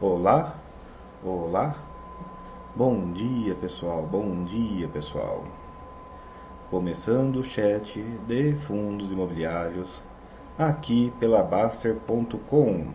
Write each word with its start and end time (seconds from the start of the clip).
Olá, 0.00 0.54
olá, 1.24 1.74
bom 2.76 3.12
dia 3.12 3.56
pessoal, 3.56 4.00
bom 4.00 4.44
dia 4.44 4.86
pessoal. 4.86 5.42
Começando 6.70 7.40
o 7.40 7.42
chat 7.42 8.00
de 8.00 8.52
fundos 8.60 9.10
imobiliários 9.10 10.00
aqui 10.56 11.12
pela 11.18 11.42
Baster.com. 11.42 12.92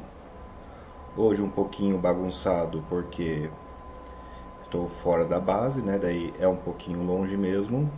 Hoje 1.17 1.41
um 1.41 1.49
pouquinho 1.49 1.97
bagunçado 1.97 2.81
porque 2.87 3.49
estou 4.61 4.87
fora 4.87 5.25
da 5.25 5.41
base, 5.41 5.81
né? 5.81 5.97
Daí 5.97 6.33
é 6.39 6.47
um 6.47 6.55
pouquinho 6.55 7.03
longe 7.03 7.35
mesmo. 7.35 7.91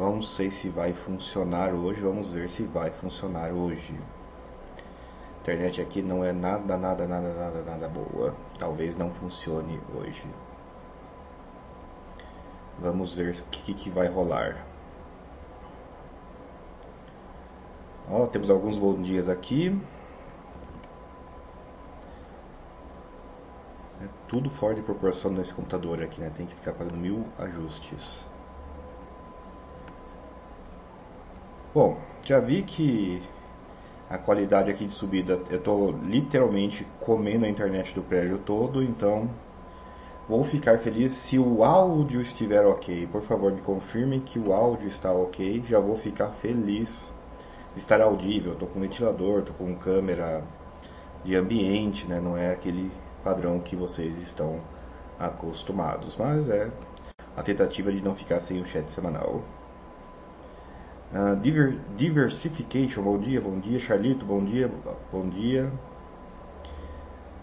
Vamos 0.00 0.34
sei 0.34 0.50
se 0.50 0.70
vai 0.70 0.94
funcionar 0.94 1.74
hoje, 1.74 2.00
vamos 2.00 2.30
ver 2.30 2.48
se 2.48 2.62
vai 2.62 2.90
funcionar 2.90 3.52
hoje. 3.52 3.94
A 5.36 5.40
internet 5.42 5.78
aqui 5.78 6.00
não 6.00 6.24
é 6.24 6.32
nada, 6.32 6.78
nada, 6.78 7.06
nada, 7.06 7.34
nada, 7.34 7.62
nada 7.62 7.86
boa. 7.86 8.34
Talvez 8.58 8.96
não 8.96 9.10
funcione 9.10 9.78
hoje. 9.94 10.24
Vamos 12.78 13.12
ver 13.14 13.34
o 13.34 13.44
que, 13.50 13.74
que 13.74 13.90
vai 13.90 14.08
rolar. 14.08 14.64
Ó, 18.10 18.26
temos 18.26 18.48
alguns 18.48 18.78
bons 18.78 19.04
dias 19.04 19.28
aqui. 19.28 19.78
É 24.02 24.08
tudo 24.28 24.48
fora 24.48 24.74
de 24.74 24.80
proporção 24.80 25.30
nesse 25.30 25.52
computador 25.52 26.02
aqui, 26.02 26.22
né? 26.22 26.32
Tem 26.34 26.46
que 26.46 26.54
ficar 26.54 26.72
fazendo 26.72 26.96
mil 26.96 27.26
ajustes. 27.38 28.29
Bom, 31.72 32.00
já 32.24 32.40
vi 32.40 32.64
que 32.64 33.22
a 34.08 34.18
qualidade 34.18 34.72
aqui 34.72 34.84
de 34.86 34.92
subida, 34.92 35.40
eu 35.48 35.58
estou 35.58 35.92
literalmente 35.92 36.84
comendo 36.98 37.44
a 37.44 37.48
internet 37.48 37.94
do 37.94 38.02
prédio 38.02 38.38
todo, 38.38 38.82
então 38.82 39.30
vou 40.28 40.42
ficar 40.42 40.80
feliz 40.80 41.12
se 41.12 41.38
o 41.38 41.62
áudio 41.62 42.20
estiver 42.20 42.66
ok. 42.66 43.06
Por 43.06 43.22
favor, 43.22 43.52
me 43.52 43.60
confirme 43.60 44.18
que 44.18 44.36
o 44.36 44.52
áudio 44.52 44.88
está 44.88 45.12
ok, 45.12 45.62
já 45.64 45.78
vou 45.78 45.96
ficar 45.96 46.30
feliz 46.30 47.12
de 47.72 47.78
estar 47.78 48.00
audível. 48.00 48.54
Estou 48.54 48.66
com 48.66 48.80
ventilador, 48.80 49.38
estou 49.38 49.54
com 49.54 49.72
câmera 49.76 50.42
de 51.22 51.36
ambiente, 51.36 52.04
né? 52.04 52.18
não 52.18 52.36
é 52.36 52.50
aquele 52.50 52.90
padrão 53.22 53.60
que 53.60 53.76
vocês 53.76 54.18
estão 54.18 54.60
acostumados, 55.20 56.16
mas 56.16 56.50
é 56.50 56.68
a 57.36 57.44
tentativa 57.44 57.92
de 57.92 58.02
não 58.02 58.16
ficar 58.16 58.40
sem 58.40 58.60
o 58.60 58.64
chat 58.64 58.90
semanal. 58.90 59.40
Uh, 61.12 61.34
diver, 61.42 61.76
diversification, 61.96 63.02
bom 63.02 63.18
dia, 63.18 63.40
bom 63.40 63.58
dia. 63.58 63.80
Charlito, 63.80 64.24
bom 64.24 64.44
dia, 64.44 64.70
bom 65.12 65.28
dia. 65.28 65.72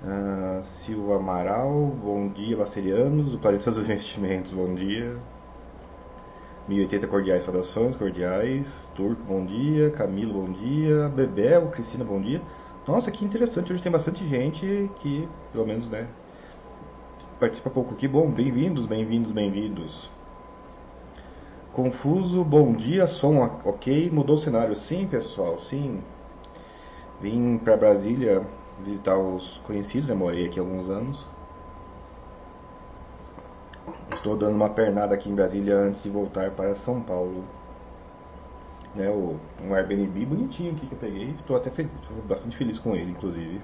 Uh, 0.02 0.64
Silva 0.64 1.18
Amaral, 1.18 1.88
bom 2.02 2.30
dia. 2.30 2.56
Bacerianos, 2.56 3.34
o 3.34 3.40
Planeta 3.40 3.70
dos 3.70 3.80
Investimentos, 3.80 4.54
bom 4.54 4.74
dia. 4.74 5.18
1080 6.68 7.08
cordiais, 7.08 7.44
saudações 7.44 7.98
cordiais. 7.98 8.90
Turco, 8.96 9.22
bom 9.24 9.46
dia. 9.46 9.92
Camilo, 9.92 10.34
bom 10.34 10.52
dia. 10.52 11.09
Bebel, 11.09 11.68
Cristina, 11.68 12.06
bom 12.06 12.22
dia. 12.22 12.42
Nossa, 12.88 13.12
que 13.12 13.26
interessante, 13.26 13.74
hoje 13.74 13.81
tem 13.81 13.92
bastante 13.92 14.26
gente 14.26 14.90
que, 14.96 15.28
pelo 15.52 15.66
menos, 15.66 15.90
né, 15.90 16.08
participa 17.40 17.70
pouco. 17.70 17.96
Que 17.96 18.08
bom, 18.08 18.31
bem-vindos, 18.31 18.86
bem-vindos, 18.86 19.31
bem-vindos. 19.31 20.09
Confuso, 21.78 22.44
bom 22.44 22.74
dia, 22.74 23.06
som 23.06 23.38
ok, 23.64 24.10
mudou 24.10 24.36
o 24.36 24.40
cenário. 24.40 24.76
Sim, 24.76 25.06
pessoal, 25.06 25.60
sim. 25.60 26.02
Vim 27.22 27.60
para 27.60 27.78
Brasília 27.78 28.42
visitar 28.84 29.16
os 29.16 29.60
conhecidos, 29.60 30.10
eu 30.10 30.16
morei 30.16 30.48
aqui 30.48 30.60
alguns 30.60 30.90
anos. 30.90 31.28
Estou 34.12 34.36
dando 34.36 34.56
uma 34.56 34.72
pernada 34.72 35.14
aqui 35.14 35.30
em 35.30 35.36
Brasília 35.36 35.78
antes 35.78 36.02
de 36.02 36.10
voltar 36.10 36.50
para 36.50 36.74
São 36.74 37.00
Paulo. 37.00 37.44
Né, 38.96 39.12
um 39.12 39.76
Airbnb 39.76 40.26
bonitinho 40.26 40.72
aqui 40.72 40.88
que 40.88 40.94
eu 40.94 40.98
peguei. 40.98 41.30
Estou 41.40 41.56
até 41.56 41.70
feliz, 41.70 41.94
estou 41.94 42.18
bastante 42.28 42.58
feliz 42.58 42.80
com 42.80 42.96
ele, 42.96 43.12
inclusive. 43.12 43.62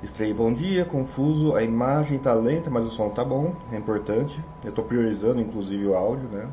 Estrei 0.00 0.32
bom 0.32 0.52
dia, 0.52 0.84
confuso, 0.84 1.56
a 1.56 1.62
imagem 1.64 2.20
tá 2.20 2.32
lenta, 2.32 2.70
mas 2.70 2.84
o 2.84 2.90
som 2.90 3.10
tá 3.10 3.24
bom, 3.24 3.52
é 3.72 3.76
importante. 3.76 4.40
Eu 4.62 4.70
estou 4.70 4.84
priorizando 4.84 5.40
inclusive 5.40 5.88
o 5.88 5.96
áudio, 5.96 6.28
né? 6.28 6.48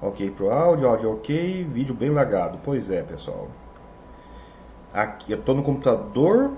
Ok 0.00 0.30
pro 0.30 0.50
áudio, 0.50 0.88
áudio 0.88 1.12
ok, 1.12 1.64
vídeo 1.64 1.94
bem 1.94 2.08
lagado. 2.08 2.58
Pois 2.64 2.90
é, 2.90 3.02
pessoal. 3.02 3.48
Aqui 4.94 5.32
eu 5.32 5.38
estou 5.38 5.54
no 5.54 5.62
computador 5.62 6.52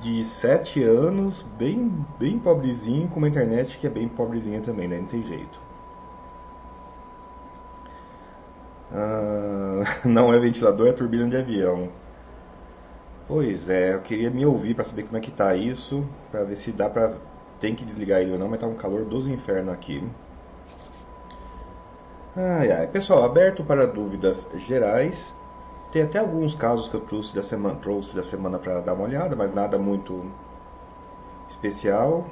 de 0.00 0.24
7 0.24 0.82
anos, 0.82 1.42
bem 1.56 2.04
bem 2.18 2.36
pobrezinho, 2.36 3.06
com 3.08 3.18
uma 3.18 3.28
internet 3.28 3.78
que 3.78 3.86
é 3.86 3.90
bem 3.90 4.08
pobrezinha 4.08 4.60
também, 4.60 4.88
né? 4.88 4.98
Não 4.98 5.06
tem 5.06 5.22
jeito. 5.22 5.60
Ah, 8.92 9.84
não 10.04 10.34
é 10.34 10.38
ventilador, 10.40 10.88
é 10.88 10.92
turbina 10.92 11.28
de 11.28 11.36
avião. 11.36 11.88
Pois 13.28 13.68
é, 13.68 13.94
eu 13.94 14.02
queria 14.02 14.30
me 14.30 14.44
ouvir 14.46 14.74
para 14.74 14.84
saber 14.84 15.04
como 15.04 15.16
é 15.16 15.20
que 15.20 15.30
tá 15.30 15.54
isso, 15.54 16.08
para 16.30 16.44
ver 16.44 16.56
se 16.56 16.72
dá 16.72 16.88
pra. 16.88 17.20
Tem 17.60 17.74
que 17.74 17.84
desligar 17.84 18.20
ele 18.20 18.32
ou 18.32 18.38
não, 18.38 18.48
mas 18.48 18.60
tá 18.60 18.66
um 18.66 18.74
calor 18.74 19.04
dos 19.04 19.26
infernos 19.28 19.72
aqui. 19.72 20.02
Ai 22.36 22.70
ai, 22.70 22.86
pessoal, 22.86 23.24
aberto 23.24 23.64
para 23.64 23.86
dúvidas 23.86 24.48
gerais. 24.54 25.34
Tem 25.90 26.02
até 26.02 26.18
alguns 26.18 26.54
casos 26.54 26.88
que 26.88 26.94
eu 26.94 27.00
trouxe 27.00 27.34
da 27.34 27.42
semana, 27.42 27.76
trouxe 27.76 28.14
da 28.14 28.22
semana 28.22 28.58
para 28.58 28.80
dar 28.80 28.94
uma 28.94 29.04
olhada, 29.04 29.34
mas 29.34 29.52
nada 29.54 29.78
muito 29.78 30.24
especial. 31.48 32.24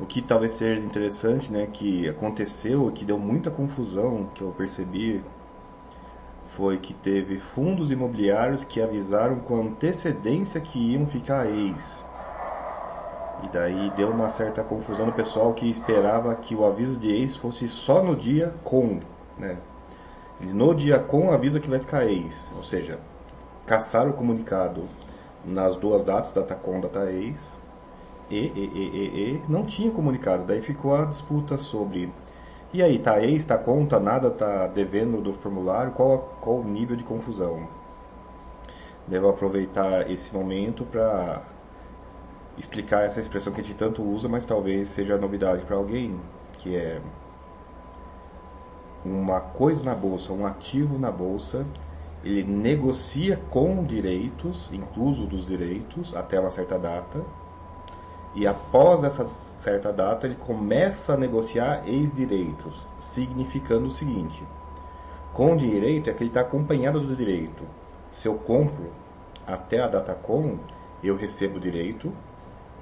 O 0.00 0.06
que 0.06 0.22
talvez 0.22 0.52
seja 0.52 0.80
interessante, 0.80 1.52
né, 1.52 1.66
que 1.66 2.08
aconteceu, 2.08 2.90
que 2.92 3.04
deu 3.04 3.18
muita 3.18 3.50
confusão, 3.50 4.26
que 4.34 4.42
eu 4.42 4.50
percebi 4.52 5.22
foi 6.58 6.76
que 6.76 6.92
teve 6.92 7.38
fundos 7.38 7.92
imobiliários 7.92 8.64
que 8.64 8.82
avisaram 8.82 9.38
com 9.38 9.60
antecedência 9.60 10.60
que 10.60 10.92
iam 10.92 11.06
ficar 11.06 11.46
ex. 11.46 12.04
E 13.44 13.48
daí 13.52 13.92
deu 13.94 14.10
uma 14.10 14.28
certa 14.28 14.64
confusão 14.64 15.06
no 15.06 15.12
pessoal 15.12 15.54
que 15.54 15.70
esperava 15.70 16.34
que 16.34 16.56
o 16.56 16.66
aviso 16.66 16.98
de 16.98 17.12
ex 17.12 17.36
fosse 17.36 17.68
só 17.68 18.02
no 18.02 18.16
dia 18.16 18.52
com, 18.64 18.98
né? 19.38 19.56
No 20.40 20.74
dia 20.74 20.98
com 20.98 21.30
avisa 21.30 21.60
que 21.60 21.70
vai 21.70 21.78
ficar 21.78 22.04
ex, 22.06 22.52
ou 22.56 22.64
seja, 22.64 22.98
caçaram 23.64 24.10
o 24.10 24.14
comunicado 24.14 24.82
nas 25.44 25.76
duas 25.76 26.02
datas, 26.02 26.32
data 26.32 26.56
com, 26.56 26.80
data 26.80 27.08
ex, 27.12 27.56
e, 28.28 28.36
e, 28.36 28.70
e, 28.74 28.96
e, 28.96 29.34
e 29.34 29.42
não 29.48 29.64
tinha 29.64 29.92
comunicado. 29.92 30.44
Daí 30.44 30.60
ficou 30.60 30.96
a 30.96 31.04
disputa 31.04 31.56
sobre 31.56 32.12
e 32.72 32.82
aí, 32.82 32.98
tá 32.98 33.20
ex, 33.22 33.44
tá 33.44 33.56
conta, 33.58 33.98
nada 33.98 34.30
tá 34.30 34.66
devendo 34.66 35.20
do 35.22 35.32
formulário, 35.34 35.92
qual, 35.92 36.38
qual 36.40 36.56
o 36.60 36.64
nível 36.64 36.96
de 36.96 37.04
confusão? 37.04 37.66
Devo 39.06 39.28
aproveitar 39.28 40.10
esse 40.10 40.34
momento 40.34 40.84
para 40.84 41.42
explicar 42.58 43.04
essa 43.04 43.20
expressão 43.20 43.52
que 43.52 43.60
a 43.60 43.64
gente 43.64 43.76
tanto 43.76 44.02
usa, 44.02 44.28
mas 44.28 44.44
talvez 44.44 44.88
seja 44.88 45.16
novidade 45.16 45.64
para 45.64 45.76
alguém, 45.76 46.20
que 46.58 46.76
é 46.76 47.00
uma 49.04 49.40
coisa 49.40 49.84
na 49.84 49.94
bolsa, 49.94 50.32
um 50.32 50.46
ativo 50.46 50.98
na 50.98 51.10
bolsa, 51.10 51.66
ele 52.22 52.42
negocia 52.44 53.36
com 53.50 53.84
direitos, 53.84 54.68
incluso 54.72 55.26
dos 55.26 55.46
direitos, 55.46 56.14
até 56.14 56.38
uma 56.38 56.50
certa 56.50 56.78
data, 56.78 57.24
e 58.34 58.46
após 58.46 59.02
essa 59.04 59.26
certa 59.26 59.92
data 59.92 60.26
ele 60.26 60.36
começa 60.36 61.14
a 61.14 61.16
negociar 61.16 61.82
ex-direitos, 61.86 62.88
significando 63.00 63.86
o 63.86 63.90
seguinte: 63.90 64.46
com 65.32 65.56
direito 65.56 66.10
é 66.10 66.12
que 66.12 66.22
ele 66.22 66.30
está 66.30 66.42
acompanhado 66.42 67.00
do 67.00 67.16
direito. 67.16 67.64
Se 68.12 68.28
eu 68.28 68.34
compro 68.34 68.90
até 69.46 69.80
a 69.80 69.88
data 69.88 70.14
com, 70.14 70.58
eu 71.02 71.16
recebo 71.16 71.58
direito. 71.58 72.12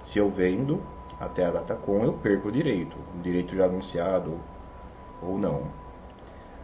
Se 0.02 0.18
eu 0.18 0.30
vendo 0.30 0.80
até 1.18 1.44
a 1.46 1.50
data 1.50 1.74
com, 1.74 2.04
eu 2.04 2.12
perco 2.12 2.48
o 2.48 2.52
direito, 2.52 2.96
o 3.18 3.22
direito 3.22 3.54
já 3.56 3.64
anunciado 3.64 4.38
ou 5.22 5.38
não. 5.38 5.62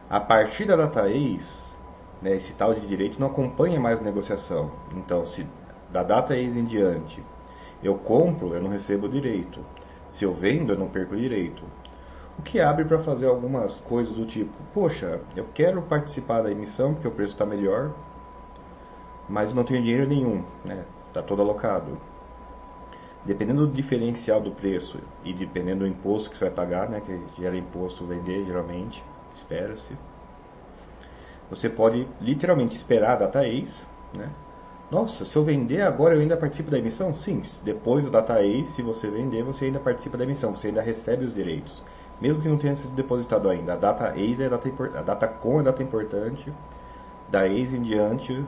A 0.08 0.20
partir 0.20 0.66
da 0.66 0.76
data 0.76 1.08
ex, 1.08 1.74
né, 2.20 2.36
esse 2.36 2.52
tal 2.52 2.74
de 2.74 2.86
direito 2.86 3.18
não 3.18 3.28
acompanha 3.28 3.80
mais 3.80 4.00
a 4.00 4.04
negociação. 4.04 4.70
Então, 4.94 5.26
se 5.26 5.46
da 5.90 6.02
data 6.02 6.36
ex 6.36 6.56
em 6.56 6.64
diante 6.64 7.22
eu 7.82 7.96
compro, 7.96 8.54
eu 8.54 8.62
não 8.62 8.70
recebo 8.70 9.08
direito. 9.08 9.60
Se 10.08 10.24
eu 10.24 10.32
vendo, 10.32 10.72
eu 10.72 10.78
não 10.78 10.88
perco 10.88 11.16
direito. 11.16 11.64
O 12.38 12.42
que 12.42 12.60
abre 12.60 12.84
para 12.84 12.98
fazer 12.98 13.26
algumas 13.26 13.80
coisas 13.80 14.14
do 14.14 14.24
tipo: 14.24 14.52
poxa, 14.72 15.20
eu 15.36 15.46
quero 15.52 15.82
participar 15.82 16.42
da 16.42 16.50
emissão 16.50 16.94
porque 16.94 17.08
o 17.08 17.10
preço 17.10 17.34
está 17.34 17.44
melhor, 17.44 17.92
mas 19.28 19.52
não 19.52 19.64
tenho 19.64 19.82
dinheiro 19.82 20.06
nenhum, 20.06 20.44
né? 20.64 20.84
Está 21.08 21.22
todo 21.22 21.42
alocado. 21.42 21.98
Dependendo 23.24 23.66
do 23.66 23.72
diferencial 23.72 24.40
do 24.40 24.50
preço 24.50 24.98
e 25.24 25.32
dependendo 25.32 25.80
do 25.80 25.86
imposto 25.86 26.30
que 26.30 26.36
você 26.36 26.46
vai 26.46 26.54
pagar, 26.54 26.88
né? 26.88 27.00
Que 27.00 27.20
gera 27.40 27.56
imposto 27.56 28.04
vender 28.04 28.44
geralmente, 28.44 29.02
espera-se. 29.32 29.96
Você 31.48 31.68
pode 31.68 32.08
literalmente 32.20 32.74
esperar 32.74 33.12
a 33.12 33.16
data 33.16 33.46
ex, 33.46 33.86
né? 34.16 34.30
Nossa, 34.92 35.24
se 35.24 35.34
eu 35.36 35.42
vender 35.42 35.80
agora 35.80 36.14
eu 36.14 36.20
ainda 36.20 36.36
participo 36.36 36.70
da 36.70 36.78
emissão? 36.78 37.14
Sim, 37.14 37.40
depois 37.64 38.04
do 38.04 38.10
data 38.10 38.42
ex, 38.42 38.68
se 38.68 38.82
você 38.82 39.08
vender, 39.08 39.42
você 39.42 39.64
ainda 39.64 39.80
participa 39.80 40.18
da 40.18 40.24
emissão, 40.24 40.54
você 40.54 40.66
ainda 40.66 40.82
recebe 40.82 41.24
os 41.24 41.32
direitos. 41.32 41.82
Mesmo 42.20 42.42
que 42.42 42.48
não 42.48 42.58
tenha 42.58 42.76
sido 42.76 42.94
depositado 42.94 43.48
ainda. 43.48 43.72
A 43.72 43.76
data 43.76 44.12
ex 44.18 44.38
é 44.38 44.44
a 44.44 44.48
data, 44.50 44.68
a 44.94 45.00
data 45.00 45.28
com 45.28 45.56
é 45.56 45.60
a 45.60 45.62
data 45.62 45.82
importante. 45.82 46.52
Da 47.30 47.48
ex 47.48 47.72
em 47.72 47.80
diante, 47.80 48.44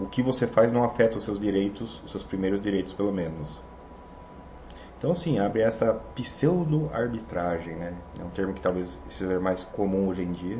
o 0.00 0.06
que 0.06 0.22
você 0.22 0.46
faz 0.46 0.72
não 0.72 0.82
afeta 0.82 1.18
os 1.18 1.24
seus 1.24 1.38
direitos, 1.38 2.02
os 2.02 2.10
seus 2.10 2.24
primeiros 2.24 2.58
direitos 2.58 2.94
pelo 2.94 3.12
menos. 3.12 3.60
Então 4.96 5.14
sim, 5.14 5.38
abre 5.38 5.60
essa 5.60 5.92
pseudo-arbitragem, 6.14 7.74
né? 7.74 7.92
É 8.18 8.24
um 8.24 8.30
termo 8.30 8.54
que 8.54 8.62
talvez 8.62 8.98
seja 9.10 9.38
mais 9.38 9.62
comum 9.62 10.08
hoje 10.08 10.22
em 10.22 10.32
dia. 10.32 10.58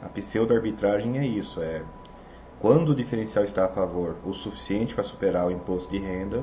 A 0.00 0.08
pseudo-arbitragem 0.08 1.18
é 1.18 1.26
isso, 1.26 1.60
é 1.60 1.82
quando 2.66 2.88
o 2.88 2.94
diferencial 2.96 3.44
está 3.44 3.64
a 3.64 3.68
favor 3.68 4.16
o 4.24 4.34
suficiente 4.34 4.92
para 4.92 5.04
superar 5.04 5.46
o 5.46 5.52
imposto 5.52 5.88
de 5.88 6.00
renda, 6.00 6.42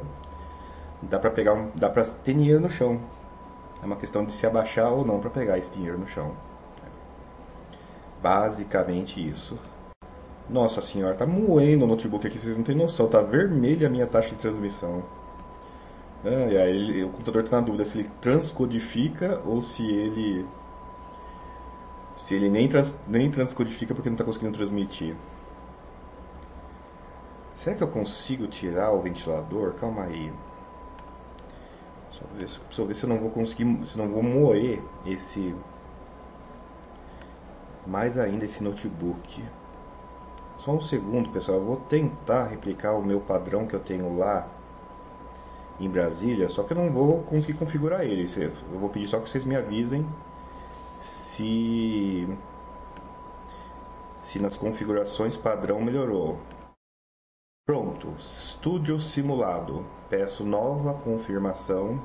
dá 1.01 1.19
para 1.19 1.29
pegar 1.29 1.53
um, 1.53 1.69
dá 1.75 1.89
para 1.89 2.01
ter 2.05 2.33
dinheiro 2.33 2.61
no 2.61 2.69
chão. 2.69 2.97
É 3.81 3.85
uma 3.85 3.97
questão 3.97 4.23
de 4.23 4.31
se 4.31 4.47
abaixar 4.47 4.89
ou 4.89 5.03
não 5.03 5.19
para 5.19 5.29
pegar 5.29 5.57
esse 5.57 5.73
dinheiro 5.73 5.97
no 5.97 6.07
chão. 6.07 6.33
Basicamente 8.21 9.19
isso. 9.19 9.59
Nossa 10.49 10.81
senhora, 10.81 11.13
tá 11.13 11.25
moendo 11.25 11.83
o 11.83 11.87
notebook 11.89 12.25
aqui, 12.25 12.39
vocês 12.39 12.55
não 12.55 12.63
têm 12.63 12.73
noção, 12.73 13.09
tá 13.09 13.21
vermelha 13.21 13.87
a 13.87 13.89
minha 13.89 14.07
taxa 14.07 14.29
de 14.29 14.35
transmissão. 14.35 15.03
Ah, 16.23 17.05
o 17.05 17.09
computador 17.09 17.43
está 17.43 17.57
na 17.57 17.65
dúvida 17.65 17.83
se 17.83 17.99
ele 17.99 18.09
transcodifica 18.21 19.41
ou 19.45 19.61
se 19.61 19.85
ele 19.85 20.45
se 22.15 22.33
ele 22.33 22.47
nem, 22.49 22.69
trans, 22.69 22.97
nem 23.05 23.29
transcodifica 23.29 23.93
porque 23.93 24.09
não 24.09 24.15
está 24.15 24.23
conseguindo 24.23 24.55
transmitir. 24.55 25.17
Será 27.55 27.75
que 27.75 27.83
eu 27.83 27.87
consigo 27.87 28.47
tirar 28.47 28.91
o 28.91 29.01
ventilador? 29.01 29.73
Calma 29.73 30.03
aí. 30.03 30.33
Só 32.11 32.21
ver, 32.35 32.87
ver 32.87 32.95
se 32.95 33.03
eu 33.03 33.09
não 33.09 33.19
vou 33.19 33.29
conseguir, 33.29 33.85
se 33.85 33.97
não 33.97 34.07
vou 34.07 34.23
moer 34.23 34.81
esse 35.05 35.55
mais 37.85 38.17
ainda 38.17 38.45
esse 38.45 38.63
notebook. 38.63 39.43
Só 40.59 40.71
um 40.71 40.81
segundo, 40.81 41.29
pessoal. 41.29 41.57
Eu 41.57 41.65
vou 41.65 41.77
tentar 41.77 42.45
replicar 42.45 42.93
o 42.93 43.03
meu 43.03 43.19
padrão 43.19 43.67
que 43.67 43.75
eu 43.75 43.79
tenho 43.79 44.17
lá 44.17 44.47
em 45.79 45.89
Brasília, 45.89 46.47
só 46.49 46.63
que 46.63 46.71
eu 46.71 46.77
não 46.77 46.89
vou 46.91 47.21
conseguir 47.23 47.57
configurar 47.57 48.03
ele. 48.03 48.29
Eu 48.71 48.79
vou 48.79 48.89
pedir 48.89 49.07
só 49.07 49.19
que 49.19 49.29
vocês 49.29 49.43
me 49.43 49.55
avisem 49.55 50.05
se 51.01 52.27
se 54.23 54.39
nas 54.39 54.55
configurações 54.55 55.35
padrão 55.35 55.81
melhorou. 55.81 56.39
Pronto, 57.65 58.09
estúdio 58.17 58.99
simulado. 58.99 59.85
Peço 60.09 60.43
nova 60.43 61.01
confirmação 61.01 61.97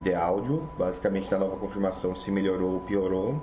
de 0.00 0.14
áudio. 0.14 0.60
Basicamente, 0.78 1.28
na 1.32 1.38
nova 1.38 1.58
confirmação, 1.58 2.14
se 2.14 2.30
melhorou 2.30 2.74
ou 2.74 2.86
piorou. 2.86 3.34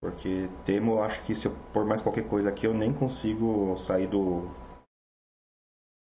Porque 0.00 0.48
temo, 0.64 1.02
acho 1.02 1.22
que 1.26 1.34
se 1.34 1.46
eu 1.46 1.52
pôr 1.74 1.84
mais 1.84 2.00
qualquer 2.00 2.26
coisa 2.26 2.48
aqui, 2.48 2.66
eu 2.66 2.72
nem 2.72 2.90
consigo 2.90 3.76
sair 3.76 4.06
do. 4.06 4.48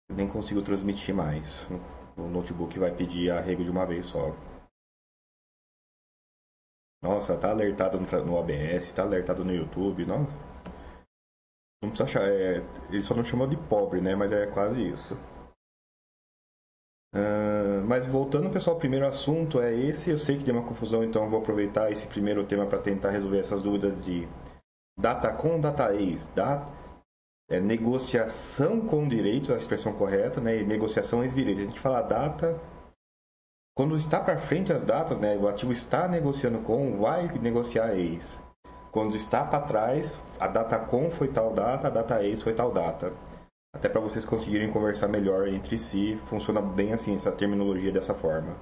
Nem 0.08 0.26
consigo 0.26 0.62
transmitir 0.62 1.14
mais. 1.14 1.68
O 2.16 2.22
notebook 2.28 2.78
vai 2.78 2.96
pedir 2.96 3.30
arrego 3.30 3.62
de 3.62 3.70
uma 3.70 3.84
vez 3.84 4.06
só. 4.06 4.30
Nossa, 7.02 7.36
tá 7.36 7.50
alertado 7.50 7.98
no 8.00 8.34
OBS, 8.36 8.90
tá 8.94 9.02
alertado 9.02 9.44
no 9.44 9.52
YouTube, 9.52 10.06
não? 10.06 10.26
Não 11.82 11.90
precisa 11.90 12.05
achar. 12.05 12.23
É, 12.23 12.62
ele 12.88 13.02
só 13.02 13.14
não 13.14 13.25
chamou 13.25 13.46
de 13.46 13.56
pobre, 13.56 14.00
né? 14.00 14.14
Mas 14.14 14.31
é 14.31 14.46
quase 14.46 14.81
isso. 14.81 15.14
Uh, 17.14 17.84
mas 17.87 18.06
voltando, 18.06 18.49
pessoal, 18.49 18.76
o 18.76 18.79
primeiro 18.79 19.06
assunto 19.06 19.61
é 19.61 19.75
esse. 19.75 20.11
Eu 20.11 20.19
sei 20.19 20.38
que 20.38 20.44
tem 20.44 20.55
uma 20.55 20.67
confusão, 20.67 21.05
então 21.05 21.29
vou 21.29 21.40
aproveitar 21.40 21.90
esse 21.90 22.06
primeiro 22.06 22.46
tema 22.46 22.67
para 22.67 22.79
tentar 22.79 23.11
resolver 23.11 23.38
essas 23.38 23.61
dúvidas 23.61 24.02
de 24.02 24.26
data 24.99 25.31
com 25.32 25.61
data 25.61 25.94
ex, 25.94 26.26
da, 26.29 26.67
é, 27.50 27.61
negociação 27.61 28.81
com 28.81 29.06
direitos, 29.06 29.50
a 29.50 29.56
expressão 29.58 29.93
correta, 29.93 30.40
né? 30.40 30.58
E 30.58 30.64
negociação 30.64 31.23
ex 31.23 31.35
direitos. 31.35 31.62
A 31.62 31.67
gente 31.67 31.81
fala 31.81 32.00
data 32.00 32.58
quando 33.75 33.96
está 33.96 34.20
para 34.20 34.38
frente 34.38 34.73
as 34.73 34.85
datas, 34.85 35.19
né? 35.19 35.37
O 35.37 35.49
ativo 35.49 35.73
está 35.73 36.08
negociando 36.08 36.61
com, 36.61 36.99
vai 36.99 37.26
negociar 37.38 37.94
ex. 37.94 38.38
Quando 38.90 39.17
está 39.17 39.44
para 39.44 39.67
trás, 39.67 40.19
a 40.42 40.48
data 40.48 40.76
com 40.76 41.08
foi 41.08 41.28
tal 41.32 41.54
data, 41.54 41.86
a 41.86 41.90
data 41.90 42.20
ex 42.24 42.42
foi 42.42 42.52
tal 42.52 42.72
data. 42.72 43.12
Até 43.72 43.88
para 43.88 44.00
vocês 44.00 44.24
conseguirem 44.24 44.72
conversar 44.72 45.06
melhor 45.06 45.46
entre 45.46 45.78
si, 45.78 46.16
funciona 46.26 46.60
bem 46.60 46.92
assim 46.92 47.14
essa 47.14 47.30
terminologia 47.30 47.92
dessa 47.92 48.12
forma. 48.12 48.56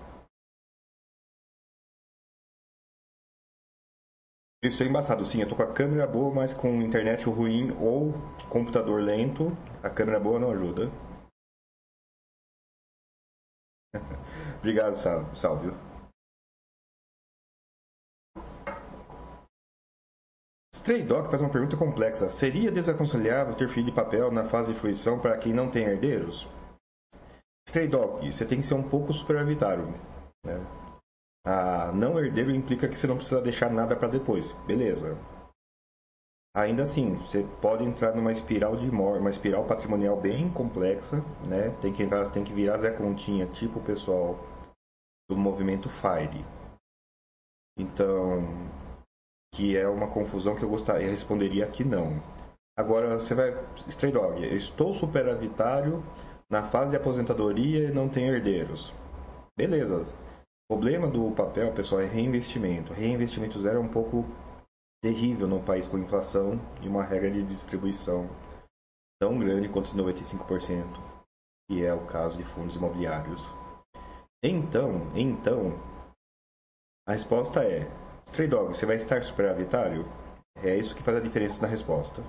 Isso 4.62 4.82
é 4.82 4.86
embaçado, 4.86 5.24
sim. 5.24 5.40
Eu 5.40 5.48
tô 5.48 5.56
com 5.56 5.62
a 5.62 5.72
câmera 5.72 6.06
boa, 6.06 6.34
mas 6.34 6.52
com 6.52 6.82
internet 6.82 7.24
ruim 7.24 7.70
ou 7.80 8.12
computador 8.50 9.00
lento, 9.00 9.56
a 9.82 9.88
câmera 9.88 10.20
boa 10.20 10.38
não 10.38 10.50
ajuda. 10.50 10.90
Obrigado, 14.60 14.94
Salvio. 15.32 15.89
Stray 20.80 21.02
Dog 21.02 21.28
faz 21.28 21.42
uma 21.42 21.50
pergunta 21.50 21.76
complexa. 21.76 22.30
Seria 22.30 22.72
desaconselhável 22.72 23.54
ter 23.54 23.68
filho 23.68 23.84
de 23.84 23.92
papel 23.92 24.30
na 24.30 24.46
fase 24.46 24.72
de 24.72 24.80
fruição 24.80 25.20
para 25.20 25.36
quem 25.36 25.52
não 25.52 25.70
tem 25.70 25.84
herdeiros? 25.84 26.48
Stray 27.68 27.86
Dog, 27.86 28.32
você 28.32 28.46
tem 28.46 28.60
que 28.60 28.66
ser 28.66 28.72
um 28.72 28.88
pouco 28.88 29.12
superavitário. 29.12 29.86
Né? 30.42 30.56
Ah, 31.46 31.92
não 31.92 32.18
herdeiro 32.18 32.50
implica 32.50 32.88
que 32.88 32.98
você 32.98 33.06
não 33.06 33.16
precisa 33.16 33.42
deixar 33.42 33.70
nada 33.70 33.94
para 33.94 34.08
depois. 34.08 34.52
Beleza. 34.66 35.18
Ainda 36.56 36.84
assim, 36.84 37.14
você 37.16 37.42
pode 37.60 37.84
entrar 37.84 38.16
numa 38.16 38.32
espiral 38.32 38.74
de 38.74 38.90
morte, 38.90 39.20
uma 39.20 39.30
espiral 39.30 39.66
patrimonial 39.66 40.18
bem 40.18 40.50
complexa, 40.50 41.20
né? 41.46 41.70
Tem 41.82 41.92
que 41.92 42.02
entrar, 42.02 42.26
tem 42.30 42.42
que 42.42 42.54
virar 42.54 42.78
Zé 42.78 42.90
Continha, 42.90 43.46
tipo 43.46 43.80
o 43.80 43.84
pessoal 43.84 44.34
do 45.28 45.36
movimento 45.36 45.90
Fire. 45.90 46.42
Então, 47.78 48.40
que 49.52 49.76
é 49.76 49.88
uma 49.88 50.08
confusão 50.08 50.54
que 50.54 50.62
eu 50.62 50.68
gostaria, 50.68 51.08
responderia 51.08 51.66
que 51.66 51.84
não. 51.84 52.22
Agora 52.78 53.18
você 53.18 53.34
vai, 53.34 53.54
Stray 53.88 54.12
Dog, 54.12 54.42
eu 54.42 54.56
estou 54.56 54.94
superavitário 54.94 56.02
na 56.48 56.62
fase 56.62 56.90
de 56.90 56.96
aposentadoria 56.96 57.88
e 57.88 57.92
não 57.92 58.08
tenho 58.08 58.34
herdeiros. 58.34 58.92
Beleza. 59.56 60.02
O 60.70 60.74
problema 60.74 61.08
do 61.08 61.30
papel, 61.32 61.72
pessoal, 61.72 62.00
é 62.00 62.06
reinvestimento. 62.06 62.92
Reinvestimento 62.92 63.60
zero 63.60 63.78
é 63.78 63.80
um 63.80 63.88
pouco 63.88 64.24
terrível 65.02 65.46
num 65.46 65.62
país 65.62 65.86
com 65.86 65.98
inflação 65.98 66.60
e 66.80 66.88
uma 66.88 67.02
regra 67.02 67.30
de 67.30 67.42
distribuição 67.42 68.28
tão 69.20 69.38
grande 69.38 69.68
quanto 69.68 69.86
os 69.86 69.94
95%, 69.94 70.84
que 71.68 71.84
é 71.84 71.92
o 71.92 72.06
caso 72.06 72.38
de 72.38 72.44
fundos 72.44 72.76
imobiliários. 72.76 73.42
Então, 74.42 75.10
então, 75.14 75.78
a 77.06 77.12
resposta 77.12 77.62
é 77.62 77.86
Stray 78.26 78.48
Dog, 78.48 78.76
você 78.76 78.86
vai 78.86 78.96
estar 78.96 79.22
superavitário? 79.22 80.06
É 80.62 80.76
isso 80.76 80.94
que 80.94 81.02
faz 81.02 81.16
a 81.16 81.20
diferença 81.20 81.62
na 81.62 81.68
resposta. 81.68 82.22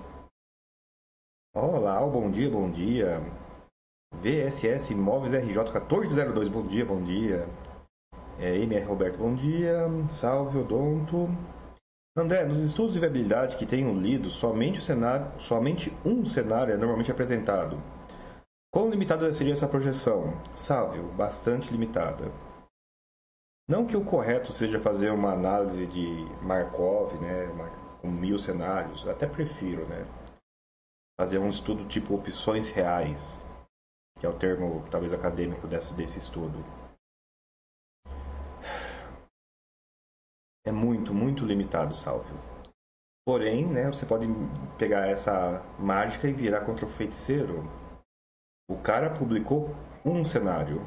Olá, 1.54 2.00
bom 2.06 2.30
dia, 2.30 2.50
bom 2.50 2.70
dia. 2.70 3.20
VSS 4.14 4.92
Imóveis 4.92 5.32
RJ 5.32 5.46
1402, 5.46 6.48
bom 6.48 6.66
dia, 6.66 6.84
bom 6.84 7.02
dia. 7.02 7.46
É, 8.38 8.56
MR 8.56 8.84
Roberto, 8.86 9.18
bom 9.18 9.34
dia. 9.34 9.86
Salve, 10.08 10.58
Odonto. 10.58 11.28
André, 12.16 12.44
nos 12.44 12.58
estudos 12.58 12.94
de 12.94 13.00
viabilidade 13.00 13.56
que 13.56 13.66
tenho 13.66 13.94
lido, 13.98 14.30
somente, 14.30 14.82
cenário, 14.82 15.40
somente 15.40 15.92
um 16.04 16.26
cenário 16.26 16.74
é 16.74 16.76
normalmente 16.76 17.10
apresentado. 17.10 17.80
Quão 18.70 18.88
limitada 18.88 19.32
seria 19.32 19.52
essa 19.52 19.68
projeção? 19.68 20.34
Sávio, 20.54 21.04
bastante 21.12 21.70
limitada. 21.70 22.32
Não 23.68 23.86
que 23.86 23.96
o 23.96 24.04
correto 24.04 24.52
seja 24.52 24.80
fazer 24.80 25.10
uma 25.10 25.32
análise 25.32 25.86
de 25.86 26.24
Markov, 26.42 27.14
né, 27.20 27.46
com 28.00 28.08
mil 28.08 28.38
cenários, 28.38 29.06
até 29.06 29.26
prefiro, 29.26 29.86
né, 29.86 30.04
fazer 31.18 31.38
um 31.38 31.48
estudo 31.48 31.86
tipo 31.86 32.14
opções 32.14 32.68
reais, 32.70 33.40
que 34.18 34.26
é 34.26 34.28
o 34.28 34.38
termo 34.38 34.84
talvez 34.90 35.12
acadêmico 35.12 35.68
desse, 35.68 35.94
desse 35.94 36.18
estudo. 36.18 36.58
É 40.66 40.72
muito, 40.72 41.14
muito 41.14 41.44
limitado 41.44 41.92
o 41.92 41.96
salve. 41.96 42.34
Porém, 43.24 43.66
né, 43.66 43.86
você 43.86 44.04
pode 44.04 44.26
pegar 44.76 45.06
essa 45.06 45.62
mágica 45.78 46.28
e 46.28 46.32
virar 46.32 46.64
contra 46.64 46.84
o 46.84 46.88
feiticeiro. 46.88 47.62
O 48.68 48.76
cara 48.82 49.16
publicou 49.16 49.70
um 50.04 50.24
cenário, 50.24 50.80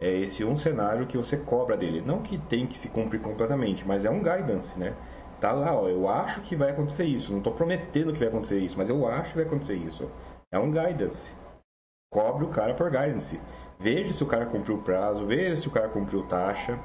é 0.00 0.10
esse 0.20 0.44
um 0.44 0.56
cenário 0.56 1.06
que 1.06 1.16
você 1.16 1.36
cobra 1.36 1.76
dele. 1.76 2.00
Não 2.00 2.22
que 2.22 2.38
tem 2.38 2.66
que 2.66 2.78
se 2.78 2.88
cumprir 2.88 3.20
completamente, 3.20 3.86
mas 3.86 4.04
é 4.04 4.10
um 4.10 4.22
guidance, 4.22 4.78
né? 4.78 4.96
Tá 5.40 5.52
lá, 5.52 5.74
ó, 5.74 5.88
eu 5.88 6.08
acho 6.08 6.40
que 6.42 6.56
vai 6.56 6.70
acontecer 6.70 7.04
isso. 7.04 7.30
Não 7.30 7.38
estou 7.38 7.52
prometendo 7.52 8.12
que 8.12 8.18
vai 8.18 8.28
acontecer 8.28 8.58
isso, 8.58 8.78
mas 8.78 8.88
eu 8.88 9.06
acho 9.06 9.30
que 9.30 9.38
vai 9.38 9.46
acontecer 9.46 9.76
isso. 9.76 10.10
É 10.52 10.58
um 10.58 10.70
guidance. 10.70 11.34
Cobre 12.12 12.44
o 12.44 12.50
cara 12.50 12.74
por 12.74 12.90
guidance. 12.90 13.40
Veja 13.78 14.12
se 14.12 14.22
o 14.22 14.26
cara 14.26 14.46
cumpriu 14.46 14.76
o 14.76 14.82
prazo, 14.82 15.26
veja 15.26 15.56
se 15.56 15.68
o 15.68 15.70
cara 15.70 15.88
cumpriu 15.88 16.26
taxa, 16.26 16.78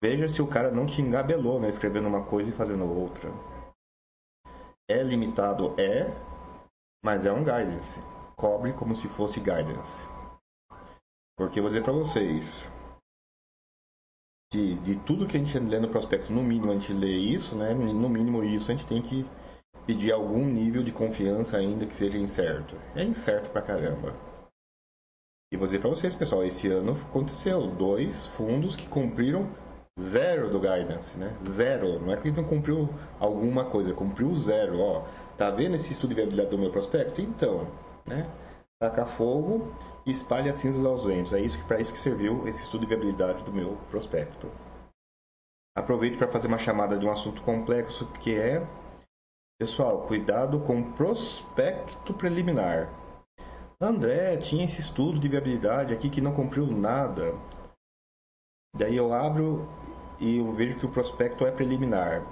veja 0.00 0.28
se 0.28 0.42
o 0.42 0.46
cara 0.46 0.70
não 0.70 0.86
te 0.86 1.00
engabelou, 1.00 1.58
né, 1.58 1.68
escrevendo 1.68 2.06
uma 2.06 2.24
coisa 2.24 2.50
e 2.50 2.52
fazendo 2.52 2.84
outra. 2.84 3.30
É 4.88 5.02
limitado? 5.02 5.74
É, 5.80 6.12
mas 7.02 7.24
é 7.24 7.32
um 7.32 7.42
guidance. 7.42 8.00
Cobre 8.36 8.72
como 8.74 8.94
se 8.94 9.08
fosse 9.08 9.40
guidance. 9.40 10.06
Porque 11.36 11.58
eu 11.58 11.62
vou 11.62 11.68
dizer 11.68 11.82
para 11.82 11.92
vocês, 11.92 12.70
de, 14.52 14.74
de 14.78 14.96
tudo 15.00 15.26
que 15.26 15.36
a 15.36 15.40
gente 15.40 15.58
lê 15.58 15.78
no 15.78 15.88
prospecto, 15.88 16.32
no 16.32 16.42
mínimo 16.42 16.72
a 16.72 16.74
gente 16.74 16.92
lê 16.92 17.14
isso, 17.14 17.54
né? 17.54 17.74
No 17.74 18.08
mínimo 18.08 18.42
isso 18.42 18.70
a 18.70 18.74
gente 18.74 18.86
tem 18.86 19.02
que 19.02 19.26
pedir 19.86 20.12
algum 20.12 20.44
nível 20.46 20.82
de 20.82 20.90
confiança 20.92 21.58
ainda 21.58 21.86
que 21.86 21.94
seja 21.94 22.16
incerto. 22.16 22.76
É 22.94 23.04
incerto 23.04 23.50
pra 23.50 23.60
caramba. 23.60 24.14
E 25.52 25.56
vou 25.56 25.66
dizer 25.66 25.80
para 25.80 25.90
vocês, 25.90 26.14
pessoal, 26.14 26.42
esse 26.42 26.68
ano 26.68 26.92
aconteceu 27.08 27.66
dois 27.68 28.26
fundos 28.28 28.74
que 28.74 28.88
cumpriram 28.88 29.48
zero 30.00 30.50
do 30.50 30.58
guidance, 30.58 31.16
né? 31.18 31.36
Zero. 31.48 32.00
Não 32.00 32.12
é 32.12 32.16
que 32.16 32.30
não 32.30 32.44
cumpriu 32.44 32.88
alguma 33.20 33.64
coisa, 33.66 33.92
cumpriu 33.92 34.34
zero. 34.34 34.80
Ó, 34.80 35.06
tá 35.36 35.50
vendo 35.50 35.74
esse 35.74 35.92
estudo 35.92 36.10
de 36.10 36.16
viabilidade 36.16 36.50
do 36.50 36.58
meu 36.58 36.70
prospecto? 36.70 37.20
Então, 37.20 37.68
né? 38.06 38.26
Taca 38.78 39.06
fogo 39.06 39.72
e 40.04 40.10
espalha 40.10 40.52
cinzas 40.52 40.84
aos 40.84 41.04
ventos. 41.04 41.32
É 41.32 41.40
isso 41.40 41.58
que 41.58 41.64
para 41.66 41.80
isso 41.80 41.92
que 41.92 41.98
serviu 41.98 42.46
esse 42.46 42.62
estudo 42.62 42.82
de 42.82 42.88
viabilidade 42.88 43.42
do 43.42 43.52
meu 43.52 43.76
prospecto. 43.90 44.50
Aproveito 45.74 46.18
para 46.18 46.28
fazer 46.28 46.48
uma 46.48 46.58
chamada 46.58 46.98
de 46.98 47.06
um 47.06 47.10
assunto 47.10 47.42
complexo 47.42 48.06
que 48.20 48.34
é, 48.34 48.66
pessoal, 49.58 50.06
cuidado 50.06 50.60
com 50.60 50.92
prospecto 50.92 52.14
preliminar. 52.14 52.90
André 53.80 54.38
tinha 54.38 54.64
esse 54.64 54.80
estudo 54.80 55.18
de 55.18 55.28
viabilidade 55.28 55.92
aqui 55.92 56.08
que 56.08 56.20
não 56.20 56.34
cumpriu 56.34 56.66
nada. 56.66 57.34
Daí 58.74 58.96
eu 58.96 59.12
abro 59.12 59.68
e 60.18 60.38
eu 60.38 60.50
vejo 60.52 60.78
que 60.78 60.86
o 60.86 60.92
prospecto 60.92 61.46
é 61.46 61.50
preliminar. 61.50 62.22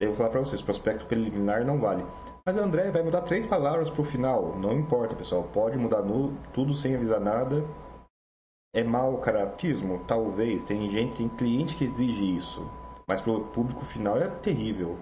Eu 0.00 0.08
vou 0.08 0.16
falar 0.16 0.30
para 0.30 0.40
vocês, 0.40 0.60
prospecto 0.60 1.06
preliminar 1.06 1.64
não 1.64 1.80
vale. 1.80 2.04
Mas 2.46 2.58
André 2.58 2.90
vai 2.90 3.02
mudar 3.02 3.22
três 3.22 3.46
palavras 3.46 3.88
para 3.88 4.02
o 4.02 4.04
final. 4.04 4.58
Não 4.58 4.72
importa, 4.72 5.16
pessoal. 5.16 5.44
Pode 5.44 5.78
mudar 5.78 6.02
no, 6.02 6.36
tudo 6.52 6.74
sem 6.74 6.94
avisar 6.94 7.20
nada. 7.20 7.64
É 8.74 8.84
mau 8.84 9.18
caratismo? 9.18 10.04
Talvez. 10.06 10.62
Tem 10.64 10.90
gente, 10.90 11.16
tem 11.16 11.28
cliente 11.28 11.74
que 11.74 11.84
exige 11.84 12.36
isso. 12.36 12.60
Mas 13.08 13.20
para 13.20 13.32
o 13.32 13.48
público 13.48 13.84
final 13.84 14.18
é 14.18 14.28
terrível. 14.28 14.98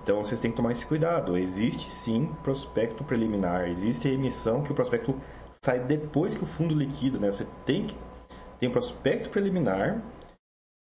Então 0.00 0.24
vocês 0.24 0.40
têm 0.40 0.50
que 0.50 0.56
tomar 0.56 0.72
esse 0.72 0.86
cuidado. 0.86 1.36
Existe 1.36 1.92
sim 1.92 2.34
prospecto 2.42 3.04
preliminar. 3.04 3.68
Existe 3.68 4.08
emissão 4.08 4.62
que 4.62 4.72
o 4.72 4.74
prospecto 4.74 5.14
sai 5.62 5.80
depois 5.80 6.34
que 6.34 6.44
o 6.44 6.46
fundo 6.46 6.74
liquida. 6.74 7.18
Né? 7.18 7.30
Você 7.30 7.46
tem 7.66 7.86
que 7.86 7.96
tem 8.58 8.68
o 8.68 8.72
prospecto 8.72 9.30
preliminar, 9.30 10.02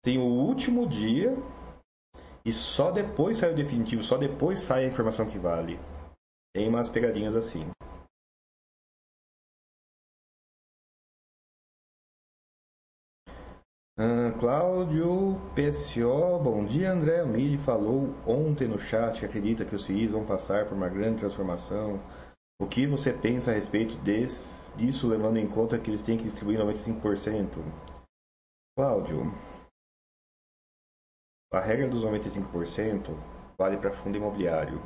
tem 0.03 0.19
o 0.19 0.25
último 0.25 0.87
dia 0.87 1.35
e 2.45 2.53
só 2.53 2.91
depois 2.91 3.39
sai 3.39 3.51
o 3.51 3.55
definitivo, 3.55 4.03
só 4.03 4.17
depois 4.17 4.59
sai 4.59 4.85
a 4.85 4.87
informação 4.87 5.27
que 5.27 5.39
vale. 5.39 5.79
Tem 6.53 6.69
umas 6.69 6.87
pegadinhas 6.87 7.35
assim. 7.35 7.69
Cláudio 14.39 15.39
PSO, 15.55 16.39
bom 16.43 16.65
dia 16.65 16.91
André. 16.91 17.23
O 17.23 17.27
Mili 17.27 17.57
falou 17.57 18.13
ontem 18.27 18.67
no 18.67 18.77
chat 18.77 19.19
que 19.19 19.25
acredita 19.25 19.63
que 19.63 19.73
os 19.73 19.85
FIIs 19.85 20.11
vão 20.11 20.25
passar 20.25 20.65
por 20.65 20.75
uma 20.75 20.89
grande 20.89 21.19
transformação. 21.19 22.01
O 22.61 22.67
que 22.67 22.85
você 22.85 23.13
pensa 23.13 23.51
a 23.51 23.53
respeito 23.53 23.95
desse, 23.97 24.75
disso, 24.75 25.07
levando 25.07 25.37
em 25.37 25.47
conta 25.47 25.79
que 25.79 25.89
eles 25.89 26.03
têm 26.03 26.17
que 26.17 26.23
distribuir 26.23 26.59
95%? 26.59 27.47
Cláudio, 28.77 29.33
a 31.57 31.61
regra 31.61 31.87
dos 31.87 32.03
95% 32.03 33.15
vale 33.57 33.77
para 33.77 33.91
fundo 33.91 34.17
imobiliário. 34.17 34.81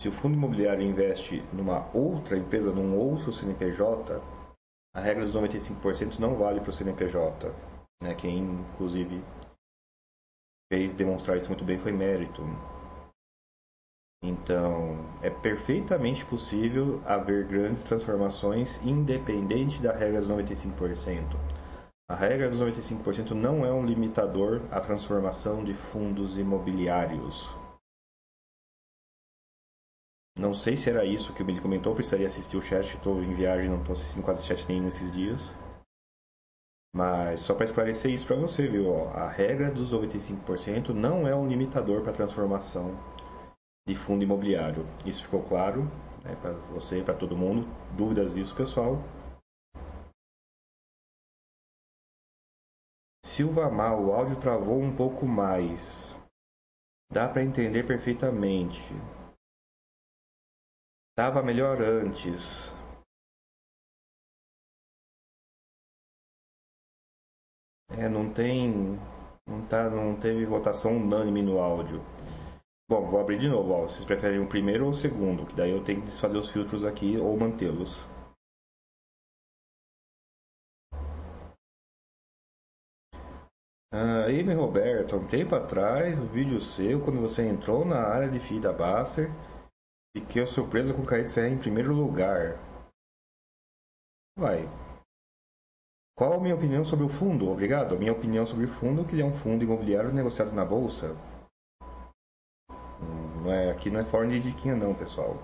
Se 0.00 0.08
o 0.08 0.12
fundo 0.12 0.34
imobiliário 0.34 0.82
investe 0.82 1.40
numa 1.52 1.90
outra 1.96 2.36
empresa, 2.36 2.70
num 2.70 2.96
outro 2.96 3.32
CNPJ, 3.32 4.20
a 4.94 5.00
regra 5.00 5.24
dos 5.24 5.34
95% 5.34 6.18
não 6.18 6.36
vale 6.36 6.60
para 6.60 6.70
o 6.70 6.72
CNPJ. 6.72 7.48
Né? 8.02 8.14
Quem, 8.14 8.38
inclusive, 8.38 9.22
fez 10.72 10.94
demonstrar 10.94 11.36
isso 11.36 11.48
muito 11.48 11.64
bem 11.64 11.78
foi 11.78 11.92
mérito. 11.92 12.42
Então, 14.22 14.96
é 15.22 15.30
perfeitamente 15.30 16.24
possível 16.24 17.00
haver 17.04 17.46
grandes 17.46 17.84
transformações 17.84 18.82
independente 18.84 19.80
da 19.80 19.92
regra 19.92 20.20
dos 20.20 20.28
95%. 20.28 21.65
A 22.08 22.14
regra 22.14 22.48
dos 22.48 22.60
95% 22.60 23.32
não 23.32 23.66
é 23.66 23.72
um 23.72 23.84
limitador 23.84 24.62
à 24.70 24.80
transformação 24.80 25.64
de 25.64 25.74
fundos 25.74 26.38
imobiliários. 26.38 27.48
Não 30.38 30.54
sei 30.54 30.76
se 30.76 30.88
era 30.88 31.04
isso 31.04 31.34
que 31.34 31.42
o 31.42 31.44
Billy 31.44 31.60
comentou, 31.60 31.94
precisaria 31.94 32.26
assistir 32.26 32.56
o 32.56 32.62
chat, 32.62 32.94
estou 32.94 33.20
em 33.22 33.34
viagem, 33.34 33.68
não 33.68 33.80
estou 33.80 33.94
assistindo 33.94 34.22
quase 34.22 34.46
chat 34.46 34.68
nenhum 34.68 34.84
nesses 34.84 35.10
dias. 35.10 35.56
Mas 36.94 37.40
só 37.40 37.54
para 37.54 37.64
esclarecer 37.64 38.12
isso 38.12 38.26
para 38.26 38.36
você, 38.36 38.68
viu? 38.68 39.08
a 39.08 39.28
regra 39.28 39.70
dos 39.72 39.92
95% 39.92 40.90
não 40.90 41.26
é 41.26 41.34
um 41.34 41.48
limitador 41.48 42.02
para 42.02 42.12
transformação 42.12 42.96
de 43.84 43.96
fundo 43.96 44.22
imobiliário. 44.22 44.86
Isso 45.04 45.24
ficou 45.24 45.42
claro 45.42 45.90
né, 46.22 46.36
para 46.40 46.52
você, 46.72 47.02
para 47.02 47.14
todo 47.14 47.36
mundo. 47.36 47.66
Dúvidas 47.96 48.32
disso, 48.32 48.54
pessoal? 48.54 49.02
Silva 53.26 53.68
Mal, 53.68 54.04
o 54.04 54.12
áudio 54.12 54.38
travou 54.38 54.80
um 54.80 54.94
pouco 54.94 55.26
mais. 55.26 56.16
Dá 57.10 57.28
para 57.28 57.42
entender 57.42 57.84
perfeitamente. 57.84 58.80
Tava 61.16 61.42
melhor 61.42 61.82
antes. 61.82 62.72
É, 67.90 68.08
não 68.08 68.32
tem. 68.32 68.96
Não, 69.44 69.66
tá, 69.66 69.90
não 69.90 70.18
teve 70.20 70.46
votação 70.46 70.96
unânime 70.96 71.42
no 71.42 71.58
áudio. 71.58 72.00
Bom, 72.88 73.10
vou 73.10 73.20
abrir 73.20 73.38
de 73.38 73.48
novo. 73.48 73.72
Ó. 73.72 73.82
Vocês 73.82 74.04
preferem 74.04 74.38
o 74.38 74.48
primeiro 74.48 74.84
ou 74.84 74.90
o 74.90 74.94
segundo? 74.94 75.44
Que 75.46 75.56
daí 75.56 75.72
eu 75.72 75.82
tenho 75.82 76.00
que 76.00 76.06
desfazer 76.06 76.38
os 76.38 76.48
filtros 76.48 76.84
aqui 76.84 77.18
ou 77.18 77.36
mantê-los. 77.36 78.06
Ah, 83.92 84.24
Amy 84.26 84.52
Roberto, 84.52 85.14
há 85.14 85.18
um 85.18 85.28
tempo 85.28 85.54
atrás, 85.54 86.18
o 86.18 86.26
vídeo 86.26 86.60
seu, 86.60 87.00
quando 87.00 87.20
você 87.20 87.48
entrou 87.48 87.84
na 87.84 88.00
área 88.00 88.28
de 88.28 88.40
FII 88.40 88.60
da 88.60 88.72
Basser, 88.72 89.30
fiquei 90.16 90.44
surpresa 90.46 90.92
com 90.92 91.02
o 91.02 91.06
KDCR 91.06 91.52
em 91.52 91.58
primeiro 91.58 91.94
lugar. 91.94 92.58
Vai. 94.36 94.68
Qual 96.16 96.32
a 96.32 96.40
minha 96.40 96.54
opinião 96.54 96.84
sobre 96.84 97.04
o 97.04 97.08
fundo? 97.08 97.48
Obrigado. 97.48 97.94
A 97.94 97.98
minha 97.98 98.12
opinião 98.12 98.44
sobre 98.44 98.64
o 98.64 98.68
fundo 98.68 99.02
é 99.02 99.04
que 99.04 99.12
ele 99.12 99.22
é 99.22 99.24
um 99.24 99.34
fundo 99.34 99.62
imobiliário 99.62 100.12
negociado 100.12 100.52
na 100.52 100.64
bolsa. 100.64 101.14
Hum, 103.00 103.42
não 103.44 103.52
é, 103.52 103.70
aqui 103.70 103.90
não 103.90 104.00
é 104.00 104.04
fora 104.04 104.26
de 104.26 104.40
diquinha 104.40 104.74
não, 104.74 104.94
pessoal. 104.94 105.36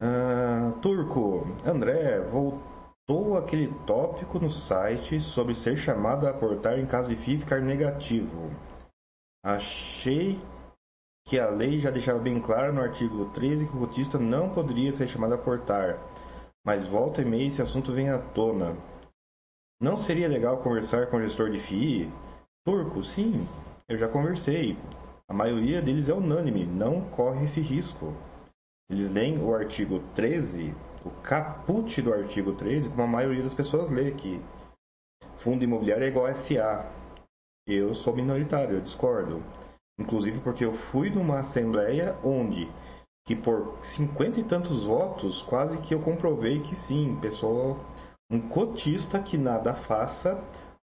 Ah, 0.00 0.72
Turco, 0.82 1.42
André, 1.64 2.20
vou 2.20 2.69
Estou 3.10 3.36
aquele 3.36 3.66
tópico 3.88 4.38
no 4.38 4.48
site 4.48 5.20
sobre 5.20 5.52
ser 5.52 5.76
chamado 5.76 6.28
a 6.28 6.30
aportar 6.30 6.78
em 6.78 6.86
caso 6.86 7.08
de 7.08 7.20
FII 7.20 7.38
ficar 7.38 7.60
negativo. 7.60 8.52
Achei 9.44 10.40
que 11.26 11.36
a 11.36 11.50
lei 11.50 11.80
já 11.80 11.90
deixava 11.90 12.20
bem 12.20 12.40
claro 12.40 12.72
no 12.72 12.80
artigo 12.80 13.28
13 13.30 13.66
que 13.66 13.76
o 13.76 13.80
cotista 13.80 14.16
não 14.16 14.54
poderia 14.54 14.92
ser 14.92 15.08
chamado 15.08 15.32
a 15.32 15.34
aportar, 15.34 15.98
mas 16.64 16.86
volta 16.86 17.20
e 17.20 17.24
meia 17.24 17.48
esse 17.48 17.60
assunto 17.60 17.92
vem 17.92 18.10
à 18.10 18.18
tona. 18.20 18.76
Não 19.82 19.96
seria 19.96 20.28
legal 20.28 20.58
conversar 20.58 21.08
com 21.08 21.16
o 21.16 21.22
gestor 21.22 21.50
de 21.50 21.58
FII? 21.58 22.12
Turco, 22.64 23.02
sim, 23.02 23.44
eu 23.88 23.98
já 23.98 24.06
conversei. 24.06 24.78
A 25.28 25.34
maioria 25.34 25.82
deles 25.82 26.08
é 26.08 26.14
unânime, 26.14 26.64
não 26.64 27.00
corre 27.10 27.42
esse 27.42 27.60
risco. 27.60 28.14
Eles 28.88 29.10
leem 29.10 29.42
o 29.42 29.52
artigo 29.52 29.98
13 30.14 30.72
o 31.04 31.10
caput 31.22 32.00
do 32.02 32.12
artigo 32.12 32.52
13, 32.52 32.90
como 32.90 33.02
a 33.02 33.06
maioria 33.06 33.42
das 33.42 33.54
pessoas 33.54 33.90
lê, 33.90 34.10
que 34.12 34.40
fundo 35.38 35.64
imobiliário 35.64 36.04
é 36.04 36.08
igual 36.08 36.26
a 36.26 36.34
SA. 36.34 36.86
Eu 37.66 37.94
sou 37.94 38.14
minoritário, 38.14 38.76
eu 38.76 38.80
discordo. 38.80 39.42
Inclusive 39.98 40.40
porque 40.40 40.64
eu 40.64 40.72
fui 40.72 41.10
numa 41.10 41.40
assembleia 41.40 42.16
onde 42.24 42.68
que 43.26 43.36
por 43.36 43.78
cinquenta 43.82 44.40
e 44.40 44.44
tantos 44.44 44.84
votos, 44.84 45.42
quase 45.42 45.78
que 45.78 45.94
eu 45.94 46.00
comprovei 46.00 46.60
que 46.60 46.74
sim, 46.74 47.16
pessoa, 47.20 47.78
Um 48.32 48.40
cotista 48.40 49.18
que 49.20 49.36
nada 49.36 49.74
faça 49.74 50.40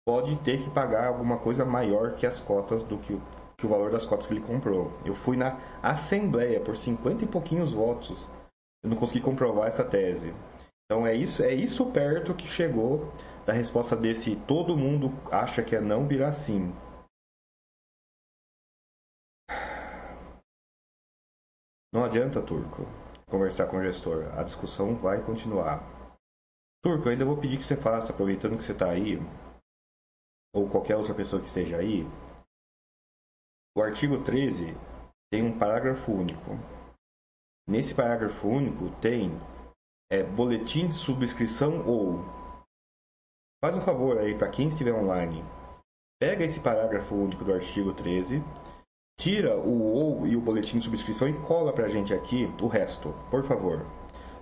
pode 0.06 0.36
ter 0.38 0.62
que 0.62 0.70
pagar 0.70 1.08
alguma 1.08 1.38
coisa 1.38 1.64
maior 1.64 2.14
que 2.16 2.26
as 2.26 2.38
cotas 2.40 2.84
do 2.84 2.98
que 2.98 3.14
o, 3.14 3.22
que 3.58 3.66
o 3.66 3.70
valor 3.70 3.92
das 3.92 4.06
cotas 4.06 4.28
que 4.28 4.34
ele 4.34 4.42
comprou. 4.42 4.92
Eu 5.06 5.16
fui 5.16 5.38
na 5.38 5.58
Assembleia 5.82 6.60
por 6.60 6.76
50 6.76 7.24
e 7.24 7.28
pouquinhos 7.28 7.72
votos. 7.72 8.28
Eu 8.84 8.90
não 8.90 8.98
consegui 8.98 9.22
comprovar 9.22 9.68
essa 9.68 9.84
tese. 9.84 10.34
Então 10.86 11.06
é 11.06 11.14
isso, 11.14 11.44
é 11.44 11.54
isso 11.54 11.92
perto 11.92 12.34
que 12.34 12.48
chegou 12.48 13.14
da 13.46 13.54
resposta 13.54 13.96
desse 13.96 14.36
todo 14.48 14.78
mundo 14.78 15.10
acha 15.32 15.64
que 15.64 15.76
é 15.76 15.82
não 15.82 16.08
virar 16.08 16.32
sim. 16.32 16.74
Não 21.92 22.04
adianta, 22.06 22.42
Turco, 22.42 22.84
conversar 23.28 23.68
com 23.68 23.78
o 23.78 23.84
gestor. 23.84 24.32
A 24.38 24.44
discussão 24.44 24.96
vai 24.96 25.24
continuar. 25.24 25.84
Turco, 26.84 27.08
eu 27.08 27.12
ainda 27.12 27.26
vou 27.26 27.38
pedir 27.38 27.58
que 27.58 27.66
você 27.66 27.76
faça, 27.76 28.14
aproveitando 28.14 28.58
que 28.58 28.64
você 28.64 28.72
está 28.72 28.90
aí, 28.90 29.18
ou 30.54 30.70
qualquer 30.70 30.96
outra 30.96 31.14
pessoa 31.14 31.42
que 31.42 31.48
esteja 31.48 31.78
aí, 31.78 32.04
o 33.76 33.82
artigo 33.82 34.24
13 34.24 34.76
tem 35.32 35.44
um 35.44 35.58
parágrafo 35.58 36.12
único. 36.12 36.52
Nesse 37.70 37.94
parágrafo 37.94 38.48
único 38.48 38.90
tem 39.00 39.32
é, 40.12 40.24
boletim 40.24 40.88
de 40.88 40.96
subscrição 40.96 41.86
ou. 41.86 42.26
Faz 43.64 43.78
um 43.78 43.82
favor 43.82 44.18
aí 44.18 44.34
para 44.34 44.50
quem 44.50 44.70
estiver 44.70 44.92
online. 44.92 45.46
Pega 46.20 46.44
esse 46.44 46.62
parágrafo 46.62 47.14
único 47.14 47.46
do 47.46 47.54
artigo 47.54 47.94
13, 47.94 48.44
tira 49.20 49.56
o 49.56 49.84
ou 49.84 50.26
e 50.26 50.36
o 50.36 50.42
boletim 50.42 50.80
de 50.80 50.86
subscrição 50.86 51.30
e 51.30 51.34
cola 51.42 51.72
para 51.72 51.86
a 51.86 51.90
gente 51.90 52.12
aqui 52.12 52.52
o 52.60 52.66
resto, 52.66 53.14
por 53.30 53.44
favor. 53.44 53.86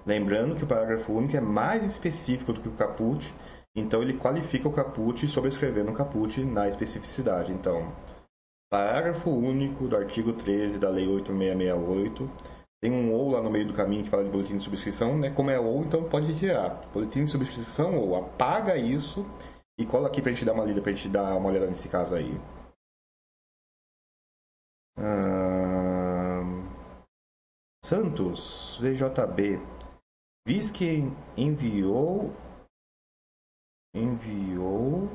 Lembrando 0.05 0.55
que 0.55 0.63
o 0.63 0.67
parágrafo 0.67 1.12
único 1.12 1.36
é 1.36 1.41
mais 1.41 1.84
específico 1.84 2.53
do 2.53 2.62
que 2.62 2.69
o 2.69 2.77
caput, 2.77 3.34
então 3.75 4.01
ele 4.01 4.17
qualifica 4.17 4.69
o 4.69 4.74
caput 4.74 5.27
sobrescrevendo 5.27 5.91
o 5.91 5.93
caput 5.93 6.41
na 6.46 6.65
especificidade. 6.69 7.51
Então, 7.51 7.91
parágrafo 8.72 9.29
único 9.29 9.86
do 9.86 9.98
artigo 9.98 10.31
13 10.31 10.79
da 10.79 10.89
Lei 10.89 11.10
8668 11.10 12.57
tem 12.81 12.91
um 12.91 13.12
ou 13.12 13.31
lá 13.31 13.41
no 13.41 13.50
meio 13.50 13.67
do 13.67 13.74
caminho 13.74 14.03
que 14.03 14.10
fala 14.10 14.24
de 14.24 14.29
boletim 14.29 14.57
de 14.57 14.63
subscrição, 14.63 15.17
né? 15.17 15.31
Como 15.34 15.50
é 15.50 15.60
ou, 15.60 15.84
então 15.84 16.07
pode 16.07 16.38
tirar. 16.38 16.88
Boletim 16.91 17.25
de 17.25 17.31
subscrição 17.31 17.98
ou 17.98 18.15
apaga 18.15 18.77
isso 18.77 19.25
e 19.79 19.86
cola 19.86 20.07
aqui 20.07 20.22
pra 20.22 20.31
gente 20.31 20.46
dar 20.46 20.53
uma 20.53 20.65
lida, 20.65 20.81
pra 20.81 20.91
gente 20.91 21.10
dar 21.10 21.36
uma 21.36 21.50
olhada 21.50 21.67
nesse 21.67 21.89
caso 21.89 22.15
aí. 22.15 22.39
Ah, 24.98 26.43
Santos, 27.84 28.77
VJB. 28.81 29.60
Viz 30.48 30.72
que 30.72 31.03
enviou 31.36 32.34
enviou 33.93 35.10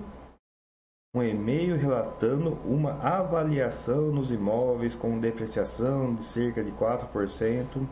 um 1.14 1.23
e-mail 1.23 1.76
relatando 1.76 2.54
uma 2.64 2.92
avaliação 3.02 4.11
nos 4.11 4.31
imóveis 4.31 4.95
com 4.95 5.21
depreciação 5.21 6.14
de 6.14 6.25
cerca 6.25 6.64
de 6.64 6.73
4%. 6.73 7.87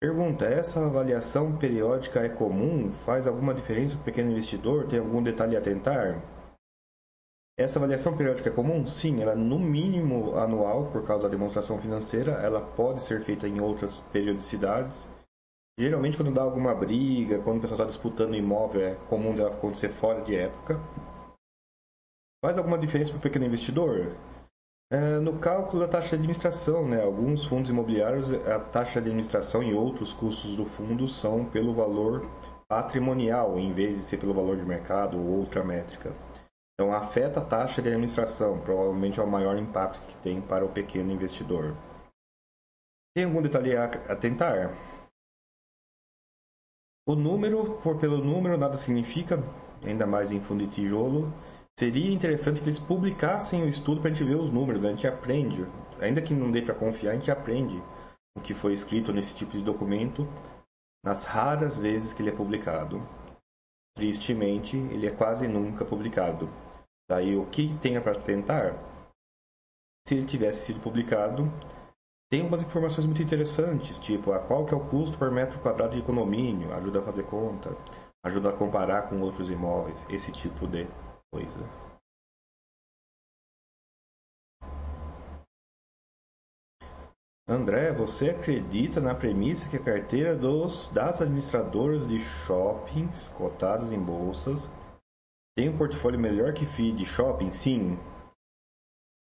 Pergunta: 0.00 0.46
essa 0.46 0.84
avaliação 0.86 1.58
periódica 1.58 2.20
é 2.20 2.28
comum? 2.30 2.90
Faz 3.04 3.26
alguma 3.26 3.52
diferença 3.52 3.94
para 3.96 4.02
o 4.02 4.04
pequeno 4.06 4.30
investidor? 4.30 4.86
Tem 4.86 4.98
algum 4.98 5.22
detalhe 5.22 5.54
a 5.54 5.60
tentar? 5.60 6.22
Essa 7.58 7.78
avaliação 7.78 8.16
periódica 8.16 8.48
é 8.48 8.52
comum? 8.52 8.86
Sim, 8.86 9.20
ela 9.20 9.32
é 9.32 9.36
no 9.36 9.58
mínimo 9.58 10.38
anual 10.38 10.86
por 10.90 11.04
causa 11.04 11.24
da 11.24 11.28
demonstração 11.28 11.78
financeira. 11.78 12.32
Ela 12.32 12.62
pode 12.62 13.02
ser 13.02 13.22
feita 13.22 13.46
em 13.46 13.60
outras 13.60 14.00
periodicidades. 14.12 15.10
Geralmente, 15.78 16.16
quando 16.16 16.32
dá 16.32 16.42
alguma 16.42 16.74
briga, 16.74 17.40
quando 17.40 17.58
o 17.58 17.60
pessoal 17.60 17.80
está 17.80 17.84
disputando 17.84 18.34
imóvel, 18.34 18.80
é 18.80 18.94
comum 19.10 19.34
dela 19.34 19.50
acontecer 19.50 19.90
fora 19.90 20.22
de 20.22 20.36
época. 20.36 20.80
Faz 22.44 22.56
alguma 22.56 22.78
diferença 22.78 23.10
para 23.10 23.18
o 23.18 23.22
pequeno 23.22 23.46
investidor? 23.46 24.16
É, 24.90 25.18
no 25.18 25.38
cálculo 25.38 25.80
da 25.80 25.88
taxa 25.88 26.10
de 26.10 26.14
administração, 26.14 26.88
né? 26.88 27.02
alguns 27.02 27.44
fundos 27.44 27.68
imobiliários, 27.68 28.32
a 28.32 28.60
taxa 28.60 29.00
de 29.00 29.08
administração 29.08 29.62
e 29.62 29.74
outros 29.74 30.14
custos 30.14 30.56
do 30.56 30.64
fundo 30.64 31.08
são 31.08 31.44
pelo 31.44 31.74
valor 31.74 32.26
patrimonial, 32.68 33.58
em 33.58 33.72
vez 33.72 33.96
de 33.96 34.02
ser 34.02 34.18
pelo 34.18 34.32
valor 34.32 34.56
de 34.56 34.64
mercado 34.64 35.18
ou 35.18 35.40
outra 35.40 35.64
métrica. 35.64 36.14
Então, 36.74 36.92
afeta 36.92 37.40
a 37.40 37.44
taxa 37.44 37.82
de 37.82 37.88
administração, 37.88 38.60
provavelmente 38.60 39.18
é 39.18 39.22
o 39.22 39.26
maior 39.26 39.58
impacto 39.58 40.06
que 40.06 40.16
tem 40.18 40.40
para 40.40 40.64
o 40.64 40.72
pequeno 40.72 41.10
investidor. 41.10 41.76
Tem 43.16 43.24
algum 43.24 43.42
detalhe 43.42 43.76
a 43.76 43.86
atentar? 43.86 44.76
O 47.04 47.16
número, 47.16 47.80
por 47.80 47.98
pelo 47.98 48.18
número, 48.18 48.56
nada 48.56 48.76
significa, 48.76 49.42
ainda 49.82 50.06
mais 50.06 50.30
em 50.30 50.40
fundo 50.40 50.64
de 50.64 50.70
tijolo. 50.70 51.32
Seria 51.78 52.12
interessante 52.12 52.58
que 52.58 52.64
eles 52.64 52.80
publicassem 52.80 53.62
o 53.62 53.68
estudo 53.68 54.00
para 54.00 54.10
a 54.10 54.12
gente 54.12 54.26
ver 54.26 54.34
os 54.34 54.50
números, 54.50 54.82
né? 54.82 54.88
a 54.88 54.92
gente 54.94 55.06
aprende. 55.06 55.64
Ainda 56.00 56.20
que 56.20 56.34
não 56.34 56.50
dê 56.50 56.60
para 56.60 56.74
confiar, 56.74 57.12
a 57.12 57.14
gente 57.14 57.30
aprende 57.30 57.80
o 58.36 58.40
que 58.40 58.52
foi 58.52 58.72
escrito 58.72 59.12
nesse 59.12 59.32
tipo 59.36 59.52
de 59.52 59.62
documento 59.62 60.26
nas 61.04 61.22
raras 61.22 61.78
vezes 61.78 62.12
que 62.12 62.20
ele 62.20 62.30
é 62.30 62.34
publicado. 62.34 63.00
Tristemente, 63.94 64.76
ele 64.76 65.06
é 65.06 65.12
quase 65.12 65.46
nunca 65.46 65.84
publicado. 65.84 66.50
Daí 67.08 67.36
o 67.36 67.46
que 67.46 67.72
tem 67.78 68.00
para 68.00 68.16
tentar? 68.16 68.74
Se 70.04 70.16
ele 70.16 70.26
tivesse 70.26 70.66
sido 70.66 70.80
publicado, 70.80 71.44
tem 72.28 72.40
algumas 72.40 72.60
informações 72.60 73.06
muito 73.06 73.22
interessantes, 73.22 74.00
tipo 74.00 74.32
a 74.32 74.40
qual 74.40 74.64
que 74.64 74.74
é 74.74 74.76
o 74.76 74.88
custo 74.88 75.16
por 75.16 75.30
metro 75.30 75.60
quadrado 75.60 75.94
de 75.94 76.02
condomínio, 76.02 76.74
ajuda 76.74 76.98
a 76.98 77.04
fazer 77.04 77.22
conta, 77.26 77.70
ajuda 78.24 78.48
a 78.48 78.56
comparar 78.56 79.02
com 79.08 79.20
outros 79.20 79.48
imóveis, 79.48 80.04
esse 80.10 80.32
tipo 80.32 80.66
de 80.66 80.84
coisa. 81.32 81.58
André, 87.50 87.92
você 87.92 88.28
acredita 88.28 89.00
na 89.00 89.14
premissa 89.14 89.70
que 89.70 89.76
a 89.76 89.82
carteira 89.82 90.36
dos, 90.36 90.88
das 90.88 91.22
administradoras 91.22 92.06
de 92.06 92.20
shoppings 92.20 93.30
cotadas 93.30 93.90
em 93.90 93.98
bolsas 93.98 94.70
tem 95.56 95.70
um 95.70 95.78
portfólio 95.78 96.20
melhor 96.20 96.52
que 96.52 96.66
FII 96.66 96.92
de 96.92 97.06
shopping? 97.06 97.50
Sim. 97.50 97.98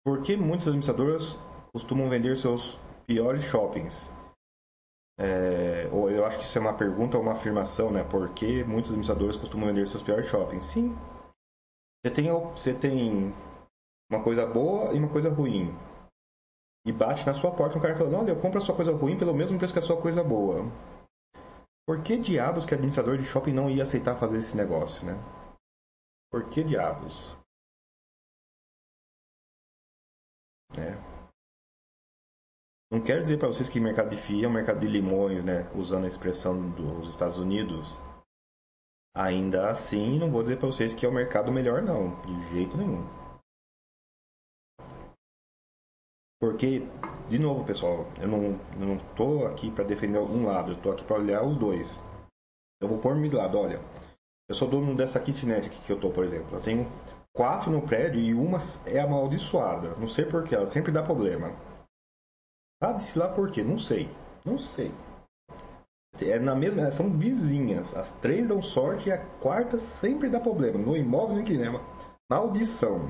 Por 0.05 0.21
que 0.21 0.35
muitas 0.35 0.67
administradoras 0.67 1.37
costumam 1.73 2.09
vender 2.09 2.35
seus 2.37 2.77
piores 3.07 3.43
shoppings? 3.43 4.11
É, 5.17 5.85
eu 5.87 6.25
acho 6.25 6.39
que 6.39 6.43
isso 6.43 6.57
é 6.57 6.61
uma 6.61 6.77
pergunta 6.77 7.17
ou 7.17 7.23
uma 7.23 7.33
afirmação, 7.33 7.89
né? 7.89 8.03
Por 8.03 8.33
que 8.33 8.63
muitos 8.63 8.91
administradores 8.91 9.37
costumam 9.37 9.67
vender 9.67 9.87
seus 9.87 10.03
piores 10.03 10.27
shoppings? 10.27 10.65
Sim, 10.65 10.95
você 12.03 12.13
tem, 12.13 12.31
você 12.31 12.73
tem 12.73 13.33
uma 14.09 14.23
coisa 14.23 14.45
boa 14.45 14.93
e 14.93 14.99
uma 14.99 15.11
coisa 15.11 15.29
ruim. 15.29 15.69
E 16.85 16.91
bate 16.91 17.25
na 17.25 17.33
sua 17.33 17.51
porta 17.51 17.77
um 17.77 17.81
cara 17.81 17.97
falando, 17.97 18.15
olha, 18.15 18.31
eu 18.31 18.41
compro 18.41 18.57
a 18.57 18.61
sua 18.61 18.75
coisa 18.75 18.95
ruim 18.95 19.17
pelo 19.17 19.33
mesmo 19.33 19.57
preço 19.57 19.73
que 19.73 19.79
a 19.79 19.83
sua 19.83 20.01
coisa 20.01 20.23
boa. 20.23 20.63
Por 21.85 22.01
que 22.03 22.17
diabos 22.17 22.65
que 22.65 22.73
administrador 22.73 23.17
de 23.17 23.25
shopping 23.25 23.53
não 23.53 23.69
ia 23.69 23.83
aceitar 23.83 24.15
fazer 24.15 24.37
esse 24.37 24.55
negócio, 24.55 25.05
né? 25.05 25.13
Por 26.31 26.49
que 26.49 26.63
diabos? 26.63 27.35
É. 30.77 30.95
Não 32.91 33.01
quero 33.03 33.21
dizer 33.21 33.37
para 33.37 33.47
vocês 33.47 33.67
que 33.67 33.79
mercado 33.79 34.09
de 34.09 34.17
FIA 34.17 34.45
é 34.45 34.47
um 34.47 34.53
mercado 34.53 34.79
de 34.79 34.87
limões, 34.87 35.43
né? 35.43 35.69
Usando 35.75 36.05
a 36.05 36.07
expressão 36.07 36.71
dos 36.71 37.09
Estados 37.09 37.37
Unidos. 37.37 37.97
Ainda 39.19 39.69
assim, 39.69 40.17
não 40.17 40.31
vou 40.31 40.41
dizer 40.41 40.59
para 40.59 40.67
vocês 40.67 40.93
que 40.93 41.05
é 41.05 41.09
o 41.09 41.11
mercado 41.11 41.51
melhor, 41.51 41.81
não, 41.81 42.21
de 42.21 42.49
jeito 42.51 42.77
nenhum. 42.77 43.05
Porque, 46.39 46.87
de 47.27 47.37
novo, 47.37 47.65
pessoal, 47.65 48.05
eu 48.17 48.29
não, 48.29 48.97
tô 49.17 49.45
aqui 49.45 49.69
para 49.71 49.83
defender 49.83 50.19
um 50.19 50.45
lado, 50.45 50.71
eu 50.71 50.81
tô 50.81 50.91
aqui 50.91 51.03
para 51.03 51.17
olhar 51.17 51.43
os 51.43 51.57
dois. 51.57 52.01
Eu 52.79 52.87
vou 52.87 52.97
pôr-me 52.97 53.27
de 53.27 53.35
lado, 53.35 53.57
olha. 53.57 53.81
Eu 54.47 54.55
sou 54.55 54.69
dono 54.69 54.95
dessa 54.95 55.19
kitnet 55.19 55.67
aqui 55.67 55.81
que 55.81 55.91
eu 55.91 55.99
tô, 55.99 56.11
por 56.11 56.23
exemplo. 56.23 56.55
Eu 56.55 56.61
tenho 56.61 56.89
quatro 57.35 57.69
no 57.69 57.85
prédio 57.85 58.21
e 58.21 58.33
uma 58.33 58.57
é 58.85 59.01
amaldiçoada. 59.01 59.97
Não 59.97 60.07
sei 60.07 60.23
porquê, 60.23 60.55
ela 60.55 60.65
sempre 60.65 60.93
dá 60.93 61.03
problema. 61.03 61.51
Sabe-se 62.81 63.19
lá 63.19 63.27
por 63.27 63.51
quê? 63.51 63.65
Não 63.65 63.77
sei. 63.77 64.09
Não 64.45 64.57
sei. 64.57 64.93
É 66.21 66.39
na 66.39 66.55
mesma, 66.55 66.89
são 66.91 67.11
vizinhas. 67.11 67.95
As 67.95 68.13
três 68.13 68.47
dão 68.47 68.61
sorte 68.61 69.09
e 69.09 69.11
a 69.11 69.25
quarta 69.39 69.77
sempre 69.77 70.29
dá 70.29 70.39
problema. 70.39 70.77
No 70.77 70.97
imóvel 70.97 71.35
no 71.35 71.41
inquilino. 71.41 71.79
Maldição. 72.29 73.09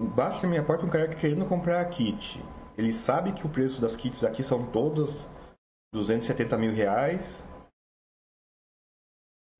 Embaixo 0.00 0.42
da 0.42 0.48
minha 0.48 0.64
porta 0.64 0.84
um 0.84 0.90
cara 0.90 1.08
querendo 1.14 1.48
comprar 1.48 1.80
a 1.80 1.88
kit. 1.88 2.42
Ele 2.76 2.92
sabe 2.92 3.32
que 3.32 3.46
o 3.46 3.50
preço 3.50 3.80
das 3.80 3.96
kits 3.96 4.24
aqui 4.24 4.42
são 4.42 4.70
todas 4.72 5.24
270 5.92 6.58
mil 6.58 6.72
reais. 6.72 7.44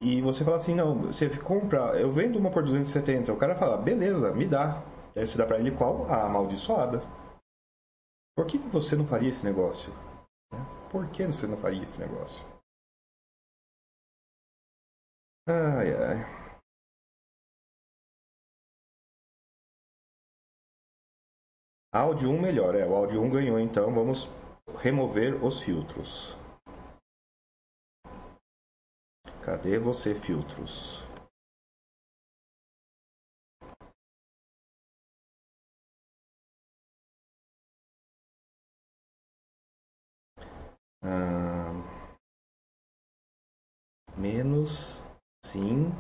E 0.03 0.21
você 0.21 0.45
fala 0.45 0.57
assim, 0.57 0.75
não, 0.75 1.03
você 1.03 1.31
compra, 1.39 1.99
eu 1.99 2.11
vendo 2.11 2.39
uma 2.39 2.51
por 2.51 2.63
270. 2.63 3.33
O 3.33 3.37
cara 3.37 3.55
fala, 3.55 3.77
beleza, 3.77 4.35
me 4.35 4.47
dá. 4.47 4.83
Aí 5.17 5.27
você 5.27 5.39
dá 5.39 5.47
pra 5.47 5.59
ele 5.59 5.71
qual? 5.71 6.11
A 6.13 6.27
amaldiçoada. 6.27 7.01
Por 8.37 8.47
que, 8.47 8.59
que 8.59 8.69
você 8.69 8.97
não 8.97 9.07
faria 9.07 9.31
esse 9.31 9.45
negócio? 9.45 9.93
Por 10.91 11.09
que 11.11 11.25
você 11.25 11.47
não 11.47 11.57
faria 11.57 11.85
esse 11.85 12.01
negócio? 12.01 12.45
Ai, 15.47 15.93
ai. 15.93 16.45
Áudio 21.93 22.31
1 22.31 22.41
melhor, 22.41 22.75
é. 22.75 22.85
O 22.85 22.95
áudio 22.97 23.23
1 23.23 23.31
ganhou, 23.31 23.61
então 23.61 23.95
vamos 23.95 24.27
remover 24.79 25.45
os 25.45 25.61
filtros. 25.61 26.37
Cadê 29.45 29.79
você, 29.79 30.13
filtros? 30.13 31.04
Ah, 41.07 41.71
menos, 44.17 45.03
sim. 45.45 45.93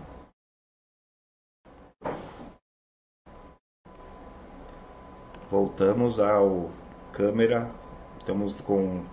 Voltamos 5.50 6.18
ao 6.18 6.70
câmera. 7.12 7.70
Estamos 8.18 8.54
com 8.62 9.04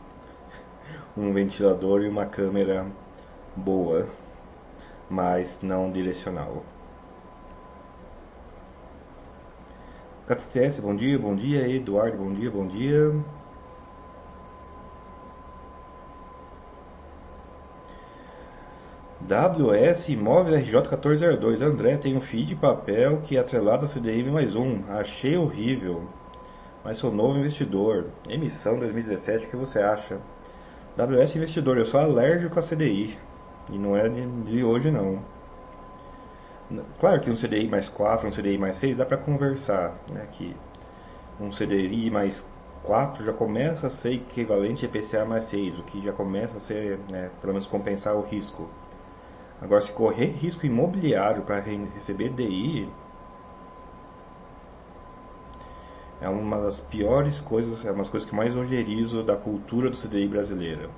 um 1.17 1.34
ventilador 1.34 2.04
e 2.04 2.08
uma 2.08 2.25
câmera 2.25 2.86
boa, 3.56 4.08
mas 5.10 5.62
não 5.62 5.91
direcional. 5.91 6.63
KTTS, 10.27 10.82
bom 10.82 10.95
dia, 10.95 11.19
bom 11.19 11.36
dia. 11.36 11.67
Eduardo, 11.67 12.17
bom 12.17 12.32
dia, 12.34 12.49
bom 12.49 12.65
dia. 12.65 13.12
WS 19.27 20.10
Imóveis 20.10 20.63
RJ 20.63 20.81
1402. 20.81 21.62
André, 21.62 21.97
tem 21.97 22.17
um 22.17 22.21
feed 22.21 22.47
de 22.47 22.55
papel 22.55 23.19
que 23.21 23.38
é 23.38 23.39
atrelado 23.39 23.86
a 23.86 23.89
CDI 23.89 24.23
mais 24.23 24.55
um. 24.55 24.81
Achei 24.89 25.38
horrível. 25.38 26.03
Mas 26.84 26.97
sou 26.97 27.12
novo 27.12 27.38
investidor. 27.38 28.07
Emissão 28.27 28.79
2017, 28.79 29.45
o 29.45 29.49
que 29.49 29.55
você 29.55 29.79
acha? 29.79 30.17
WS 30.97 31.36
Investidor, 31.36 31.77
eu 31.77 31.86
sou 31.86 31.99
alérgico 31.99 32.60
a 32.60 32.63
CDI. 32.63 33.17
E 33.69 33.77
não 33.77 33.95
é 33.95 34.10
de, 34.10 34.25
de 34.25 34.63
hoje 34.63 34.89
não. 34.89 35.19
Claro 36.99 37.21
que 37.21 37.29
um 37.29 37.36
CDI 37.36 37.67
mais 37.67 37.88
4, 37.89 38.27
um 38.27 38.31
CDI 38.31 38.57
mais 38.57 38.77
6 38.77 38.97
dá 38.97 39.05
para 39.05 39.17
conversar. 39.17 39.93
Né? 40.12 40.25
Que 40.31 40.55
um 41.39 41.49
CDI 41.49 42.10
mais 42.10 42.45
4 42.84 43.23
já 43.23 43.34
começa 43.34 43.88
a 43.88 43.89
ser 43.89 44.13
equivalente 44.13 44.86
a 44.86 44.89
IPCA 44.89 45.25
mais 45.25 45.45
6, 45.45 45.79
o 45.79 45.84
que 45.84 46.01
já 46.01 46.12
começa 46.12 46.57
a 46.57 46.60
ser, 46.60 46.99
né, 47.10 47.29
pelo 47.39 47.53
menos 47.53 47.67
compensar 47.67 48.15
o 48.15 48.21
risco. 48.21 48.67
Agora, 49.62 49.80
se 49.82 49.91
correr 49.91 50.26
risco 50.26 50.65
imobiliário 50.65 51.43
para 51.43 51.60
receber 51.60 52.30
DI, 52.30 52.89
é 56.19 56.28
uma 56.28 56.60
das 56.60 56.80
piores 56.80 57.39
coisas, 57.39 57.86
é 57.86 57.91
uma 57.91 58.00
das 58.00 58.10
coisas 58.10 58.28
que 58.28 58.36
mais 58.36 58.56
ojerizo 58.56 59.24
da 59.24 59.36
cultura 59.36 59.89
do 59.89 59.95
CDI 59.95 60.28
brasileira. 60.28 60.89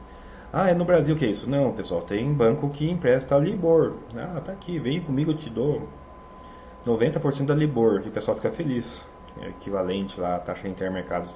Ah, 0.52 0.70
é 0.70 0.74
no 0.74 0.86
Brasil 0.86 1.16
que 1.16 1.26
é 1.26 1.30
isso? 1.30 1.50
Não, 1.50 1.74
pessoal, 1.74 2.02
tem 2.02 2.32
banco 2.32 2.70
que 2.70 2.90
empresta 2.90 3.38
Libor. 3.38 3.96
Ah, 4.16 4.40
tá 4.40 4.52
aqui, 4.52 4.80
vem 4.80 5.02
comigo, 5.02 5.32
eu 5.32 5.38
te 5.38 5.50
dou 5.50 5.90
90% 6.86 7.46
da 7.46 7.56
Libor. 7.56 8.04
E 8.06 8.10
o 8.10 8.12
pessoal 8.12 8.38
fica 8.38 8.52
feliz. 8.52 9.04
É 9.42 9.50
equivalente 9.50 10.20
lá 10.22 10.36
à 10.36 10.40
taxa 10.40 10.68
intermercado 10.68 11.28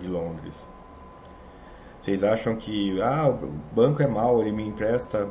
de 0.00 0.06
Londres. 0.06 0.66
Vocês 2.00 2.24
acham 2.24 2.56
que 2.56 3.00
ah, 3.02 3.28
o 3.28 3.46
banco 3.74 4.02
é 4.02 4.06
mau, 4.06 4.40
ele 4.40 4.52
me 4.52 4.66
empresta 4.66 5.28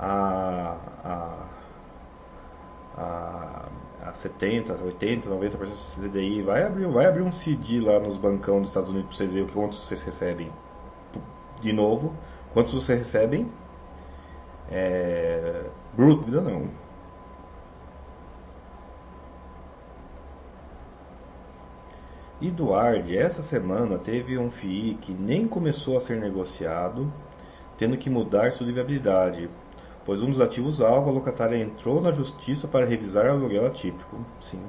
a, 0.00 0.76
a, 1.04 1.46
a 2.96 3.68
a 4.02 4.14
70, 4.14 4.82
80, 4.82 5.28
90% 5.28 5.56
do 5.58 6.08
CDI, 6.08 6.42
vai 6.42 6.64
abrir, 6.64 6.86
vai 6.86 7.06
abrir 7.06 7.22
um 7.22 7.30
CD 7.30 7.80
lá 7.80 8.00
nos 8.00 8.16
bancão 8.16 8.60
dos 8.60 8.70
Estados 8.70 8.88
Unidos 8.88 9.08
para 9.08 9.16
vocês 9.16 9.32
verem 9.32 9.48
quantos 9.48 9.78
vocês 9.78 10.02
recebem. 10.02 10.50
De 11.60 11.72
novo, 11.72 12.14
quantos 12.52 12.72
vocês 12.72 12.98
recebem? 12.98 13.50
É, 14.70 15.64
bruto, 15.94 16.24
vida 16.24 16.40
não. 16.40 16.68
Eduard, 22.40 23.14
essa 23.14 23.42
semana 23.42 23.98
teve 23.98 24.38
um 24.38 24.50
FII 24.50 24.94
que 24.94 25.12
nem 25.12 25.46
começou 25.46 25.98
a 25.98 26.00
ser 26.00 26.18
negociado, 26.18 27.12
tendo 27.76 27.98
que 27.98 28.08
mudar 28.08 28.50
sua 28.52 28.66
viabilidade 28.66 29.50
pois 30.10 30.20
um 30.20 30.26
dos 30.28 30.40
ativos 30.40 30.80
alvo, 30.80 31.08
a 31.08 31.12
locatária 31.12 31.56
entrou 31.56 32.00
na 32.00 32.10
justiça 32.10 32.66
para 32.66 32.84
revisar 32.84 33.26
o 33.26 33.30
aluguel 33.30 33.64
atípico. 33.64 34.18
Sim. 34.40 34.60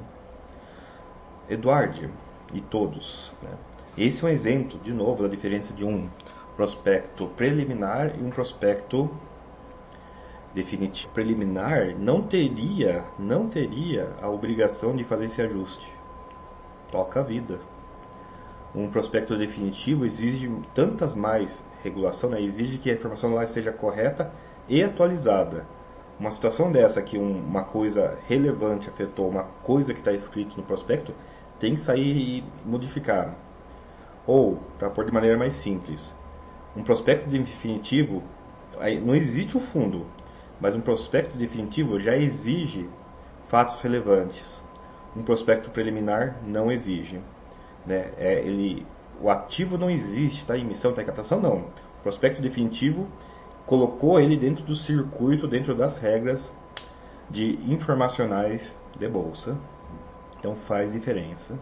Eduardo 1.50 2.12
e 2.54 2.62
todos. 2.62 3.34
Né? 3.42 3.50
Esse 3.98 4.24
é 4.24 4.28
um 4.28 4.30
exemplo, 4.30 4.80
de 4.82 4.94
novo, 4.94 5.24
da 5.24 5.28
diferença 5.28 5.74
de 5.74 5.84
um 5.84 6.08
prospecto 6.56 7.26
preliminar 7.30 8.14
e 8.20 8.24
um 8.24 8.30
prospecto 8.30 9.10
definitivo. 10.54 11.12
Preliminar 11.12 11.96
não 11.98 12.22
teria, 12.22 13.04
não 13.18 13.50
teria 13.50 14.12
a 14.22 14.30
obrigação 14.30 14.96
de 14.96 15.04
fazer 15.04 15.26
esse 15.26 15.42
ajuste. 15.42 15.92
Toca 16.92 17.20
a 17.20 17.24
vida. 17.24 17.60
Um 18.76 18.92
prospecto 18.92 19.36
definitivo 19.36 20.06
exige 20.06 20.56
tantas 20.76 21.16
mais 21.16 21.66
regulação, 21.84 22.30
né? 22.30 22.40
exige 22.40 22.78
que 22.78 22.92
a 22.92 22.94
informação 22.94 23.34
lá 23.34 23.48
seja 23.48 23.72
correta 23.72 24.32
e 24.72 24.82
atualizada. 24.82 25.66
Uma 26.18 26.32
situação 26.32 26.72
dessa 26.72 27.02
que 27.02 27.18
um, 27.18 27.40
uma 27.40 27.66
coisa 27.66 28.18
relevante 28.26 28.90
afetou 28.90 29.28
uma 29.28 29.44
coisa 29.64 29.94
que 29.94 30.00
está 30.00 30.14
escrito 30.14 30.56
no 30.56 30.64
prospecto, 30.64 31.14
tem 31.60 31.76
que 31.76 31.82
sair 31.82 32.16
e 32.16 32.44
modificar. 32.66 33.36
Ou, 34.26 34.60
para 34.80 34.90
pôr 34.90 35.04
de 35.04 35.12
maneira 35.12 35.38
mais 35.38 35.56
simples, 35.56 36.16
um 36.74 36.84
prospecto 36.84 37.30
definitivo, 37.30 38.24
não 39.04 39.14
existe 39.14 39.58
o 39.58 39.60
fundo, 39.60 40.06
mas 40.60 40.74
um 40.74 40.80
prospecto 40.80 41.38
definitivo 41.38 42.00
já 42.00 42.16
exige 42.16 42.90
fatos 43.48 43.82
relevantes. 43.82 44.64
Um 45.18 45.22
prospecto 45.22 45.70
preliminar 45.70 46.38
não 46.48 46.72
exige. 46.72 47.20
Né? 47.86 48.12
É, 48.18 48.36
ele, 48.36 48.88
o 49.20 49.30
ativo 49.30 49.78
não 49.78 49.90
existe, 49.90 50.50
em 50.54 50.62
emissão, 50.62 50.92
em 50.92 51.04
captação, 51.04 51.42
não. 51.42 51.58
O 51.58 52.04
prospecto 52.04 52.42
definitivo 52.42 53.06
colocou 53.72 54.20
ele 54.20 54.36
dentro 54.36 54.66
do 54.66 54.76
circuito, 54.76 55.48
dentro 55.48 55.74
das 55.74 55.98
regras 55.98 56.52
de 57.30 57.58
informacionais 57.72 58.76
de 59.00 59.08
bolsa. 59.08 59.58
Então 60.38 60.58
faz 60.58 60.92
diferença. 60.92 61.58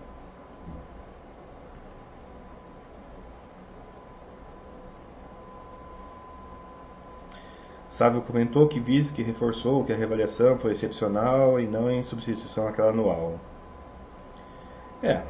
Sábio 7.87 8.23
comentou 8.23 8.67
que 8.67 8.79
vice 8.79 9.13
que 9.13 9.21
reforçou 9.21 9.83
que 9.83 9.93
a 9.93 9.95
reavaliação 9.95 10.57
foi 10.57 10.71
excepcional 10.71 11.59
e 11.59 11.67
não 11.67 11.91
em 11.91 12.01
substituição 12.01 12.67
àquela 12.67 12.89
anual. 12.89 13.39
É, 15.03 15.21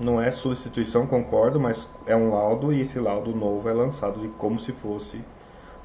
não 0.00 0.20
é 0.20 0.32
substituição, 0.32 1.06
concordo, 1.06 1.60
mas 1.60 1.88
é 2.06 2.16
um 2.16 2.30
laudo 2.30 2.72
e 2.72 2.80
esse 2.80 2.98
laudo 2.98 3.32
novo 3.32 3.68
é 3.68 3.72
lançado 3.72 4.28
como 4.36 4.58
se 4.58 4.72
fosse 4.72 5.22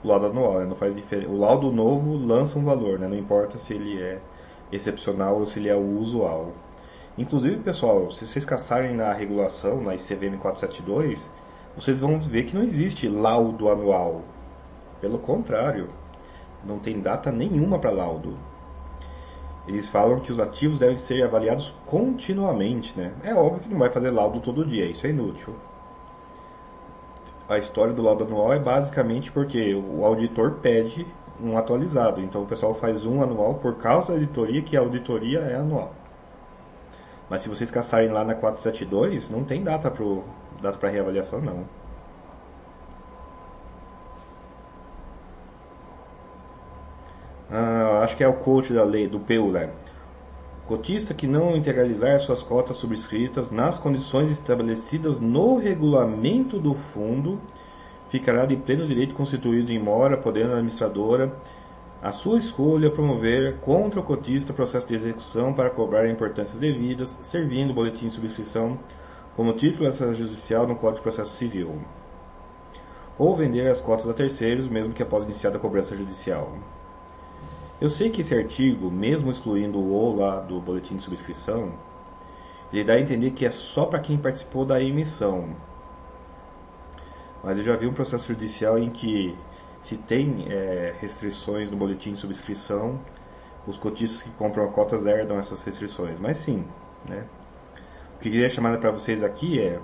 o 0.04 0.08
laudo 0.08 0.28
anual, 0.28 0.60
né? 0.60 0.66
não 0.66 0.76
faz 0.76 0.96
diferença. 0.96 1.30
O 1.30 1.38
laudo 1.38 1.72
novo 1.72 2.16
lança 2.16 2.58
um 2.58 2.64
valor, 2.64 3.00
né? 3.00 3.08
não 3.08 3.18
importa 3.18 3.58
se 3.58 3.74
ele 3.74 4.02
é 4.02 4.22
excepcional 4.72 5.38
ou 5.38 5.46
se 5.46 5.60
ele 5.60 5.70
é 5.70 5.76
o 5.76 5.98
usual. 5.98 6.54
Inclusive, 7.18 7.58
pessoal, 7.58 8.12
se 8.12 8.26
vocês 8.26 8.46
caçarem 8.46 8.96
na 8.96 9.12
regulação, 9.12 9.82
na 9.82 9.96
ICVM 9.96 10.38
472, 10.38 11.30
vocês 11.76 12.00
vão 12.00 12.20
ver 12.20 12.44
que 12.44 12.56
não 12.56 12.64
existe 12.64 13.08
laudo 13.10 13.70
anual. 13.70 14.22
Pelo 15.02 15.20
contrário, 15.20 15.90
não 16.66 16.80
tem 16.80 17.00
data 17.00 17.32
nenhuma 17.32 17.80
para 17.80 17.92
laudo. 17.92 18.38
Eles 19.68 19.88
falam 19.88 20.20
que 20.20 20.32
os 20.32 20.40
ativos 20.40 20.80
devem 20.80 20.98
ser 20.98 21.24
avaliados 21.24 21.74
continuamente, 21.86 22.98
né? 22.98 23.14
É 23.24 23.34
óbvio 23.34 23.62
que 23.62 23.70
não 23.70 23.78
vai 23.78 23.90
fazer 23.90 24.10
laudo 24.12 24.40
todo 24.40 24.66
dia, 24.66 24.86
isso 24.86 25.06
é 25.06 25.10
inútil 25.10 25.54
a 27.50 27.58
história 27.58 27.94
do 27.94 28.04
laudo 28.04 28.24
anual 28.24 28.54
é 28.54 28.60
basicamente 28.60 29.32
porque 29.32 29.74
o 29.74 30.06
auditor 30.06 30.60
pede 30.62 31.06
um 31.42 31.58
atualizado. 31.58 32.22
Então 32.22 32.44
o 32.44 32.46
pessoal 32.46 32.76
faz 32.76 33.06
um 33.06 33.24
anual 33.24 33.56
por 33.56 33.76
causa 33.78 34.10
da 34.10 34.14
auditoria, 34.14 34.62
que 34.62 34.78
a 34.78 34.80
auditoria 34.80 35.40
é 35.40 35.56
anual. 35.56 35.94
Mas 37.30 37.42
se 37.42 37.50
vocês 37.50 37.72
caçarem 37.72 38.10
lá 38.10 38.24
na 38.24 38.36
472, 38.36 39.30
não 39.30 39.44
tem 39.44 39.64
data 39.64 39.90
para 39.90 40.06
data 40.62 40.88
reavaliação 40.88 41.42
não. 41.42 41.66
Ah, 47.52 48.02
acho 48.04 48.16
que 48.16 48.24
é 48.24 48.28
o 48.28 48.34
coach 48.34 48.72
da 48.74 48.84
lei 48.84 49.08
do 49.08 49.20
PU, 49.20 49.52
né? 49.52 49.70
Cotista 50.70 51.16
que 51.16 51.26
não 51.26 51.58
integralizar 51.58 52.20
suas 52.20 52.44
cotas 52.44 52.78
subscritas 52.78 53.50
nas 53.50 53.80
condições 53.80 54.30
estabelecidas 54.30 55.20
no 55.20 55.58
regulamento 55.58 56.60
do 56.60 56.76
fundo 56.76 57.42
ficará 58.12 58.46
de 58.46 58.56
pleno 58.56 58.86
direito 58.86 59.16
constituído 59.16 59.72
em 59.72 59.80
mora, 59.80 60.16
podendo 60.16 60.52
a 60.52 60.58
administradora, 60.58 61.36
a 62.04 62.12
sua 62.12 62.38
escolha, 62.38 62.92
promover 62.92 63.58
contra 63.62 64.00
o 64.00 64.04
cotista 64.04 64.54
processo 64.54 64.88
de 64.88 64.94
execução 64.94 65.56
para 65.56 65.72
cobrar 65.72 66.08
importâncias 66.08 66.60
devidas, 66.60 67.18
servindo 67.24 67.72
o 67.72 67.74
boletim 67.74 68.06
de 68.06 68.14
subscrição 68.14 68.78
como 69.36 69.54
título 69.54 69.90
extrajudicial 69.90 70.68
no 70.68 70.76
Código 70.76 70.98
de 70.98 71.02
Processo 71.02 71.32
Civil, 71.32 71.80
ou 73.18 73.36
vender 73.36 73.68
as 73.72 73.82
cotas 73.82 74.08
a 74.08 74.14
terceiros, 74.14 74.68
mesmo 74.68 74.94
que 74.94 75.02
após 75.02 75.24
iniciada 75.24 75.58
a 75.58 75.60
cobrança 75.60 75.98
judicial. 75.98 76.54
Eu 77.82 77.88
sei 77.88 78.10
que 78.10 78.20
esse 78.20 78.36
artigo, 78.36 78.92
mesmo 78.92 79.32
excluindo 79.32 79.80
o 79.80 79.92
ou 79.92 80.16
lá 80.16 80.42
do 80.42 80.60
boletim 80.60 80.98
de 80.98 81.04
subscrição, 81.04 81.72
ele 82.74 82.84
dá 82.84 82.94
a 82.94 83.00
entender 83.00 83.32
que 83.32 83.46
é 83.46 83.50
só 83.50 83.86
para 83.86 84.00
quem 84.00 84.18
participou 84.18 84.66
da 84.66 84.82
emissão. 84.82 85.56
Mas 87.42 87.58
eu 87.58 87.64
já 87.64 87.78
vi 87.78 87.88
um 87.88 87.94
processo 87.94 88.28
judicial 88.28 88.78
em 88.78 88.90
que 88.90 89.34
se 89.82 89.96
tem 89.96 90.46
é, 90.50 90.94
restrições 91.00 91.70
no 91.70 91.78
boletim 91.78 92.12
de 92.12 92.20
subscrição, 92.20 93.00
os 93.66 93.78
cotistas 93.78 94.24
que 94.24 94.30
compram 94.32 94.70
cotas 94.72 95.06
herdam 95.06 95.40
essas 95.40 95.64
restrições. 95.64 96.20
Mas 96.20 96.38
sim, 96.38 96.66
né? 97.08 97.26
O 98.16 98.20
que 98.20 98.28
eu 98.28 98.34
queria 98.34 98.50
chamar 98.50 98.78
para 98.78 98.92
vocês 98.92 99.24
aqui 99.24 99.58
é 99.62 99.80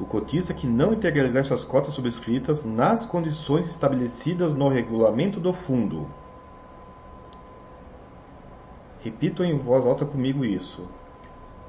o 0.00 0.04
cotista 0.04 0.52
que 0.52 0.66
não 0.66 0.92
integralizar 0.92 1.44
suas 1.44 1.64
cotas 1.64 1.94
subscritas 1.94 2.64
nas 2.64 3.06
condições 3.06 3.68
estabelecidas 3.68 4.52
no 4.52 4.68
regulamento 4.68 5.38
do 5.38 5.52
fundo. 5.52 6.08
Repitam 9.04 9.44
em 9.44 9.58
voz 9.58 9.84
alta 9.84 10.06
comigo 10.06 10.46
isso. 10.46 10.88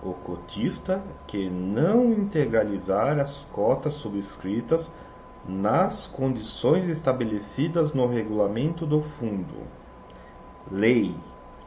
O 0.02 0.14
cotista 0.14 1.04
que 1.28 1.50
não 1.50 2.14
integralizar 2.14 3.20
as 3.20 3.46
cotas 3.52 3.96
subscritas 3.96 4.90
nas 5.46 6.08
condições 6.08 6.88
estabelecidas 6.88 7.94
no 7.94 8.08
regulamento 8.08 8.86
do 8.86 9.02
fundo. 9.02 9.68
Lei. 10.72 11.14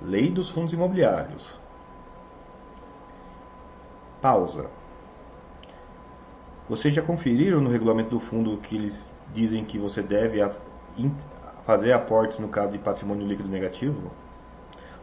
Lei 0.01 0.31
dos 0.31 0.49
fundos 0.49 0.73
imobiliários. 0.73 1.61
Pausa. 4.23 4.71
Vocês 6.67 6.95
já 6.95 7.03
conferiram 7.03 7.61
no 7.61 7.69
regulamento 7.69 8.09
do 8.09 8.21
fundo 8.21 8.57
que 8.57 8.75
eles 8.75 9.15
dizem 9.35 9.67
que 9.67 9.79
você 9.79 10.03
deve 10.03 10.39
fazer 11.67 11.93
aportes 11.93 12.39
no 12.39 12.49
caso 12.49 12.73
de 12.73 12.79
patrimônio 12.79 13.27
líquido 13.27 13.51
negativo? 13.51 14.11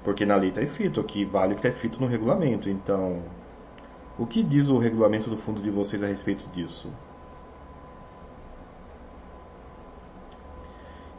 Porque 0.05 0.25
na 0.25 0.35
lei 0.35 0.49
está 0.49 0.61
escrito 0.61 1.03
que 1.03 1.25
vale 1.25 1.53
o 1.53 1.55
que 1.55 1.59
está 1.59 1.69
escrito 1.69 1.99
no 1.99 2.07
regulamento. 2.07 2.69
Então, 2.69 3.23
o 4.17 4.25
que 4.27 4.43
diz 4.43 4.69
o 4.69 4.77
regulamento 4.77 5.29
do 5.29 5.37
fundo 5.37 5.61
de 5.61 5.69
vocês 5.71 6.03
a 6.03 6.07
respeito 6.07 6.47
disso? 6.51 6.93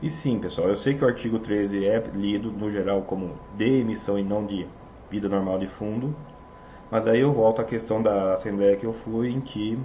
E 0.01 0.09
sim, 0.09 0.39
pessoal, 0.39 0.69
eu 0.69 0.77
sei 0.77 0.95
que 0.95 1.05
o 1.05 1.09
artigo 1.09 1.39
13 1.39 1.85
é 1.85 1.99
lido 2.15 2.53
no 2.53 2.71
geral 2.71 3.03
como 3.03 3.41
de 3.57 3.81
emissão 3.81 4.19
e 4.19 4.23
não 4.23 4.47
de 4.47 4.69
vida 5.11 5.29
normal 5.29 5.59
de 5.59 5.67
fundo, 5.67 6.15
mas 6.91 7.07
aí 7.09 7.21
eu 7.21 7.33
volto 7.33 7.61
à 7.61 7.65
questão 7.65 8.03
da 8.03 8.35
assembleia 8.35 8.77
que 8.77 8.87
eu 8.87 8.93
fui, 8.93 9.31
em 9.31 9.41
que 9.41 9.79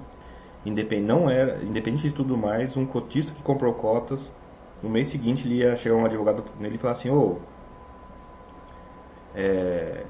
independ, 0.65 1.05
não 1.05 1.29
era, 1.29 1.63
independente 1.63 2.09
de 2.09 2.15
tudo 2.15 2.37
mais, 2.37 2.77
um 2.77 2.85
cotista 2.85 3.33
que 3.33 3.41
comprou 3.41 3.73
cotas, 3.73 4.31
no 4.83 4.89
mês 4.89 5.07
seguinte 5.07 5.47
ele 5.47 5.55
ia 5.57 5.75
chegar 5.75 5.95
um 5.95 6.05
advogado 6.05 6.43
nele 6.59 6.75
e 6.75 6.77
falar 6.77 6.91
assim, 6.93 7.09
ô, 7.09 7.37
é, 9.35 10.05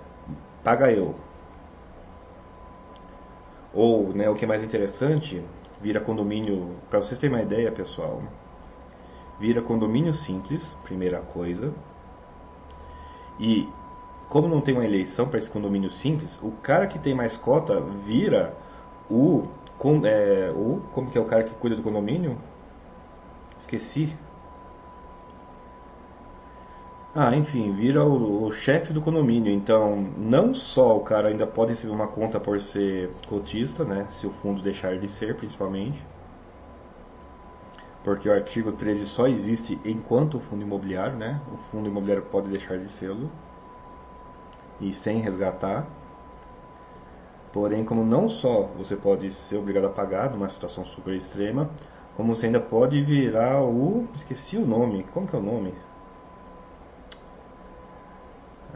paga 0.63 0.91
eu. 0.91 1.15
Ou, 3.73 4.13
né, 4.13 4.29
o 4.29 4.35
que 4.35 4.45
é 4.45 4.47
mais 4.47 4.63
interessante, 4.63 5.43
vira 5.81 5.99
condomínio, 5.99 6.75
para 6.89 7.01
vocês 7.01 7.19
terem 7.19 7.35
uma 7.35 7.41
ideia, 7.41 7.71
pessoal, 7.71 8.21
vira 9.39 9.61
condomínio 9.61 10.13
simples, 10.13 10.75
primeira 10.83 11.19
coisa. 11.19 11.73
E 13.39 13.67
como 14.29 14.47
não 14.47 14.61
tem 14.61 14.73
uma 14.73 14.85
eleição 14.85 15.27
para 15.27 15.37
esse 15.37 15.49
condomínio 15.49 15.89
simples, 15.89 16.39
o 16.41 16.51
cara 16.51 16.87
que 16.87 16.99
tem 16.99 17.13
mais 17.13 17.35
cota 17.35 17.81
vira 17.81 18.53
o, 19.09 19.47
é, 20.05 20.51
o 20.55 20.81
como 20.93 21.09
que 21.09 21.17
é 21.17 21.21
o 21.21 21.25
cara 21.25 21.43
que 21.43 21.53
cuida 21.55 21.75
do 21.75 21.81
condomínio? 21.81 22.37
Esqueci. 23.59 24.15
Ah, 27.15 27.33
enfim, 27.35 27.71
vira 27.73 28.03
o, 28.05 28.43
o 28.43 28.51
chefe 28.51 28.91
do 28.91 29.01
condomínio. 29.01 29.51
Então, 29.51 29.95
não 30.17 30.53
só 30.53 30.97
o 30.97 31.01
cara 31.01 31.29
ainda 31.29 31.47
pode 31.47 31.71
receber 31.71 31.93
uma 31.93 32.07
conta 32.07 32.37
por 32.39 32.61
ser 32.61 33.09
cotista, 33.27 33.83
né? 33.85 34.07
Se 34.09 34.27
o 34.27 34.31
fundo 34.31 34.61
deixar 34.61 34.97
de 34.97 35.07
ser, 35.07 35.35
principalmente. 35.35 36.01
Porque 38.03 38.27
o 38.29 38.33
artigo 38.33 38.71
13 38.71 39.05
só 39.05 39.27
existe 39.27 39.79
enquanto 39.85 40.37
o 40.37 40.39
fundo 40.39 40.63
imobiliário, 40.63 41.17
né? 41.17 41.39
O 41.53 41.57
fundo 41.57 41.87
imobiliário 41.87 42.23
pode 42.25 42.49
deixar 42.49 42.77
de 42.77 42.87
sê-lo 42.87 43.29
e 44.81 44.93
sem 44.93 45.21
resgatar. 45.21 45.87
Porém, 47.53 47.83
como 47.85 48.03
não 48.03 48.27
só 48.29 48.63
você 48.77 48.95
pode 48.95 49.31
ser 49.31 49.57
obrigado 49.57 49.85
a 49.85 49.89
pagar 49.89 50.31
numa 50.31 50.49
situação 50.49 50.85
super 50.85 51.13
extrema, 51.13 51.69
como 52.15 52.35
você 52.35 52.47
ainda 52.47 52.59
pode 52.59 53.01
virar 53.03 53.61
o. 53.63 54.07
Esqueci 54.15 54.57
o 54.57 54.65
nome. 54.65 55.05
Como 55.13 55.27
que 55.27 55.35
é 55.35 55.39
o 55.39 55.41
nome? 55.41 55.73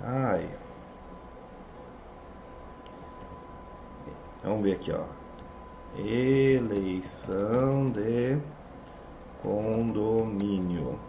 Ai. 0.06 0.48
Vamos 4.44 4.64
ver 4.64 4.74
aqui, 4.74 4.92
ó. 4.92 5.04
Eleição 5.98 7.90
de 7.90 8.38
condomínio. 9.42 11.00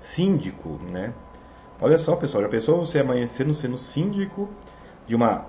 Síndico, 0.00 0.78
né? 0.90 1.14
Olha 1.80 1.98
só, 1.98 2.16
pessoal, 2.16 2.42
já 2.42 2.48
pensou 2.50 2.78
você 2.84 2.98
amanhecendo 2.98 3.54
sendo 3.54 3.78
síndico 3.78 4.48
de 5.06 5.14
uma 5.14 5.46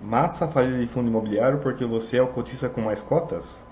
massa 0.00 0.48
falida 0.48 0.78
de 0.78 0.86
fundo 0.86 1.08
imobiliário 1.08 1.58
porque 1.60 1.84
você 1.84 2.18
é 2.18 2.22
o 2.22 2.28
cotista 2.28 2.68
com 2.68 2.80
mais 2.80 3.02
cotas? 3.02 3.62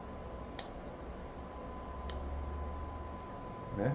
Né? 3.77 3.93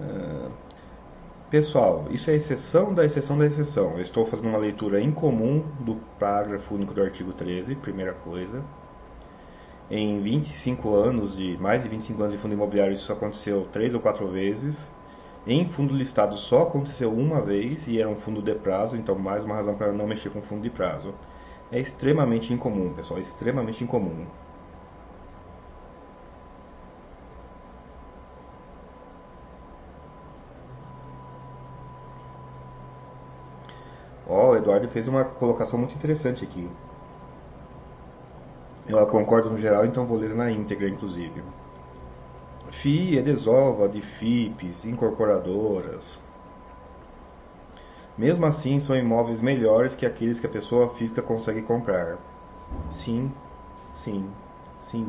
Uh, 0.00 0.50
pessoal, 1.50 2.06
isso 2.10 2.30
é 2.30 2.34
exceção 2.34 2.92
da 2.92 3.04
exceção 3.04 3.38
da 3.38 3.46
exceção. 3.46 3.94
Eu 3.96 4.02
estou 4.02 4.26
fazendo 4.26 4.48
uma 4.48 4.58
leitura 4.58 5.00
incomum 5.00 5.64
do 5.80 5.96
parágrafo 6.18 6.74
único 6.74 6.92
do 6.92 7.02
artigo 7.02 7.32
13, 7.32 7.74
primeira 7.76 8.12
coisa. 8.12 8.62
Em 9.90 10.20
25 10.20 10.94
anos 10.94 11.36
de 11.36 11.56
mais 11.58 11.82
de 11.82 11.88
25 11.88 12.20
anos 12.20 12.34
de 12.34 12.38
fundo 12.38 12.52
imobiliário, 12.54 12.92
isso 12.92 13.12
aconteceu 13.12 13.66
três 13.72 13.94
ou 13.94 14.00
quatro 14.00 14.28
vezes. 14.28 14.90
Em 15.46 15.64
fundo 15.64 15.94
listado 15.94 16.36
só 16.36 16.62
aconteceu 16.62 17.10
uma 17.10 17.40
vez 17.40 17.86
e 17.86 17.98
era 17.98 18.08
um 18.08 18.16
fundo 18.16 18.42
de 18.42 18.54
prazo, 18.54 18.96
então 18.96 19.18
mais 19.18 19.44
uma 19.44 19.54
razão 19.54 19.74
para 19.74 19.92
não 19.92 20.06
mexer 20.06 20.30
com 20.30 20.42
fundo 20.42 20.60
de 20.62 20.70
prazo. 20.70 21.14
É 21.72 21.80
extremamente 21.80 22.52
incomum, 22.52 22.92
pessoal, 22.92 23.18
é 23.18 23.22
extremamente 23.22 23.82
incomum. 23.82 24.26
Eduardo 34.68 34.88
fez 34.88 35.08
uma 35.08 35.24
colocação 35.24 35.78
muito 35.78 35.94
interessante 35.94 36.44
aqui. 36.44 36.68
Eu 38.86 39.06
concordo 39.06 39.50
no 39.50 39.56
geral, 39.56 39.86
então 39.86 40.04
vou 40.04 40.18
ler 40.18 40.34
na 40.34 40.50
íntegra, 40.50 40.88
inclusive. 40.88 41.42
FII 42.70 43.18
é 43.18 43.22
desova 43.22 43.88
de 43.88 44.02
FIPs, 44.02 44.84
incorporadoras. 44.84 46.18
Mesmo 48.16 48.44
assim, 48.44 48.78
são 48.78 48.94
imóveis 48.94 49.40
melhores 49.40 49.96
que 49.96 50.04
aqueles 50.04 50.38
que 50.38 50.46
a 50.46 50.50
pessoa 50.50 50.90
física 50.90 51.22
consegue 51.22 51.62
comprar. 51.62 52.18
Sim, 52.90 53.32
sim, 53.94 54.30
sim 54.78 55.06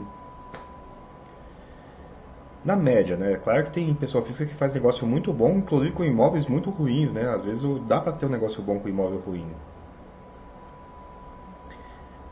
na 2.63 2.75
média, 2.75 3.15
né? 3.15 3.35
Claro 3.37 3.65
que 3.65 3.71
tem 3.71 3.93
pessoa 3.93 4.23
física 4.23 4.45
que 4.45 4.55
faz 4.55 4.73
negócio 4.73 5.07
muito 5.07 5.31
bom, 5.31 5.57
inclusive 5.57 5.93
com 5.93 6.03
imóveis 6.03 6.45
muito 6.45 6.69
ruins, 6.69 7.11
né? 7.13 7.29
Às 7.29 7.45
vezes 7.45 7.63
dá 7.87 7.99
para 8.01 8.13
ter 8.13 8.25
um 8.25 8.29
negócio 8.29 8.61
bom 8.61 8.79
com 8.79 8.89
imóvel 8.89 9.19
ruim. 9.19 9.47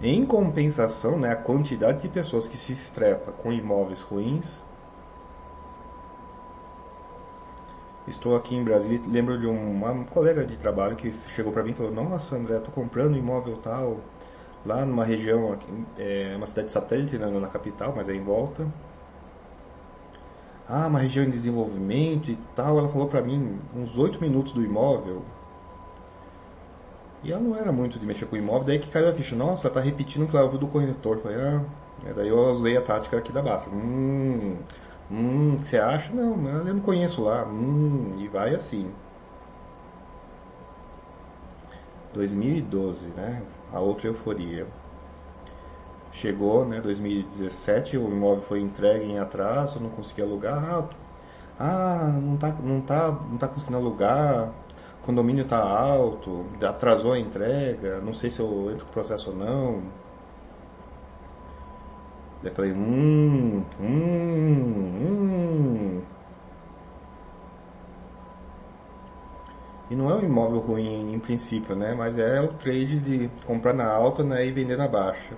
Em 0.01 0.25
compensação, 0.25 1.17
né, 1.17 1.31
a 1.31 1.35
quantidade 1.35 2.01
de 2.01 2.09
pessoas 2.09 2.47
que 2.47 2.55
se 2.55 2.71
estrepa 2.71 3.31
com 3.31 3.51
imóveis 3.51 4.01
ruins. 4.01 4.63
Estou 8.07 8.35
aqui 8.35 8.55
em 8.55 8.63
Brasília, 8.63 9.01
lembro 9.07 9.37
de 9.39 9.47
uma 9.47 10.05
colega 10.05 10.45
de 10.45 10.55
trabalho 10.55 10.95
que 10.95 11.13
chegou 11.29 11.51
para 11.51 11.63
mim 11.63 11.71
e 11.71 11.73
falou: 11.73 11.91
Nossa, 11.91 12.35
André, 12.35 12.59
tô 12.59 12.71
comprando 12.71 13.17
imóvel 13.17 13.57
tal 13.57 13.97
lá 14.65 14.85
numa 14.85 15.03
região, 15.03 15.51
aqui, 15.51 15.67
é 15.97 16.33
uma 16.35 16.45
cidade 16.45 16.71
satélite, 16.71 17.17
né, 17.17 17.25
na 17.27 17.47
capital, 17.47 17.93
mas 17.95 18.09
é 18.09 18.13
em 18.13 18.21
volta 18.21 18.67
ah, 20.69 20.87
uma 20.87 20.99
região 20.99 21.25
em 21.25 21.29
desenvolvimento 21.29 22.29
e 22.29 22.35
tal. 22.55 22.77
Ela 22.79 22.89
falou 22.89 23.07
para 23.07 23.21
mim 23.21 23.59
uns 23.75 23.97
oito 23.97 24.19
minutos 24.21 24.53
do 24.53 24.63
imóvel. 24.63 25.23
E 27.23 27.31
ela 27.31 27.41
não 27.41 27.55
era 27.55 27.71
muito 27.71 27.97
de 27.99 28.05
mexer 28.05 28.25
com 28.25 28.35
imóvel, 28.35 28.65
daí 28.67 28.79
que 28.79 28.91
caiu 28.91 29.09
a 29.09 29.13
ficha. 29.13 29.35
Nossa, 29.35 29.67
ela 29.67 29.73
tá 29.73 29.81
repetindo 29.81 30.23
o 30.23 30.27
que 30.27 30.35
ela 30.35 30.49
viu 30.49 30.59
do 30.59 30.67
corretor. 30.67 31.19
Falei, 31.19 31.37
ah, 31.39 31.61
é, 32.05 32.13
daí 32.13 32.27
eu 32.27 32.37
usei 32.37 32.77
a 32.77 32.81
tática 32.81 33.17
aqui 33.17 33.31
da 33.31 33.41
Basta. 33.41 33.69
Hum, 33.69 34.57
hum, 35.11 35.57
você 35.63 35.77
acha? 35.77 36.13
Não, 36.13 36.47
eu 36.65 36.73
não 36.73 36.81
conheço 36.81 37.23
lá. 37.23 37.45
Hum, 37.45 38.15
e 38.19 38.27
vai 38.27 38.53
assim. 38.53 38.91
2012, 42.13 43.07
né? 43.09 43.41
A 43.73 43.79
outra 43.79 44.07
euforia. 44.07 44.67
Chegou, 46.17 46.65
né? 46.65 46.81
2017, 46.81 47.97
o 47.97 48.09
imóvel 48.09 48.43
foi 48.43 48.59
entregue 48.61 49.05
em 49.05 49.19
atraso, 49.19 49.79
não 49.79 49.89
consegui 49.89 50.21
alugar. 50.21 50.57
Ah, 50.57 50.87
ah 51.59 52.19
não 52.21 52.37
tá, 52.37 52.55
não 52.61 52.81
tá, 52.81 53.11
não 53.29 53.37
tá 53.37 53.47
conseguindo 53.47 53.77
alugar 53.77 54.53
condomínio 55.07 55.45
está 55.45 55.59
alto, 55.59 56.45
atrasou 56.61 57.13
a 57.13 57.19
entrega, 57.19 58.01
não 58.01 58.13
sei 58.13 58.29
se 58.29 58.41
eu 58.41 58.69
entro 58.71 58.85
com 58.85 58.91
processo 58.91 59.29
ou 59.29 59.37
não. 59.37 59.81
Daí 62.43 62.53
falei, 62.53 62.73
hum, 62.73 63.63
hum, 63.79 65.01
hum. 65.01 66.01
E 69.89 69.95
não 69.95 70.11
é 70.11 70.15
um 70.15 70.23
imóvel 70.23 70.59
ruim 70.59 71.13
em 71.13 71.19
princípio, 71.19 71.73
né? 71.73 71.95
Mas 71.95 72.17
é 72.17 72.41
o 72.41 72.49
trade 72.49 72.99
de 72.99 73.29
comprar 73.45 73.73
na 73.73 73.89
alta 73.89 74.23
né, 74.25 74.45
e 74.45 74.51
vender 74.51 74.77
na 74.77 74.89
baixa. 74.89 75.35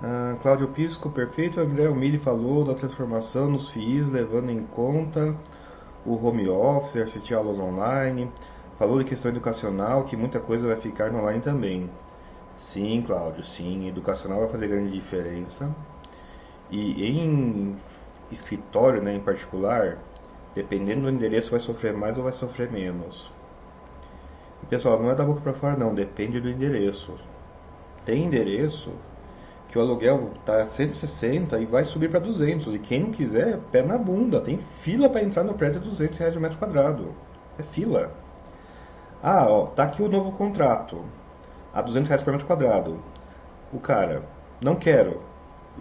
Uh, 0.00 0.36
Cláudio 0.40 0.68
Pisco, 0.68 1.10
perfeito. 1.10 1.60
André 1.60 1.86
Almiri 1.86 2.18
falou 2.18 2.64
da 2.64 2.72
transformação 2.74 3.50
nos 3.50 3.70
FIIs, 3.70 4.08
levando 4.08 4.50
em 4.50 4.62
conta 4.62 5.34
o 6.06 6.14
home 6.24 6.48
office, 6.48 6.96
assistir 6.98 7.34
aulas 7.34 7.58
online. 7.58 8.30
Falou 8.78 8.98
de 9.00 9.04
questão 9.04 9.32
educacional, 9.32 10.04
que 10.04 10.16
muita 10.16 10.38
coisa 10.38 10.68
vai 10.68 10.76
ficar 10.76 11.12
online 11.12 11.40
também. 11.40 11.90
Sim, 12.56 13.02
Cláudio, 13.02 13.42
sim. 13.42 13.88
Educacional 13.88 14.38
vai 14.38 14.48
fazer 14.48 14.68
grande 14.68 14.92
diferença. 14.92 15.68
E 16.70 17.04
em 17.04 17.76
escritório, 18.30 19.02
né, 19.02 19.16
em 19.16 19.20
particular, 19.20 19.98
dependendo 20.54 21.02
do 21.02 21.10
endereço, 21.10 21.50
vai 21.50 21.58
sofrer 21.58 21.92
mais 21.92 22.16
ou 22.16 22.22
vai 22.22 22.32
sofrer 22.32 22.70
menos. 22.70 23.32
E, 24.62 24.66
pessoal, 24.66 25.02
não 25.02 25.10
é 25.10 25.14
da 25.16 25.24
boca 25.24 25.40
para 25.40 25.54
fora, 25.54 25.76
não. 25.76 25.92
Depende 25.92 26.40
do 26.40 26.48
endereço. 26.48 27.14
Tem 28.04 28.24
endereço 28.24 28.92
que 29.68 29.78
o 29.78 29.82
aluguel 29.82 30.30
a 30.46 30.64
160 30.64 31.58
e 31.58 31.66
vai 31.66 31.84
subir 31.84 32.10
para 32.10 32.20
200. 32.20 32.74
E 32.74 32.78
quem 32.78 33.02
não 33.02 33.10
quiser, 33.10 33.58
pé 33.70 33.82
na 33.82 33.98
bunda. 33.98 34.40
Tem 34.40 34.58
fila 34.58 35.08
para 35.08 35.22
entrar 35.22 35.44
no 35.44 35.54
prédio 35.54 35.80
a 35.80 35.84
200 35.84 36.18
reais 36.18 36.36
o 36.36 36.40
metro 36.40 36.58
quadrado. 36.58 37.14
É 37.58 37.62
fila. 37.62 38.10
Ah, 39.22 39.46
ó, 39.46 39.66
tá 39.66 39.84
aqui 39.84 40.02
o 40.02 40.08
novo 40.08 40.32
contrato. 40.32 41.04
A 41.72 41.82
200 41.82 42.08
reais 42.08 42.22
por 42.22 42.32
metro 42.32 42.46
quadrado. 42.46 42.98
O 43.72 43.78
cara, 43.78 44.22
não 44.60 44.74
quero. 44.74 45.20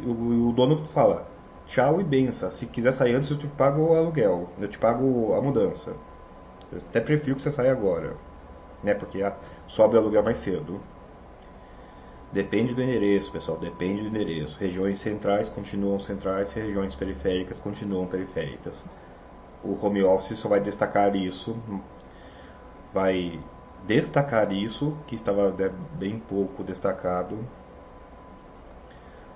O, 0.05 0.49
o 0.49 0.53
dono 0.53 0.83
fala, 0.87 1.25
tchau 1.65 2.01
e 2.01 2.03
benção. 2.03 2.51
Se 2.51 2.65
quiser 2.65 2.91
sair 2.91 3.15
antes, 3.15 3.29
eu 3.29 3.37
te 3.37 3.47
pago 3.47 3.81
o 3.81 3.95
aluguel. 3.95 4.49
Eu 4.59 4.67
te 4.67 4.77
pago 4.77 5.33
a 5.33 5.41
mudança. 5.41 5.93
Eu 6.71 6.79
até 6.79 6.99
prefiro 6.99 7.37
que 7.37 7.41
você 7.41 7.51
saia 7.51 7.71
agora. 7.71 8.15
Né? 8.83 8.93
Porque 8.93 9.19
sobe 9.65 9.95
o 9.95 9.99
aluguel 9.99 10.23
mais 10.23 10.39
cedo. 10.39 10.81
Depende 12.31 12.73
do 12.73 12.81
endereço, 12.81 13.31
pessoal, 13.31 13.57
depende 13.57 14.01
do 14.01 14.09
endereço. 14.09 14.59
Regiões 14.59 14.99
centrais 14.99 15.47
continuam 15.47 15.99
centrais, 15.99 16.51
regiões 16.51 16.93
periféricas 16.93 17.57
continuam 17.57 18.05
periféricas. 18.05 18.83
O 19.63 19.73
home 19.83 20.03
office 20.03 20.37
só 20.37 20.49
vai 20.49 20.59
destacar 20.59 21.15
isso, 21.15 21.57
vai 22.93 23.39
destacar 23.85 24.51
isso, 24.51 24.95
que 25.07 25.15
estava 25.15 25.53
bem 25.97 26.19
pouco 26.19 26.63
destacado, 26.63 27.39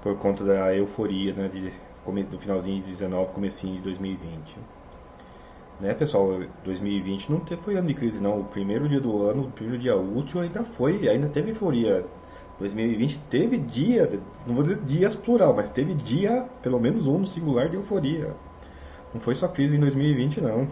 por 0.04 0.18
conta 0.18 0.44
da 0.44 0.76
euforia 0.76 1.34
né, 1.34 1.48
de, 1.48 2.26
do 2.26 2.40
finalzinho 2.40 2.82
de 2.82 2.90
19, 2.90 3.34
comecinho 3.34 3.76
de 3.76 3.82
2020. 3.84 4.58
Né, 5.80 5.94
pessoal, 5.94 6.42
2020 6.64 7.32
não 7.32 7.42
foi 7.64 7.76
ano 7.76 7.88
de 7.88 7.94
crise 7.94 8.22
não, 8.22 8.42
o 8.42 8.44
primeiro 8.44 8.88
dia 8.88 9.00
do 9.00 9.24
ano, 9.24 9.46
o 9.46 9.52
primeiro 9.52 9.82
dia 9.82 9.96
útil 9.96 10.42
ainda 10.42 10.64
foi, 10.64 11.08
ainda 11.08 11.30
teve 11.30 11.52
euforia 11.52 12.06
2020 12.62 13.20
teve 13.30 13.58
dia, 13.58 14.20
não 14.46 14.54
vou 14.54 14.64
dizer 14.64 14.78
dias 14.84 15.16
plural, 15.16 15.54
mas 15.54 15.70
teve 15.72 15.94
dia, 15.94 16.46
pelo 16.62 16.80
menos 16.80 17.08
um 17.08 17.20
no 17.20 17.28
singular, 17.28 17.68
de 17.68 17.76
euforia. 17.76 18.34
Não 19.14 19.20
foi 19.20 19.36
só 19.36 19.48
crise 19.48 19.76
em 19.76 19.80
2020, 19.80 20.42
não. 20.42 20.68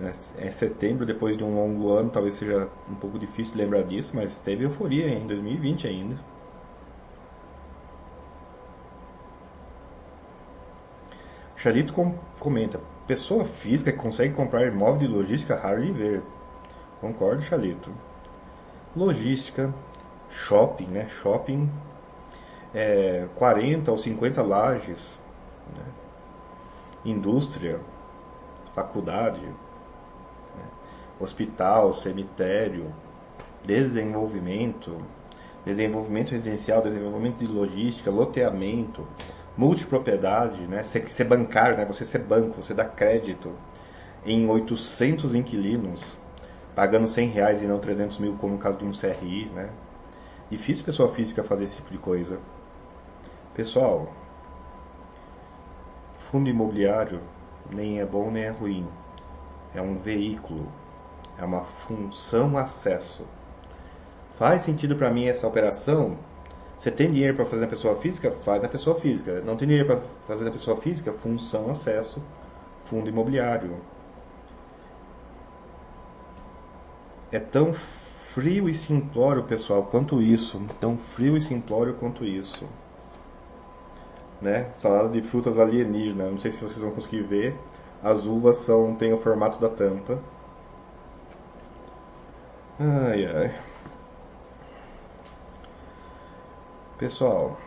É, 0.00 0.46
é 0.48 0.50
setembro, 0.50 1.04
depois 1.04 1.36
de 1.36 1.44
um 1.44 1.54
longo 1.54 1.92
ano, 1.92 2.10
talvez 2.10 2.34
seja 2.34 2.68
um 2.90 2.94
pouco 2.94 3.18
difícil 3.18 3.58
lembrar 3.58 3.82
disso, 3.82 4.12
mas 4.16 4.38
teve 4.38 4.64
euforia 4.64 5.08
em 5.08 5.26
2020 5.26 5.86
ainda. 5.86 6.16
Charito 11.54 11.92
com, 11.92 12.14
comenta: 12.40 12.80
pessoa 13.06 13.44
física 13.44 13.92
que 13.92 13.98
consegue 13.98 14.34
comprar 14.34 14.66
imóvel 14.66 14.98
de 14.98 15.06
logística 15.06 15.54
raro 15.54 15.84
de 15.84 15.92
ver. 15.92 16.22
Concordo, 17.00 17.42
Chalito 17.42 17.90
logística, 18.96 19.72
shopping, 20.30 20.86
né? 20.86 21.08
Shopping, 21.22 21.70
é, 22.74 23.26
40 23.36 23.90
ou 23.90 23.98
50 23.98 24.42
lajes, 24.42 25.18
né? 25.74 25.84
indústria, 27.04 27.80
faculdade, 28.74 29.40
né? 29.40 30.64
hospital, 31.20 31.92
cemitério, 31.92 32.92
desenvolvimento, 33.64 34.96
desenvolvimento 35.64 36.32
residencial, 36.32 36.82
desenvolvimento 36.82 37.38
de 37.38 37.46
logística, 37.46 38.10
loteamento, 38.10 39.06
multipropriedade, 39.56 40.62
né? 40.66 40.82
Ser, 40.82 41.10
ser 41.12 41.24
bancário, 41.24 41.76
né? 41.76 41.84
Você 41.84 42.04
ser 42.04 42.20
banco, 42.20 42.62
você 42.62 42.74
dá 42.74 42.84
crédito 42.84 43.52
em 44.24 44.48
800 44.48 45.34
inquilinos, 45.34 46.16
pagando 46.74 47.06
100 47.06 47.28
reais 47.28 47.62
e 47.62 47.66
não 47.66 47.78
300 47.78 48.18
mil, 48.18 48.36
como 48.36 48.54
no 48.54 48.58
caso 48.58 48.78
de 48.78 48.84
um 48.84 48.92
CRI, 48.92 49.50
né? 49.54 49.70
Difícil 50.50 50.84
pessoa 50.84 51.12
física 51.12 51.42
fazer 51.42 51.64
esse 51.64 51.76
tipo 51.76 51.90
de 51.90 51.98
coisa. 51.98 52.38
Pessoal, 53.54 54.12
fundo 56.30 56.48
imobiliário 56.48 57.20
nem 57.70 58.00
é 58.00 58.06
bom 58.06 58.30
nem 58.30 58.44
é 58.44 58.50
ruim. 58.50 58.86
É 59.74 59.80
um 59.80 59.96
veículo, 59.98 60.66
é 61.38 61.44
uma 61.44 61.64
função 61.64 62.56
acesso. 62.58 63.24
Faz 64.38 64.62
sentido 64.62 64.96
para 64.96 65.10
mim 65.10 65.26
essa 65.26 65.46
operação? 65.46 66.16
Você 66.78 66.90
tem 66.90 67.10
dinheiro 67.10 67.36
para 67.36 67.46
fazer 67.46 67.62
na 67.62 67.68
pessoa 67.68 67.96
física? 67.96 68.30
Faz 68.44 68.62
na 68.62 68.68
pessoa 68.68 68.98
física. 68.98 69.40
Não 69.40 69.56
tem 69.56 69.68
dinheiro 69.68 69.86
para 69.86 70.00
fazer 70.26 70.44
na 70.44 70.50
pessoa 70.50 70.76
física? 70.78 71.12
Função 71.12 71.70
acesso, 71.70 72.20
fundo 72.86 73.08
imobiliário. 73.08 73.76
É 77.32 77.40
tão 77.40 77.72
frio 78.34 78.68
e 78.68 78.74
simplório, 78.74 79.44
pessoal, 79.44 79.84
quanto 79.84 80.20
isso. 80.20 80.60
Tão 80.78 80.98
frio 80.98 81.36
e 81.36 81.40
simplório 81.40 81.94
quanto 81.94 82.24
isso. 82.24 82.68
Né? 84.40 84.68
Salada 84.74 85.08
de 85.08 85.22
frutas 85.22 85.58
alienígena. 85.58 86.30
Não 86.30 86.38
sei 86.38 86.52
se 86.52 86.62
vocês 86.62 86.80
vão 86.80 86.90
conseguir 86.90 87.22
ver. 87.22 87.56
As 88.02 88.26
uvas 88.26 88.58
são 88.58 88.94
têm 88.94 89.12
o 89.14 89.18
formato 89.18 89.58
da 89.58 89.68
tampa. 89.68 90.18
Ai 92.78 93.24
ai. 93.26 93.54
Pessoal, 96.98 97.58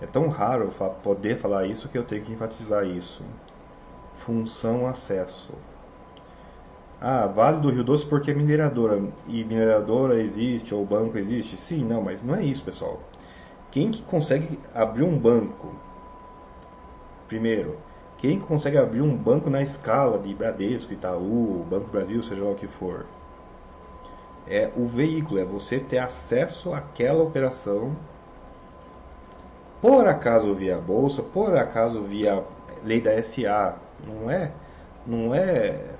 é 0.00 0.06
tão 0.06 0.28
raro 0.28 0.72
poder 1.02 1.38
falar 1.38 1.66
isso 1.66 1.88
que 1.88 1.98
eu 1.98 2.04
tenho 2.04 2.24
que 2.24 2.32
enfatizar 2.32 2.84
isso. 2.86 3.22
Função 4.18 4.86
acesso. 4.86 5.52
Ah, 7.00 7.26
Vale 7.26 7.60
do 7.60 7.70
Rio 7.70 7.82
Doce 7.84 8.04
porque 8.06 8.30
é 8.30 8.34
mineradora. 8.34 9.02
E 9.26 9.44
mineradora 9.44 10.20
existe, 10.20 10.74
ou 10.74 10.84
banco 10.84 11.16
existe? 11.18 11.56
Sim, 11.56 11.84
não, 11.84 12.02
mas 12.02 12.22
não 12.22 12.34
é 12.34 12.44
isso, 12.44 12.64
pessoal. 12.64 13.00
Quem 13.70 13.90
que 13.90 14.02
consegue 14.02 14.60
abrir 14.74 15.04
um 15.04 15.18
banco? 15.18 15.74
Primeiro, 17.28 17.78
quem 18.18 18.40
consegue 18.40 18.76
abrir 18.78 19.00
um 19.02 19.16
banco 19.16 19.48
na 19.50 19.62
escala 19.62 20.18
de 20.18 20.34
Bradesco, 20.34 20.92
Itaú, 20.92 21.64
Banco 21.70 21.88
Brasil, 21.90 22.20
seja 22.22 22.42
lá 22.42 22.50
o 22.50 22.54
que 22.56 22.66
for? 22.66 23.06
É 24.46 24.72
o 24.76 24.86
veículo, 24.86 25.38
é 25.38 25.44
você 25.44 25.78
ter 25.78 25.98
acesso 25.98 26.72
àquela 26.72 27.22
operação, 27.22 27.94
por 29.80 30.06
acaso 30.06 30.54
via 30.54 30.78
bolsa, 30.78 31.22
por 31.22 31.56
acaso 31.56 32.02
via 32.02 32.44
lei 32.82 33.00
da 33.00 33.12
SA, 33.12 33.78
não 34.06 34.30
é, 34.30 34.52
não 35.06 35.34
é 35.34 35.95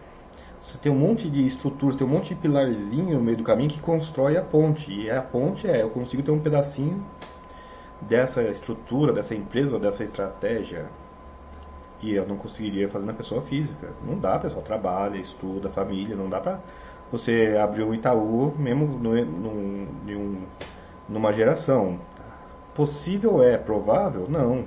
você 0.67 0.79
tem 0.79 0.91
um 0.91 0.99
monte 0.99 1.31
de 1.31 1.47
estruturas, 1.47 1.95
tem 1.95 2.05
um 2.05 2.11
monte 2.11 2.31
de 2.31 2.41
pilarzinho 2.41 3.17
no 3.17 3.23
meio 3.23 3.37
do 3.37 3.45
caminho 3.45 3.71
que 3.71 3.81
constrói 3.81 4.37
a 4.37 4.43
ponte. 4.43 4.91
E 4.93 5.09
a 5.09 5.23
ponte 5.23 5.69
é, 5.69 5.81
eu 5.83 5.91
consigo 5.91 6.25
ter 6.25 6.33
um 6.33 6.41
pedacinho 6.41 7.07
dessa 8.01 8.43
estrutura, 8.43 9.13
dessa 9.13 9.33
empresa, 9.33 9.79
dessa 9.79 10.03
estratégia. 10.03 10.87
que 12.01 12.13
eu 12.13 12.27
não 12.27 12.37
conseguiria 12.37 12.89
fazer 12.89 13.07
na 13.07 13.13
pessoa 13.13 13.43
física. 13.43 13.91
Não 14.05 14.19
dá, 14.19 14.41
pessoal, 14.41 14.63
trabalha, 14.63 15.19
estuda, 15.19 15.71
família, 15.71 16.17
não 16.17 16.29
dá 16.29 16.41
pra 16.41 16.59
você 17.13 17.57
abrir 17.63 17.85
um 17.85 17.95
Itaú 17.95 18.53
mesmo 18.59 18.87
num, 18.87 19.87
num, 20.05 20.47
numa 21.09 21.33
geração. 21.33 22.01
Possível 22.75 23.41
é, 23.41 23.57
provável? 23.57 24.27
Não. 24.29 24.65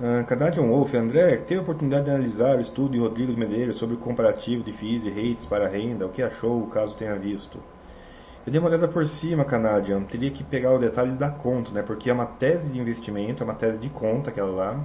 Uh, 0.00 0.24
Canadian 0.26 0.66
Wolf, 0.66 0.92
André, 0.92 1.36
teve 1.36 1.60
a 1.60 1.62
oportunidade 1.62 2.06
de 2.06 2.10
analisar 2.10 2.56
o 2.56 2.60
estudo 2.60 2.94
de 2.94 2.98
Rodrigo 2.98 3.32
de 3.32 3.38
Medeiros 3.38 3.76
sobre 3.76 3.94
o 3.94 3.98
comparativo 3.98 4.64
de 4.64 4.72
FIIs 4.72 5.04
e 5.04 5.08
rates 5.08 5.46
para 5.46 5.68
renda, 5.68 6.04
o 6.04 6.08
que 6.08 6.20
achou, 6.20 6.66
caso 6.66 6.96
tenha 6.96 7.14
visto? 7.14 7.60
Eu 8.44 8.50
dei 8.50 8.60
uma 8.60 8.68
olhada 8.68 8.88
por 8.88 9.06
cima, 9.06 9.44
Canadian, 9.44 10.02
teria 10.02 10.32
que 10.32 10.42
pegar 10.42 10.72
o 10.72 10.80
detalhe 10.80 11.12
da 11.12 11.30
conta, 11.30 11.70
né? 11.70 11.80
Porque 11.80 12.10
é 12.10 12.12
uma 12.12 12.26
tese 12.26 12.72
de 12.72 12.80
investimento, 12.80 13.44
é 13.44 13.46
uma 13.46 13.54
tese 13.54 13.78
de 13.78 13.88
conta 13.88 14.30
aquela 14.30 14.50
lá. 14.50 14.80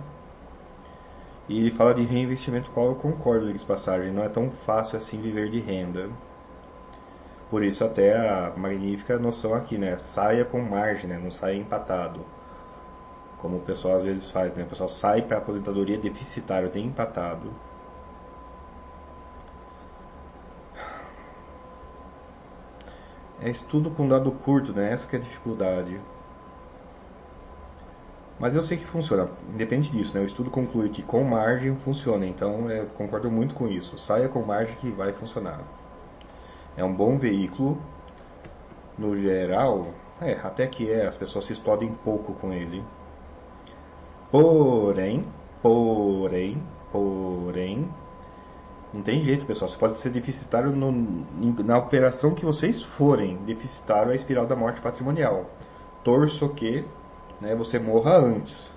E 1.49 1.57
ele 1.57 1.71
fala 1.71 1.95
de 1.95 2.03
reinvestimento, 2.03 2.69
qual 2.69 2.89
eu 2.89 2.95
concordo, 2.95 3.51
de 3.51 3.65
passagem, 3.65 4.11
não 4.11 4.23
é 4.23 4.29
tão 4.29 4.51
fácil 4.51 4.95
assim 4.95 5.19
viver 5.19 5.49
de 5.49 5.59
renda. 5.59 6.07
Por 7.49 7.63
isso 7.63 7.83
até 7.83 8.15
a 8.15 8.53
magnífica 8.55 9.17
noção 9.17 9.55
aqui, 9.55 9.75
né? 9.75 9.97
Saia 9.97 10.45
com 10.45 10.61
margem, 10.61 11.09
né? 11.09 11.19
Não 11.21 11.31
saia 11.31 11.55
empatado 11.55 12.23
como 13.41 13.57
o 13.57 13.61
pessoal 13.61 13.95
às 13.95 14.03
vezes 14.03 14.29
faz, 14.29 14.53
né? 14.53 14.63
O 14.63 14.67
pessoal 14.67 14.89
sai 14.89 15.21
para 15.21 15.37
aposentadoria 15.37 15.97
deficitário, 15.97 16.69
tem 16.69 16.85
empatado. 16.85 17.51
É 23.41 23.49
estudo 23.49 23.89
com 23.89 24.07
dado 24.07 24.31
curto, 24.31 24.73
né? 24.73 24.91
Essa 24.91 25.07
que 25.07 25.15
é 25.15 25.19
a 25.19 25.21
dificuldade. 25.21 25.99
Mas 28.37 28.55
eu 28.55 28.61
sei 28.61 28.77
que 28.77 28.85
funciona, 28.85 29.29
independe 29.53 29.89
disso, 29.89 30.15
né? 30.15 30.21
O 30.21 30.25
estudo 30.25 30.49
conclui 30.49 30.89
que 30.89 31.01
com 31.01 31.23
margem 31.23 31.75
funciona, 31.75 32.25
então 32.25 32.69
eu 32.69 32.85
concordo 32.87 33.29
muito 33.29 33.53
com 33.53 33.67
isso. 33.67 33.97
Saia 33.97 34.29
com 34.29 34.41
margem 34.41 34.75
que 34.77 34.89
vai 34.91 35.11
funcionar. 35.13 35.61
É 36.75 36.83
um 36.83 36.93
bom 36.93 37.17
veículo, 37.17 37.81
no 38.97 39.15
geral, 39.15 39.87
é, 40.21 40.33
até 40.43 40.67
que 40.67 40.89
é, 40.89 41.05
as 41.05 41.17
pessoas 41.17 41.45
se 41.45 41.53
explodem 41.53 41.93
pouco 42.03 42.33
com 42.33 42.53
ele. 42.53 42.83
Porém, 44.31 45.25
porém, 45.61 46.61
porém, 46.91 47.89
não 48.93 49.01
tem 49.01 49.23
jeito, 49.23 49.45
pessoal. 49.45 49.69
Você 49.69 49.77
pode 49.77 49.99
ser 49.99 50.09
deficitário 50.09 50.71
no, 50.71 50.91
na 51.63 51.77
operação 51.77 52.33
que 52.33 52.45
vocês 52.45 52.81
forem. 52.81 53.37
Deficitário 53.45 54.09
é 54.09 54.13
a 54.13 54.15
espiral 54.15 54.45
da 54.45 54.55
morte 54.55 54.81
patrimonial. 54.81 55.45
Torço 56.03 56.49
que 56.49 56.83
né, 57.39 57.55
você 57.55 57.77
morra 57.77 58.17
antes. 58.17 58.71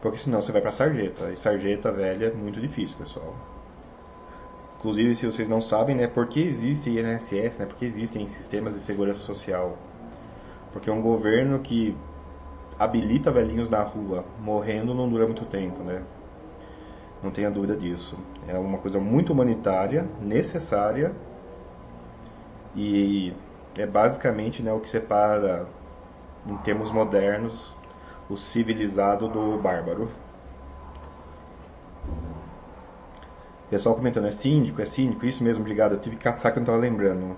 Porque 0.00 0.18
senão 0.18 0.40
você 0.40 0.52
vai 0.52 0.60
para 0.60 0.70
sarjeta. 0.70 1.30
E 1.32 1.36
sarjeta 1.36 1.90
velha 1.90 2.26
é 2.26 2.32
muito 2.32 2.60
difícil, 2.60 2.96
pessoal. 2.96 3.34
Inclusive, 4.78 5.16
se 5.16 5.26
vocês 5.26 5.48
não 5.48 5.60
sabem, 5.60 5.96
né, 5.96 6.06
por 6.06 6.28
que 6.28 6.40
existe 6.40 6.90
INSS, 6.90 7.58
né, 7.58 7.66
por 7.66 7.76
que 7.76 7.84
existem 7.84 8.26
sistemas 8.28 8.74
de 8.74 8.80
segurança 8.80 9.20
social? 9.20 9.76
Porque 10.72 10.88
é 10.88 10.92
um 10.92 11.02
governo 11.02 11.58
que 11.58 11.96
habilita 12.78 13.30
velhinhos 13.30 13.68
na 13.68 13.82
rua 13.82 14.24
morrendo 14.38 14.94
não 14.94 15.08
dura 15.08 15.24
muito 15.24 15.44
tempo, 15.44 15.82
né? 15.82 16.02
Não 17.22 17.30
tenha 17.30 17.50
dúvida 17.50 17.76
disso. 17.76 18.18
É 18.46 18.58
uma 18.58 18.78
coisa 18.78 19.00
muito 19.00 19.32
humanitária, 19.32 20.06
necessária 20.20 21.14
e 22.74 23.34
é 23.74 23.86
basicamente 23.86 24.62
né, 24.62 24.72
o 24.72 24.80
que 24.80 24.88
separa, 24.88 25.66
em 26.46 26.56
termos 26.58 26.90
modernos, 26.90 27.74
o 28.28 28.36
civilizado 28.36 29.28
do 29.28 29.58
bárbaro. 29.58 30.10
Pessoal 33.70 33.96
comentando, 33.96 34.26
é 34.26 34.30
síndico, 34.30 34.80
é 34.80 34.84
síndico, 34.84 35.26
isso 35.26 35.42
mesmo, 35.42 35.62
obrigado. 35.62 35.92
Eu 35.92 36.00
tive 36.00 36.16
que 36.16 36.22
caçar 36.22 36.52
que 36.52 36.58
eu 36.58 36.60
não 36.60 36.64
estava 36.64 36.78
lembrando. 36.78 37.36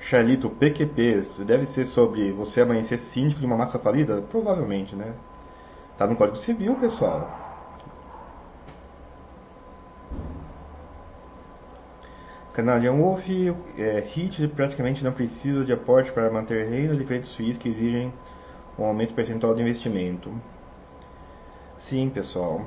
Charlito, 0.00 0.48
PQPs, 0.48 1.40
deve 1.44 1.66
ser 1.66 1.84
sobre 1.84 2.32
você 2.32 2.62
amanhecer 2.62 2.98
síndico 2.98 3.38
de 3.40 3.46
uma 3.46 3.56
massa 3.56 3.78
falida? 3.78 4.22
Provavelmente, 4.22 4.96
né? 4.96 5.14
Tá 5.96 6.06
no 6.06 6.16
Código 6.16 6.38
Civil, 6.38 6.74
pessoal. 6.76 7.30
Canadian 12.52 12.94
Wolf, 12.94 13.28
é, 13.78 14.00
HIT 14.00 14.48
praticamente 14.48 15.04
não 15.04 15.12
precisa 15.12 15.64
de 15.64 15.72
aporte 15.72 16.10
para 16.10 16.30
manter 16.30 16.68
reino 16.68 16.96
de 16.96 17.04
créditos 17.04 17.36
FIIs 17.36 17.58
que 17.58 17.68
exigem 17.68 18.12
um 18.78 18.84
aumento 18.84 19.14
percentual 19.14 19.54
de 19.54 19.62
investimento. 19.62 20.32
Sim, 21.78 22.10
pessoal. 22.10 22.64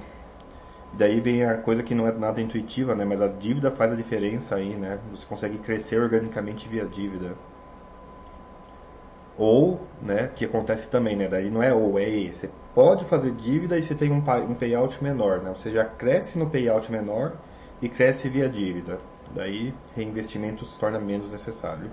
Daí 0.96 1.20
vem 1.20 1.44
a 1.44 1.58
coisa 1.58 1.82
que 1.82 1.96
não 1.96 2.08
é 2.08 2.12
nada 2.12 2.40
intuitiva, 2.40 2.96
né? 2.96 3.04
Mas 3.04 3.22
a 3.22 3.28
dívida 3.28 3.72
faz 3.72 3.92
a 3.92 3.96
diferença 3.96 4.56
aí, 4.56 4.76
né? 4.76 5.00
Você 5.12 5.26
consegue 5.26 5.58
crescer 5.58 6.00
organicamente 6.00 6.70
via 6.70 6.86
dívida. 6.86 7.36
Ou, 9.38 9.82
né, 10.02 10.30
que 10.36 10.46
acontece 10.46 10.90
também, 10.90 11.16
né? 11.16 11.28
Daí 11.28 11.50
não 11.50 11.64
é 11.64 11.74
ou, 11.74 11.98
é 11.98 12.08
e. 12.08 12.34
Você 12.34 12.50
pode 12.76 13.06
fazer 13.06 13.32
dívida 13.32 13.78
e 13.78 13.82
você 13.82 13.96
tem 13.96 14.12
um, 14.12 14.18
um 14.18 14.54
payout 14.54 15.04
menor, 15.04 15.42
né? 15.42 15.52
Você 15.58 15.72
já 15.72 15.84
cresce 15.84 16.38
no 16.38 16.50
payout 16.50 16.92
menor 16.92 17.34
e 17.82 17.90
cresce 17.90 18.30
via 18.30 18.48
dívida. 18.48 19.00
Daí 19.34 19.74
reinvestimento 19.96 20.66
se 20.66 20.78
torna 20.78 21.00
menos 21.00 21.32
necessário. 21.32 21.90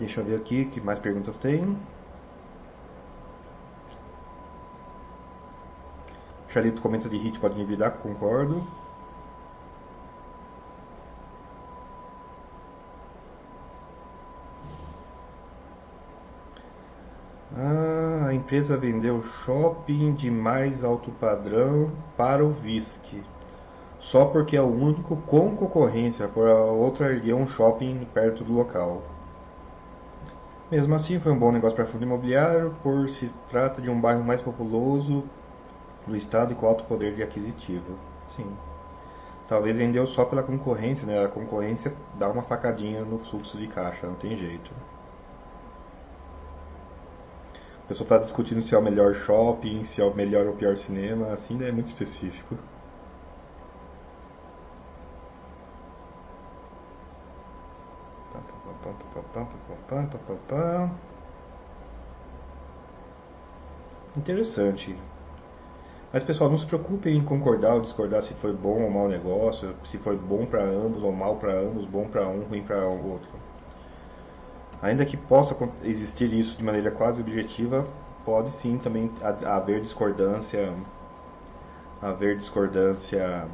Deixa 0.00 0.22
eu 0.22 0.24
ver 0.24 0.36
aqui 0.36 0.64
que 0.64 0.80
mais 0.80 0.98
perguntas 0.98 1.36
tem. 1.36 1.76
Charlito 6.48 6.80
comenta 6.80 7.06
de 7.06 7.18
hit 7.18 7.38
pode 7.38 7.54
endividar, 7.54 7.92
concordo. 7.98 8.66
Ah, 17.54 18.28
a 18.28 18.34
empresa 18.34 18.78
vendeu 18.78 19.22
shopping 19.22 20.14
de 20.14 20.30
mais 20.30 20.82
alto 20.82 21.10
padrão 21.10 21.92
para 22.16 22.42
o 22.42 22.52
VISC. 22.52 23.22
Só 24.00 24.24
porque 24.24 24.56
é 24.56 24.62
o 24.62 24.64
único 24.64 25.18
com 25.18 25.54
concorrência, 25.54 26.26
por 26.26 26.48
a 26.48 26.64
outra 26.64 27.12
ergueu 27.12 27.36
um 27.36 27.46
shopping 27.46 28.08
perto 28.14 28.42
do 28.42 28.54
local. 28.54 29.19
Mesmo 30.70 30.94
assim, 30.94 31.18
foi 31.18 31.32
um 31.32 31.38
bom 31.38 31.50
negócio 31.50 31.74
para 31.74 31.84
fundo 31.84 32.04
imobiliário, 32.04 32.76
por 32.80 33.08
se 33.08 33.28
trata 33.48 33.82
de 33.82 33.90
um 33.90 34.00
bairro 34.00 34.22
mais 34.22 34.40
populoso 34.40 35.24
do 36.06 36.16
estado 36.16 36.52
e 36.52 36.54
com 36.54 36.64
alto 36.64 36.84
poder 36.84 37.16
de 37.16 37.24
aquisitivo. 37.24 37.98
Sim. 38.28 38.46
Talvez 39.48 39.76
vendeu 39.76 40.06
só 40.06 40.24
pela 40.24 40.44
concorrência, 40.44 41.04
né? 41.04 41.24
A 41.24 41.28
concorrência 41.28 41.92
dá 42.14 42.28
uma 42.28 42.42
facadinha 42.42 43.04
no 43.04 43.18
fluxo 43.18 43.58
de 43.58 43.66
caixa, 43.66 44.06
não 44.06 44.14
tem 44.14 44.36
jeito. 44.36 44.70
O 47.84 47.88
pessoal 47.88 48.04
está 48.04 48.18
discutindo 48.18 48.62
se 48.62 48.72
é 48.72 48.78
o 48.78 48.82
melhor 48.82 49.12
shopping, 49.12 49.82
se 49.82 50.00
é 50.00 50.04
o 50.04 50.14
melhor 50.14 50.46
ou 50.46 50.52
pior 50.52 50.76
cinema, 50.76 51.32
assim 51.32 51.56
né? 51.56 51.68
é 51.68 51.72
muito 51.72 51.88
específico. 51.88 52.56
Interessante. 64.16 64.96
Mas 66.12 66.24
pessoal, 66.24 66.50
não 66.50 66.58
se 66.58 66.66
preocupem 66.66 67.16
em 67.16 67.24
concordar 67.24 67.74
ou 67.74 67.80
discordar 67.80 68.20
se 68.22 68.34
foi 68.34 68.52
bom 68.52 68.82
ou 68.82 68.90
mau 68.90 69.08
negócio, 69.08 69.74
se 69.84 69.96
foi 69.96 70.16
bom 70.16 70.44
para 70.44 70.64
ambos 70.64 71.02
ou 71.04 71.12
mal 71.12 71.36
para 71.36 71.52
ambos, 71.52 71.86
bom 71.86 72.08
para 72.08 72.26
um, 72.26 72.42
ruim 72.42 72.62
para 72.62 72.88
o 72.88 73.12
outro. 73.12 73.30
Ainda 74.82 75.04
que 75.04 75.16
possa 75.16 75.56
existir 75.84 76.32
isso 76.32 76.56
de 76.56 76.64
maneira 76.64 76.90
quase 76.90 77.20
objetiva, 77.20 77.86
pode 78.24 78.50
sim 78.50 78.78
também 78.78 79.10
haver 79.44 79.80
discordância, 79.80 80.74
haver 82.02 82.36
discordância 82.36 83.46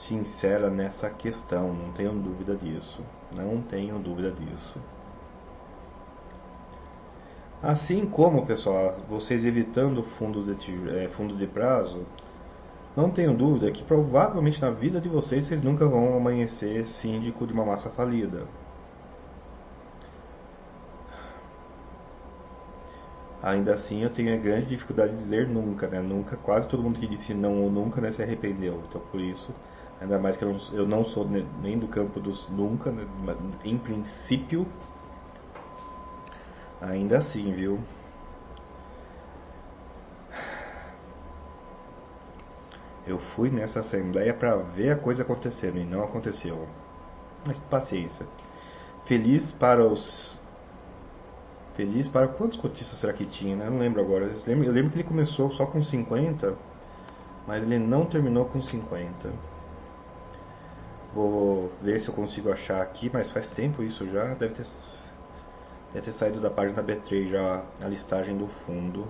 sincera 0.00 0.70
nessa 0.70 1.10
questão, 1.10 1.74
não 1.74 1.92
tenho 1.92 2.12
dúvida 2.12 2.56
disso. 2.56 3.04
Não 3.36 3.60
tenho 3.60 3.98
dúvida 3.98 4.30
disso. 4.30 4.78
Assim 7.62 8.06
como, 8.06 8.46
pessoal, 8.46 8.96
vocês 9.08 9.44
evitando 9.44 10.02
fundo 10.02 10.42
de, 10.54 10.88
é, 10.98 11.08
fundo 11.08 11.36
de 11.36 11.46
prazo, 11.46 12.06
não 12.96 13.10
tenho 13.10 13.34
dúvida 13.34 13.70
que 13.70 13.82
provavelmente 13.84 14.60
na 14.62 14.70
vida 14.70 15.00
de 15.00 15.08
vocês 15.08 15.44
vocês 15.44 15.62
nunca 15.62 15.86
vão 15.86 16.16
amanhecer 16.16 16.86
síndico 16.86 17.46
de 17.46 17.52
uma 17.52 17.66
massa 17.66 17.90
falida. 17.90 18.46
Ainda 23.42 23.74
assim, 23.74 24.02
eu 24.02 24.10
tenho 24.10 24.34
a 24.34 24.38
grande 24.38 24.66
dificuldade 24.66 25.10
de 25.12 25.16
dizer 25.18 25.46
nunca, 25.46 25.86
né? 25.88 26.00
Nunca, 26.00 26.36
quase 26.38 26.68
todo 26.68 26.82
mundo 26.82 26.98
que 26.98 27.06
disse 27.06 27.34
não 27.34 27.62
ou 27.62 27.70
nunca 27.70 28.00
né, 28.00 28.10
se 28.10 28.22
arrependeu. 28.22 28.82
Então, 28.88 29.00
por 29.10 29.20
isso, 29.20 29.54
Ainda 30.00 30.18
mais 30.18 30.36
que 30.36 30.44
eu 30.44 30.52
não, 30.52 30.58
eu 30.72 30.86
não 30.86 31.04
sou 31.04 31.28
nem 31.28 31.78
do 31.78 31.86
campo 31.86 32.18
dos 32.18 32.48
nunca, 32.48 32.90
né? 32.90 33.06
em 33.64 33.76
princípio. 33.76 34.66
Ainda 36.80 37.18
assim, 37.18 37.52
viu? 37.52 37.78
Eu 43.06 43.18
fui 43.18 43.50
nessa 43.50 43.80
assembleia 43.80 44.32
para 44.32 44.56
ver 44.56 44.92
a 44.92 44.96
coisa 44.96 45.22
acontecendo 45.22 45.78
e 45.78 45.84
não 45.84 46.02
aconteceu. 46.02 46.66
Mas 47.46 47.58
paciência. 47.58 48.26
Feliz 49.04 49.52
para 49.52 49.84
os. 49.84 50.38
Feliz 51.74 52.08
para 52.08 52.28
quantos 52.28 52.58
cotistas 52.58 52.98
será 52.98 53.12
que 53.12 53.26
tinha, 53.26 53.56
né? 53.56 53.66
Eu 53.66 53.70
não 53.72 53.78
lembro 53.78 54.00
agora. 54.00 54.26
Eu 54.26 54.40
lembro, 54.46 54.64
eu 54.64 54.72
lembro 54.72 54.90
que 54.90 54.98
ele 54.98 55.08
começou 55.08 55.50
só 55.50 55.66
com 55.66 55.82
50, 55.82 56.56
mas 57.46 57.62
ele 57.62 57.78
não 57.78 58.06
terminou 58.06 58.46
com 58.46 58.62
50. 58.62 59.49
Vou 61.12 61.70
ver 61.82 61.98
se 61.98 62.08
eu 62.08 62.14
consigo 62.14 62.50
achar 62.52 62.80
aqui, 62.82 63.10
mas 63.12 63.30
faz 63.30 63.50
tempo 63.50 63.82
isso 63.82 64.08
já. 64.08 64.34
Deve 64.34 64.54
ter, 64.54 64.66
deve 65.92 66.04
ter 66.04 66.12
saído 66.12 66.40
da 66.40 66.50
página 66.50 66.82
B3 66.82 67.28
já 67.28 67.64
a 67.82 67.86
listagem 67.88 68.36
do 68.36 68.46
fundo. 68.46 69.06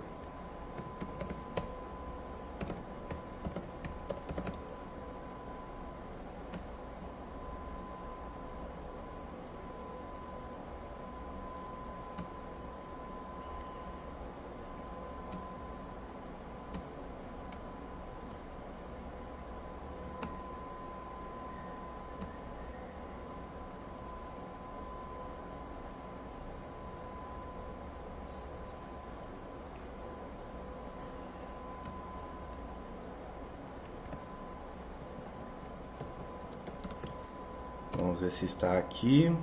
Vamos 38.01 38.20
ver 38.31 38.33
se 38.33 38.45
está 38.45 38.79
aqui. 38.79 39.37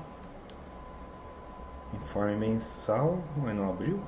Informe 1.94 2.36
mensal, 2.36 3.18
mas 3.38 3.56
não 3.56 3.70
abriu. 3.70 4.00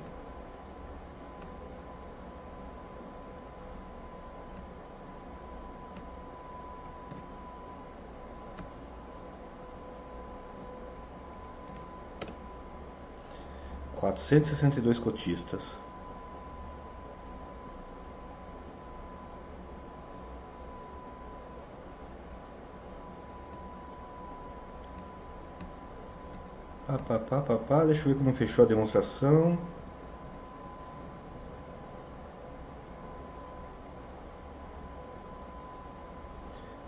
Quatrocentos 13.94 14.48
e 14.48 14.54
sessenta 14.54 14.78
e 14.78 14.82
dois 14.82 14.98
cotistas. 14.98 15.78
Pá, 27.10 27.18
pá, 27.18 27.40
pá, 27.40 27.56
pá, 27.56 27.64
pá. 27.64 27.84
Deixa 27.84 28.08
eu 28.08 28.12
ver 28.14 28.18
como 28.18 28.32
fechou 28.32 28.64
a 28.64 28.68
demonstração. 28.68 29.58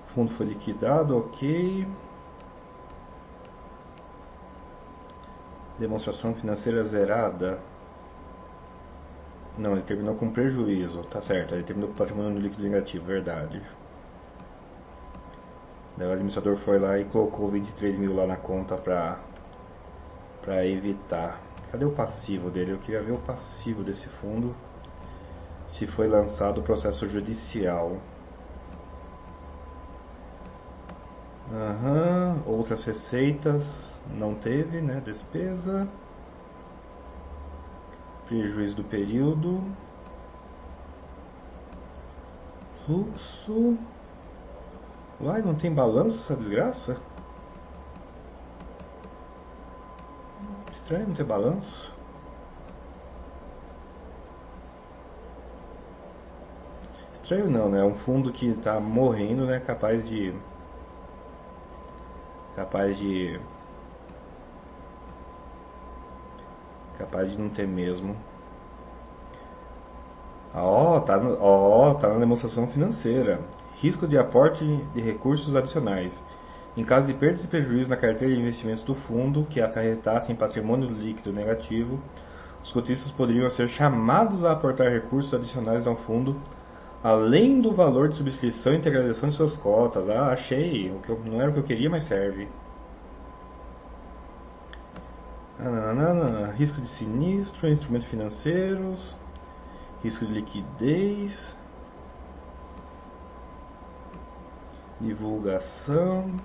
Fundo 0.07 0.33
foi 0.33 0.47
liquidado, 0.47 1.19
ok. 1.19 1.85
Demonstração 5.77 6.33
financeira 6.37 6.85
zerada. 6.85 7.59
Não, 9.59 9.73
ele 9.73 9.83
terminou 9.83 10.15
com 10.15 10.31
prejuízo, 10.31 11.03
tá 11.03 11.21
certo. 11.21 11.57
Ele 11.57 11.65
terminou 11.65 11.91
com 11.91 11.97
patrimônio 11.97 12.39
líquido 12.39 12.63
negativo, 12.63 13.05
verdade. 13.07 13.61
Daí 15.97 16.07
o 16.07 16.13
administrador 16.13 16.57
foi 16.59 16.79
lá 16.79 16.97
e 16.97 17.05
colocou 17.07 17.51
23 17.51 17.99
mil 17.99 18.15
lá 18.15 18.25
na 18.25 18.37
conta 18.37 18.77
para 18.77 19.19
para 20.43 20.67
evitar. 20.67 21.41
Cadê 21.71 21.85
o 21.85 21.91
passivo 21.91 22.51
dele? 22.51 22.73
Eu 22.73 22.79
queria 22.79 23.03
ver 23.03 23.13
o 23.13 23.19
passivo 23.19 23.83
desse 23.83 24.09
fundo. 24.09 24.55
Se 25.69 25.87
foi 25.87 26.07
lançado 26.07 26.61
o 26.61 26.63
processo 26.63 27.09
judicial. 27.09 27.97
Uhum. 31.51 32.43
Outras 32.47 32.85
receitas 32.85 33.99
não 34.11 34.35
teve, 34.35 34.81
né? 34.81 35.01
Despesa. 35.01 35.89
Prejuízo 38.27 38.77
do 38.77 38.85
período. 38.85 39.63
Fluxo. 42.85 43.79
Uai, 45.21 45.41
não 45.41 45.55
tem 45.55 45.73
balanço 45.73 46.19
essa 46.19 46.35
desgraça? 46.35 47.01
Estranho 50.73 51.09
não 51.09 51.15
ter 51.15 51.25
balanço. 51.25 51.95
Estranho 57.13 57.51
não, 57.51 57.69
né? 57.69 57.81
É 57.81 57.85
um 57.85 57.95
fundo 57.95 58.33
que 58.33 58.49
está 58.49 58.81
morrendo, 58.81 59.45
né? 59.45 59.61
Capaz 59.61 60.03
de. 60.03 60.35
Capaz 62.57 62.97
de. 62.99 63.39
Capaz 66.99 67.31
de 67.31 67.39
não 67.39 67.51
ter 67.51 67.69
mesmo. 67.69 68.17
Ó, 70.55 70.97
oh, 70.97 71.01
tá, 71.01 71.19
oh, 71.19 71.95
tá 71.95 72.09
na 72.09 72.19
demonstração 72.19 72.67
financeira. 72.67 73.41
Risco 73.77 74.07
de 74.07 74.17
aporte 74.17 74.65
de 74.95 75.01
recursos 75.03 75.55
adicionais. 75.55 76.25
Em 76.77 76.85
caso 76.85 77.07
de 77.07 77.15
perdas 77.15 77.45
e 77.45 77.49
prejuízos 77.49 77.89
na 77.89 77.97
carteira 77.97 78.35
de 78.35 78.41
investimentos 78.41 78.83
do 78.83 78.95
fundo 78.95 79.47
que 79.47 79.61
acarretassem 79.61 80.35
patrimônio 80.35 80.89
líquido 80.89 81.33
negativo, 81.33 82.01
os 82.63 82.73
cotistas 82.73 83.11
poderiam 83.11 83.49
ser 83.51 83.69
chamados 83.69 84.45
a 84.45 84.53
aportar 84.53 84.91
recursos 84.91 85.35
adicionais 85.35 85.87
ao 85.87 85.97
fundo, 85.97 86.41
além 87.03 87.61
do 87.61 87.75
valor 87.75 88.09
de 88.09 88.17
subscrição 88.17 88.73
e 88.73 88.77
integralização 88.79 89.29
de 89.29 89.35
suas 89.35 89.57
cotas. 89.57 90.09
Ah, 90.09 90.33
achei, 90.33 90.91
o 90.91 91.01
que 91.01 91.11
eu, 91.11 91.19
não 91.21 91.41
era 91.41 91.51
o 91.51 91.53
que 91.55 91.61
eu 91.61 91.65
queria, 91.65 91.91
mas 91.91 92.05
serve. 92.05 92.49
Risco 96.57 96.81
de 96.81 96.89
sinistro, 96.89 97.69
instrumentos 97.69 98.09
financeiros, 98.09 99.17
risco 100.03 100.27
de 100.27 100.33
liquidez, 100.33 101.59
divulgação. 105.01 106.41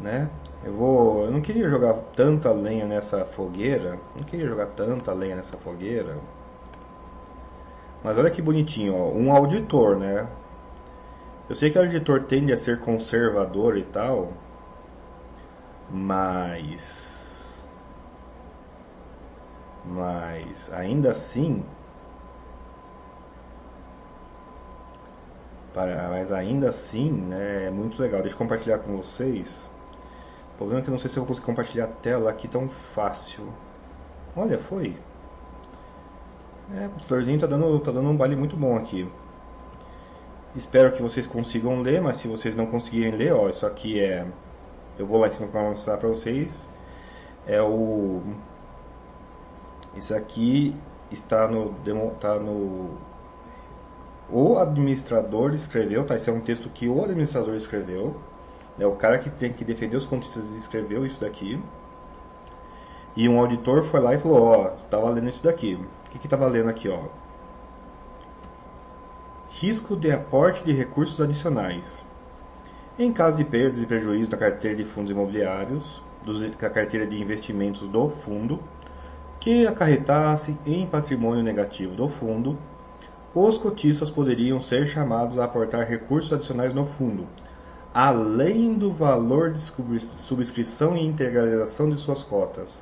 Né? 0.00 0.30
Eu 0.64 0.72
vou, 0.72 1.24
eu 1.24 1.30
não 1.30 1.40
queria 1.40 1.68
jogar 1.68 1.94
tanta 2.14 2.50
lenha 2.50 2.86
nessa 2.86 3.24
fogueira, 3.24 3.98
não 4.16 4.24
queria 4.24 4.46
jogar 4.46 4.66
tanta 4.66 5.12
lenha 5.12 5.36
nessa 5.36 5.56
fogueira. 5.56 6.16
Mas 8.02 8.16
olha 8.18 8.30
que 8.30 8.42
bonitinho, 8.42 8.94
ó, 8.94 9.10
um 9.10 9.32
auditor, 9.32 9.96
né? 9.96 10.26
Eu 11.48 11.54
sei 11.54 11.70
que 11.70 11.78
o 11.78 11.82
auditor 11.82 12.24
tende 12.24 12.52
a 12.52 12.56
ser 12.56 12.80
conservador 12.80 13.76
e 13.76 13.84
tal, 13.84 14.32
mas 15.90 17.64
mas 19.84 20.68
ainda 20.72 21.12
assim 21.12 21.64
para, 25.72 26.08
mas 26.08 26.32
ainda 26.32 26.70
assim 26.70 27.10
né, 27.12 27.66
é 27.66 27.70
muito 27.70 28.00
legal. 28.00 28.20
Deixa 28.22 28.34
eu 28.34 28.38
compartilhar 28.38 28.78
com 28.78 28.96
vocês. 28.96 29.70
O 30.56 30.58
problema 30.58 30.80
é 30.80 30.82
que 30.82 30.88
eu 30.88 30.92
não 30.92 30.98
sei 30.98 31.10
se 31.10 31.18
eu 31.18 31.22
vou 31.22 31.28
conseguir 31.28 31.44
compartilhar 31.44 31.84
a 31.84 31.88
tela 31.88 32.30
aqui 32.30 32.48
tão 32.48 32.66
fácil. 32.66 33.46
Olha, 34.34 34.58
foi. 34.58 34.96
É, 36.74 36.86
o 36.86 36.90
computadorzinho 36.90 37.38
tá 37.38 37.46
dando, 37.46 37.78
tá 37.80 37.92
dando 37.92 38.08
um 38.08 38.16
baile 38.16 38.36
muito 38.36 38.56
bom 38.56 38.74
aqui. 38.74 39.06
Espero 40.54 40.92
que 40.92 41.02
vocês 41.02 41.26
consigam 41.26 41.82
ler, 41.82 42.00
mas 42.00 42.16
se 42.16 42.26
vocês 42.26 42.56
não 42.56 42.64
conseguirem 42.64 43.12
ler, 43.12 43.34
ó, 43.34 43.50
isso 43.50 43.66
aqui 43.66 44.00
é... 44.00 44.26
Eu 44.98 45.06
vou 45.06 45.20
lá 45.20 45.26
em 45.26 45.30
cima 45.30 45.46
para 45.46 45.60
mostrar 45.60 45.98
para 45.98 46.08
vocês. 46.08 46.70
É 47.46 47.60
o... 47.60 48.22
Isso 49.94 50.14
aqui 50.14 50.74
está 51.12 51.46
no, 51.46 51.74
tá 52.18 52.38
no... 52.38 52.96
O 54.30 54.58
administrador 54.58 55.52
escreveu, 55.54 56.06
tá? 56.06 56.16
Isso 56.16 56.30
é 56.30 56.32
um 56.32 56.40
texto 56.40 56.70
que 56.70 56.88
o 56.88 57.04
administrador 57.04 57.54
escreveu. 57.54 58.16
É 58.78 58.86
o 58.86 58.92
cara 58.92 59.18
que 59.18 59.30
tem 59.30 59.52
que 59.52 59.64
defender 59.64 59.96
os 59.96 60.06
contistas 60.06 60.54
escreveu 60.54 61.04
isso 61.04 61.20
daqui. 61.20 61.60
E 63.16 63.28
um 63.28 63.40
auditor 63.40 63.82
foi 63.84 64.00
lá 64.00 64.14
e 64.14 64.18
falou, 64.18 64.42
ó, 64.42 64.64
oh, 64.66 64.68
tá 64.90 64.98
valendo 64.98 65.28
isso 65.28 65.42
daqui. 65.42 65.74
O 65.74 66.10
que 66.10 66.18
que 66.18 66.28
tá 66.28 66.36
valendo 66.36 66.68
aqui, 66.68 66.88
ó? 66.88 67.04
Risco 69.48 69.96
de 69.96 70.12
aporte 70.12 70.62
de 70.62 70.72
recursos 70.72 71.18
adicionais. 71.18 72.04
Em 72.98 73.10
caso 73.12 73.36
de 73.36 73.44
perdas 73.44 73.80
e 73.80 73.86
prejuízos 73.86 74.28
na 74.28 74.36
carteira 74.36 74.76
de 74.76 74.84
fundos 74.84 75.10
imobiliários, 75.10 76.02
da 76.60 76.68
carteira 76.68 77.06
de 77.06 77.20
investimentos 77.20 77.88
do 77.88 78.08
fundo, 78.10 78.60
que 79.40 79.66
acarretasse 79.66 80.58
em 80.66 80.86
patrimônio 80.86 81.42
negativo 81.42 81.94
do 81.94 82.08
fundo, 82.08 82.58
os 83.34 83.56
cotistas 83.56 84.10
poderiam 84.10 84.60
ser 84.60 84.86
chamados 84.86 85.38
a 85.38 85.44
aportar 85.44 85.86
recursos 85.86 86.32
adicionais 86.32 86.74
no 86.74 86.84
fundo, 86.84 87.26
além 87.98 88.74
do 88.74 88.92
valor 88.92 89.54
de 89.54 89.58
subscrição 89.58 90.94
e 90.98 91.06
integralização 91.06 91.88
de 91.88 91.96
suas 91.96 92.22
cotas. 92.22 92.78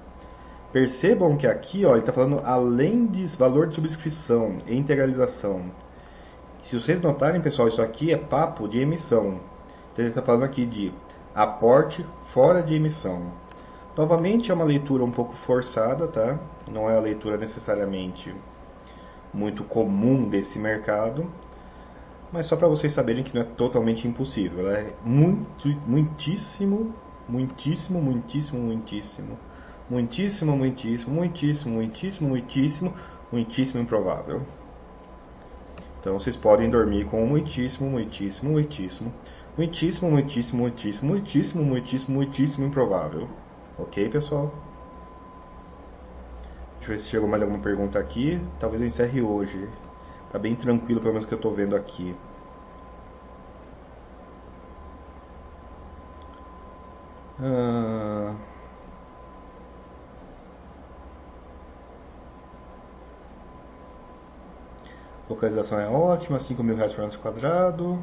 Percebam 0.73 1.37
que 1.37 1.47
aqui 1.47 1.87
ó, 1.87 1.93
ele 1.93 2.01
está 2.01 2.13
falando 2.13 2.43
além 2.45 3.07
de 3.07 3.25
valor 3.37 3.69
de 3.69 3.77
subscrição 3.77 4.59
e 4.67 4.77
integralização. 4.77 5.71
Se 6.65 6.77
vocês 6.77 7.01
notarem, 7.01 7.41
pessoal, 7.41 7.69
isso 7.69 7.81
aqui 7.81 8.13
é 8.13 8.17
papo 8.17 8.67
de 8.67 8.81
emissão. 8.81 9.39
Então 9.93 10.05
ele 10.05 10.09
está 10.09 10.21
falando 10.21 10.43
aqui 10.43 10.67
de 10.67 10.93
aporte 11.33 12.05
fora 12.25 12.61
de 12.61 12.75
emissão. 12.75 13.23
Novamente 13.97 14.51
é 14.51 14.55
uma 14.55 14.65
leitura 14.65 15.05
um 15.05 15.13
pouco 15.13 15.35
forçada, 15.35 16.09
tá? 16.09 16.41
Não 16.69 16.91
é 16.91 16.97
a 16.97 17.01
leitura 17.01 17.37
necessariamente 17.37 18.35
muito 19.33 19.63
comum 19.63 20.29
desse 20.29 20.59
mercado, 20.59 21.31
mas 22.35 22.47
só 22.47 22.57
para 22.57 22.67
vocês 22.67 22.93
saberem 22.93 23.23
que 23.23 23.33
não 23.33 23.43
é 23.43 23.45
totalmente 23.45 24.09
impossível. 24.09 24.69
É 24.69 24.93
muito, 25.05 25.69
muitíssimo, 25.87 26.93
muitíssimo, 27.29 28.03
muitíssimo, 28.03 28.61
muitíssimo, 28.61 29.39
muitíssimo, 29.89 30.57
muitíssimo, 30.57 31.15
muitíssimo, 31.15 31.75
muitíssimo, 31.77 32.29
muitíssimo, 32.29 32.95
muitíssimo 33.31 33.81
improvável. 33.81 34.43
Então 36.01 36.19
vocês 36.19 36.35
podem 36.35 36.69
dormir 36.69 37.05
com 37.05 37.25
muitíssimo, 37.25 37.89
muitíssimo, 37.89 38.51
muitíssimo, 38.51 39.13
muitíssimo, 39.57 40.11
muitíssimo, 40.11 40.59
muitíssimo, 40.59 41.13
muitíssimo, 41.13 41.65
muitíssimo, 41.65 42.15
muitíssimo 42.17 42.67
improvável. 42.67 43.29
Ok, 43.79 44.09
pessoal? 44.09 44.51
Deixa 46.79 46.93
eu 46.93 46.97
ver 46.97 46.99
se 46.99 47.09
chegou 47.11 47.29
mais 47.29 47.41
alguma 47.45 47.63
pergunta 47.63 48.01
aqui. 48.01 48.41
Talvez 48.59 48.83
eu 48.83 48.89
encerre 48.89 49.23
hoje. 49.23 49.69
Tá 50.35 50.39
bem 50.41 50.57
tranquilo, 50.57 51.01
pelo 51.01 51.13
menos 51.13 51.27
que 51.29 51.33
eu 51.33 51.37
estou 51.37 51.55
vendo 51.55 51.77
aqui. 51.77 52.13
Ah... 57.41 58.35
Localização 65.31 65.79
é 65.79 65.87
ótima, 65.89 66.41
5 66.41 66.65
mil 66.65 66.75
reais 66.75 66.93
por 66.93 67.03
metro 67.05 67.21
quadrado. 67.21 67.97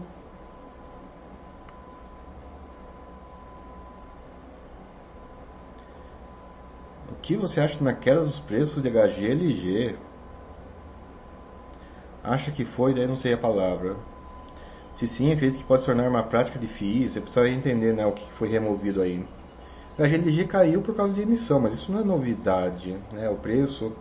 O 7.11 7.15
que 7.21 7.36
você 7.36 7.59
acha 7.59 7.84
na 7.84 7.93
queda 7.93 8.21
dos 8.21 8.39
preços 8.39 8.82
de 8.82 8.89
HGLG? 8.89 9.97
Acha 12.24 12.51
que 12.51 12.63
foi, 12.63 12.93
daí 12.93 13.07
não 13.07 13.17
sei 13.17 13.34
a 13.34 13.38
palavra. 13.38 13.95
Se 14.93 15.07
sim, 15.07 15.32
acredito 15.32 15.59
que 15.59 15.67
pode 15.67 15.82
se 15.82 15.88
tornar 15.88 16.07
uma 16.07 16.24
prática 16.24 16.59
FIIs. 16.59 17.13
Você 17.13 17.22
precisa 17.22 17.49
entender 17.49 17.93
né, 17.93 18.05
o 18.05 18.11
que 18.11 18.32
foi 18.34 18.47
removido 18.47 19.01
aí. 19.01 19.26
A 19.97 20.07
GLG 20.07 20.45
caiu 20.45 20.82
por 20.82 20.95
causa 20.95 21.13
de 21.13 21.22
emissão, 21.22 21.59
mas 21.59 21.74
isso 21.74 21.91
não 21.91 21.99
é 21.99 22.03
novidade. 22.03 22.97
Né? 23.11 23.30
O 23.30 23.36
preço 23.36 23.91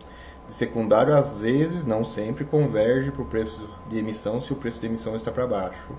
de 0.47 0.53
secundário, 0.53 1.15
às 1.15 1.41
vezes, 1.41 1.85
não 1.85 2.03
sempre, 2.03 2.45
converge 2.45 3.11
para 3.11 3.21
o 3.21 3.25
preço 3.25 3.67
de 3.89 3.97
emissão 3.97 4.39
se 4.39 4.53
o 4.53 4.55
preço 4.55 4.79
de 4.79 4.87
emissão 4.87 5.15
está 5.15 5.31
para 5.31 5.47
baixo. 5.47 5.93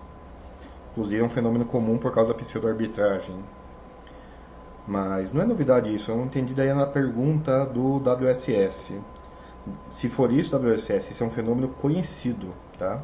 Inclusive 0.92 1.22
é 1.22 1.24
um 1.24 1.28
fenômeno 1.28 1.64
comum 1.64 1.98
por 1.98 2.12
causa 2.12 2.32
da 2.32 2.38
pseudo-arbitragem. 2.38 3.36
Mas 4.86 5.32
não 5.32 5.42
é 5.42 5.46
novidade 5.46 5.94
isso, 5.94 6.10
eu 6.10 6.16
não 6.16 6.24
entendi 6.24 6.52
daí 6.52 6.72
na 6.74 6.86
pergunta 6.86 7.64
do 7.64 7.96
WSS. 7.96 9.00
Se 9.90 10.08
for 10.08 10.32
isso, 10.32 10.56
WSS, 10.56 11.12
isso 11.12 11.22
é 11.22 11.26
um 11.26 11.30
fenômeno 11.30 11.68
conhecido, 11.68 12.52
tá? 12.78 13.02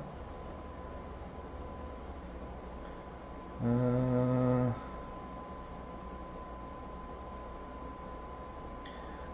Ah... 3.62 4.72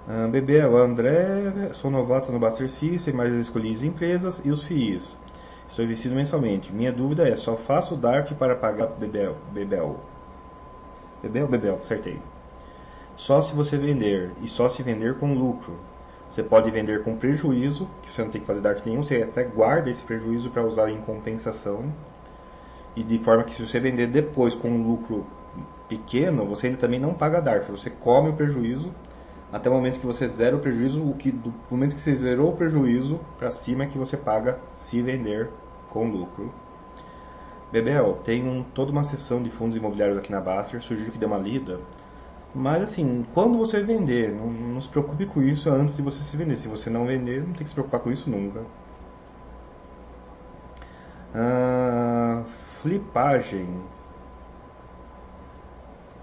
Ah, 0.06 0.28
Bebel, 0.28 0.76
André, 0.76 1.72
sou 1.72 1.90
novato 1.90 2.30
no 2.30 2.38
Baster 2.38 2.70
System, 2.70 3.14
mas 3.14 3.32
escolhi 3.32 3.72
as 3.72 3.82
empresas 3.82 4.44
e 4.44 4.50
os 4.50 4.62
FIIs. 4.62 5.18
Estou 5.66 5.82
investindo 5.82 6.14
mensalmente. 6.14 6.70
Minha 6.70 6.92
dúvida 6.92 7.26
é, 7.26 7.34
só 7.36 7.56
faço 7.56 7.96
DARF 7.96 8.34
para 8.34 8.54
pagar 8.54 8.88
Bebel? 8.88 9.34
Bebel? 9.50 9.98
Bebel, 11.22 11.48
Bebel, 11.48 11.78
acertei. 11.80 12.20
Só 13.16 13.40
se 13.40 13.54
você 13.54 13.78
vender, 13.78 14.30
e 14.42 14.48
só 14.48 14.68
se 14.68 14.82
vender 14.82 15.14
com 15.14 15.32
lucro. 15.32 15.78
Você 16.30 16.42
pode 16.42 16.70
vender 16.70 17.02
com 17.02 17.16
prejuízo, 17.16 17.88
que 18.02 18.10
você 18.10 18.22
não 18.22 18.30
tem 18.30 18.40
que 18.40 18.46
fazer 18.46 18.60
DARF 18.60 18.82
nenhum, 18.84 19.02
você 19.02 19.22
até 19.22 19.44
guarda 19.44 19.88
esse 19.88 20.04
prejuízo 20.04 20.50
para 20.50 20.64
usar 20.64 20.90
em 20.90 21.00
compensação. 21.02 21.92
E 22.96 23.02
de 23.02 23.18
forma 23.18 23.44
que 23.44 23.52
se 23.52 23.64
você 23.64 23.78
vender 23.78 24.08
depois 24.08 24.54
com 24.54 24.68
um 24.68 24.86
lucro 24.86 25.26
pequeno, 25.88 26.44
você 26.44 26.66
ainda 26.66 26.78
também 26.78 26.98
não 26.98 27.14
paga 27.14 27.40
DARF. 27.40 27.70
Você 27.70 27.90
come 27.90 28.30
o 28.30 28.32
prejuízo 28.34 28.92
até 29.54 29.70
o 29.70 29.72
momento 29.72 30.00
que 30.00 30.06
você 30.06 30.26
zera 30.26 30.56
o 30.56 30.58
prejuízo, 30.58 31.00
o 31.00 31.14
que 31.14 31.30
do 31.30 31.54
momento 31.70 31.94
que 31.94 32.00
você 32.00 32.16
zerou 32.16 32.50
o 32.50 32.56
prejuízo 32.56 33.20
para 33.38 33.52
cima 33.52 33.84
é 33.84 33.86
que 33.86 33.96
você 33.96 34.16
paga 34.16 34.58
se 34.72 35.00
vender 35.00 35.48
com 35.90 36.10
lucro. 36.10 36.52
Bebel, 37.70 38.18
tem 38.24 38.42
um, 38.42 38.64
toda 38.64 38.90
uma 38.90 39.04
sessão 39.04 39.40
de 39.40 39.50
fundos 39.50 39.76
imobiliários 39.76 40.18
aqui 40.18 40.32
na 40.32 40.40
Baster, 40.40 40.82
sugiro 40.82 41.12
que 41.12 41.18
dê 41.18 41.26
uma 41.26 41.38
lida. 41.38 41.78
Mas 42.54 42.84
assim, 42.84 43.26
quando 43.34 43.58
você 43.58 43.82
vender, 43.82 44.32
não, 44.32 44.46
não, 44.46 44.80
se 44.80 44.88
preocupe 44.88 45.26
com 45.26 45.42
isso 45.42 45.68
antes 45.70 45.96
de 45.96 46.02
você 46.02 46.22
se 46.22 46.36
vender. 46.36 46.56
Se 46.56 46.68
você 46.68 46.88
não 46.88 47.04
vender, 47.04 47.40
não 47.40 47.52
tem 47.52 47.64
que 47.64 47.68
se 47.68 47.74
preocupar 47.74 48.00
com 48.00 48.12
isso 48.12 48.30
nunca. 48.30 48.60
Ah, 51.34 52.44
flipagem. 52.80 53.68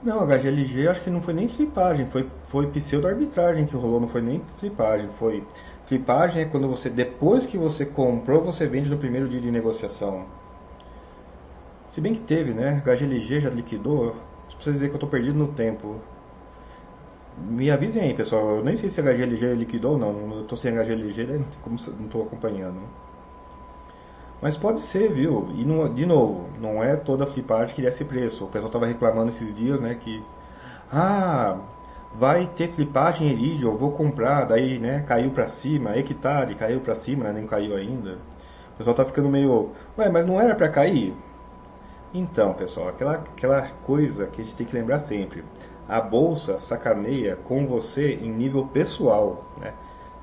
Não, 0.02 0.26
HGLG 0.26 0.88
acho 0.88 1.02
que 1.02 1.10
não 1.10 1.22
foi 1.22 1.34
nem 1.34 1.48
flipagem, 1.48 2.08
foi, 2.08 2.28
foi 2.46 2.66
pseudo-arbitragem 2.68 3.68
que 3.68 3.76
rolou, 3.76 4.00
não 4.00 4.08
foi 4.08 4.22
nem 4.22 4.42
flipagem. 4.58 5.10
Foi 5.14 5.44
flipagem 5.86 6.44
é 6.44 6.46
quando 6.46 6.68
você, 6.68 6.90
depois 6.90 7.46
que 7.46 7.58
você 7.58 7.86
comprou, 7.86 8.42
você 8.42 8.66
vende 8.66 8.90
no 8.90 8.98
primeiro 8.98 9.28
dia 9.28 9.42
de 9.42 9.52
negociação. 9.52 10.26
Se 11.90 12.00
bem 12.00 12.14
que 12.14 12.22
teve, 12.22 12.54
né? 12.54 12.82
HGLG 12.86 13.42
já 13.42 13.50
liquidou. 13.50 14.16
Precisa 14.48 14.72
dizer 14.72 14.88
que 14.88 14.94
eu 14.94 14.98
estou 14.98 15.10
perdido 15.10 15.38
no 15.38 15.50
tempo. 15.50 16.00
Me 17.38 17.72
avisem 17.72 18.04
aí, 18.04 18.14
pessoal. 18.14 18.58
Eu 18.58 18.64
nem 18.64 18.76
sei 18.76 18.90
se 18.90 19.00
a 19.00 19.04
HGLG 19.04 19.54
liquidou 19.56 19.94
ou 19.94 19.98
não. 19.98 20.38
Eu 20.38 20.44
tô 20.46 20.56
sem 20.56 20.72
HGLG, 20.74 21.24
né? 21.26 21.46
como 21.62 21.78
não 21.98 22.06
estou 22.06 22.24
acompanhando. 22.24 22.80
Mas 24.42 24.58
pode 24.58 24.82
ser, 24.82 25.12
viu? 25.14 25.50
E 25.56 25.64
não, 25.64 25.94
de 25.94 26.06
novo, 26.06 26.50
não 26.60 26.84
é 26.84 26.96
toda 26.96 27.28
flipagem 27.28 27.76
que 27.76 27.82
desce 27.82 28.04
preço. 28.04 28.46
O 28.46 28.48
pessoal 28.48 28.68
estava 28.68 28.88
reclamando 28.88 29.30
esses 29.30 29.54
dias, 29.54 29.80
né, 29.80 29.94
que 29.94 30.24
ah, 30.92 31.60
vai 32.16 32.48
ter 32.48 32.74
flipagem 32.74 33.60
eu 33.62 33.78
vou 33.78 33.92
comprar, 33.92 34.46
daí, 34.46 34.80
né, 34.80 35.04
caiu 35.08 35.30
para 35.30 35.48
cima, 35.48 35.96
hectare, 35.96 36.56
caiu 36.56 36.80
para 36.80 36.96
cima, 36.96 37.26
né, 37.26 37.34
nem 37.34 37.46
caiu 37.46 37.76
ainda. 37.76 38.18
O 38.74 38.78
pessoal 38.78 38.96
tá 38.96 39.06
ficando 39.06 39.30
meio, 39.30 39.70
ué, 39.96 40.10
mas 40.10 40.26
não 40.26 40.42
era 40.42 40.56
para 40.56 40.70
cair? 40.70 41.14
Então, 42.12 42.54
pessoal, 42.54 42.90
aquela, 42.90 43.14
aquela 43.14 43.68
coisa 43.86 44.26
que 44.26 44.42
a 44.42 44.44
gente 44.44 44.56
tem 44.56 44.66
que 44.66 44.76
lembrar 44.76 45.00
sempre 45.00 45.44
a 45.88 46.00
bolsa 46.00 46.58
sacaneia 46.58 47.36
com 47.36 47.66
você 47.66 48.14
em 48.16 48.32
nível 48.32 48.66
pessoal, 48.68 49.46
né? 49.58 49.74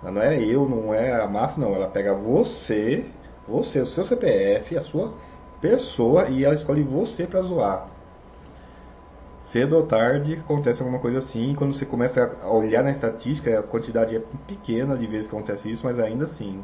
Ela 0.02 0.12
não 0.12 0.22
é 0.22 0.38
eu, 0.38 0.68
não 0.68 0.94
é 0.94 1.20
a 1.20 1.26
massa, 1.26 1.60
não. 1.60 1.74
Ela 1.74 1.88
pega 1.88 2.14
você, 2.14 3.06
você, 3.46 3.80
o 3.80 3.86
seu 3.86 4.04
CPF, 4.04 4.76
a 4.76 4.80
sua 4.80 5.12
pessoa 5.60 6.28
e 6.28 6.44
ela 6.44 6.54
escolhe 6.54 6.82
você 6.82 7.26
para 7.26 7.42
zoar. 7.42 7.88
Cedo 9.42 9.76
ou 9.76 9.86
tarde 9.86 10.34
acontece 10.34 10.82
alguma 10.82 11.00
coisa 11.00 11.18
assim, 11.18 11.54
quando 11.54 11.72
você 11.72 11.86
começa 11.86 12.36
a 12.42 12.50
olhar 12.50 12.84
na 12.84 12.90
estatística, 12.90 13.58
a 13.58 13.62
quantidade 13.62 14.14
é 14.14 14.22
pequena 14.46 14.94
de 14.96 15.06
vezes 15.06 15.26
que 15.26 15.34
acontece 15.34 15.70
isso, 15.70 15.86
mas 15.86 15.98
ainda 15.98 16.24
assim. 16.26 16.62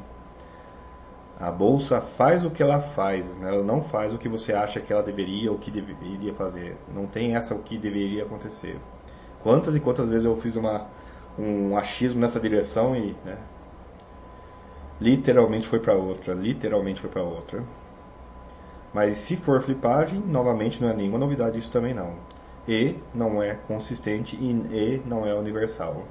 A 1.38 1.50
bolsa 1.50 2.00
faz 2.00 2.44
o 2.44 2.50
que 2.50 2.62
ela 2.62 2.80
faz, 2.80 3.36
né? 3.36 3.48
ela 3.52 3.62
não 3.64 3.82
faz 3.82 4.12
o 4.12 4.18
que 4.18 4.28
você 4.28 4.52
acha 4.52 4.80
que 4.80 4.92
ela 4.92 5.02
deveria 5.02 5.50
ou 5.50 5.58
que 5.58 5.70
deveria 5.70 6.32
fazer. 6.32 6.76
Não 6.94 7.06
tem 7.06 7.34
essa 7.34 7.54
o 7.54 7.58
que 7.58 7.76
deveria 7.76 8.22
acontecer. 8.22 8.78
Quantas 9.42 9.74
e 9.74 9.80
quantas 9.80 10.08
vezes 10.08 10.24
eu 10.24 10.36
fiz 10.36 10.54
uma, 10.54 10.86
um 11.38 11.76
achismo 11.76 12.20
nessa 12.20 12.38
direção 12.38 12.94
e 12.96 13.16
né, 13.24 13.36
literalmente 15.00 15.66
foi 15.66 15.80
para 15.80 15.94
outra, 15.94 16.34
literalmente 16.34 17.00
foi 17.00 17.10
para 17.10 17.22
outra. 17.22 17.62
Mas 18.92 19.18
se 19.18 19.36
for 19.36 19.60
flipagem, 19.60 20.20
novamente 20.20 20.80
não 20.80 20.88
é 20.88 20.94
nenhuma 20.94 21.18
novidade 21.18 21.58
isso 21.58 21.72
também 21.72 21.92
não. 21.92 22.14
E 22.66 22.96
não 23.12 23.42
é 23.42 23.54
consistente 23.54 24.36
e, 24.36 24.50
e 24.50 25.02
não 25.04 25.26
é 25.26 25.34
universal. 25.34 26.04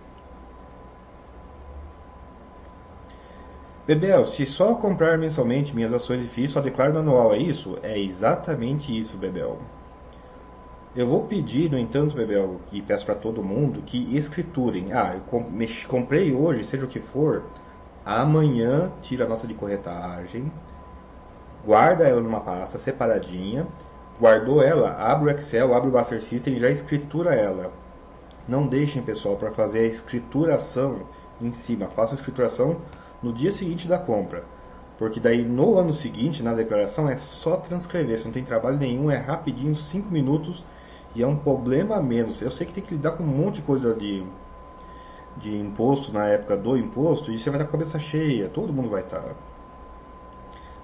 Bebel, 3.86 4.26
se 4.26 4.46
só 4.46 4.76
comprar 4.76 5.18
mensalmente 5.18 5.76
minhas 5.76 5.92
ações 5.92 6.22
de 6.22 6.30
FII, 6.30 6.48
só 6.48 6.62
declaro 6.62 6.94
no 6.94 7.00
anual, 7.00 7.34
é 7.34 7.38
isso? 7.38 7.78
É 7.84 8.00
exatamente 8.00 8.98
isso, 8.98 9.18
Bebel. 9.18 9.58
Eu 10.96 11.06
vou 11.06 11.24
pedir, 11.26 11.70
no 11.70 11.78
entanto, 11.78 12.16
Bebel, 12.16 12.62
e 12.72 12.82
peço 12.82 13.06
para 13.06 13.16
todo 13.16 13.44
mundo, 13.44 13.82
que 13.86 14.16
escriturem. 14.16 14.94
Ah, 14.94 15.16
eu 15.16 15.44
comprei 15.90 16.34
hoje, 16.34 16.64
seja 16.64 16.86
o 16.86 16.88
que 16.88 17.02
for, 17.02 17.44
amanhã 18.06 18.90
tira 19.02 19.26
a 19.26 19.28
nota 19.28 19.46
de 19.46 19.54
corretagem, 19.54 20.50
guarda 21.66 22.08
ela 22.08 22.22
numa 22.22 22.40
pasta 22.40 22.78
separadinha, 22.78 23.68
guardou 24.18 24.64
ela, 24.64 24.92
abre 24.98 25.30
o 25.30 25.36
Excel, 25.36 25.74
abre 25.74 25.90
o 25.90 25.94
Master 25.94 26.24
System 26.24 26.56
e 26.56 26.60
já 26.60 26.70
escritura 26.70 27.36
ela. 27.36 27.70
Não 28.48 28.66
deixem, 28.66 29.04
pessoal, 29.04 29.36
para 29.36 29.52
fazer 29.52 29.80
a 29.80 29.88
escrituração 29.88 31.02
em 31.42 31.52
cima. 31.52 31.88
Façam 31.88 32.12
a 32.12 32.20
escrituração 32.20 32.78
no 33.24 33.32
dia 33.34 33.52
seguinte 33.52 33.88
da 33.88 33.98
compra. 33.98 34.44
Porque 34.98 35.20
daí 35.20 35.44
no 35.44 35.78
ano 35.78 35.92
seguinte, 35.92 36.44
na 36.44 36.54
declaração, 36.54 37.10
é 37.10 37.18
só 37.18 37.58
transcrever. 37.58 38.18
Você 38.18 38.26
não 38.26 38.34
tem 38.34 38.44
trabalho 38.44 38.78
nenhum, 38.78 39.10
é 39.10 39.18
rapidinho, 39.18 39.76
5 39.76 40.10
minutos 40.10 40.64
e 41.16 41.24
é 41.24 41.28
um 41.28 41.36
problema 41.36 41.96
a 41.96 42.02
menos. 42.02 42.42
Eu 42.42 42.52
sei 42.52 42.68
que 42.68 42.74
tem 42.74 42.84
que 42.84 42.94
lidar 42.94 43.12
com 43.12 43.24
um 43.24 43.28
monte 43.28 43.56
de 43.56 43.62
coisa 43.64 43.94
de, 43.94 44.24
de 45.38 45.58
imposto 45.58 46.12
na 46.12 46.28
época 46.28 46.58
do 46.58 46.78
imposto 46.78 47.32
e 47.32 47.40
você 47.40 47.50
vai 47.50 47.60
estar 47.60 47.70
com 47.70 47.76
a 47.76 47.80
cabeça 47.80 48.00
cheia, 48.00 48.50
todo 48.50 48.74
mundo 48.74 48.90
vai 48.90 49.02
estar. 49.02 49.36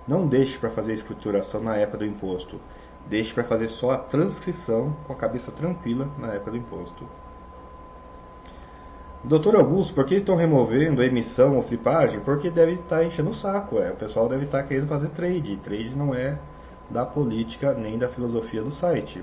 Não 0.07 0.25
deixe 0.25 0.57
para 0.57 0.71
fazer 0.71 0.91
a 0.91 0.95
escrituração 0.95 1.61
na 1.61 1.75
época 1.75 1.99
do 1.99 2.05
imposto. 2.05 2.59
Deixe 3.07 3.33
para 3.33 3.43
fazer 3.43 3.67
só 3.67 3.91
a 3.91 3.97
transcrição 3.97 4.95
com 5.05 5.13
a 5.13 5.15
cabeça 5.15 5.51
tranquila 5.51 6.09
na 6.17 6.33
época 6.33 6.51
do 6.51 6.57
imposto. 6.57 7.07
Doutor 9.21 9.57
Augusto, 9.57 9.93
por 9.93 10.05
que 10.05 10.15
estão 10.15 10.37
removendo 10.37 11.01
a 11.01 11.05
emissão 11.05 11.57
ou 11.57 11.61
flipagem? 11.61 12.21
Porque 12.21 12.49
deve 12.49 12.73
estar 12.73 13.03
enchendo 13.03 13.31
o 13.31 13.33
saco, 13.33 13.77
é. 13.77 13.91
O 13.91 13.95
pessoal 13.95 14.29
deve 14.29 14.45
estar 14.45 14.63
querendo 14.63 14.87
fazer 14.87 15.09
trade. 15.09 15.57
Trade 15.57 15.93
não 15.93 16.15
é 16.15 16.39
da 16.89 17.05
política 17.05 17.73
nem 17.73 17.97
da 17.97 18.07
filosofia 18.07 18.63
do 18.63 18.71
site. 18.71 19.21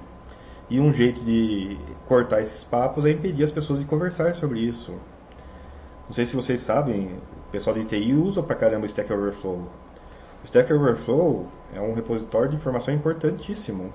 E 0.69 0.79
um 0.79 0.93
jeito 0.93 1.23
de 1.23 1.79
cortar 2.07 2.43
esses 2.43 2.63
papos 2.63 3.07
é 3.07 3.11
impedir 3.11 3.45
as 3.45 3.51
pessoas 3.51 3.79
de 3.79 3.87
conversar 3.87 4.35
sobre 4.35 4.61
isso. 4.61 4.93
Não 6.07 6.13
sei 6.13 6.27
se 6.27 6.37
vocês 6.37 6.61
sabem, 6.61 7.19
o 7.49 7.51
pessoal 7.51 7.75
de 7.75 7.85
TI 7.87 8.13
usa 8.13 8.43
pra 8.43 8.55
caramba 8.55 8.83
o 8.83 8.87
Stack 8.87 9.11
Overflow. 9.11 9.61
O 10.43 10.45
Stack 10.45 10.71
Overflow 10.73 11.47
é 11.75 11.81
um 11.81 11.95
repositório 11.95 12.51
de 12.51 12.57
informação 12.57 12.93
importantíssimo. 12.93 13.91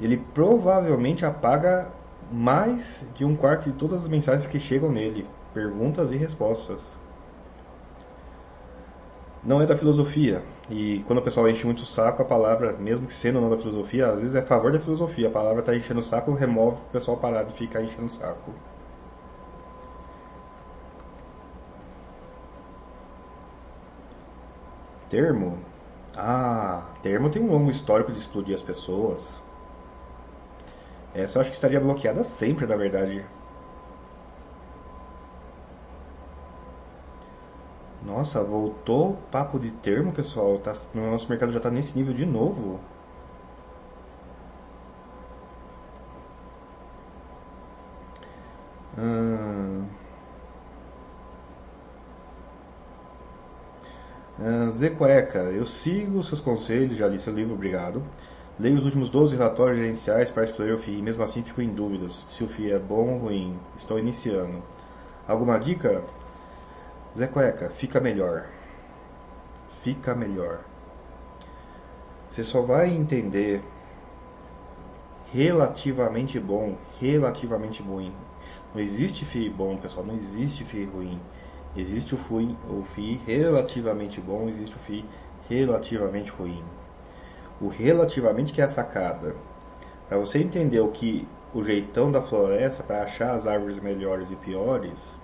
Ele 0.00 0.16
provavelmente 0.32 1.26
apaga 1.26 1.88
mais 2.34 3.06
de 3.14 3.24
um 3.24 3.36
quarto 3.36 3.70
de 3.70 3.78
todas 3.78 4.02
as 4.02 4.08
mensagens 4.08 4.44
que 4.44 4.58
chegam 4.58 4.90
nele, 4.90 5.24
perguntas 5.52 6.10
e 6.10 6.16
respostas. 6.16 6.96
Não 9.44 9.62
é 9.62 9.66
da 9.66 9.76
filosofia. 9.76 10.42
E 10.68 11.04
quando 11.06 11.20
o 11.20 11.22
pessoal 11.22 11.48
enche 11.48 11.64
muito 11.64 11.80
o 11.80 11.86
saco, 11.86 12.22
a 12.22 12.24
palavra, 12.24 12.72
mesmo 12.72 13.06
que 13.06 13.14
sendo 13.14 13.40
não 13.40 13.50
da 13.50 13.58
filosofia, 13.58 14.08
às 14.08 14.18
vezes 14.18 14.34
é 14.34 14.40
a 14.40 14.46
favor 14.46 14.72
da 14.72 14.80
filosofia. 14.80 15.28
A 15.28 15.30
palavra 15.30 15.60
está 15.60 15.76
enchendo 15.76 16.00
o 16.00 16.02
saco, 16.02 16.32
remove 16.34 16.78
o 16.78 16.90
pessoal 16.90 17.16
parar 17.18 17.44
de 17.44 17.52
ficar 17.52 17.82
enchendo 17.82 18.06
o 18.06 18.10
saco. 18.10 18.52
Termo? 25.08 25.58
Ah, 26.16 26.90
termo 27.02 27.30
tem 27.30 27.42
um 27.42 27.50
longo 27.50 27.70
histórico 27.70 28.12
de 28.12 28.18
explodir 28.18 28.54
as 28.54 28.62
pessoas. 28.62 29.43
Essa 31.14 31.38
eu 31.38 31.40
acho 31.40 31.48
que 31.50 31.56
estaria 31.56 31.80
bloqueada 31.80 32.22
sempre, 32.24 32.66
na 32.66 32.76
verdade. 32.76 33.24
Nossa, 38.00 38.40
voltou 38.44 39.16
papo 39.32 39.58
de 39.58 39.72
termo, 39.72 40.12
pessoal. 40.12 40.58
Tá, 40.58 40.72
no 40.94 41.10
nosso 41.10 41.28
mercado 41.28 41.50
já 41.50 41.58
está 41.58 41.70
nesse 41.72 41.96
nível 41.96 42.14
de 42.14 42.24
novo. 42.24 42.78
Hum... 48.96 49.88
Zé 54.70 54.90
Cueca, 54.90 55.38
eu 55.52 55.64
sigo 55.64 56.22
seus 56.22 56.40
conselhos, 56.40 56.96
já 56.96 57.06
li 57.08 57.18
seu 57.18 57.32
livro, 57.32 57.54
obrigado. 57.54 58.02
Leio 58.56 58.78
os 58.78 58.84
últimos 58.84 59.10
12 59.10 59.34
relatórios 59.34 59.78
gerenciais 59.78 60.30
para 60.30 60.44
escolher 60.44 60.74
o 60.74 60.78
FII, 60.78 61.02
mesmo 61.02 61.24
assim 61.24 61.42
fico 61.42 61.60
em 61.60 61.70
dúvidas 61.70 62.24
se 62.30 62.44
o 62.44 62.48
FII 62.48 62.70
é 62.70 62.78
bom 62.78 63.14
ou 63.14 63.18
ruim. 63.18 63.58
Estou 63.76 63.98
iniciando. 63.98 64.62
Alguma 65.26 65.58
dica? 65.58 66.04
Zé 67.16 67.26
Cueca, 67.26 67.70
fica 67.70 67.98
melhor. 67.98 68.46
Fica 69.82 70.14
melhor. 70.14 70.60
Você 72.30 72.44
só 72.44 72.62
vai 72.62 72.90
entender 72.90 73.60
relativamente 75.32 76.38
bom, 76.38 76.76
relativamente 77.00 77.82
ruim. 77.82 78.14
Não 78.72 78.80
existe 78.80 79.24
FII 79.24 79.50
bom, 79.50 79.76
pessoal, 79.78 80.06
não 80.06 80.14
existe 80.14 80.64
FII 80.64 80.84
ruim. 80.84 81.20
Existe 81.76 82.14
o 82.14 82.18
FII, 82.18 82.56
o 82.70 82.84
FII 82.84 83.20
relativamente 83.26 84.20
bom, 84.20 84.48
existe 84.48 84.76
o 84.76 84.78
FII 84.78 85.04
relativamente 85.48 86.30
ruim 86.30 86.62
o 87.60 87.68
relativamente 87.68 88.52
que 88.52 88.60
é 88.60 88.64
a 88.64 88.68
sacada. 88.68 89.34
Para 90.08 90.18
você 90.18 90.38
entender 90.38 90.80
o 90.80 90.88
que 90.88 91.26
o 91.54 91.62
jeitão 91.62 92.10
da 92.10 92.20
floresta 92.20 92.82
para 92.82 93.02
achar 93.02 93.34
as 93.34 93.46
árvores 93.46 93.78
melhores 93.78 94.30
e 94.30 94.36
piores, 94.36 95.14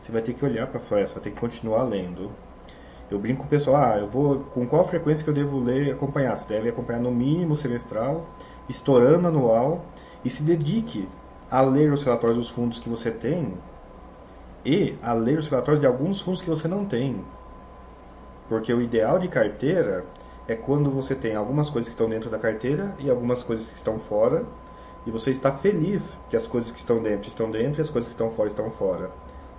você 0.00 0.12
vai 0.12 0.22
ter 0.22 0.34
que 0.34 0.44
olhar 0.44 0.68
para 0.68 0.78
a 0.78 0.82
floresta, 0.82 1.20
tem 1.20 1.32
que 1.32 1.40
continuar 1.40 1.82
lendo. 1.82 2.30
Eu 3.10 3.18
brinco 3.18 3.40
com 3.40 3.46
o 3.46 3.50
pessoal, 3.50 3.76
ah, 3.76 3.98
eu 3.98 4.08
vou 4.08 4.40
com 4.54 4.66
qual 4.66 4.86
frequência 4.86 5.24
que 5.24 5.30
eu 5.30 5.34
devo 5.34 5.58
ler 5.58 5.86
e 5.86 5.90
acompanhar? 5.90 6.36
Você 6.36 6.48
deve 6.48 6.68
acompanhar 6.68 7.00
no 7.00 7.10
mínimo 7.10 7.54
semestral, 7.56 8.26
estourando 8.68 9.28
anual 9.28 9.84
e 10.24 10.30
se 10.30 10.42
dedique 10.42 11.08
a 11.50 11.60
ler 11.60 11.92
os 11.92 12.02
relatórios 12.02 12.38
dos 12.38 12.48
fundos 12.48 12.78
que 12.78 12.88
você 12.88 13.10
tem 13.10 13.54
e 14.64 14.96
a 15.02 15.12
ler 15.12 15.38
os 15.38 15.48
relatórios 15.48 15.80
de 15.80 15.86
alguns 15.86 16.20
fundos 16.20 16.42
que 16.42 16.50
você 16.50 16.66
não 16.66 16.84
tem. 16.84 17.24
Porque 18.48 18.72
o 18.72 18.80
ideal 18.80 19.18
de 19.18 19.28
carteira 19.28 20.04
é 20.48 20.54
quando 20.54 20.90
você 20.90 21.14
tem 21.14 21.34
algumas 21.34 21.68
coisas 21.68 21.88
que 21.88 21.94
estão 21.94 22.08
dentro 22.08 22.30
da 22.30 22.38
carteira 22.38 22.94
e 22.98 23.10
algumas 23.10 23.42
coisas 23.42 23.66
que 23.66 23.74
estão 23.74 23.98
fora, 23.98 24.44
e 25.04 25.10
você 25.10 25.30
está 25.30 25.52
feliz 25.52 26.20
que 26.28 26.36
as 26.36 26.46
coisas 26.46 26.72
que 26.72 26.78
estão 26.78 27.02
dentro 27.02 27.28
estão 27.28 27.50
dentro 27.50 27.80
e 27.80 27.82
as 27.82 27.90
coisas 27.90 28.08
que 28.08 28.14
estão 28.14 28.30
fora 28.30 28.48
estão 28.48 28.70
fora. 28.70 29.10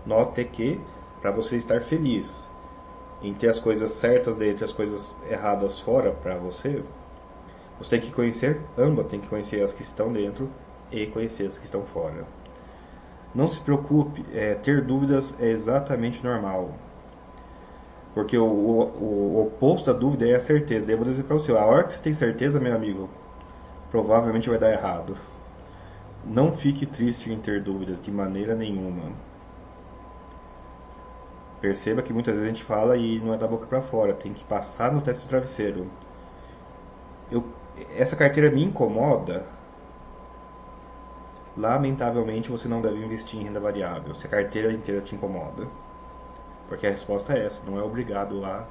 Note 0.06 0.44
que, 0.44 0.80
para 1.22 1.32
você 1.32 1.56
estar 1.56 1.82
feliz 1.82 2.50
em 3.22 3.34
ter 3.34 3.50
as 3.50 3.60
coisas 3.60 3.92
certas 3.92 4.38
dentro 4.38 4.64
e 4.64 4.66
as 4.66 4.74
coisas 4.74 5.16
erradas 5.30 5.80
fora 5.80 6.12
para 6.12 6.38
você, 6.38 6.84
você 7.80 7.98
tem 7.98 8.08
que 8.08 8.14
conhecer 8.14 8.60
ambas, 8.78 9.08
tem 9.08 9.20
que 9.20 9.28
conhecer 9.28 9.62
as 9.62 9.74
que 9.74 9.82
estão 9.82 10.12
dentro 10.12 10.50
e 10.92 11.06
conhecer 11.08 11.46
as 11.46 11.58
que 11.58 11.66
estão 11.66 11.84
fora. 11.84 12.26
Não 13.34 13.48
se 13.48 13.60
preocupe, 13.60 14.26
é, 14.34 14.56
ter 14.56 14.82
dúvidas 14.82 15.36
é 15.40 15.50
exatamente 15.50 16.24
normal. 16.24 16.74
Porque 18.18 18.36
o, 18.36 18.46
o, 18.46 19.36
o 19.36 19.42
oposto 19.44 19.94
da 19.94 20.00
dúvida 20.00 20.28
é 20.28 20.34
a 20.34 20.40
certeza. 20.40 20.92
Eu 20.92 20.98
vou 20.98 21.06
dizer 21.06 21.22
para 21.22 21.36
você, 21.36 21.52
a 21.52 21.64
hora 21.64 21.84
que 21.84 21.94
você 21.94 22.00
tem 22.00 22.14
certeza, 22.14 22.60
meu 22.60 22.76
amigo, 22.76 23.08
provavelmente 23.92 24.50
vai 24.50 24.58
dar 24.58 24.72
errado. 24.72 25.16
Não 26.26 26.52
fique 26.52 26.88
triste 26.88 27.32
em 27.32 27.38
ter 27.38 27.62
dúvidas 27.62 28.02
de 28.02 28.10
maneira 28.10 28.56
nenhuma. 28.56 29.12
Perceba 31.62 32.02
que 32.02 32.12
muitas 32.12 32.34
vezes 32.34 32.50
a 32.50 32.52
gente 32.52 32.64
fala 32.64 32.98
e 32.98 33.20
não 33.20 33.36
é 33.36 33.38
da 33.38 33.46
boca 33.46 33.68
para 33.68 33.84
fora, 33.84 34.16
tem 34.16 34.34
que 34.34 34.44
passar 34.44 34.92
no 34.92 35.00
teste 35.00 35.28
do 35.28 35.30
travesseiro. 35.30 35.86
Eu, 37.32 37.44
essa 37.96 38.16
carteira 38.16 38.50
me 38.50 38.64
incomoda. 38.64 39.46
Lamentavelmente 41.56 42.50
você 42.50 42.68
não 42.68 42.82
deve 42.82 42.98
investir 42.98 43.40
em 43.40 43.44
renda 43.44 43.60
variável 43.60 44.16
se 44.16 44.26
a 44.26 44.30
carteira 44.32 44.74
inteira 44.74 45.02
te 45.02 45.14
incomoda. 45.14 45.68
Porque 46.68 46.86
a 46.86 46.90
resposta 46.90 47.34
é 47.34 47.46
essa, 47.46 47.62
não 47.70 47.80
é 47.80 47.84
obrigado 47.84 48.44
a 48.44 48.66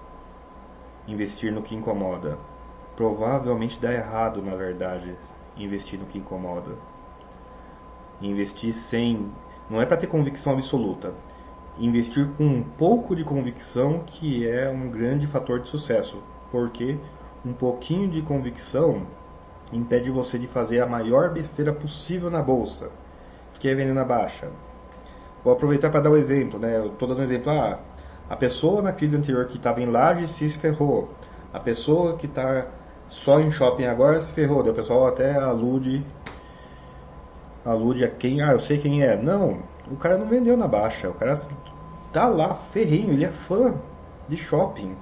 investir 1.09 1.53
no 1.53 1.63
que 1.63 1.75
incomoda. 1.75 2.39
Provavelmente 2.95 3.81
dá 3.81 3.93
errado, 3.93 4.43
na 4.43 4.55
verdade, 4.55 5.17
investir 5.57 5.99
no 5.99 6.07
que 6.07 6.19
incomoda. 6.19 6.73
Investir 8.21 8.73
sem. 8.73 9.31
Não 9.69 9.81
é 9.81 9.87
para 9.87 9.97
ter 9.97 10.07
convicção 10.07 10.55
absoluta. 10.55 11.15
Investir 11.79 12.29
com 12.37 12.47
um 12.47 12.63
pouco 12.63 13.15
de 13.15 13.25
convicção 13.25 14.01
que 14.07 14.49
é 14.49 14.71
um 14.71 14.89
grande 14.91 15.27
fator 15.27 15.61
de 15.61 15.69
sucesso. 15.69 16.23
Porque 16.51 16.99
um 17.45 17.53
pouquinho 17.53 18.09
de 18.09 18.23
convicção 18.23 19.07
impede 19.73 20.11
você 20.11 20.39
de 20.39 20.47
fazer 20.47 20.81
a 20.81 20.87
maior 20.87 21.33
besteira 21.33 21.73
possível 21.73 22.31
na 22.31 22.41
bolsa, 22.41 22.91
que 23.59 23.69
é 23.69 23.75
vender 23.75 23.93
na 23.93 24.05
baixa. 24.05 24.51
Vou 25.47 25.53
aproveitar 25.53 25.91
para 25.91 26.01
dar 26.01 26.11
um 26.11 26.17
exemplo, 26.17 26.59
né? 26.59 26.77
Eu 26.77 26.87
estou 26.87 27.07
dando 27.07 27.21
um 27.21 27.23
exemplo. 27.23 27.53
Ah, 27.53 27.79
a 28.29 28.35
pessoa 28.35 28.83
na 28.83 28.91
crise 28.91 29.17
anterior 29.17 29.47
que 29.47 29.59
estava 29.59 29.81
em 29.81 29.87
laje 29.87 30.27
se 30.27 30.49
ferrou. 30.51 31.09
A 31.53 31.61
pessoa 31.61 32.17
que 32.17 32.27
está 32.27 32.67
só 33.09 33.39
em 33.39 33.49
shopping 33.53 33.85
agora 33.85 34.21
se 34.21 34.33
ferrou. 34.33 34.69
O 34.69 34.75
pessoal 34.75 35.07
até 35.07 35.37
alude 35.37 36.05
alude 37.65 38.05
a 38.05 38.09
quem, 38.11 38.43
ah, 38.43 38.51
eu 38.51 38.59
sei 38.59 38.79
quem 38.79 39.05
é. 39.05 39.17
Não, 39.17 39.59
o 39.89 39.95
cara 39.95 40.19
não 40.19 40.27
vendeu 40.27 40.57
na 40.57 40.67
baixa. 40.67 41.09
O 41.09 41.15
cara 41.15 41.39
tá 42.13 42.27
lá, 42.27 42.55
ferrinho, 42.73 43.13
ele 43.13 43.25
é 43.25 43.31
fã. 43.31 43.73
de 44.27 44.37
shopping. 44.37 44.97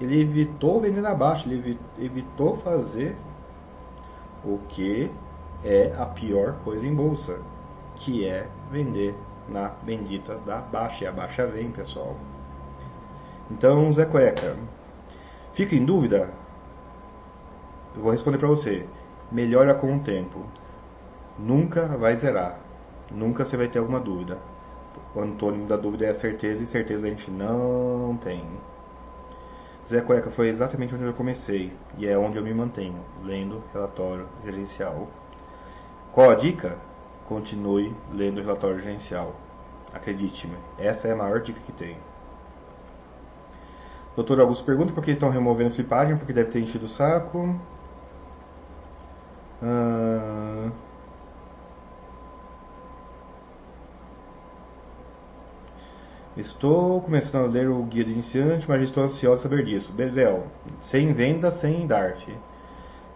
Ele 0.00 0.18
evitou 0.18 0.80
vender 0.80 1.02
na 1.02 1.14
baixa, 1.14 1.46
ele 1.46 1.78
evitou 1.98 2.56
fazer 2.56 3.14
o 4.42 4.58
que 4.66 5.10
é 5.62 5.92
a 5.98 6.06
pior 6.06 6.54
coisa 6.64 6.86
em 6.86 6.94
bolsa, 6.94 7.36
que 7.96 8.24
é 8.24 8.46
vender 8.70 9.14
na 9.50 9.68
bendita 9.82 10.36
da 10.46 10.56
baixa. 10.58 11.04
E 11.04 11.06
a 11.06 11.12
baixa 11.12 11.46
vem, 11.46 11.70
pessoal. 11.70 12.16
Então, 13.50 13.92
Zé 13.92 14.04
Cueca, 14.04 14.56
fica 15.52 15.74
em 15.74 15.84
dúvida? 15.84 16.30
Eu 17.96 18.02
vou 18.02 18.12
responder 18.12 18.38
para 18.38 18.48
você. 18.48 18.86
Melhora 19.30 19.74
com 19.74 19.96
o 19.96 20.00
tempo. 20.00 20.44
Nunca 21.38 21.86
vai 21.86 22.16
zerar. 22.16 22.60
Nunca 23.10 23.44
você 23.44 23.56
vai 23.56 23.68
ter 23.68 23.80
alguma 23.80 23.98
dúvida. 23.98 24.38
O 25.14 25.20
antônimo 25.20 25.66
da 25.66 25.76
dúvida 25.76 26.06
é 26.06 26.10
a 26.10 26.14
certeza 26.14 26.62
e 26.62 26.66
certeza 26.66 27.06
a 27.06 27.10
gente 27.10 27.30
não 27.30 28.16
tem. 28.20 28.44
Zé 29.88 30.00
Cueca 30.00 30.30
foi 30.30 30.48
exatamente 30.48 30.94
onde 30.94 31.02
eu 31.02 31.12
comecei 31.12 31.72
e 31.98 32.06
é 32.06 32.16
onde 32.16 32.38
eu 32.38 32.44
me 32.44 32.54
mantenho, 32.54 33.00
lendo 33.24 33.60
relatório 33.72 34.28
gerencial. 34.44 35.08
Qual 36.12 36.30
a 36.30 36.34
dica? 36.36 36.76
Continue 37.26 37.92
lendo 38.12 38.40
relatório 38.40 38.78
gerencial. 38.78 39.34
Acredite-me, 39.92 40.56
essa 40.78 41.08
é 41.08 41.12
a 41.12 41.16
maior 41.16 41.40
dica 41.40 41.60
que 41.60 41.72
tem. 41.72 41.96
Doutor 44.14 44.40
Augusto 44.40 44.64
pergunta 44.64 44.92
por 44.92 45.02
que 45.02 45.10
estão 45.10 45.30
removendo 45.30 45.74
flipagem, 45.74 46.16
porque 46.16 46.32
deve 46.32 46.50
ter 46.50 46.60
enchido 46.60 46.86
o 46.86 46.88
saco. 46.88 47.58
Uh... 49.62 50.70
Estou 56.36 57.02
começando 57.02 57.44
a 57.44 57.48
ler 57.48 57.68
o 57.68 57.82
guia 57.82 58.04
de 58.04 58.12
iniciante, 58.12 58.66
mas 58.68 58.82
estou 58.82 59.04
ansioso 59.04 59.36
de 59.36 59.42
saber 59.42 59.64
disso. 59.64 59.92
Bebel, 59.92 60.46
sem 60.80 61.12
venda, 61.12 61.50
sem 61.50 61.86
DARF. 61.86 62.34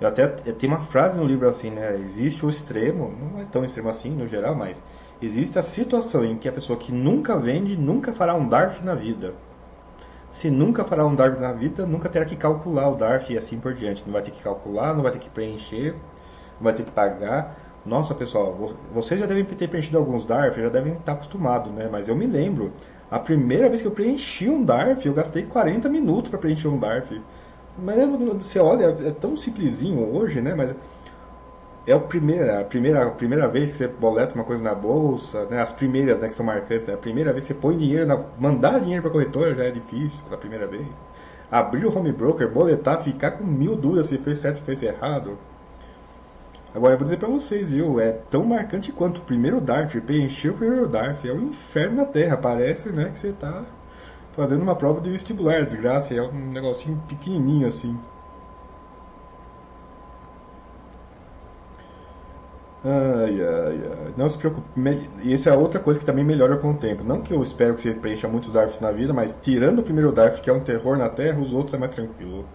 Eu 0.00 0.08
até 0.08 0.26
tem 0.26 0.68
uma 0.68 0.80
frase 0.80 1.16
no 1.18 1.24
livro 1.24 1.48
assim, 1.48 1.70
né? 1.70 1.96
Existe 1.96 2.44
o 2.44 2.50
extremo, 2.50 3.14
não 3.32 3.40
é 3.40 3.44
tão 3.44 3.64
extremo 3.64 3.88
assim 3.88 4.10
no 4.10 4.26
geral, 4.26 4.54
mas 4.54 4.82
existe 5.20 5.58
a 5.58 5.62
situação 5.62 6.24
em 6.24 6.36
que 6.36 6.48
a 6.48 6.52
pessoa 6.52 6.78
que 6.78 6.92
nunca 6.92 7.36
vende 7.36 7.76
nunca 7.76 8.12
fará 8.12 8.34
um 8.34 8.48
DARF 8.48 8.84
na 8.84 8.94
vida. 8.94 9.34
Se 10.32 10.50
nunca 10.50 10.84
fará 10.84 11.06
um 11.06 11.14
DARF 11.14 11.40
na 11.40 11.52
vida, 11.52 11.86
nunca 11.86 12.08
terá 12.08 12.24
que 12.24 12.34
calcular 12.34 12.88
o 12.90 12.96
DARF 12.96 13.32
e 13.32 13.38
assim 13.38 13.58
por 13.58 13.72
diante. 13.72 14.02
Não 14.04 14.12
vai 14.12 14.22
ter 14.22 14.32
que 14.32 14.42
calcular, 14.42 14.92
não 14.92 15.02
vai 15.02 15.12
ter 15.12 15.18
que 15.18 15.30
preencher, 15.30 15.92
não 15.92 16.64
vai 16.64 16.72
ter 16.72 16.82
que 16.82 16.90
pagar. 16.90 17.56
Nossa, 17.86 18.14
pessoal, 18.14 18.74
vocês 18.92 19.20
já 19.20 19.26
devem 19.26 19.44
ter 19.44 19.68
preenchido 19.68 19.98
alguns 19.98 20.24
DARF, 20.24 20.60
já 20.60 20.68
devem 20.68 20.94
estar 20.94 21.12
acostumados, 21.12 21.70
né? 21.72 21.88
Mas 21.90 22.08
eu 22.08 22.16
me 22.16 22.26
lembro, 22.26 22.72
a 23.10 23.18
primeira 23.18 23.68
vez 23.68 23.80
que 23.80 23.86
eu 23.86 23.92
preenchi 23.92 24.48
um 24.48 24.64
DARF, 24.64 25.06
eu 25.06 25.14
gastei 25.14 25.44
40 25.44 25.88
minutos 25.88 26.30
para 26.30 26.38
preencher 26.38 26.68
um 26.68 26.78
DARF. 26.78 27.20
Mas 27.78 27.96
você 28.42 28.58
olha, 28.58 28.86
é 28.86 29.10
tão 29.10 29.36
simplesinho 29.36 30.16
hoje, 30.16 30.40
né? 30.40 30.54
Mas 30.54 30.74
é 31.86 31.92
a 31.92 31.98
primeira, 31.98 32.60
a 32.60 32.64
primeira, 32.64 33.06
a 33.06 33.10
primeira 33.10 33.48
vez 33.48 33.72
que 33.72 33.76
você 33.76 33.88
boleta 33.88 34.34
uma 34.34 34.44
coisa 34.44 34.62
na 34.62 34.74
bolsa, 34.74 35.44
né? 35.46 35.60
As 35.60 35.72
primeiras, 35.72 36.20
né, 36.20 36.28
que 36.28 36.34
são 36.34 36.44
marcantes. 36.44 36.88
A 36.88 36.96
primeira 36.96 37.32
vez 37.32 37.46
que 37.46 37.52
você 37.52 37.60
põe 37.60 37.76
dinheiro, 37.76 38.06
na, 38.06 38.18
mandar 38.38 38.80
dinheiro 38.80 39.02
para 39.02 39.10
corretora 39.10 39.54
já 39.54 39.64
é 39.64 39.70
difícil 39.70 40.20
pela 40.24 40.38
primeira 40.38 40.66
vez. 40.66 40.86
Abrir 41.50 41.84
o 41.84 41.96
home 41.96 42.10
broker, 42.10 42.50
boletar, 42.50 43.02
ficar 43.02 43.32
com 43.32 43.44
mil 43.44 43.76
dúvidas 43.76 44.06
se 44.06 44.18
fez 44.18 44.38
certo, 44.38 44.56
se 44.56 44.62
fez 44.62 44.82
errado. 44.82 45.38
Agora 46.74 46.94
eu 46.94 46.98
vou 46.98 47.04
dizer 47.04 47.18
para 47.18 47.28
vocês, 47.28 47.70
viu? 47.70 48.00
É 48.00 48.12
tão 48.30 48.44
marcante 48.44 48.90
quanto 48.90 49.18
o 49.18 49.24
primeiro 49.24 49.60
DARF, 49.60 50.00
preencher 50.00 50.50
o 50.50 50.54
primeiro 50.54 50.88
DARF. 50.88 51.28
É 51.28 51.32
o 51.32 51.36
um 51.36 51.48
inferno 51.50 51.98
na 51.98 52.04
Terra. 52.06 52.36
Parece, 52.36 52.90
né, 52.90 53.10
que 53.12 53.18
você 53.18 53.28
está 53.28 53.62
fazendo 54.32 54.62
uma 54.62 54.74
prova 54.74 55.00
de 55.00 55.10
vestibular, 55.10 55.64
desgraça. 55.64 56.14
É 56.14 56.22
um 56.22 56.50
negocinho 56.50 57.00
pequenininho 57.06 57.68
assim. 57.68 57.96
Ai, 62.84 63.40
ai, 63.40 63.82
ai. 64.06 64.14
Não 64.16 64.28
se 64.28 64.36
preocupe. 64.38 64.68
E 65.22 65.32
essa 65.32 65.50
é 65.50 65.56
outra 65.56 65.80
coisa 65.80 65.98
que 65.98 66.06
também 66.06 66.24
melhora 66.24 66.58
com 66.58 66.70
o 66.70 66.76
tempo. 66.76 67.02
Não 67.02 67.22
que 67.22 67.32
eu 67.32 67.42
espero 67.42 67.74
que 67.74 67.82
você 67.82 67.94
preencha 67.94 68.28
muitos 68.28 68.52
DARFs 68.52 68.80
na 68.80 68.92
vida, 68.92 69.12
mas 69.12 69.36
tirando 69.42 69.78
o 69.80 69.82
primeiro 69.82 70.12
DARF, 70.12 70.40
que 70.42 70.50
é 70.50 70.52
um 70.52 70.60
terror 70.62 70.96
na 70.98 71.08
Terra, 71.08 71.40
os 71.40 71.52
outros 71.52 71.74
é 71.74 71.78
mais 71.78 71.90
tranquilo. 71.90 72.46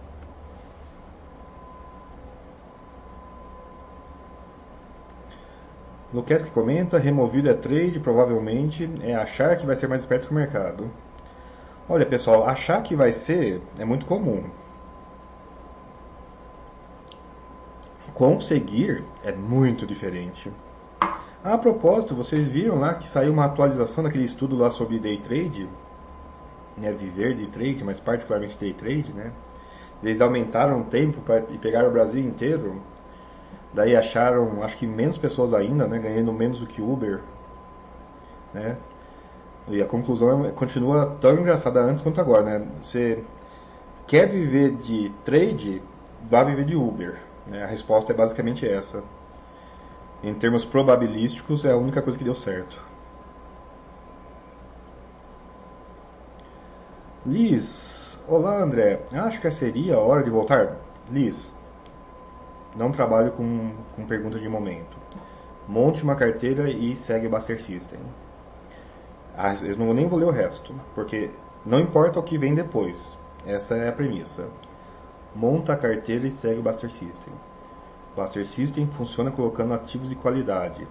Luquesque 6.12 6.50
comenta, 6.50 6.98
removido 6.98 7.48
é 7.48 7.54
trade, 7.54 7.98
provavelmente, 8.00 8.88
é 9.00 9.14
achar 9.14 9.56
que 9.56 9.66
vai 9.66 9.74
ser 9.76 9.88
mais 9.88 10.02
esperto 10.02 10.28
que 10.28 10.32
o 10.32 10.36
mercado. 10.36 10.90
Olha 11.88 12.06
pessoal, 12.06 12.44
achar 12.44 12.82
que 12.82 12.94
vai 12.96 13.12
ser 13.12 13.60
é 13.78 13.84
muito 13.84 14.06
comum. 14.06 14.44
Conseguir 18.20 19.02
é 19.24 19.32
muito 19.32 19.86
diferente. 19.86 20.52
A 21.42 21.56
propósito, 21.56 22.14
vocês 22.14 22.46
viram 22.48 22.78
lá 22.78 22.92
que 22.92 23.08
saiu 23.08 23.32
uma 23.32 23.46
atualização 23.46 24.04
daquele 24.04 24.26
estudo 24.26 24.58
lá 24.58 24.70
sobre 24.70 24.98
day 24.98 25.16
trade, 25.16 25.66
né, 26.76 26.92
viver 26.92 27.34
de 27.34 27.46
trade, 27.46 27.82
mas 27.82 27.98
particularmente 27.98 28.58
day 28.58 28.74
trade, 28.74 29.10
né? 29.14 29.32
Eles 30.02 30.20
aumentaram 30.20 30.82
o 30.82 30.84
tempo 30.84 31.22
e 31.48 31.56
pegaram 31.56 31.88
o 31.88 31.92
Brasil 31.92 32.22
inteiro 32.22 32.82
Daí 33.72 33.96
acharam, 33.96 34.62
acho 34.62 34.76
que 34.76 34.86
menos 34.86 35.16
pessoas 35.16 35.54
ainda, 35.54 35.86
né, 35.86 35.98
ganhando 35.98 36.30
menos 36.30 36.60
do 36.60 36.66
que 36.66 36.82
Uber, 36.82 37.20
né? 38.52 38.76
E 39.66 39.80
a 39.80 39.86
conclusão 39.86 40.44
é, 40.44 40.50
continua 40.50 41.16
tão 41.22 41.38
engraçada 41.38 41.80
antes 41.80 42.02
quanto 42.02 42.20
agora, 42.20 42.42
né? 42.42 42.66
Você 42.82 43.24
quer 44.06 44.28
viver 44.28 44.72
de 44.72 45.10
trade, 45.24 45.80
vá 46.28 46.44
viver 46.44 46.66
de 46.66 46.76
Uber. 46.76 47.29
Né? 47.50 47.64
A 47.64 47.66
resposta 47.66 48.12
é 48.12 48.16
basicamente 48.16 48.66
essa. 48.66 49.02
Em 50.22 50.32
termos 50.32 50.64
probabilísticos, 50.64 51.64
é 51.64 51.72
a 51.72 51.76
única 51.76 52.00
coisa 52.00 52.16
que 52.16 52.24
deu 52.24 52.34
certo. 52.34 52.82
Liz, 57.26 58.18
olá 58.26 58.62
André, 58.62 59.02
acho 59.12 59.40
que 59.40 59.50
seria 59.50 59.96
a 59.96 60.00
hora 60.00 60.22
de 60.22 60.30
voltar? 60.30 60.76
Liz, 61.10 61.52
não 62.74 62.92
trabalho 62.92 63.32
com, 63.32 63.72
com 63.94 64.06
perguntas 64.06 64.40
de 64.40 64.48
momento. 64.48 64.96
Monte 65.68 66.02
uma 66.02 66.16
carteira 66.16 66.70
e 66.70 66.96
segue 66.96 67.26
o 67.26 67.30
Buster 67.30 67.60
System. 67.60 68.00
Ah, 69.36 69.54
eu 69.62 69.76
não, 69.76 69.92
nem 69.92 70.06
vou 70.06 70.18
ler 70.18 70.26
o 70.26 70.30
resto, 70.30 70.74
porque 70.94 71.30
não 71.64 71.80
importa 71.80 72.18
o 72.18 72.22
que 72.22 72.38
vem 72.38 72.54
depois. 72.54 73.18
Essa 73.46 73.74
é 73.76 73.88
a 73.88 73.92
premissa. 73.92 74.48
Monta 75.34 75.74
a 75.74 75.76
carteira 75.76 76.26
e 76.26 76.30
segue 76.30 76.58
o 76.58 76.62
Buster 76.62 76.90
System. 76.90 77.32
Buster 78.16 78.46
System 78.46 78.88
funciona 78.88 79.30
colocando 79.30 79.74
ativos 79.74 80.08
de 80.08 80.16
qualidade. 80.16 80.86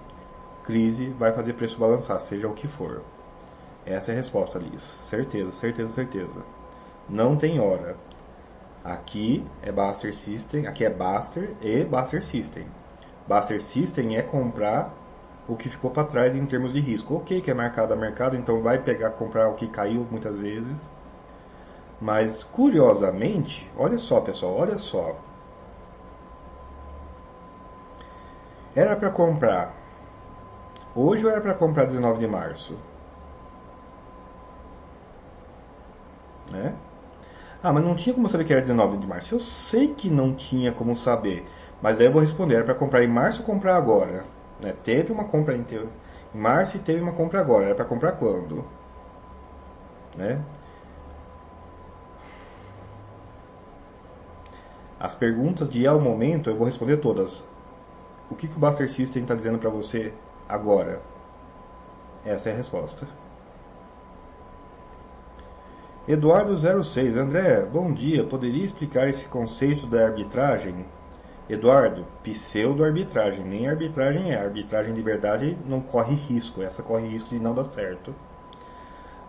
Crise 0.64 1.10
vai 1.10 1.34
fazer 1.34 1.54
preço 1.54 1.78
balançar, 1.78 2.20
seja 2.22 2.48
o 2.48 2.54
que 2.54 2.68
for. 2.68 3.02
Essa 3.86 4.12
é 4.12 4.14
a 4.14 4.18
resposta, 4.18 4.58
Liz. 4.58 4.82
Certeza, 4.82 5.52
certeza, 5.52 5.90
certeza. 5.90 6.44
Não 7.10 7.36
tem 7.36 7.60
hora. 7.60 7.98
Aqui 8.84 9.46
é 9.62 9.72
Buster 9.72 10.16
System, 10.16 10.68
aqui 10.68 10.86
é 10.86 10.90
Buster 10.90 11.54
e 11.62 11.84
Buster 11.84 12.24
System. 12.24 12.66
Buster 13.28 13.62
System 13.62 14.16
é 14.16 14.22
comprar 14.22 14.94
o 15.50 15.56
que 15.56 15.68
ficou 15.68 15.92
para 15.92 16.06
trás 16.06 16.34
em 16.36 16.46
termos 16.46 16.72
de 16.72 16.80
risco. 16.80 17.16
Ok, 17.16 17.42
que 17.42 17.52
é 17.52 17.54
mercado 17.54 17.92
a 17.94 17.96
mercado, 17.96 18.38
então 18.38 18.62
vai 18.62 18.78
pegar 18.78 19.10
comprar 19.12 19.50
o 19.50 19.56
que 19.56 19.68
caiu 19.68 20.08
muitas 20.10 20.38
vezes. 20.38 20.90
Mas 22.02 22.43
curiosamente, 22.43 23.70
olha 23.78 23.97
só, 23.97 24.22
pessoal, 24.22 24.56
olha 24.56 24.78
só. 24.78 25.16
Era 28.76 28.95
para 28.95 29.10
comprar 29.10 29.74
hoje 30.95 31.26
ou 31.26 31.32
era 31.32 31.41
para 31.41 31.54
comprar 31.54 31.86
19 31.86 32.20
de 32.20 32.28
março? 32.28 32.78
Né? 36.50 36.74
Ah, 37.62 37.74
mas 37.74 37.84
não 37.84 37.95
tinha 37.95 38.16
como 38.16 38.30
saber 38.30 38.45
que 38.45 38.54
era 38.54 38.62
19 38.62 38.97
de 38.97 39.08
março. 39.08 39.36
Eu 39.36 39.39
sei 39.39 39.93
que 39.93 40.10
não 40.10 40.34
tinha 40.34 40.72
como 40.72 40.95
saber. 40.95 41.45
Mas 41.82 42.00
aí 42.00 42.06
eu 42.06 42.12
vou 42.12 42.22
responder, 42.22 42.56
era 42.56 42.64
para 42.64 42.76
comprar 42.76 43.04
em 43.04 43.08
março 43.08 43.41
ou 43.41 43.45
comprar 43.45 43.76
agora? 43.76 44.24
Né? 44.62 44.74
Teve 44.84 45.12
uma 45.12 45.26
compra 45.26 45.56
em 45.56 45.66
março 46.34 46.78
e 46.78 46.80
teve 46.80 47.02
uma 47.02 47.12
compra 47.14 47.39
agora. 47.39 47.66
Era 47.66 47.76
para 47.76 47.86
comprar 47.86 48.14
quando? 48.14 48.64
Né? 50.16 50.41
As 55.00 55.16
perguntas 55.16 55.70
de 55.70 55.88
ao 55.88 56.00
momento 56.00 56.50
eu 56.50 56.58
vou 56.58 56.66
responder 56.66 56.97
todas. 56.97 57.47
O 58.30 58.36
que, 58.36 58.47
que 58.47 58.58
o 58.58 58.60
Buster 58.60 58.91
System 58.91 59.22
está 59.22 59.34
dizendo 59.34 59.58
para 59.58 59.70
você 59.70 60.14
agora? 60.47 61.02
Essa 62.26 62.50
é 62.50 62.54
a 62.54 62.58
resposta. 62.58 63.08
Eduardo06, 66.08 67.16
André, 67.16 67.62
bom 67.62 67.93
dia. 67.93 68.26
Poderia 68.26 68.66
explicar 68.66 69.08
esse 69.08 69.26
conceito 69.26 69.88
da 69.88 70.06
arbitragem? 70.06 70.86
Eduardo, 71.50 72.06
pseudo-arbitragem, 72.22 73.45
nem 73.45 73.70
arbitragem 73.70 74.34
é. 74.34 74.38
Arbitragem 74.38 74.93
de 74.93 75.02
verdade 75.02 75.58
não 75.66 75.80
corre 75.80 76.14
risco, 76.14 76.62
essa 76.62 76.84
corre 76.84 77.08
risco 77.08 77.30
de 77.30 77.39
não 77.39 77.56
dar 77.56 77.64
certo. 77.64 78.14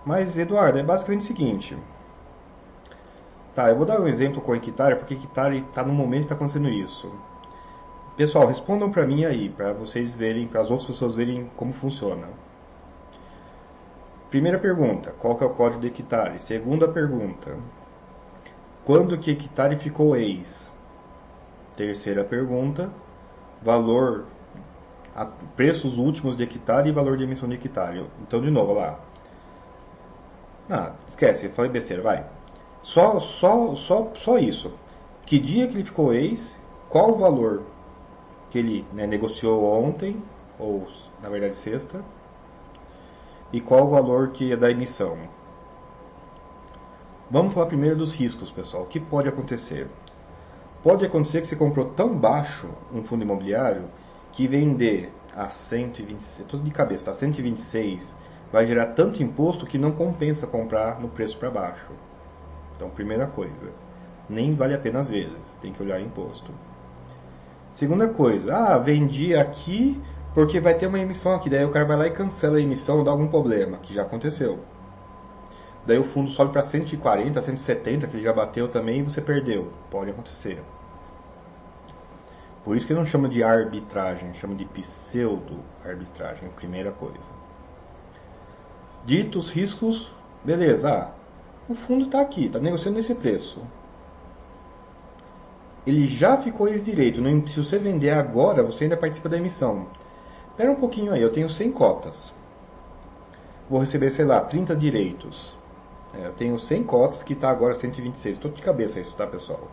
Mas, 0.04 0.36
Eduardo, 0.36 0.78
é 0.78 0.82
basicamente 0.82 1.22
o 1.22 1.26
seguinte: 1.26 1.78
Tá, 3.60 3.68
eu 3.68 3.76
vou 3.76 3.84
dar 3.84 4.00
um 4.00 4.08
exemplo 4.08 4.40
com 4.40 4.54
a 4.54 4.56
hectare, 4.56 4.96
porque 4.96 5.12
hectare 5.12 5.58
está 5.58 5.84
no 5.84 5.92
momento 5.92 6.20
que 6.20 6.24
está 6.24 6.34
acontecendo 6.34 6.70
isso. 6.70 7.12
Pessoal, 8.16 8.46
respondam 8.46 8.90
para 8.90 9.06
mim 9.06 9.26
aí, 9.26 9.50
para 9.50 9.74
vocês 9.74 10.16
verem, 10.16 10.48
para 10.48 10.62
as 10.62 10.70
outras 10.70 10.86
pessoas 10.86 11.16
verem 11.16 11.50
como 11.58 11.70
funciona. 11.74 12.26
Primeira 14.30 14.58
pergunta, 14.58 15.12
qual 15.18 15.36
que 15.36 15.44
é 15.44 15.46
o 15.46 15.50
código 15.50 15.82
de 15.82 15.88
hectare? 15.88 16.38
Segunda 16.38 16.88
pergunta, 16.88 17.54
quando 18.82 19.18
que 19.18 19.32
hectare 19.32 19.76
ficou 19.76 20.16
ex? 20.16 20.72
Terceira 21.76 22.24
pergunta, 22.24 22.88
valor, 23.60 24.24
a, 25.14 25.26
preços 25.26 25.98
últimos 25.98 26.34
de 26.34 26.44
hectare 26.44 26.88
e 26.88 26.92
valor 26.92 27.18
de 27.18 27.24
emissão 27.24 27.46
de 27.46 27.56
hectare. 27.56 28.06
Então, 28.22 28.40
de 28.40 28.50
novo, 28.50 28.72
lá. 28.72 28.98
Ah, 30.70 30.92
esquece, 31.06 31.50
falei 31.50 31.70
besteira, 31.70 32.02
vai. 32.02 32.39
Só, 32.82 33.20
só, 33.20 33.74
só, 33.74 34.10
só 34.14 34.38
isso. 34.38 34.72
Que 35.26 35.38
dia 35.38 35.68
que 35.68 35.74
ele 35.74 35.84
ficou 35.84 36.12
ex, 36.12 36.58
qual 36.88 37.12
o 37.12 37.18
valor 37.18 37.62
que 38.50 38.58
ele 38.58 38.84
né, 38.92 39.06
negociou 39.06 39.64
ontem, 39.64 40.22
ou 40.58 40.86
na 41.22 41.28
verdade 41.28 41.56
sexta, 41.56 42.02
e 43.52 43.60
qual 43.60 43.86
o 43.86 43.90
valor 43.90 44.30
que 44.30 44.52
é 44.52 44.56
da 44.56 44.70
emissão. 44.70 45.16
Vamos 47.30 47.52
falar 47.52 47.66
primeiro 47.66 47.96
dos 47.96 48.12
riscos, 48.14 48.50
pessoal. 48.50 48.82
O 48.82 48.86
que 48.86 48.98
pode 48.98 49.28
acontecer? 49.28 49.88
Pode 50.82 51.04
acontecer 51.04 51.40
que 51.40 51.46
você 51.46 51.56
comprou 51.56 51.86
tão 51.90 52.16
baixo 52.16 52.68
um 52.92 53.02
fundo 53.02 53.22
imobiliário 53.22 53.84
que 54.32 54.48
vender 54.48 55.12
a 55.36 55.48
126, 55.48 56.48
tudo 56.48 56.64
de 56.64 56.70
cabeça, 56.70 57.06
tá? 57.06 57.14
126 57.14 58.16
vai 58.50 58.66
gerar 58.66 58.86
tanto 58.86 59.22
imposto 59.22 59.66
que 59.66 59.78
não 59.78 59.92
compensa 59.92 60.46
comprar 60.46 61.00
no 61.00 61.08
preço 61.08 61.38
para 61.38 61.50
baixo. 61.50 61.92
Então, 62.80 62.88
primeira 62.88 63.26
coisa, 63.26 63.70
nem 64.26 64.54
vale 64.54 64.72
a 64.72 64.78
pena 64.78 65.00
às 65.00 65.08
vezes, 65.10 65.58
tem 65.60 65.70
que 65.70 65.82
olhar 65.82 66.00
imposto. 66.00 66.50
Segunda 67.70 68.08
coisa, 68.08 68.56
ah, 68.56 68.78
vendi 68.78 69.36
aqui 69.36 70.02
porque 70.32 70.58
vai 70.58 70.72
ter 70.72 70.86
uma 70.86 70.98
emissão 70.98 71.34
aqui, 71.34 71.50
daí 71.50 71.62
o 71.62 71.70
cara 71.70 71.84
vai 71.84 71.98
lá 71.98 72.06
e 72.06 72.10
cancela 72.10 72.56
a 72.56 72.60
emissão, 72.60 73.04
dá 73.04 73.10
algum 73.10 73.28
problema, 73.28 73.76
que 73.76 73.92
já 73.92 74.00
aconteceu. 74.00 74.60
Daí 75.84 75.98
o 75.98 76.04
fundo 76.04 76.30
sobe 76.30 76.52
para 76.52 76.62
140, 76.62 77.42
170, 77.42 78.06
que 78.06 78.16
ele 78.16 78.24
já 78.24 78.32
bateu 78.32 78.66
também 78.66 79.00
e 79.00 79.02
você 79.02 79.20
perdeu. 79.20 79.70
Pode 79.90 80.10
acontecer. 80.10 80.58
Por 82.64 82.78
isso 82.78 82.86
que 82.86 82.94
não 82.94 83.04
chama 83.04 83.28
de 83.28 83.42
arbitragem, 83.42 84.32
chama 84.32 84.54
de 84.54 84.64
pseudo-arbitragem, 84.64 86.48
primeira 86.56 86.92
coisa. 86.92 87.28
Ditos 89.04 89.50
riscos, 89.50 90.10
beleza. 90.42 90.90
Ah, 90.90 91.19
o 91.70 91.74
fundo 91.74 92.04
está 92.04 92.20
aqui, 92.20 92.46
está 92.46 92.58
negociando 92.58 92.96
nesse 92.96 93.14
preço. 93.14 93.62
Ele 95.86 96.06
já 96.06 96.36
ficou 96.36 96.68
ex-direito. 96.68 97.22
Se 97.48 97.62
você 97.62 97.78
vender 97.78 98.10
agora, 98.10 98.62
você 98.62 98.84
ainda 98.84 98.96
participa 98.96 99.28
da 99.28 99.36
emissão. 99.36 99.86
Espera 100.50 100.70
um 100.70 100.76
pouquinho 100.76 101.12
aí, 101.12 101.22
eu 101.22 101.30
tenho 101.30 101.48
100 101.48 101.72
cotas. 101.72 102.34
Vou 103.68 103.78
receber, 103.78 104.10
sei 104.10 104.24
lá, 104.24 104.40
30 104.40 104.74
direitos. 104.74 105.56
É, 106.12 106.26
eu 106.26 106.32
tenho 106.32 106.58
100 106.58 106.82
cotas 106.82 107.22
que 107.22 107.34
está 107.34 107.48
agora 107.48 107.74
126. 107.74 108.36
Estou 108.36 108.50
de 108.50 108.60
cabeça 108.62 108.98
isso, 108.98 109.16
tá, 109.16 109.26
pessoal? 109.26 109.70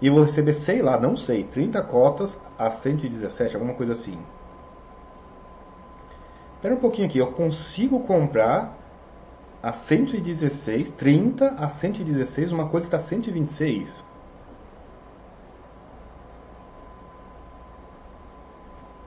E 0.00 0.10
vou 0.10 0.22
receber, 0.22 0.52
sei 0.52 0.82
lá, 0.82 1.00
não 1.00 1.16
sei, 1.16 1.44
30 1.44 1.82
cotas 1.82 2.38
a 2.58 2.70
117, 2.70 3.54
alguma 3.54 3.72
coisa 3.72 3.94
assim. 3.94 4.18
Espera 6.56 6.74
um 6.74 6.78
pouquinho 6.78 7.06
aqui, 7.06 7.18
eu 7.18 7.32
consigo 7.32 8.00
comprar 8.00 8.85
a 9.66 9.72
116, 9.72 10.92
30 10.92 11.48
a 11.58 11.68
116, 11.68 12.52
uma 12.52 12.68
coisa 12.68 12.86
que 12.86 12.94
está 12.94 13.04
126. 13.04 14.00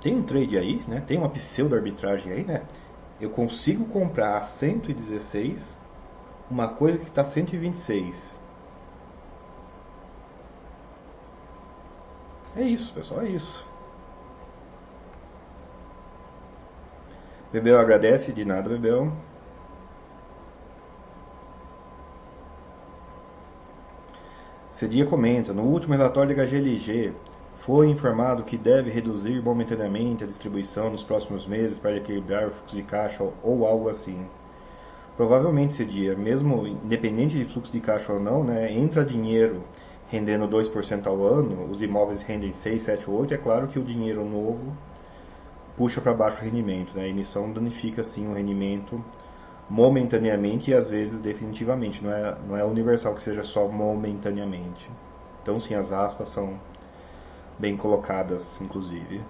Tem 0.02 0.18
um 0.18 0.22
trade 0.22 0.58
aí, 0.58 0.82
né? 0.86 1.02
Tem 1.08 1.18
uma 1.18 1.30
pseudo 1.30 1.76
arbitragem 1.76 2.34
aí, 2.34 2.44
né? 2.44 2.64
Eu 3.22 3.30
consigo 3.30 3.86
comprar 3.86 4.38
a 4.38 4.42
116 4.42 5.78
uma 6.52 6.68
coisa 6.68 6.98
que 6.98 7.06
está 7.06 7.24
126. 7.24 8.42
É 12.58 12.64
isso, 12.64 12.94
pessoal, 12.94 13.22
é 13.22 13.30
isso. 13.30 13.66
Bebel 17.54 17.80
agradece, 17.80 18.34
de 18.34 18.44
nada, 18.44 18.68
Bebel. 18.68 19.10
Cedia 24.80 25.06
comenta, 25.06 25.52
no 25.52 25.64
último 25.64 25.94
relatório 25.94 26.34
da 26.34 26.46
HGLG, 26.46 27.12
foi 27.58 27.90
informado 27.90 28.44
que 28.44 28.56
deve 28.56 28.90
reduzir 28.90 29.44
momentaneamente 29.44 30.24
a 30.24 30.28
distribuição 30.28 30.90
nos 30.90 31.04
próximos 31.04 31.46
meses 31.46 31.78
para 31.78 31.98
equilibrar 31.98 32.48
o 32.48 32.52
fluxo 32.52 32.78
de 32.78 32.84
caixa 32.84 33.28
ou 33.44 33.68
algo 33.68 33.90
assim. 33.90 34.26
Provavelmente 35.18 35.74
esse 35.74 35.84
dia, 35.84 36.16
mesmo 36.16 36.66
independente 36.66 37.38
de 37.38 37.44
fluxo 37.44 37.74
de 37.74 37.82
caixa 37.82 38.14
ou 38.14 38.22
não, 38.22 38.42
né, 38.42 38.72
entra 38.72 39.04
dinheiro 39.04 39.66
rendendo 40.08 40.48
2% 40.48 41.08
ao 41.08 41.26
ano, 41.26 41.70
os 41.70 41.82
imóveis 41.82 42.22
rendem 42.22 42.54
6, 42.54 42.82
7, 42.82 43.12
8, 43.12 43.34
é 43.34 43.38
claro 43.38 43.68
que 43.68 43.78
o 43.78 43.84
dinheiro 43.84 44.24
novo 44.24 44.72
puxa 45.76 46.00
para 46.00 46.14
baixo 46.14 46.38
o 46.40 46.46
rendimento. 46.46 46.96
Né? 46.96 47.04
A 47.04 47.08
emissão 47.10 47.52
danifica 47.52 48.02
sim 48.02 48.30
o 48.30 48.34
rendimento 48.34 49.04
momentaneamente 49.70 50.72
e 50.72 50.74
às 50.74 50.90
vezes 50.90 51.20
definitivamente. 51.20 52.04
Não 52.04 52.12
é, 52.12 52.36
não 52.48 52.58
é 52.58 52.64
universal 52.64 53.14
que 53.14 53.24
seja 53.24 53.44
só 53.44 53.68
momentaneamente. 53.68 54.90
Então 55.42 55.60
sim, 55.60 55.76
as 55.76 55.92
aspas 55.92 56.30
são 56.30 56.60
bem 57.58 57.78
colocadas, 57.78 58.60
inclusive. 58.62 59.22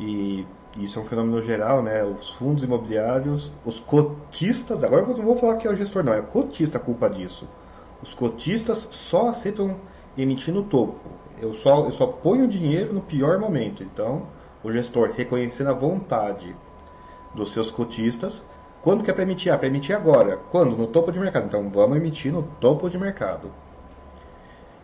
E 0.00 0.46
isso 0.78 0.98
é 0.98 1.02
um 1.02 1.04
fenômeno 1.04 1.42
geral, 1.42 1.82
né? 1.82 2.02
Os 2.02 2.30
fundos 2.30 2.64
imobiliários, 2.64 3.52
os 3.64 3.78
cotistas, 3.78 4.82
agora 4.82 5.02
eu 5.02 5.16
não 5.16 5.24
vou 5.24 5.36
falar 5.36 5.56
que 5.56 5.66
é 5.66 5.70
o 5.70 5.76
gestor, 5.76 6.02
não, 6.02 6.14
é 6.14 6.20
o 6.20 6.24
cotista 6.24 6.78
a 6.78 6.80
culpa 6.80 7.10
disso. 7.10 7.46
Os 8.02 8.14
cotistas 8.14 8.88
só 8.90 9.28
aceitam 9.28 9.76
emitir 10.16 10.52
no 10.52 10.64
topo. 10.64 10.98
Eu 11.40 11.54
só, 11.54 11.84
eu 11.84 11.92
só 11.92 12.06
ponho 12.06 12.48
dinheiro 12.48 12.92
no 12.92 13.00
pior 13.00 13.38
momento. 13.38 13.82
Então, 13.82 14.26
o 14.62 14.72
gestor, 14.72 15.12
reconhecendo 15.14 15.70
a 15.70 15.74
vontade 15.74 16.54
dos 17.34 17.52
seus 17.52 17.70
cotistas, 17.70 18.44
quando 18.82 19.04
que 19.04 19.10
é 19.10 19.14
para 19.14 19.22
emitir? 19.22 19.52
Ah, 19.52 19.58
para 19.58 19.68
emitir 19.68 19.96
agora. 19.96 20.38
Quando? 20.50 20.76
No 20.76 20.86
topo 20.86 21.12
de 21.12 21.18
mercado. 21.18 21.46
Então, 21.46 21.68
vamos 21.70 21.96
emitir 21.96 22.32
no 22.32 22.42
topo 22.60 22.90
de 22.90 22.98
mercado. 22.98 23.50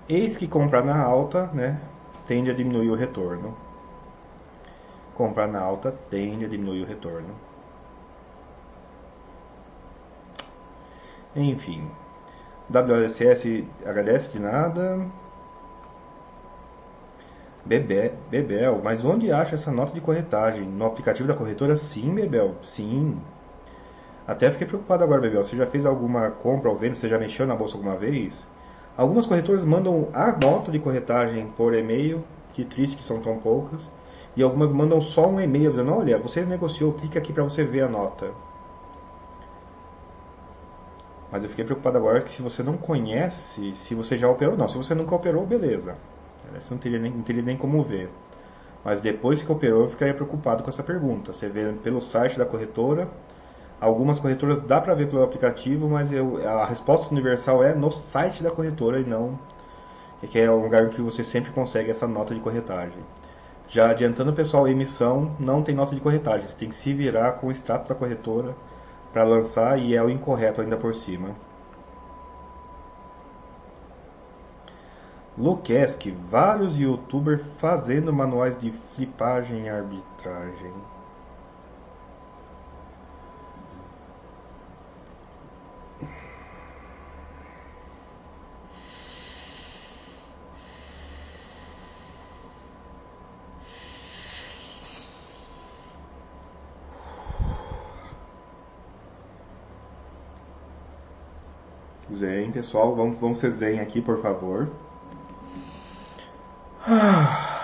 Eis 0.09 0.37
que 0.37 0.49
comprar 0.49 0.85
na 0.85 0.99
alta 0.99 1.47
né, 1.53 1.81
tende 2.27 2.51
a 2.51 2.55
diminuir 2.55 2.89
o 2.89 2.95
retorno 2.95 3.55
comprar 5.19 5.49
na 5.49 5.61
alta 5.61 5.93
tende 6.09 6.45
a 6.45 6.49
diminuir 6.49 6.83
o 6.83 6.87
retorno. 6.87 7.35
Enfim, 11.35 11.91
WLSS 12.71 13.67
agradece 13.85 14.31
de 14.31 14.39
nada. 14.39 15.05
Bebel, 17.65 18.13
Bebel, 18.31 18.81
mas 18.83 19.05
onde 19.05 19.31
acha 19.33 19.57
essa 19.57 19.73
nota 19.73 19.93
de 19.93 20.01
corretagem? 20.01 20.63
No 20.63 20.87
aplicativo 20.87 21.27
da 21.27 21.35
corretora? 21.35 21.77
Sim, 21.77 22.15
Bebel, 22.15 22.55
sim. 22.63 23.21
Até 24.29 24.51
fiquei 24.53 24.67
preocupado 24.67 25.03
agora, 25.03 25.21
Bebel. 25.21 25.43
Você 25.43 25.57
já 25.57 25.67
fez 25.67 25.85
alguma 25.85 26.31
compra 26.31 26.71
ou 26.71 26.77
venda? 26.77 26.95
Você 26.95 27.09
já 27.09 27.19
mexeu 27.19 27.47
na 27.47 27.57
bolsa 27.57 27.77
alguma 27.77 27.97
vez? 27.97 28.47
Algumas 28.97 29.27
corretoras 29.27 29.65
mandam 29.65 30.09
a 30.13 30.31
nota 30.33 30.71
de 30.71 30.79
corretagem 30.79 31.49
por 31.57 31.75
e-mail. 31.75 32.23
Que 32.53 32.65
triste 32.65 32.97
que 32.97 33.03
são 33.03 33.21
tão 33.21 33.39
poucas 33.39 33.91
e 34.39 34.43
algumas 34.43 34.71
mandam 34.71 35.01
só 35.01 35.27
um 35.27 35.41
e-mail 35.41 35.71
dizendo: 35.71 35.93
olha, 35.93 36.17
você 36.17 36.45
negociou, 36.45 36.93
clica 36.93 37.19
aqui 37.19 37.33
para 37.33 37.43
você 37.43 37.65
ver 37.65 37.83
a 37.83 37.89
nota. 37.89 38.31
Mas 41.31 41.43
eu 41.43 41.51
fiquei 41.51 41.65
preocupado 41.65 41.99
agora 41.99 42.23
que 42.23 42.31
se 42.31 42.41
você 42.41 42.63
não 42.63 42.77
conhece, 42.77 43.75
se 43.75 43.95
você 43.97 44.17
já 44.17 44.29
operou, 44.29 44.57
não. 44.57 44.69
Se 44.69 44.77
você 44.77 44.95
nunca 44.95 45.15
operou, 45.15 45.45
beleza. 45.45 45.97
Você 46.55 46.73
não 46.73 46.79
teria 46.79 47.01
nem, 47.01 47.13
não 47.13 47.23
teria 47.23 47.43
nem 47.43 47.57
como 47.57 47.83
ver. 47.83 48.09
Mas 48.85 49.01
depois 49.01 49.43
que 49.43 49.51
operou, 49.51 49.83
eu 49.83 49.91
ficaria 49.91 50.15
preocupado 50.15 50.63
com 50.63 50.71
essa 50.71 50.85
pergunta. 50.85 51.33
Você 51.33 51.49
vê 51.49 51.73
pelo 51.83 52.01
site 52.01 52.39
da 52.39 52.47
corretora. 52.47 53.09
Algumas 53.81 54.19
corretoras 54.19 54.61
dá 54.61 54.81
para 54.81 54.95
ver 54.95 55.09
pelo 55.09 55.23
aplicativo, 55.23 55.89
mas 55.89 56.13
eu, 56.13 56.47
a 56.49 56.67
resposta 56.67 57.13
universal 57.13 57.63
é 57.63 57.75
no 57.75 57.93
site 57.93 58.43
da 58.43 58.51
corretora 58.51 59.01
e 59.01 59.05
não. 59.05 59.39
Que 60.21 60.41
é 60.41 60.51
o 60.51 60.61
lugar 60.61 60.85
em 60.85 60.89
que 60.89 61.01
você 61.01 61.23
sempre 61.23 61.53
consegue 61.53 61.91
essa 61.91 62.09
nota 62.09 62.35
de 62.35 62.41
corretagem. 62.41 62.99
Já 63.69 63.91
adiantando, 63.91 64.33
pessoal, 64.33 64.67
emissão 64.67 65.37
não 65.39 65.63
tem 65.63 65.75
nota 65.75 65.95
de 65.95 66.01
corretagem. 66.01 66.49
Você 66.49 66.57
tem 66.57 66.69
que 66.69 66.75
se 66.75 66.93
virar 66.93 67.33
com 67.33 67.47
o 67.47 67.53
extrato 67.53 67.89
da 67.89 67.95
corretora 67.95 68.57
para 69.13 69.23
lançar 69.23 69.79
e 69.79 69.95
é 69.95 70.03
o 70.03 70.11
incorreto 70.11 70.61
ainda 70.61 70.77
por 70.77 70.95
cima. 70.95 71.31
Lukesk, 75.37 76.11
vários 76.29 76.77
youtubers 76.77 77.43
fazendo 77.59 78.13
manuais 78.13 78.59
de 78.59 78.73
flipagem 78.73 79.67
e 79.67 79.69
arbitragem. 79.69 80.73
Zen, 102.19 102.51
pessoal, 102.51 102.95
vamos, 102.97 103.19
vamos 103.19 103.39
ser 103.39 103.51
zen 103.51 103.81
aqui, 103.81 104.01
por 104.01 104.21
favor. 104.21 104.69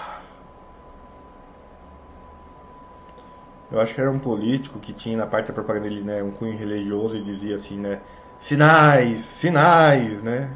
Eu 3.71 3.81
acho 3.81 3.95
que 3.95 4.01
era 4.01 4.11
um 4.11 4.19
político 4.19 4.79
que 4.79 4.93
tinha 4.93 5.17
na 5.17 5.27
parte 5.27 5.49
da 5.49 5.55
propaganda 5.55 5.89
dele, 5.89 6.03
né, 6.03 6.23
um 6.23 6.31
cunho 6.31 6.57
religioso 6.57 7.17
e 7.17 7.23
dizia 7.23 7.55
assim, 7.57 7.79
né, 7.79 8.01
sinais, 8.39 9.23
sinais, 9.23 10.23
né? 10.23 10.51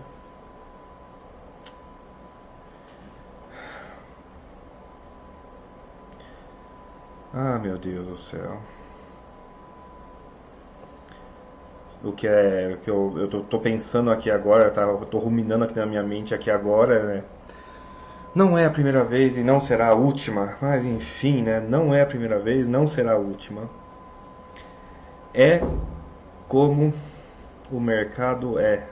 Ah, 7.32 7.58
meu 7.58 7.78
Deus 7.78 8.06
do 8.06 8.16
céu. 8.16 8.60
O 12.02 12.12
que 12.12 12.26
é, 12.28 12.74
o 12.74 12.78
que 12.78 12.90
eu, 12.90 13.14
eu 13.18 13.28
tô, 13.28 13.40
tô 13.40 13.58
pensando 13.58 14.10
aqui 14.10 14.30
agora, 14.30 14.70
tá? 14.70 14.82
Eu 14.82 14.98
tô 14.98 15.18
ruminando 15.18 15.64
aqui 15.64 15.76
na 15.76 15.86
minha 15.86 16.02
mente 16.02 16.34
aqui 16.34 16.50
agora, 16.50 17.02
né? 17.04 17.24
Não 18.34 18.56
é 18.56 18.66
a 18.66 18.70
primeira 18.70 19.02
vez 19.02 19.36
e 19.36 19.42
não 19.42 19.60
será 19.60 19.88
a 19.88 19.94
última, 19.94 20.56
mas 20.60 20.84
enfim, 20.84 21.42
né? 21.42 21.60
Não 21.60 21.94
é 21.94 22.02
a 22.02 22.06
primeira 22.06 22.38
vez, 22.38 22.68
não 22.68 22.86
será 22.86 23.12
a 23.12 23.18
última. 23.18 23.68
É 25.34 25.60
como 26.48 26.92
o 27.70 27.80
mercado 27.80 28.58
é. 28.58 28.86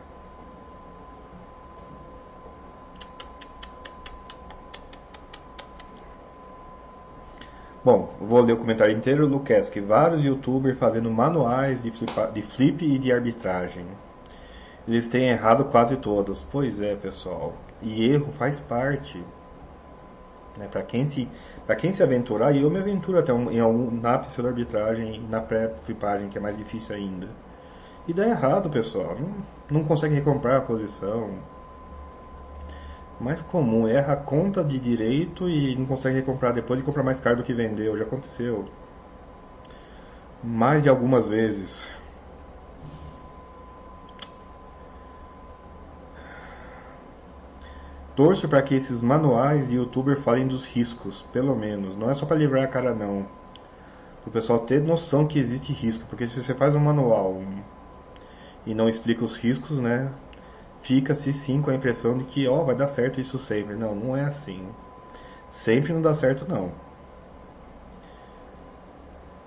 Bom, 7.86 8.12
vou 8.20 8.40
ler 8.40 8.54
o 8.54 8.56
comentário 8.56 8.96
inteiro. 8.96 9.28
Lucas, 9.28 9.70
que 9.70 9.80
vários 9.80 10.24
youtubers 10.24 10.76
fazendo 10.76 11.08
manuais 11.08 11.84
de, 11.84 11.92
flipa, 11.92 12.26
de 12.34 12.42
flip 12.42 12.84
e 12.84 12.98
de 12.98 13.12
arbitragem. 13.12 13.86
Eles 14.88 15.06
têm 15.06 15.28
errado 15.28 15.66
quase 15.66 15.96
todos. 15.96 16.42
Pois 16.42 16.80
é, 16.80 16.96
pessoal. 16.96 17.52
E 17.80 18.10
erro 18.10 18.32
faz 18.32 18.58
parte. 18.58 19.22
Né? 20.58 20.66
Para 20.68 20.82
quem, 20.82 21.06
se, 21.06 21.28
quem 21.78 21.92
se 21.92 22.02
aventurar, 22.02 22.50
e 22.56 22.62
eu 22.62 22.70
me 22.70 22.80
aventuro 22.80 23.20
até 23.20 23.32
um, 23.32 23.52
em 23.52 23.60
algum, 23.60 23.88
na 23.88 24.18
pseudo-arbitragem, 24.18 25.24
na 25.30 25.40
pré-flipagem, 25.40 26.28
que 26.28 26.38
é 26.38 26.40
mais 26.40 26.58
difícil 26.58 26.92
ainda. 26.92 27.28
E 28.08 28.12
dá 28.12 28.26
errado, 28.26 28.68
pessoal. 28.68 29.16
Não, 29.16 29.78
não 29.78 29.86
consegue 29.86 30.16
recomprar 30.16 30.56
a 30.56 30.60
posição. 30.60 31.30
Mais 33.18 33.40
comum, 33.40 33.88
erra 33.88 34.12
a 34.12 34.16
conta 34.16 34.62
de 34.62 34.78
direito 34.78 35.48
e 35.48 35.74
não 35.74 35.86
consegue 35.86 36.16
recomprar 36.16 36.52
depois 36.52 36.80
e 36.80 36.82
comprar 36.82 37.02
mais 37.02 37.18
caro 37.18 37.36
do 37.36 37.42
que 37.42 37.54
vendeu. 37.54 37.96
Já 37.96 38.04
aconteceu. 38.04 38.66
Mais 40.44 40.82
de 40.82 40.88
algumas 40.88 41.28
vezes. 41.28 41.88
Torço 48.14 48.48
para 48.48 48.62
que 48.62 48.74
esses 48.74 49.02
manuais 49.02 49.68
de 49.68 49.76
youtuber 49.76 50.18
falem 50.20 50.46
dos 50.46 50.64
riscos, 50.66 51.22
pelo 51.32 51.54
menos. 51.54 51.96
Não 51.96 52.10
é 52.10 52.14
só 52.14 52.24
para 52.24 52.36
livrar 52.36 52.64
a 52.64 52.68
cara, 52.68 52.94
não. 52.94 53.26
Para 54.22 54.28
o 54.28 54.32
pessoal 54.32 54.60
ter 54.60 54.82
noção 54.82 55.26
que 55.26 55.38
existe 55.38 55.72
risco. 55.72 56.04
Porque 56.08 56.26
se 56.26 56.42
você 56.42 56.54
faz 56.54 56.74
um 56.74 56.80
manual 56.80 57.42
e 58.66 58.74
não 58.74 58.88
explica 58.88 59.24
os 59.24 59.36
riscos, 59.36 59.80
né? 59.80 60.10
Fica-se 60.86 61.32
sim 61.32 61.60
com 61.60 61.70
a 61.70 61.74
impressão 61.74 62.16
de 62.16 62.24
que, 62.24 62.46
ó, 62.46 62.60
oh, 62.60 62.64
vai 62.64 62.74
dar 62.74 62.88
certo 62.88 63.20
isso 63.20 63.38
sempre. 63.38 63.74
Não, 63.74 63.94
não 63.94 64.16
é 64.16 64.24
assim. 64.24 64.64
Sempre 65.50 65.92
não 65.92 66.00
dá 66.00 66.14
certo, 66.14 66.46
não. 66.48 66.70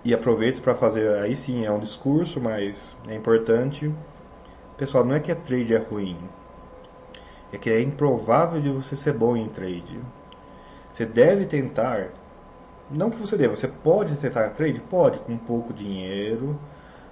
E 0.04 0.14
aproveito 0.14 0.62
para 0.62 0.76
fazer, 0.76 1.10
aí 1.18 1.36
sim, 1.36 1.66
é 1.66 1.72
um 1.72 1.80
discurso, 1.80 2.40
mas 2.40 2.98
é 3.08 3.16
importante. 3.16 3.94
Pessoal, 4.78 5.06
não 5.06 5.16
é 5.16 5.20
que 5.20 5.32
a 5.32 5.36
trade 5.36 5.74
é 5.74 5.78
ruim 5.78 6.18
é 7.52 7.58
que 7.58 7.70
é 7.70 7.82
improvável 7.82 8.62
de 8.62 8.70
você 8.70 8.96
ser 8.96 9.14
bom 9.14 9.36
em 9.36 9.50
trade. 9.50 10.00
Você 10.94 11.06
deve 11.06 11.46
tentar, 11.46 12.10
não 12.96 13.10
que 13.10 13.18
você 13.18 13.38
deva, 13.38 13.56
você 13.56 13.68
pode 13.68 14.16
tentar 14.18 14.50
trade? 14.50 14.80
Pode, 14.82 15.20
com 15.20 15.38
pouco 15.38 15.74
dinheiro. 15.74 16.60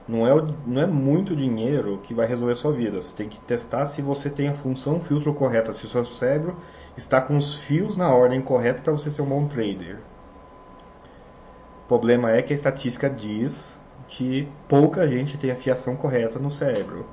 Não 0.07 0.25
é, 0.25 0.47
não 0.65 0.81
é 0.81 0.85
muito 0.85 1.35
dinheiro 1.35 1.99
que 2.01 2.13
vai 2.13 2.25
resolver 2.25 2.53
a 2.53 2.55
sua 2.55 2.71
vida. 2.71 3.01
Você 3.01 3.13
tem 3.13 3.27
que 3.27 3.39
testar 3.41 3.85
se 3.85 4.01
você 4.01 4.29
tem 4.29 4.47
a 4.47 4.53
função 4.53 5.01
filtro 5.01 5.33
correta, 5.33 5.73
se 5.73 5.85
o 5.85 5.89
seu 5.89 6.05
cérebro 6.05 6.55
está 6.95 7.19
com 7.21 7.35
os 7.35 7.55
fios 7.55 7.97
na 7.97 8.13
ordem 8.13 8.41
correta 8.41 8.81
para 8.81 8.93
você 8.93 9.09
ser 9.09 9.21
um 9.21 9.25
bom 9.25 9.47
trader. 9.47 9.99
O 11.83 11.87
problema 11.87 12.31
é 12.31 12.41
que 12.41 12.53
a 12.53 12.55
estatística 12.55 13.09
diz 13.09 13.79
que 14.07 14.47
pouca 14.67 15.07
gente 15.07 15.37
tem 15.37 15.51
a 15.51 15.55
fiação 15.55 15.95
correta 15.95 16.39
no 16.39 16.49
cérebro. 16.49 17.05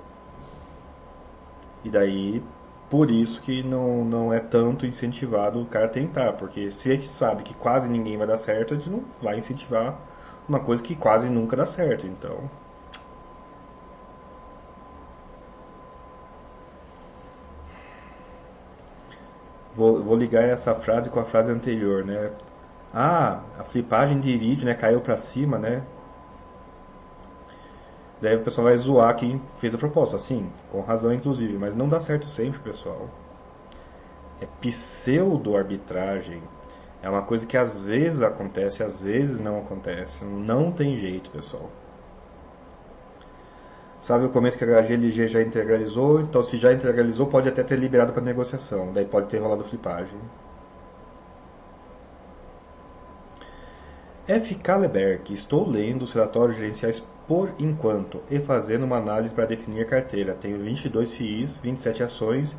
E 1.85 1.91
daí 1.91 2.43
por 2.89 3.11
isso 3.11 3.41
que 3.43 3.63
não, 3.63 4.05
não 4.05 4.33
é 4.33 4.39
tanto 4.39 4.87
incentivado 4.87 5.61
o 5.61 5.67
cara 5.67 5.89
tentar, 5.89 6.35
porque 6.35 6.71
se 6.71 6.91
a 6.91 6.95
gente 6.95 7.11
sabe 7.11 7.43
que 7.43 7.55
quase 7.55 7.89
ninguém 7.89 8.17
vai 8.17 8.27
dar 8.27 8.37
certo, 8.37 8.75
a 8.75 8.77
gente 8.77 8.91
não 8.91 9.03
vai 9.21 9.39
incentivar 9.39 9.99
uma 10.49 10.61
coisa 10.61 10.83
que 10.83 10.95
quase 10.95 11.29
nunca 11.29 11.57
dá 11.57 11.67
certo, 11.67 12.07
então. 12.07 12.49
Vou, 19.77 20.03
vou 20.03 20.17
ligar 20.17 20.45
essa 20.45 20.75
frase 20.75 21.11
com 21.11 21.21
a 21.21 21.25
frase 21.25 21.51
anterior, 21.51 22.05
né? 22.05 22.31
Ah, 22.93 23.41
a 23.59 23.65
flipagem 23.65 24.21
de 24.21 24.31
irídio, 24.31 24.67
né, 24.67 24.75
caiu 24.75 25.01
para 25.01 25.17
cima, 25.17 25.59
né? 25.59 25.83
Daí 28.21 28.37
o 28.37 28.43
pessoal 28.43 28.67
vai 28.67 28.77
zoar 28.77 29.17
quem 29.17 29.43
fez 29.57 29.75
a 29.75 29.79
proposta, 29.79 30.19
sim, 30.19 30.49
com 30.71 30.81
razão 30.81 31.13
inclusive, 31.13 31.59
mas 31.59 31.75
não 31.75 31.89
dá 31.89 31.99
certo 32.01 32.27
sempre, 32.27 32.61
pessoal. 32.61 33.11
É 34.41 34.47
pseudo-arbitragem. 34.61 36.43
É 37.03 37.11
uma 37.11 37.23
coisa 37.23 37.47
que 37.47 37.57
às 37.57 37.83
vezes 37.83 38.23
acontece, 38.23 38.83
às 38.83 39.03
vezes 39.03 39.41
não 39.41 39.59
acontece. 39.59 40.25
Não 40.25 40.73
tem 40.73 40.97
jeito, 40.97 41.31
pessoal. 41.31 41.69
Sabe 44.05 44.27
o 44.27 44.29
comento 44.29 44.59
que 44.59 44.65
a 44.65 44.83
GLG 44.83 45.29
já 45.29 45.41
integralizou? 45.41 46.21
Então, 46.21 46.43
se 46.43 46.59
já 46.59 46.71
integralizou, 46.75 47.27
pode 47.27 47.49
até 47.49 47.63
ter 47.63 47.79
liberado 47.79 48.13
para 48.13 48.21
negociação. 48.21 48.93
Daí 48.93 49.07
pode 49.07 49.29
ter 49.29 49.39
rolado 49.39 49.65
flipagem. 49.65 50.19
F. 54.29 54.57
Kaleberg, 54.57 55.33
estou 55.33 55.67
lendo 55.67 56.03
os 56.03 56.13
relatórios 56.13 56.59
gerenciais 56.59 57.03
por 57.27 57.51
enquanto 57.59 58.21
e 58.31 58.39
fazendo 58.41 58.85
uma 58.85 58.99
análise 58.99 59.35
para 59.35 59.47
definir 59.47 59.81
a 59.81 59.87
carteira. 59.87 60.35
Tenho 60.35 60.59
22 60.59 61.11
FIIs, 61.11 61.57
27 61.57 62.03
ações, 62.03 62.55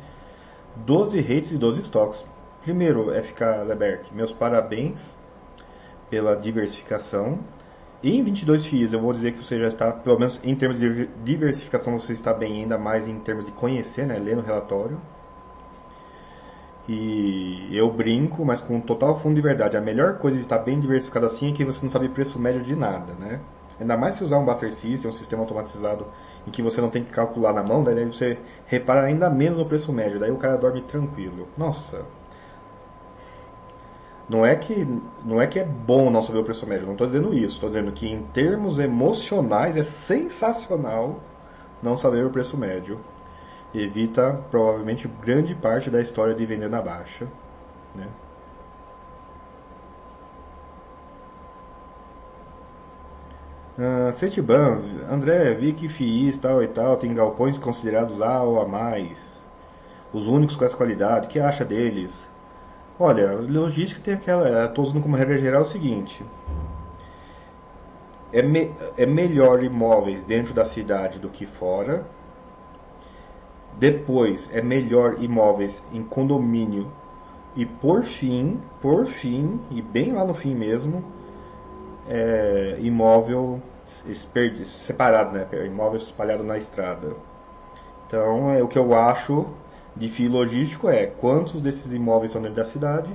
12 0.74 1.20
rates 1.20 1.52
e 1.52 1.58
12 1.58 1.80
estoques. 1.80 2.28
Primeiro, 2.60 3.14
FK 3.22 3.62
Leberg, 3.64 4.12
meus 4.12 4.32
parabéns 4.32 5.16
pela 6.10 6.34
diversificação. 6.34 7.38
Em 8.04 8.22
22 8.22 8.66
FIIs, 8.66 8.92
eu 8.92 9.00
vou 9.00 9.12
dizer 9.12 9.32
que 9.32 9.42
você 9.42 9.58
já 9.58 9.68
está, 9.68 9.90
pelo 9.90 10.18
menos 10.18 10.40
em 10.44 10.54
termos 10.54 10.78
de 10.78 11.06
diversificação, 11.24 11.98
você 11.98 12.12
está 12.12 12.32
bem 12.32 12.62
ainda 12.62 12.76
mais 12.76 13.08
em 13.08 13.18
termos 13.18 13.44
de 13.46 13.52
conhecer, 13.52 14.06
né, 14.06 14.18
ler 14.18 14.36
no 14.36 14.42
relatório. 14.42 15.00
E 16.88 17.68
eu 17.72 17.90
brinco, 17.90 18.44
mas 18.44 18.60
com 18.60 18.80
total 18.80 19.18
fundo 19.18 19.34
de 19.34 19.40
verdade. 19.40 19.76
A 19.76 19.80
melhor 19.80 20.18
coisa 20.18 20.36
de 20.36 20.44
estar 20.44 20.58
bem 20.58 20.78
diversificado 20.78 21.26
assim 21.26 21.50
é 21.50 21.54
que 21.54 21.64
você 21.64 21.80
não 21.82 21.90
sabe 21.90 22.08
preço 22.08 22.38
médio 22.38 22.62
de 22.62 22.76
nada, 22.76 23.12
né? 23.14 23.40
Ainda 23.80 23.96
mais 23.96 24.14
se 24.14 24.24
usar 24.24 24.38
um 24.38 24.44
Buster 24.44 24.72
System, 24.72 25.10
um 25.10 25.12
sistema 25.12 25.42
automatizado 25.42 26.06
em 26.46 26.50
que 26.50 26.62
você 26.62 26.80
não 26.80 26.88
tem 26.88 27.02
que 27.02 27.10
calcular 27.10 27.52
na 27.52 27.62
mão, 27.62 27.82
daí 27.82 28.04
você 28.04 28.38
repara 28.66 29.02
ainda 29.02 29.28
menos 29.28 29.58
no 29.58 29.66
preço 29.66 29.92
médio, 29.92 30.20
daí 30.20 30.30
o 30.30 30.36
cara 30.36 30.56
dorme 30.56 30.80
tranquilo. 30.82 31.48
Nossa. 31.56 32.02
Não 34.28 34.44
é 34.44 34.56
que 34.56 34.84
não 35.24 35.40
é 35.40 35.46
que 35.46 35.58
é 35.58 35.64
bom 35.64 36.10
não 36.10 36.22
saber 36.22 36.38
o 36.40 36.44
preço 36.44 36.66
médio, 36.66 36.86
não 36.86 36.92
estou 36.94 37.06
dizendo 37.06 37.32
isso, 37.34 37.54
estou 37.54 37.68
dizendo 37.68 37.92
que 37.92 38.08
em 38.08 38.22
termos 38.26 38.78
emocionais 38.78 39.76
é 39.76 39.84
sensacional 39.84 41.20
não 41.82 41.96
saber 41.96 42.24
o 42.26 42.30
preço 42.30 42.56
médio. 42.58 43.04
Evita 43.74 44.44
provavelmente 44.50 45.08
grande 45.08 45.54
parte 45.54 45.90
da 45.90 46.00
história 46.00 46.34
de 46.34 46.46
vender 46.46 46.68
na 46.70 46.82
baixa, 46.82 47.28
né? 47.94 48.08
Uh, 53.78 54.10
Cetiban, 54.12 54.82
André, 55.10 55.54
vi 55.54 55.72
que 55.74 55.88
FIIs 55.88 56.38
tal 56.38 56.62
e 56.62 56.68
tal 56.68 56.96
tem 56.96 57.14
galpões 57.14 57.58
considerados 57.58 58.22
A 58.22 58.42
ou 58.42 58.60
A+, 58.60 58.66
os 60.12 60.26
únicos 60.26 60.56
com 60.56 60.64
essa 60.64 60.76
qualidade, 60.76 61.26
o 61.26 61.30
que 61.30 61.38
acha 61.38 61.64
deles? 61.64 62.30
Olha, 62.98 63.32
logística 63.32 64.00
tem 64.02 64.14
aquela, 64.14 64.64
estou 64.64 64.84
usando 64.84 65.02
como 65.02 65.16
regra 65.16 65.36
geral 65.36 65.62
o 65.62 65.66
seguinte, 65.66 66.24
é, 68.32 68.40
me, 68.42 68.72
é 68.96 69.04
melhor 69.04 69.62
imóveis 69.62 70.24
dentro 70.24 70.54
da 70.54 70.64
cidade 70.64 71.18
do 71.18 71.28
que 71.28 71.44
fora, 71.44 72.06
depois 73.78 74.50
é 74.54 74.62
melhor 74.62 75.22
imóveis 75.22 75.84
em 75.92 76.02
condomínio 76.02 76.90
e 77.54 77.66
por 77.66 78.04
fim, 78.04 78.60
por 78.80 79.06
fim, 79.06 79.60
e 79.70 79.82
bem 79.82 80.12
lá 80.12 80.24
no 80.24 80.32
fim 80.32 80.54
mesmo, 80.54 81.04
é, 82.08 82.76
imóvel 82.80 83.60
separado, 84.66 85.32
né? 85.32 85.46
Imóvel 85.66 85.96
espalhado 85.96 86.42
na 86.42 86.58
estrada. 86.58 87.14
Então, 88.06 88.50
é, 88.50 88.62
o 88.62 88.68
que 88.68 88.78
eu 88.78 88.94
acho 88.94 89.46
de 89.96 90.08
fio 90.08 90.30
logístico 90.30 90.88
é 90.88 91.06
quantos 91.06 91.62
desses 91.62 91.92
imóveis 91.92 92.30
são 92.30 92.42
dentro 92.42 92.56
da 92.56 92.64
cidade 92.64 93.10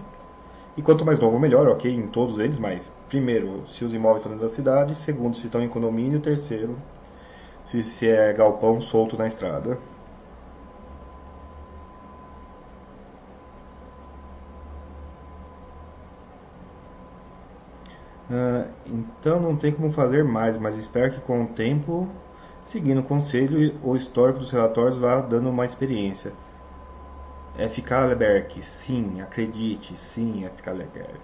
e 0.75 0.81
quanto 0.81 1.05
mais 1.05 1.19
novo, 1.19 1.37
melhor, 1.39 1.67
ok, 1.67 1.93
em 1.93 2.07
todos 2.07 2.39
eles, 2.39 2.57
mas 2.57 2.91
primeiro, 3.09 3.67
se 3.67 3.83
os 3.85 3.93
imóveis 3.93 4.21
estão 4.21 4.31
dentro 4.31 4.47
da 4.47 4.53
cidade, 4.53 4.95
segundo, 4.95 5.35
se 5.35 5.45
estão 5.45 5.61
em 5.61 5.67
condomínio, 5.69 6.19
terceiro, 6.19 6.77
se, 7.65 7.83
se 7.83 8.07
é 8.09 8.33
galpão 8.33 8.81
solto 8.81 9.17
na 9.17 9.27
estrada. 9.27 9.77
Uh, 18.29 18.65
então 18.87 19.41
não 19.41 19.57
tem 19.57 19.73
como 19.73 19.91
fazer 19.91 20.23
mais, 20.23 20.55
mas 20.57 20.77
espero 20.77 21.11
que 21.11 21.19
com 21.19 21.43
o 21.43 21.47
tempo, 21.47 22.07
seguindo 22.65 23.01
o 23.01 23.03
conselho, 23.03 23.77
o 23.83 23.95
histórico 23.95 24.39
dos 24.39 24.51
relatórios 24.51 24.97
vá 24.97 25.19
dando 25.19 25.49
uma 25.49 25.65
experiência. 25.65 26.31
É 27.57 27.69
ficar 27.69 28.05
Leberg, 28.07 28.61
sim, 28.61 29.21
acredite, 29.21 29.95
sim, 29.95 30.43
é 30.45 30.49
ficar 30.49 30.73
Leberg. 30.73 31.21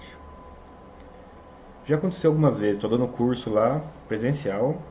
Já 1.85 1.95
aconteceu 1.95 2.29
algumas 2.31 2.59
vezes, 2.59 2.77
estou 2.77 2.89
dando 2.89 3.07
curso 3.07 3.49
lá, 3.49 3.81
presencial, 4.07 4.81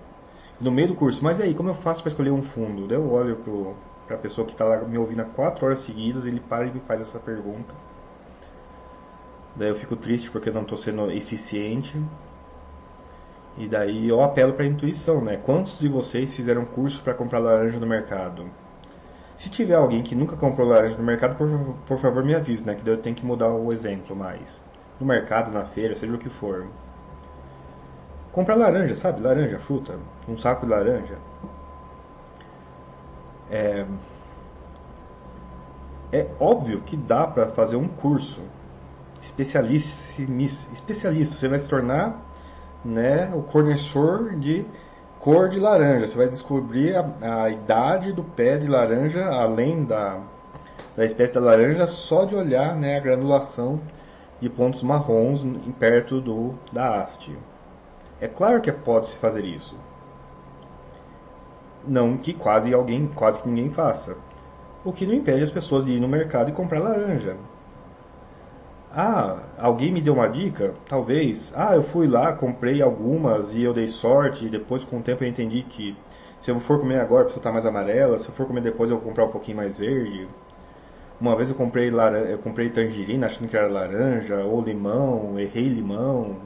no 0.61 0.71
meio 0.73 0.89
do 0.89 0.95
curso, 0.95 1.23
mas 1.23 1.41
aí, 1.41 1.55
como 1.55 1.69
eu 1.69 1.75
faço 1.75 2.03
para 2.03 2.09
escolher 2.11 2.31
um 2.31 2.43
fundo? 2.43 2.87
Daí 2.89 2.99
eu 2.99 3.11
olho 3.11 3.37
para 4.07 4.17
a 4.17 4.19
pessoa 4.19 4.47
que 4.47 4.53
está 4.53 4.65
lá 4.65 4.79
me 4.83 4.99
ouvindo 4.99 5.21
há 5.21 5.25
quatro 5.25 5.67
horas 5.67 5.81
seguidas, 5.81 6.27
ele 6.27 6.41
para 6.41 6.67
e 6.67 6.73
me 6.73 6.81
faz 6.81 7.01
essa 7.01 7.21
pergunta. 7.21 7.75
Daí 9.57 9.69
eu 9.69 9.75
fico 9.75 9.97
triste 9.97 10.31
porque 10.31 10.51
eu 10.51 10.55
não 10.55 10.63
estou 10.63 10.79
sendo 10.79 11.11
eficiente. 11.11 12.01
E 13.59 13.67
daí 13.67 14.09
eu 14.09 14.23
apelo 14.23 14.53
para 14.53 14.65
a 14.65 14.69
intuição, 14.69 15.21
né? 15.25 15.37
Quantos 15.37 15.79
de 15.81 15.89
vocês 15.89 16.35
fizeram 16.37 16.65
curso 16.65 17.03
para 17.03 17.13
comprar 17.15 17.41
laranja 17.41 17.81
no 17.81 17.87
mercado? 17.87 18.49
Se 19.37 19.51
tiver 19.51 19.75
alguém 19.75 20.03
que 20.03 20.15
nunca 20.15 20.35
comprou 20.35 20.67
laranja 20.67 20.97
no 20.97 21.05
mercado, 21.05 21.37
por, 21.37 21.49
por 21.87 21.99
favor 21.99 22.25
me 22.25 22.35
avise, 22.35 22.67
né? 22.67 22.75
Que 22.75 22.83
daí 22.83 22.95
eu 22.95 23.03
tenho 23.03 23.15
que 23.15 23.25
mudar 23.25 23.51
o 23.51 23.71
exemplo 23.73 24.17
mais. 24.17 24.65
No 24.99 25.07
mercado, 25.07 25.51
na 25.51 25.65
feira, 25.65 25.95
seja 25.95 26.15
o 26.15 26.19
que 26.19 26.31
for. 26.31 26.67
Comprar 28.33 28.55
laranja, 28.55 28.95
sabe? 28.95 29.21
Laranja, 29.21 29.59
fruta. 29.59 29.99
Um 30.27 30.39
saco 30.39 30.65
de 30.65 30.73
laranja. 30.73 31.19
É, 33.51 33.85
é 36.13 36.27
óbvio 36.41 36.81
que 36.81 36.97
dá 36.97 37.27
para 37.27 37.47
fazer 37.49 37.77
um 37.77 37.89
curso 37.89 38.41
especialista, 39.21 40.23
especialista. 40.73 41.37
Você 41.37 41.49
vai 41.49 41.59
se 41.59 41.69
tornar 41.69 42.23
né, 42.85 43.31
o 43.35 43.43
conhecedor 43.43 44.35
de 44.37 44.65
cor 45.27 45.49
de 45.49 45.59
laranja. 45.59 46.07
Você 46.07 46.17
vai 46.17 46.29
descobrir 46.29 46.95
a, 46.95 47.43
a, 47.43 47.51
idade 47.51 48.13
do 48.13 48.23
pé 48.23 48.57
de 48.59 48.69
laranja, 48.69 49.27
além 49.27 49.85
da, 49.85 50.21
da 50.97 51.05
espécie 51.05 51.33
da 51.35 51.41
laranja, 51.41 51.85
só 51.89 52.25
de 52.25 52.37
olhar 52.37 52.77
né, 52.77 52.97
a 52.97 53.01
granulação 53.01 53.81
de 54.41 54.49
pontos 54.49 54.85
marrons 54.85 55.45
perto 55.81 56.21
do, 56.21 56.55
da 56.73 57.03
haste. 57.03 57.37
É 58.21 58.29
claro 58.29 58.61
que 58.61 58.71
pode-se 58.71 59.17
fazer 59.17 59.45
isso. 59.45 59.77
Não 61.85 62.17
que 62.17 62.33
quase 62.33 62.73
alguém, 62.73 63.09
quase 63.09 63.43
que 63.43 63.49
ninguém 63.49 63.71
faça. 63.71 64.17
O 64.85 64.93
que 64.93 65.05
não 65.05 65.15
impede 65.15 65.43
as 65.43 65.51
pessoas 65.51 65.85
de 65.85 65.91
ir 65.91 65.99
no 65.99 66.07
mercado 66.07 66.51
e 66.51 66.53
comprar 66.53 66.79
laranja. 66.79 67.37
Ah, 68.99 69.41
alguém 69.59 69.93
me 69.93 70.01
deu 70.01 70.15
uma 70.15 70.27
dica? 70.27 70.73
Talvez. 70.89 71.53
Ah, 71.55 71.75
eu 71.75 71.83
fui 71.83 72.07
lá, 72.09 72.33
comprei 72.33 72.81
algumas 72.81 73.53
e 73.53 73.63
eu 73.63 73.75
dei 73.75 73.87
sorte. 73.87 74.47
E 74.47 74.49
depois, 74.49 74.85
com 74.85 74.99
o 74.99 75.03
tempo, 75.03 75.23
eu 75.23 75.29
entendi 75.29 75.63
que 75.63 75.95
se 76.41 76.51
eu 76.51 76.59
for 76.59 76.81
comer 76.81 76.99
agora, 77.01 77.25
precisa 77.25 77.41
estar 77.41 77.53
mais 77.53 77.67
amarela. 77.67 78.19
Se 78.19 78.29
eu 78.29 78.35
for 78.35 78.47
comer 78.47 78.63
depois, 78.63 78.91
eu 78.91 78.97
vou 78.97 79.07
comprar 79.07 79.27
um 79.27 79.31
pouquinho 79.31 79.59
mais 79.59 79.79
verde. 79.79 80.27
Uma 81.21 81.37
vez 81.37 81.51
eu 81.51 81.55
comprei, 81.55 81.91
laranja, 81.91 82.31
eu 82.31 82.39
comprei 82.39 82.71
tangerina 82.71 83.27
achando 83.27 83.49
que 83.49 83.57
era 83.57 83.69
laranja, 83.69 84.39
ou 84.45 84.63
limão, 84.63 85.39
errei 85.39 85.69
limão. 85.69 86.37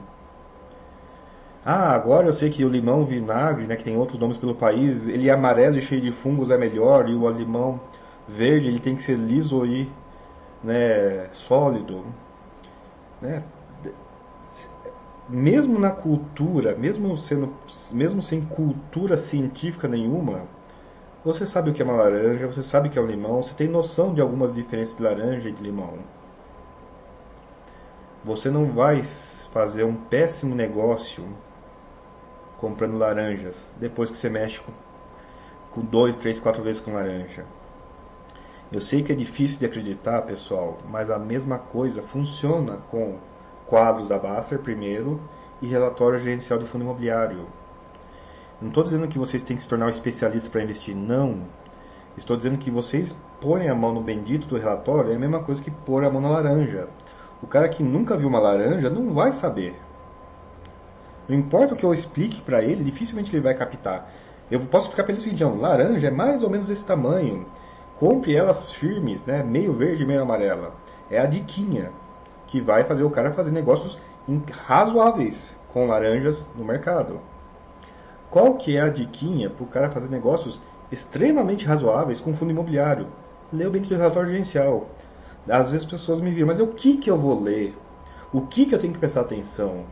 Ah, 1.65 1.93
agora 1.93 2.27
eu 2.27 2.33
sei 2.33 2.49
que 2.49 2.65
o 2.65 2.69
limão 2.69 3.05
vinagre, 3.05 3.65
né, 3.67 3.75
que 3.77 3.83
tem 3.83 3.95
outros 3.97 4.19
nomes 4.19 4.37
pelo 4.37 4.55
país, 4.55 5.07
ele 5.07 5.29
é 5.29 5.31
amarelo 5.31 5.77
e 5.77 5.81
cheio 5.81 6.01
de 6.01 6.11
fungos 6.11 6.49
é 6.51 6.57
melhor, 6.57 7.07
e 7.09 7.15
o 7.15 7.29
limão 7.29 7.79
verde 8.27 8.67
ele 8.67 8.79
tem 8.79 8.95
que 8.95 9.01
ser 9.03 9.15
liso 9.17 9.65
e 9.65 9.89
né, 10.63 11.29
sólido 11.33 12.03
né? 13.21 13.43
Mesmo 15.29 15.79
na 15.79 15.91
cultura, 15.91 16.75
mesmo 16.75 17.15
sendo, 17.15 17.53
mesmo 17.91 18.21
sem 18.21 18.41
cultura 18.41 19.15
científica 19.15 19.87
nenhuma, 19.87 20.43
você 21.23 21.45
sabe 21.45 21.69
o 21.69 21.73
que 21.73 21.81
é 21.81 21.85
uma 21.85 21.95
laranja, 21.95 22.47
você 22.47 22.63
sabe 22.63 22.89
o 22.89 22.91
que 22.91 22.97
é 22.97 23.01
um 23.01 23.05
limão, 23.05 23.41
você 23.41 23.53
tem 23.53 23.67
noção 23.67 24.13
de 24.13 24.19
algumas 24.19 24.53
diferenças 24.53 24.97
de 24.97 25.03
laranja 25.03 25.49
e 25.49 25.51
de 25.51 25.61
limão. 25.61 25.99
Você 28.25 28.49
não 28.49 28.65
vai 28.65 29.03
fazer 29.03 29.83
um 29.83 29.95
péssimo 29.95 30.53
negócio 30.53 31.25
comprando 32.57 32.97
laranjas 32.97 33.67
depois 33.79 34.11
que 34.11 34.17
você 34.17 34.29
mexe 34.29 34.59
com, 34.59 34.71
com 35.71 35.81
dois, 35.81 36.17
três, 36.17 36.39
quatro 36.39 36.61
vezes 36.61 36.81
com 36.81 36.93
laranja. 36.93 37.45
Eu 38.71 38.79
sei 38.79 39.03
que 39.03 39.11
é 39.11 39.15
difícil 39.15 39.59
de 39.59 39.65
acreditar, 39.65 40.21
pessoal, 40.21 40.77
mas 40.89 41.09
a 41.09 41.19
mesma 41.19 41.59
coisa 41.59 42.01
funciona 42.01 42.77
com 42.89 43.17
quadros 43.67 44.07
da 44.07 44.17
Basser 44.17 44.59
primeiro 44.59 45.19
e 45.61 45.67
relatório 45.67 46.17
gerencial 46.17 46.57
de 46.57 46.65
fundo 46.65 46.85
imobiliário. 46.85 47.47
Não 48.61 48.69
estou 48.69 48.81
dizendo 48.81 49.09
que 49.09 49.19
vocês 49.19 49.43
têm 49.43 49.57
que 49.57 49.63
se 49.63 49.67
tornar 49.67 49.87
um 49.87 49.89
especialista 49.89 50.49
para 50.49 50.63
investir, 50.63 50.95
não. 50.95 51.41
Estou 52.15 52.37
dizendo 52.37 52.57
que 52.57 52.71
vocês 52.71 53.13
põem 53.41 53.67
a 53.67 53.75
mão 53.75 53.93
no 53.93 54.01
bendito 54.01 54.47
do 54.47 54.57
relatório 54.57 55.11
é 55.11 55.15
a 55.15 55.19
mesma 55.19 55.43
coisa 55.43 55.61
que 55.61 55.71
pôr 55.71 56.05
a 56.05 56.09
mão 56.09 56.21
na 56.21 56.29
laranja. 56.29 56.87
O 57.43 57.47
cara 57.47 57.67
que 57.67 57.83
nunca 57.83 58.15
viu 58.15 58.29
uma 58.29 58.39
laranja 58.39 58.89
não 58.89 59.13
vai 59.13 59.33
saber. 59.33 59.75
Não 61.27 61.35
importa 61.35 61.73
o 61.73 61.77
que 61.77 61.85
eu 61.85 61.93
explique 61.93 62.41
para 62.41 62.61
ele, 62.61 62.85
dificilmente 62.85 63.35
ele 63.35 63.43
vai 63.43 63.53
captar. 63.53 64.09
Eu 64.49 64.61
posso 64.61 64.85
explicar 64.85 65.03
para 65.03 65.11
ele 65.11 65.19
o 65.19 65.23
seguinte: 65.23 65.43
laranja 65.43 66.07
é 66.07 66.11
mais 66.11 66.41
ou 66.41 66.49
menos 66.49 66.67
desse 66.67 66.85
tamanho. 66.85 67.45
Compre 68.01 68.35
elas 68.35 68.71
firmes, 68.71 69.23
né? 69.27 69.43
meio 69.43 69.73
verde 69.73 70.03
meio 70.03 70.23
amarela. 70.23 70.73
É 71.07 71.19
a 71.19 71.27
diquinha 71.27 71.91
que 72.47 72.59
vai 72.59 72.83
fazer 72.83 73.03
o 73.03 73.11
cara 73.11 73.31
fazer 73.31 73.51
negócios 73.51 73.95
razoáveis 74.51 75.55
com 75.71 75.85
laranjas 75.85 76.47
no 76.55 76.65
mercado. 76.65 77.19
Qual 78.31 78.55
que 78.55 78.75
é 78.75 78.81
a 78.81 78.89
diquinha 78.89 79.51
para 79.51 79.63
o 79.63 79.67
cara 79.67 79.91
fazer 79.91 80.09
negócios 80.09 80.59
extremamente 80.91 81.63
razoáveis 81.63 82.19
com 82.19 82.33
fundo 82.33 82.49
imobiliário? 82.49 83.05
Lê 83.53 83.67
o 83.67 83.69
bem 83.69 83.83
do 83.83 83.93
relatório 83.93 84.29
gerencial. 84.29 84.87
Às 85.47 85.69
vezes 85.71 85.85
as 85.85 85.91
pessoas 85.91 86.19
me 86.21 86.31
viram, 86.31 86.47
mas 86.47 86.59
o 86.59 86.65
que, 86.65 86.97
que 86.97 87.11
eu 87.11 87.19
vou 87.19 87.39
ler? 87.39 87.77
O 88.33 88.41
que, 88.41 88.65
que 88.65 88.73
eu 88.73 88.79
tenho 88.79 88.93
que 88.93 88.99
prestar 88.99 89.21
atenção? 89.21 89.85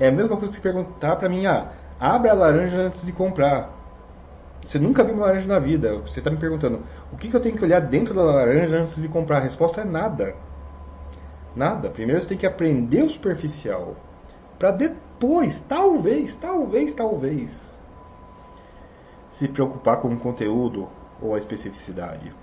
É 0.00 0.08
a 0.08 0.12
mesma 0.12 0.36
coisa 0.36 0.52
que 0.52 0.60
perguntar 0.60 1.14
para 1.14 1.28
mim, 1.28 1.46
ah, 1.46 1.70
abre 2.00 2.28
a 2.28 2.34
laranja 2.34 2.80
antes 2.80 3.06
de 3.06 3.12
comprar. 3.12 3.75
Você 4.64 4.78
nunca 4.78 5.04
viu 5.04 5.14
uma 5.14 5.26
laranja 5.26 5.46
na 5.46 5.58
vida. 5.58 5.96
Você 6.00 6.18
está 6.18 6.30
me 6.30 6.36
perguntando 6.36 6.82
o 7.12 7.16
que, 7.16 7.28
que 7.28 7.36
eu 7.36 7.40
tenho 7.40 7.56
que 7.56 7.64
olhar 7.64 7.80
dentro 7.80 8.14
da 8.14 8.22
laranja 8.22 8.78
antes 8.78 9.00
de 9.00 9.08
comprar? 9.08 9.38
A 9.38 9.42
resposta 9.42 9.82
é 9.82 9.84
nada. 9.84 10.34
Nada. 11.54 11.88
Primeiro 11.88 12.20
você 12.20 12.28
tem 12.28 12.38
que 12.38 12.46
aprender 12.46 13.02
o 13.02 13.10
superficial. 13.10 13.96
Para 14.58 14.70
depois, 14.72 15.60
talvez, 15.60 16.34
talvez, 16.34 16.94
talvez, 16.94 17.80
se 19.30 19.46
preocupar 19.48 20.00
com 20.00 20.08
o 20.08 20.18
conteúdo 20.18 20.88
ou 21.20 21.34
a 21.34 21.38
especificidade. 21.38 22.34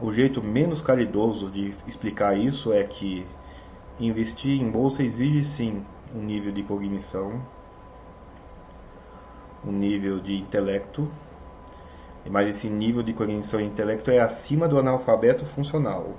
O 0.00 0.10
jeito 0.12 0.42
menos 0.42 0.82
caridoso 0.82 1.48
de 1.48 1.74
explicar 1.86 2.36
isso 2.36 2.72
é 2.72 2.82
que 2.82 3.26
investir 4.00 4.60
em 4.60 4.68
bolsa 4.68 5.02
exige 5.02 5.44
sim 5.44 5.84
um 6.14 6.20
nível 6.20 6.52
de 6.52 6.62
cognição, 6.62 7.40
um 9.64 9.72
nível 9.72 10.20
de 10.20 10.36
intelecto, 10.36 11.10
mas 12.30 12.48
esse 12.48 12.68
nível 12.68 13.02
de 13.02 13.12
cognição 13.12 13.60
e 13.60 13.64
intelecto 13.64 14.10
é 14.10 14.20
acima 14.20 14.68
do 14.68 14.78
analfabeto 14.78 15.44
funcional. 15.46 16.14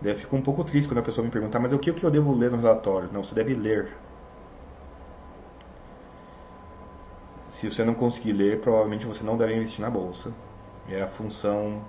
Daí 0.00 0.12
eu 0.12 0.18
fico 0.18 0.36
um 0.36 0.42
pouco 0.42 0.62
triste 0.64 0.88
quando 0.88 0.98
a 0.98 1.02
pessoa 1.02 1.24
me 1.24 1.30
perguntar, 1.30 1.58
mas 1.58 1.72
o 1.72 1.78
que, 1.78 1.90
eu 2.04 2.10
devo 2.10 2.34
ler 2.34 2.50
no 2.50 2.58
relatório? 2.58 3.08
Não, 3.12 3.24
você 3.24 3.34
deve 3.34 3.54
ler. 3.54 3.96
Se 7.48 7.70
você 7.70 7.84
não 7.84 7.94
conseguir 7.94 8.32
ler, 8.32 8.60
provavelmente 8.60 9.06
você 9.06 9.24
não 9.24 9.36
deve 9.36 9.54
investir 9.54 9.80
na 9.80 9.88
bolsa. 9.88 10.32
É 10.88 11.00
a 11.00 11.08
função 11.08 11.82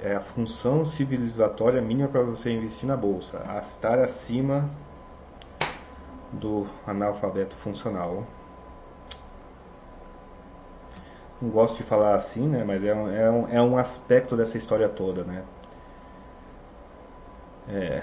é 0.00 0.14
a 0.14 0.20
função 0.20 0.84
civilizatória 0.84 1.80
mínima 1.80 2.08
para 2.08 2.22
você 2.22 2.50
investir 2.50 2.88
na 2.88 2.96
bolsa, 2.96 3.44
a 3.48 3.58
estar 3.58 3.98
acima 3.98 4.68
do 6.32 6.66
analfabeto 6.86 7.56
funcional. 7.56 8.24
Não 11.40 11.50
gosto 11.50 11.76
de 11.76 11.84
falar 11.84 12.14
assim, 12.14 12.48
né? 12.48 12.64
Mas 12.64 12.82
é 12.84 12.94
um, 12.94 13.10
é 13.10 13.30
um, 13.30 13.48
é 13.48 13.62
um 13.62 13.78
aspecto 13.78 14.36
dessa 14.36 14.56
história 14.56 14.88
toda, 14.88 15.22
né? 15.24 15.44
É... 17.68 18.02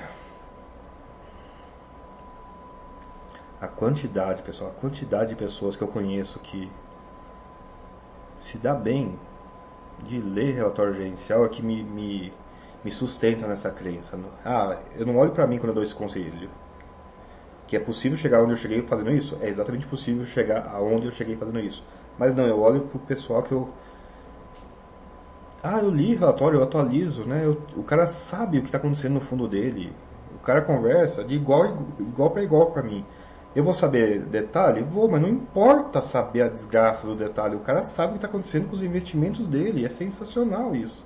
a 3.59 3.67
quantidade, 3.67 4.41
pessoal, 4.43 4.71
a 4.71 4.79
quantidade 4.79 5.29
de 5.29 5.35
pessoas 5.35 5.75
que 5.75 5.81
eu 5.81 5.87
conheço 5.87 6.39
que 6.39 6.71
se 8.39 8.57
dá 8.57 8.73
bem 8.73 9.17
de 10.03 10.19
ler 10.21 10.53
relatório 10.55 10.93
gerencial 10.93 11.45
é 11.45 11.49
que 11.49 11.63
me, 11.63 11.83
me, 11.83 12.33
me 12.83 12.91
sustenta 12.91 13.47
nessa 13.47 13.71
crença. 13.71 14.19
Ah, 14.43 14.77
eu 14.95 15.05
não 15.05 15.17
olho 15.17 15.31
para 15.31 15.47
mim 15.47 15.57
quando 15.57 15.69
eu 15.69 15.75
dou 15.75 15.83
esse 15.83 15.95
conselho. 15.95 16.49
Que 17.67 17.75
é 17.75 17.79
possível 17.79 18.17
chegar 18.17 18.41
onde 18.41 18.53
eu 18.53 18.57
cheguei 18.57 18.81
fazendo 18.83 19.11
isso? 19.11 19.37
É 19.41 19.49
exatamente 19.49 19.85
possível 19.87 20.25
chegar 20.25 20.67
aonde 20.73 21.07
eu 21.07 21.11
cheguei 21.11 21.35
fazendo 21.35 21.59
isso. 21.59 21.83
Mas 22.17 22.35
não, 22.35 22.45
eu 22.47 22.59
olho 22.59 22.81
pro 22.81 22.99
pessoal 22.99 23.41
que 23.43 23.51
eu. 23.51 23.69
Ah, 25.63 25.79
eu 25.79 25.89
li 25.89 26.13
relatório, 26.15 26.59
eu 26.59 26.63
atualizo, 26.63 27.23
né? 27.25 27.43
Eu, 27.43 27.61
o 27.75 27.83
cara 27.83 28.05
sabe 28.05 28.57
o 28.57 28.61
que 28.61 28.67
está 28.67 28.77
acontecendo 28.77 29.13
no 29.13 29.21
fundo 29.21 29.47
dele. 29.47 29.91
O 30.35 30.39
cara 30.39 30.61
conversa 30.61 31.23
de 31.23 31.33
igual, 31.33 31.65
igual 31.99 32.29
para 32.29 32.43
igual 32.43 32.71
para 32.71 32.83
mim. 32.83 33.03
Eu 33.55 33.63
vou 33.63 33.73
saber 33.73 34.19
detalhe? 34.19 34.83
Vou, 34.83 35.09
mas 35.09 35.21
não 35.21 35.29
importa 35.29 36.01
saber 36.01 36.41
a 36.41 36.49
desgraça 36.49 37.07
do 37.07 37.15
detalhe. 37.15 37.55
O 37.55 37.61
cara 37.61 37.83
sabe 37.83 38.09
o 38.09 38.11
que 38.11 38.17
está 38.17 38.27
acontecendo 38.27 38.67
com 38.67 38.75
os 38.75 38.83
investimentos 38.83 39.47
dele. 39.47 39.85
É 39.85 39.89
sensacional 39.89 40.75
isso. 40.75 41.05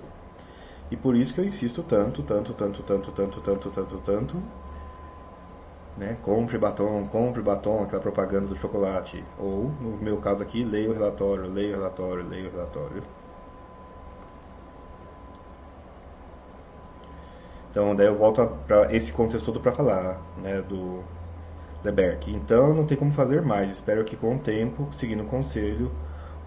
E 0.89 0.97
por 0.97 1.15
isso 1.15 1.31
que 1.31 1.39
eu 1.39 1.45
insisto 1.45 1.83
tanto, 1.83 2.23
tanto, 2.23 2.51
tanto, 2.53 2.81
tanto, 2.81 3.11
tanto, 3.11 3.39
tanto, 3.41 3.69
tanto, 3.69 3.97
tanto. 3.99 4.43
Né? 5.95 6.17
Compre 6.23 6.57
batom, 6.57 7.05
compre 7.05 7.41
batom, 7.43 7.83
aquela 7.83 8.01
propaganda 8.01 8.47
do 8.47 8.55
chocolate. 8.55 9.23
Ou, 9.37 9.71
no 9.79 9.97
meu 9.97 10.17
caso 10.17 10.41
aqui, 10.41 10.63
leia 10.63 10.89
o 10.89 10.93
relatório, 10.93 11.47
leia 11.47 11.75
o 11.75 11.79
relatório, 11.79 12.27
leia 12.27 12.49
o 12.49 12.51
relatório. 12.51 13.03
Então, 17.69 17.95
daí 17.95 18.07
eu 18.07 18.17
volto 18.17 18.43
para 18.65 18.91
esse 18.95 19.13
contexto 19.13 19.45
todo 19.45 19.59
para 19.59 19.71
falar 19.71 20.19
né, 20.41 20.63
do 20.63 21.03
Leberk. 21.83 22.29
Então, 22.31 22.73
não 22.73 22.85
tem 22.85 22.97
como 22.97 23.11
fazer 23.11 23.41
mais. 23.41 23.71
Espero 23.71 24.03
que 24.03 24.15
com 24.15 24.35
o 24.35 24.39
tempo, 24.39 24.87
seguindo 24.91 25.23
o 25.23 25.27
conselho, 25.27 25.91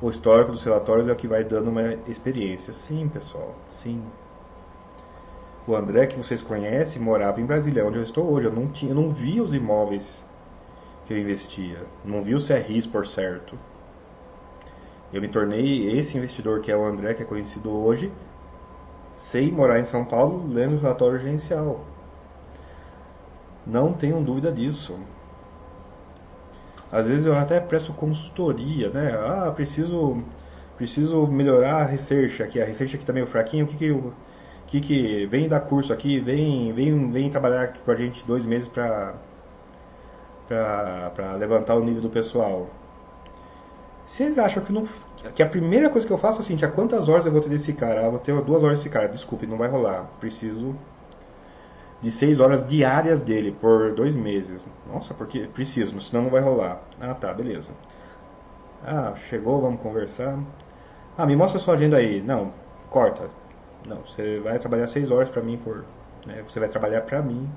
o 0.00 0.10
histórico 0.10 0.52
dos 0.52 0.62
relatórios 0.62 1.08
é 1.08 1.12
o 1.12 1.16
que 1.16 1.28
vai 1.28 1.44
dando 1.44 1.70
uma 1.70 1.94
experiência. 2.08 2.72
Sim, 2.72 3.08
pessoal, 3.08 3.54
sim. 3.70 4.02
O 5.66 5.76
André, 5.76 6.06
que 6.06 6.16
vocês 6.16 6.42
conhecem, 6.42 7.00
morava 7.00 7.40
em 7.40 7.46
Brasília, 7.46 7.86
onde 7.86 7.98
eu 7.98 8.02
estou 8.02 8.30
hoje. 8.30 8.48
Eu 8.48 8.52
não, 8.52 8.66
tinha, 8.66 8.90
eu 8.90 8.96
não 8.96 9.10
vi 9.10 9.40
os 9.40 9.54
imóveis 9.54 10.24
que 11.06 11.14
eu 11.14 11.18
investia. 11.18 11.78
Não 12.04 12.22
vi 12.22 12.34
o 12.34 12.44
CRIs, 12.44 12.86
por 12.86 13.06
certo. 13.06 13.56
Eu 15.12 15.20
me 15.20 15.28
tornei 15.28 15.96
esse 15.96 16.16
investidor 16.16 16.60
que 16.60 16.72
é 16.72 16.76
o 16.76 16.84
André, 16.84 17.14
que 17.14 17.22
é 17.22 17.26
conhecido 17.26 17.70
hoje, 17.70 18.10
sem 19.16 19.52
morar 19.52 19.78
em 19.78 19.84
São 19.84 20.04
Paulo, 20.04 20.48
lendo 20.48 20.76
o 20.76 20.80
relatório 20.80 21.18
gerencial. 21.18 21.84
Não 23.64 23.92
tenham 23.92 24.22
dúvida 24.22 24.50
disso. 24.50 24.98
Às 26.92 27.08
vezes 27.08 27.26
eu 27.26 27.34
até 27.34 27.58
presto 27.60 27.92
consultoria, 27.92 28.90
né? 28.90 29.12
Ah, 29.18 29.50
preciso 29.54 30.22
preciso 30.76 31.26
melhorar 31.26 31.82
a 31.82 31.84
research 31.84 32.42
aqui. 32.42 32.60
A 32.60 32.64
research 32.64 32.96
aqui 32.96 33.04
tá 33.04 33.12
meio 33.12 33.26
fraquinho. 33.26 33.64
O 33.64 33.68
que 33.68 33.76
que 33.76 33.86
eu, 33.86 34.12
que 34.66 34.80
que 34.80 35.26
vem 35.26 35.48
dar 35.48 35.60
curso 35.60 35.92
aqui, 35.92 36.20
vem 36.20 36.72
vem 36.72 37.10
vem 37.10 37.30
trabalhar 37.30 37.62
aqui 37.64 37.80
com 37.82 37.90
a 37.90 37.96
gente 37.96 38.24
dois 38.26 38.44
meses 38.44 38.68
para 38.68 39.14
para 40.48 41.34
levantar 41.38 41.74
o 41.76 41.84
nível 41.84 42.02
do 42.02 42.10
pessoal. 42.10 42.68
Vocês 44.04 44.38
acham 44.38 44.62
que, 44.62 44.72
não, 44.72 44.84
que 45.34 45.42
a 45.42 45.46
primeira 45.48 45.88
coisa 45.88 46.06
que 46.06 46.12
eu 46.12 46.18
faço 46.18 46.38
é 46.38 46.42
assim, 46.42 46.62
a 46.62 46.68
quantas 46.68 47.08
horas 47.08 47.24
eu 47.24 47.32
vou 47.32 47.40
ter 47.40 47.48
desse 47.48 47.72
cara? 47.72 48.06
Ah, 48.06 48.10
vou 48.10 48.18
ter 48.18 48.38
duas 48.42 48.62
horas 48.62 48.78
desse 48.78 48.90
cara. 48.90 49.08
Desculpe, 49.08 49.46
não 49.46 49.56
vai 49.56 49.68
rolar. 49.68 50.10
Preciso 50.20 50.74
de 52.02 52.10
seis 52.10 52.40
horas 52.40 52.66
diárias 52.66 53.22
dele 53.22 53.52
por 53.52 53.94
dois 53.94 54.16
meses. 54.16 54.66
Nossa, 54.92 55.14
porque 55.14 55.46
preciso, 55.46 55.98
senão 56.00 56.24
não 56.24 56.30
vai 56.30 56.42
rolar. 56.42 56.82
Ah, 57.00 57.14
tá, 57.14 57.32
beleza. 57.32 57.72
Ah, 58.84 59.14
chegou, 59.14 59.60
vamos 59.60 59.80
conversar. 59.80 60.36
Ah, 61.16 61.24
me 61.24 61.36
mostra 61.36 61.60
sua 61.60 61.74
agenda 61.74 61.96
aí. 61.96 62.20
Não, 62.20 62.52
corta. 62.90 63.30
Não, 63.86 63.98
você 63.98 64.40
vai 64.40 64.58
trabalhar 64.58 64.88
seis 64.88 65.10
horas 65.10 65.30
para 65.30 65.42
mim 65.42 65.56
por. 65.56 65.84
Né, 66.26 66.42
você 66.46 66.58
vai 66.58 66.68
trabalhar 66.68 67.02
para 67.02 67.22
mim 67.22 67.48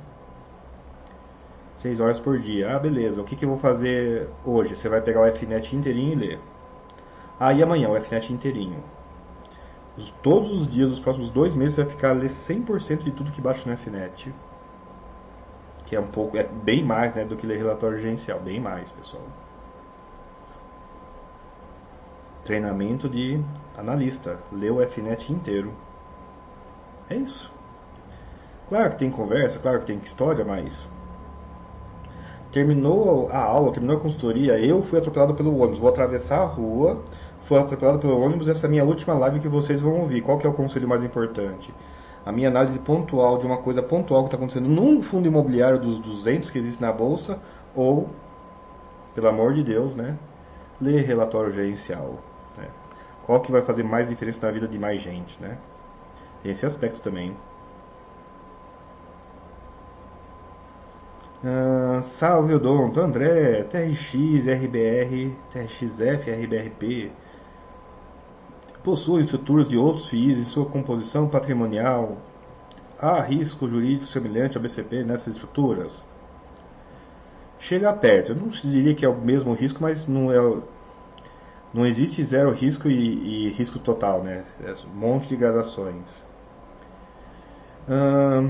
seis 1.75 1.99
horas 1.99 2.19
por 2.19 2.37
dia. 2.37 2.75
Ah, 2.75 2.79
beleza. 2.79 3.21
O 3.21 3.25
que, 3.25 3.35
que 3.35 3.45
eu 3.45 3.49
vou 3.49 3.57
fazer 3.57 4.29
hoje? 4.45 4.75
Você 4.75 4.87
vai 4.87 5.01
pegar 5.01 5.21
o 5.21 5.25
FNET 5.35 5.75
inteirinho 5.75 6.13
e 6.13 6.15
ler. 6.15 6.39
Ah, 7.39 7.51
e 7.51 7.63
amanhã 7.63 7.89
o 7.89 7.95
FNET 7.95 8.31
inteirinho. 8.31 8.83
Todos 10.21 10.51
os 10.51 10.67
dias, 10.67 10.91
os 10.91 10.99
próximos 10.99 11.31
dois 11.31 11.55
meses, 11.55 11.75
você 11.75 11.83
vai 11.83 11.91
ficar 11.91 12.09
a 12.09 12.13
ler 12.13 12.29
100% 12.29 13.03
de 13.03 13.11
tudo 13.11 13.31
que 13.31 13.39
baixa 13.39 13.69
no 13.69 13.77
FNET. 13.77 14.33
Que 15.85 15.95
é 15.95 15.99
um 15.99 16.07
pouco, 16.07 16.35
é 16.35 16.43
bem 16.43 16.83
mais 16.83 17.13
né, 17.13 17.23
do 17.23 17.35
que 17.35 17.47
ler 17.47 17.57
relatório 17.57 17.97
gerencial. 17.97 18.39
Bem 18.39 18.59
mais, 18.59 18.91
pessoal. 18.91 19.23
Treinamento 22.43 23.07
de 23.07 23.39
analista. 23.77 24.39
Lê 24.51 24.69
o 24.69 24.85
FNET 24.85 25.31
inteiro. 25.31 25.71
É 27.09 27.15
isso. 27.15 27.51
Claro 28.67 28.91
que 28.91 28.97
tem 28.97 29.11
conversa, 29.11 29.59
claro 29.59 29.79
que 29.79 29.85
tem 29.85 29.97
história, 29.97 30.43
mas 30.43 30.89
terminou 32.51 33.29
a 33.29 33.37
aula, 33.37 33.71
terminou 33.71 33.97
a 33.97 33.99
consultoria, 33.99 34.57
eu 34.57 34.81
fui 34.81 34.97
atropelado 34.97 35.35
pelo 35.35 35.55
ônibus, 35.57 35.77
vou 35.77 35.89
atravessar 35.89 36.39
a 36.39 36.45
rua, 36.45 37.03
fui 37.45 37.59
atropelado 37.59 37.99
pelo 37.99 38.19
ônibus, 38.19 38.47
essa 38.47 38.65
é 38.65 38.67
a 38.67 38.71
minha 38.71 38.83
última 38.83 39.13
live 39.13 39.39
que 39.39 39.47
vocês 39.47 39.79
vão 39.79 40.01
ouvir. 40.01 40.21
Qual 40.21 40.37
que 40.37 40.45
é 40.45 40.49
o 40.49 40.53
conselho 40.53 40.87
mais 40.87 41.03
importante? 41.03 41.73
A 42.25 42.31
minha 42.31 42.49
análise 42.49 42.79
pontual 42.79 43.37
de 43.37 43.45
uma 43.45 43.57
coisa 43.57 43.83
pontual 43.83 44.23
que 44.23 44.27
está 44.27 44.37
acontecendo 44.37 44.67
num 44.67 45.01
fundo 45.01 45.27
imobiliário 45.27 45.79
dos 45.79 45.99
200 45.99 46.49
que 46.49 46.57
existe 46.57 46.81
na 46.81 46.91
bolsa, 46.91 47.39
ou, 47.75 48.09
pelo 49.13 49.27
amor 49.27 49.53
de 49.53 49.63
Deus, 49.63 49.95
né, 49.95 50.17
ler 50.81 51.05
relatório 51.05 51.53
gerencial. 51.53 52.15
Né? 52.57 52.67
Qual 53.27 53.39
que 53.39 53.51
vai 53.51 53.61
fazer 53.61 53.83
mais 53.83 54.09
diferença 54.09 54.45
na 54.47 54.51
vida 54.51 54.67
de 54.67 54.79
mais 54.79 54.99
gente, 55.01 55.39
né? 55.39 55.57
Tem 56.41 56.51
esse 56.51 56.65
aspecto 56.65 56.99
também. 56.99 57.35
Uh, 61.43 62.01
salve 62.01 62.55
Odonto, 62.55 62.99
André, 62.99 63.63
TRX, 63.63 64.47
RBR, 64.47 65.31
TRXF, 65.51 66.31
RBRP 66.31 67.11
possuem 68.85 69.21
estruturas 69.21 69.67
de 69.67 69.75
outros 69.75 70.07
FIIs 70.07 70.37
em 70.37 70.43
sua 70.43 70.67
composição 70.67 71.27
patrimonial. 71.27 72.17
Há 72.99 73.19
risco 73.19 73.67
jurídico 73.67 74.05
semelhante 74.05 74.55
ao 74.55 74.61
BCP 74.61 75.03
nessas 75.03 75.33
estruturas? 75.33 76.03
Chega 77.59 77.91
perto. 77.91 78.31
Eu 78.31 78.35
não 78.35 78.47
diria 78.49 78.93
que 78.93 79.03
é 79.03 79.09
o 79.09 79.17
mesmo 79.17 79.53
risco, 79.53 79.79
mas 79.81 80.07
não 80.07 80.31
é 80.31 80.37
não 81.73 81.85
existe 81.85 82.23
zero 82.23 82.51
risco 82.51 82.87
e, 82.87 83.47
e 83.47 83.49
risco 83.49 83.79
total, 83.79 84.23
né? 84.23 84.43
É 84.63 84.73
um 84.87 84.95
monte 84.97 85.27
de 85.27 85.35
gradações. 85.35 86.23
Uh, 87.89 88.49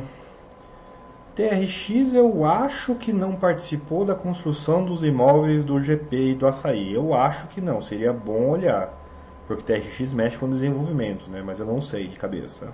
TRX 1.34 2.14
eu 2.14 2.46
acho 2.46 2.94
que 2.94 3.12
não 3.12 3.36
participou 3.36 4.06
da 4.06 4.14
construção 4.14 4.86
dos 4.86 5.04
imóveis 5.04 5.66
do 5.66 5.80
GP 5.80 6.32
e 6.32 6.36
do 6.36 6.46
Açaí. 6.46 6.94
Eu 6.94 7.14
acho 7.14 7.48
que 7.48 7.62
não, 7.62 7.82
seria 7.82 8.14
bom 8.14 8.50
olhar. 8.50 9.05
Porque 9.48 9.64
TRX 9.64 10.14
mexe 10.14 10.38
com 10.38 10.50
desenvolvimento, 10.50 11.30
né? 11.30 11.42
mas 11.44 11.60
eu 11.60 11.66
não 11.66 11.82
sei 11.82 12.08
de 12.08 12.18
cabeça. 12.18 12.74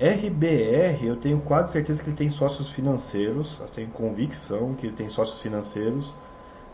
RBR, 0.00 1.04
eu 1.06 1.16
tenho 1.16 1.40
quase 1.42 1.72
certeza 1.72 2.02
que 2.02 2.08
ele 2.08 2.16
tem 2.16 2.30
sócios 2.30 2.70
financeiros, 2.70 3.58
eu 3.60 3.66
tenho 3.66 3.88
convicção 3.90 4.74
que 4.74 4.86
ele 4.86 4.96
tem 4.96 5.10
sócios 5.10 5.42
financeiros, 5.42 6.14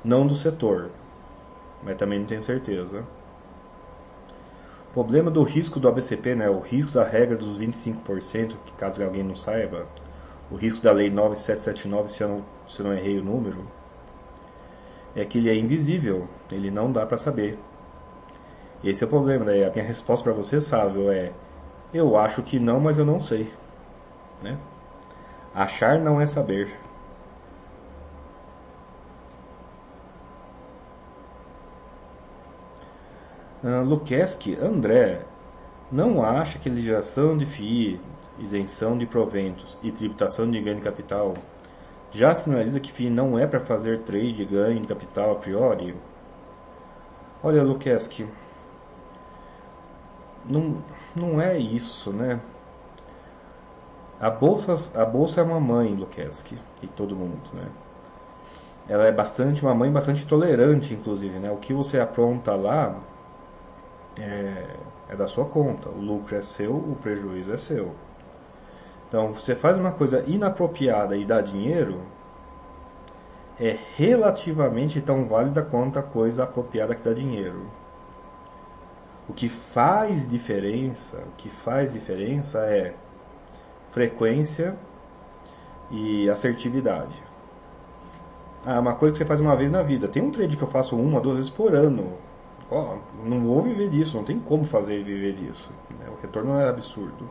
não 0.04 0.24
do 0.24 0.36
setor, 0.36 0.90
mas 1.82 1.96
também 1.96 2.20
não 2.20 2.26
tenho 2.26 2.42
certeza. 2.42 3.02
O 4.90 4.92
problema 4.92 5.28
do 5.28 5.42
risco 5.42 5.80
do 5.80 5.88
ABCP, 5.88 6.36
né, 6.36 6.48
o 6.48 6.60
risco 6.60 6.92
da 6.92 7.02
regra 7.02 7.36
dos 7.36 7.58
25%, 7.58 8.54
que 8.64 8.72
caso 8.74 9.02
alguém 9.02 9.24
não 9.24 9.34
saiba, 9.34 9.86
o 10.48 10.54
risco 10.54 10.84
da 10.84 10.92
lei 10.92 11.10
9779, 11.10 12.08
se 12.08 12.22
eu 12.22 12.28
não, 12.28 12.44
se 12.68 12.80
eu 12.80 12.86
não 12.86 12.92
errei 12.94 13.18
o 13.18 13.24
número, 13.24 13.66
é 15.16 15.24
que 15.24 15.38
ele 15.38 15.50
é 15.50 15.54
invisível, 15.56 16.28
ele 16.50 16.70
não 16.70 16.92
dá 16.92 17.04
para 17.04 17.16
saber. 17.16 17.58
Esse 18.84 19.04
é 19.04 19.06
o 19.06 19.10
problema, 19.10 19.44
né? 19.44 19.64
A 19.64 19.70
minha 19.70 19.84
resposta 19.84 20.24
para 20.24 20.32
você, 20.32 20.60
Sávio, 20.60 21.10
é 21.10 21.32
eu 21.92 22.16
acho 22.16 22.42
que 22.42 22.58
não, 22.58 22.80
mas 22.80 22.98
eu 22.98 23.04
não 23.04 23.20
sei. 23.20 23.52
Né? 24.42 24.58
Achar 25.54 25.98
não 25.98 26.20
é 26.20 26.26
saber. 26.26 26.78
Uh, 33.64 33.82
Lukeski, 33.84 34.54
André, 34.56 35.22
não 35.90 36.22
acha 36.22 36.58
que 36.58 36.68
legislação 36.68 37.36
de 37.36 37.46
FII 37.46 38.00
isenção 38.38 38.96
de 38.96 39.06
proventos 39.06 39.78
e 39.82 39.90
tributação 39.90 40.50
de 40.50 40.60
ganho 40.60 40.76
de 40.76 40.82
capital, 40.82 41.32
já 42.12 42.34
sinaliza 42.34 42.80
que 42.80 42.92
FII 42.92 43.10
não 43.10 43.38
é 43.38 43.46
para 43.46 43.60
fazer 43.60 44.02
trade 44.02 44.32
de 44.32 44.44
ganho 44.44 44.80
de 44.80 44.86
capital 44.86 45.32
a 45.32 45.34
priori? 45.36 45.94
Olha, 47.42 47.62
Lukeski, 47.62 48.26
não, 50.48 50.82
não 51.14 51.40
é 51.40 51.58
isso, 51.58 52.12
né? 52.12 52.40
A 54.20 54.30
bolsa, 54.30 55.00
a 55.00 55.04
bolsa 55.04 55.40
é 55.40 55.44
uma 55.44 55.60
mãe, 55.60 55.94
Lukeski, 55.94 56.58
e 56.82 56.86
todo 56.86 57.14
mundo, 57.14 57.50
né? 57.52 57.68
ela 58.88 59.04
é 59.06 59.12
bastante 59.12 59.62
uma 59.62 59.74
mãe 59.74 59.90
bastante 59.90 60.26
tolerante, 60.26 60.94
inclusive, 60.94 61.38
né? 61.38 61.50
O 61.50 61.56
que 61.56 61.72
você 61.72 61.98
apronta 61.98 62.54
lá 62.54 62.94
é, 64.18 64.76
é 65.08 65.16
da 65.16 65.26
sua 65.26 65.44
conta. 65.46 65.88
O 65.88 66.00
lucro 66.00 66.36
é 66.36 66.42
seu, 66.42 66.74
o 66.74 66.96
prejuízo 67.02 67.52
é 67.52 67.56
seu. 67.56 67.92
Então, 69.08 69.32
você 69.32 69.54
faz 69.54 69.76
uma 69.76 69.92
coisa 69.92 70.22
inapropriada 70.26 71.16
e 71.16 71.24
dá 71.24 71.40
dinheiro, 71.40 72.00
é 73.58 73.76
relativamente 73.96 75.00
tão 75.00 75.26
válida 75.26 75.62
quanto 75.62 75.98
a 75.98 76.02
coisa 76.02 76.44
apropriada 76.44 76.94
que 76.94 77.02
dá 77.02 77.12
dinheiro. 77.12 77.66
O 79.28 79.32
que 79.32 79.48
faz 79.48 80.28
diferença, 80.28 81.18
o 81.18 81.36
que 81.36 81.48
faz 81.48 81.92
diferença 81.92 82.60
é 82.60 82.94
frequência 83.90 84.76
e 85.90 86.28
assertividade. 86.30 87.22
Ah, 88.64 88.80
uma 88.80 88.94
coisa 88.94 89.12
que 89.12 89.18
você 89.18 89.24
faz 89.24 89.40
uma 89.40 89.56
vez 89.56 89.70
na 89.70 89.82
vida. 89.82 90.08
Tem 90.08 90.22
um 90.22 90.30
trade 90.30 90.56
que 90.56 90.62
eu 90.62 90.68
faço 90.68 90.96
uma, 90.96 91.20
duas 91.20 91.36
vezes 91.36 91.50
por 91.50 91.74
ano. 91.74 92.14
Oh, 92.70 92.96
não 93.24 93.40
vou 93.40 93.62
viver 93.62 93.88
disso, 93.88 94.16
não 94.16 94.24
tem 94.24 94.38
como 94.40 94.64
fazer 94.64 95.02
viver 95.04 95.34
disso. 95.34 95.70
Né? 95.98 96.06
O 96.08 96.20
retorno 96.20 96.58
é 96.58 96.68
absurdo. 96.68 97.28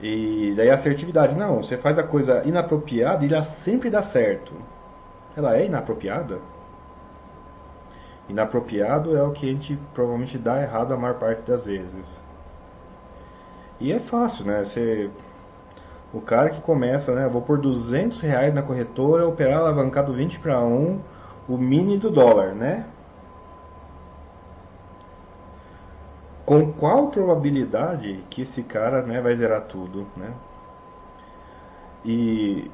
E 0.00 0.52
daí 0.56 0.68
a 0.68 0.74
assertividade, 0.74 1.34
não, 1.34 1.62
você 1.62 1.76
faz 1.76 1.98
a 1.98 2.02
coisa 2.02 2.42
inapropriada 2.44 3.24
e 3.24 3.32
ela 3.32 3.44
sempre 3.44 3.88
dá 3.88 4.02
certo. 4.02 4.52
Ela 5.36 5.56
é 5.56 5.66
inapropriada? 5.66 6.40
Inapropriado 8.28 9.16
é 9.16 9.22
o 9.22 9.30
que 9.30 9.48
a 9.48 9.52
gente 9.52 9.78
provavelmente 9.94 10.36
dá 10.36 10.60
errado 10.60 10.92
a 10.92 10.96
maior 10.96 11.14
parte 11.14 11.42
das 11.42 11.64
vezes. 11.64 12.22
E 13.78 13.92
é 13.92 14.00
fácil, 14.00 14.44
né? 14.46 14.64
Você, 14.64 15.10
o 16.12 16.20
cara 16.20 16.50
que 16.50 16.60
começa, 16.60 17.14
né? 17.14 17.28
Vou 17.28 17.42
por 17.42 17.58
200 17.58 18.20
reais 18.20 18.52
na 18.52 18.62
corretora, 18.62 19.28
operar 19.28 19.58
alavancado 19.58 20.12
20 20.12 20.40
para 20.40 20.60
1, 20.60 21.00
o 21.48 21.56
mini 21.56 21.98
do 21.98 22.10
dólar, 22.10 22.54
né? 22.54 22.86
Com 26.44 26.72
qual 26.72 27.08
probabilidade 27.08 28.24
que 28.30 28.42
esse 28.42 28.62
cara 28.62 29.02
né, 29.02 29.20
vai 29.20 29.34
zerar 29.36 29.62
tudo, 29.62 30.06
né? 30.16 30.32
E 32.04 32.70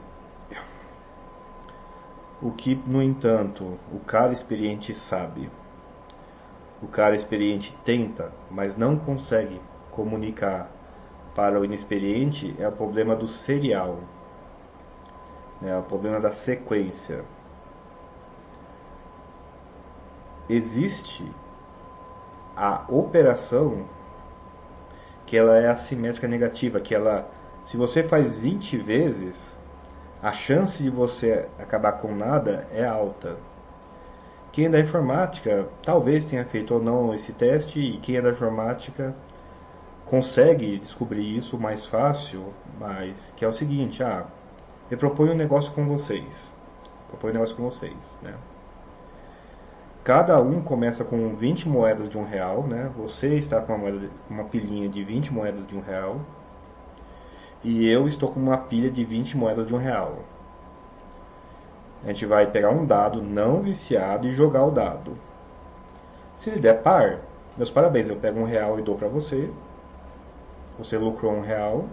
o 2.42 2.50
que, 2.50 2.74
no 2.74 3.00
entanto, 3.00 3.78
o 3.92 4.00
cara 4.00 4.32
experiente 4.32 4.94
sabe. 4.94 5.48
O 6.82 6.88
cara 6.88 7.14
experiente 7.14 7.76
tenta, 7.84 8.32
mas 8.50 8.76
não 8.76 8.98
consegue 8.98 9.60
comunicar 9.92 10.68
para 11.34 11.58
o 11.58 11.64
inexperiente 11.64 12.54
é 12.58 12.66
o 12.66 12.72
problema 12.72 13.14
do 13.14 13.28
serial. 13.28 14.00
Né? 15.60 15.70
É 15.70 15.78
o 15.78 15.82
problema 15.82 16.18
da 16.18 16.32
sequência. 16.32 17.24
Existe 20.48 21.24
a 22.56 22.84
operação 22.88 23.86
que 25.24 25.36
ela 25.36 25.56
é 25.56 25.68
assimétrica 25.68 26.26
negativa, 26.26 26.80
que 26.80 26.94
ela 26.94 27.30
se 27.64 27.76
você 27.76 28.02
faz 28.02 28.36
20 28.36 28.76
vezes, 28.78 29.56
a 30.22 30.32
chance 30.32 30.80
de 30.80 30.88
você 30.88 31.48
acabar 31.58 31.92
com 31.92 32.14
nada 32.14 32.68
é 32.72 32.84
alta. 32.84 33.36
Quem 34.52 34.66
é 34.66 34.68
da 34.68 34.78
informática 34.78 35.66
talvez 35.82 36.24
tenha 36.24 36.44
feito 36.44 36.74
ou 36.74 36.82
não 36.82 37.12
esse 37.12 37.32
teste, 37.32 37.80
e 37.80 37.98
quem 37.98 38.16
é 38.16 38.22
da 38.22 38.30
informática 38.30 39.14
consegue 40.06 40.78
descobrir 40.78 41.36
isso 41.36 41.58
mais 41.58 41.84
fácil, 41.84 42.52
mas 42.78 43.32
que 43.36 43.44
é 43.44 43.48
o 43.48 43.52
seguinte, 43.52 44.02
ah, 44.02 44.26
eu 44.90 44.96
proponho 44.96 45.32
um 45.32 45.36
negócio 45.36 45.72
com 45.72 45.86
vocês. 45.86 46.52
Proponho 47.08 47.32
um 47.32 47.34
negócio 47.34 47.56
com 47.56 47.64
vocês, 47.64 48.18
né? 48.22 48.34
Cada 50.04 50.40
um 50.40 50.62
começa 50.62 51.04
com 51.04 51.30
20 51.30 51.68
moedas 51.68 52.10
de 52.10 52.18
um 52.18 52.24
real, 52.24 52.64
né? 52.64 52.90
Você 52.96 53.34
está 53.36 53.60
com 53.60 53.72
uma, 53.72 53.78
moeda, 53.78 54.08
uma 54.28 54.44
pilhinha 54.44 54.88
de 54.88 55.02
20 55.02 55.32
moedas 55.32 55.66
de 55.66 55.76
um 55.76 55.80
real 55.80 56.20
e 57.64 57.88
eu 57.88 58.06
estou 58.06 58.30
com 58.30 58.40
uma 58.40 58.58
pilha 58.58 58.90
de 58.90 59.04
20 59.04 59.36
moedas 59.36 59.66
de 59.66 59.74
um 59.74 59.78
real. 59.78 60.18
A 62.02 62.08
gente 62.08 62.26
vai 62.26 62.50
pegar 62.50 62.70
um 62.70 62.84
dado 62.84 63.22
não 63.22 63.62
viciado 63.62 64.26
e 64.26 64.32
jogar 64.32 64.64
o 64.64 64.70
dado. 64.70 65.16
Se 66.36 66.50
ele 66.50 66.60
der 66.60 66.82
par, 66.82 67.20
meus 67.56 67.70
parabéns, 67.70 68.08
eu 68.08 68.16
pego 68.16 68.40
um 68.40 68.44
real 68.44 68.78
e 68.78 68.82
dou 68.82 68.96
para 68.96 69.06
você. 69.06 69.48
Você 70.78 70.98
lucrou 70.98 71.32
um 71.32 71.40
real. 71.40 71.84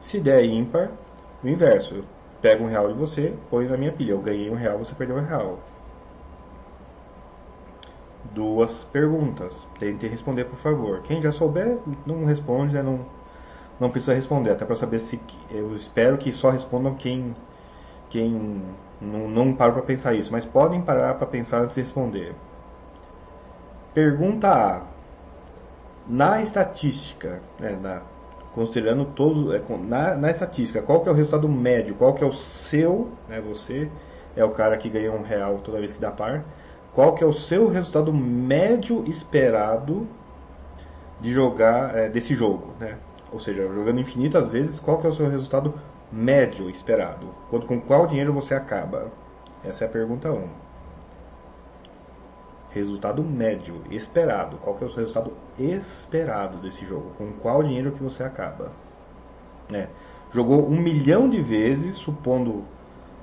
Se 0.00 0.18
der 0.18 0.44
ímpar, 0.44 0.90
o 1.44 1.48
inverso. 1.48 1.94
Eu 1.96 2.04
pego 2.40 2.64
um 2.64 2.68
real 2.68 2.88
de 2.88 2.94
você, 2.94 3.32
põe 3.48 3.68
na 3.68 3.76
minha 3.76 3.92
pilha. 3.92 4.12
Eu 4.12 4.20
ganhei 4.20 4.50
um 4.50 4.56
real, 4.56 4.78
você 4.78 4.94
perdeu 4.96 5.16
um 5.16 5.24
real. 5.24 5.60
Duas 8.32 8.82
perguntas. 8.82 9.68
Tente 9.78 10.08
responder, 10.08 10.46
por 10.46 10.58
favor. 10.58 11.02
Quem 11.02 11.22
já 11.22 11.30
souber, 11.30 11.78
não 12.04 12.24
responde, 12.24 12.74
né? 12.74 12.82
não 12.82 13.06
não 13.82 13.90
precisa 13.90 14.14
responder, 14.14 14.50
até 14.50 14.64
para 14.64 14.76
saber 14.76 15.00
se 15.00 15.20
eu 15.50 15.74
espero 15.76 16.16
que 16.16 16.32
só 16.32 16.50
respondam 16.50 16.94
quem 16.94 17.34
quem 18.08 18.62
não, 19.00 19.28
não 19.28 19.54
para 19.54 19.72
pensar 19.82 20.14
isso, 20.14 20.30
mas 20.30 20.44
podem 20.44 20.80
parar 20.80 21.14
para 21.14 21.26
pensar 21.26 21.62
antes 21.62 21.74
de 21.74 21.80
responder. 21.80 22.34
Pergunta 23.92 24.48
A. 24.48 24.82
Na 26.06 26.42
estatística, 26.42 27.40
né, 27.58 27.78
na, 27.80 28.02
considerando 28.54 29.04
todo, 29.06 29.54
é, 29.54 29.62
na, 29.86 30.14
na 30.14 30.30
estatística, 30.30 30.82
qual 30.82 31.00
que 31.00 31.08
é 31.08 31.12
o 31.12 31.14
resultado 31.14 31.48
médio? 31.48 31.94
Qual 31.94 32.12
que 32.12 32.22
é 32.22 32.26
o 32.26 32.32
seu, 32.32 33.08
né, 33.28 33.40
você 33.40 33.88
é 34.36 34.44
o 34.44 34.50
cara 34.50 34.76
que 34.76 34.88
ganha 34.88 35.12
um 35.12 35.22
real 35.22 35.58
toda 35.58 35.78
vez 35.78 35.92
que 35.92 36.00
dá 36.00 36.10
par. 36.10 36.44
Qual 36.94 37.14
que 37.14 37.24
é 37.24 37.26
o 37.26 37.32
seu 37.32 37.68
resultado 37.68 38.12
médio 38.12 39.04
esperado 39.08 40.06
de 41.20 41.32
jogar 41.32 41.96
é, 41.96 42.08
desse 42.08 42.34
jogo, 42.34 42.72
né? 42.78 42.98
Ou 43.32 43.40
seja, 43.40 43.66
jogando 43.66 44.00
infinitas 44.00 44.50
vezes, 44.50 44.78
qual 44.78 44.98
que 44.98 45.06
é 45.06 45.10
o 45.10 45.12
seu 45.12 45.28
resultado 45.28 45.74
médio 46.10 46.68
esperado? 46.68 47.28
Quando, 47.48 47.66
com 47.66 47.80
qual 47.80 48.06
dinheiro 48.06 48.32
você 48.32 48.54
acaba? 48.54 49.10
Essa 49.64 49.84
é 49.84 49.86
a 49.86 49.90
pergunta 49.90 50.30
1. 50.30 50.48
Resultado 52.70 53.22
médio, 53.22 53.82
esperado. 53.90 54.58
Qual 54.58 54.76
que 54.76 54.84
é 54.84 54.86
o 54.86 54.90
seu 54.90 55.00
resultado 55.00 55.32
esperado 55.58 56.58
desse 56.58 56.84
jogo? 56.84 57.12
Com 57.16 57.32
qual 57.32 57.62
dinheiro 57.62 57.92
que 57.92 58.02
você 58.02 58.22
acaba? 58.22 58.72
É. 59.72 59.88
Jogou 60.32 60.66
um 60.66 60.80
milhão 60.80 61.28
de 61.28 61.40
vezes, 61.42 61.94
supondo 61.94 62.64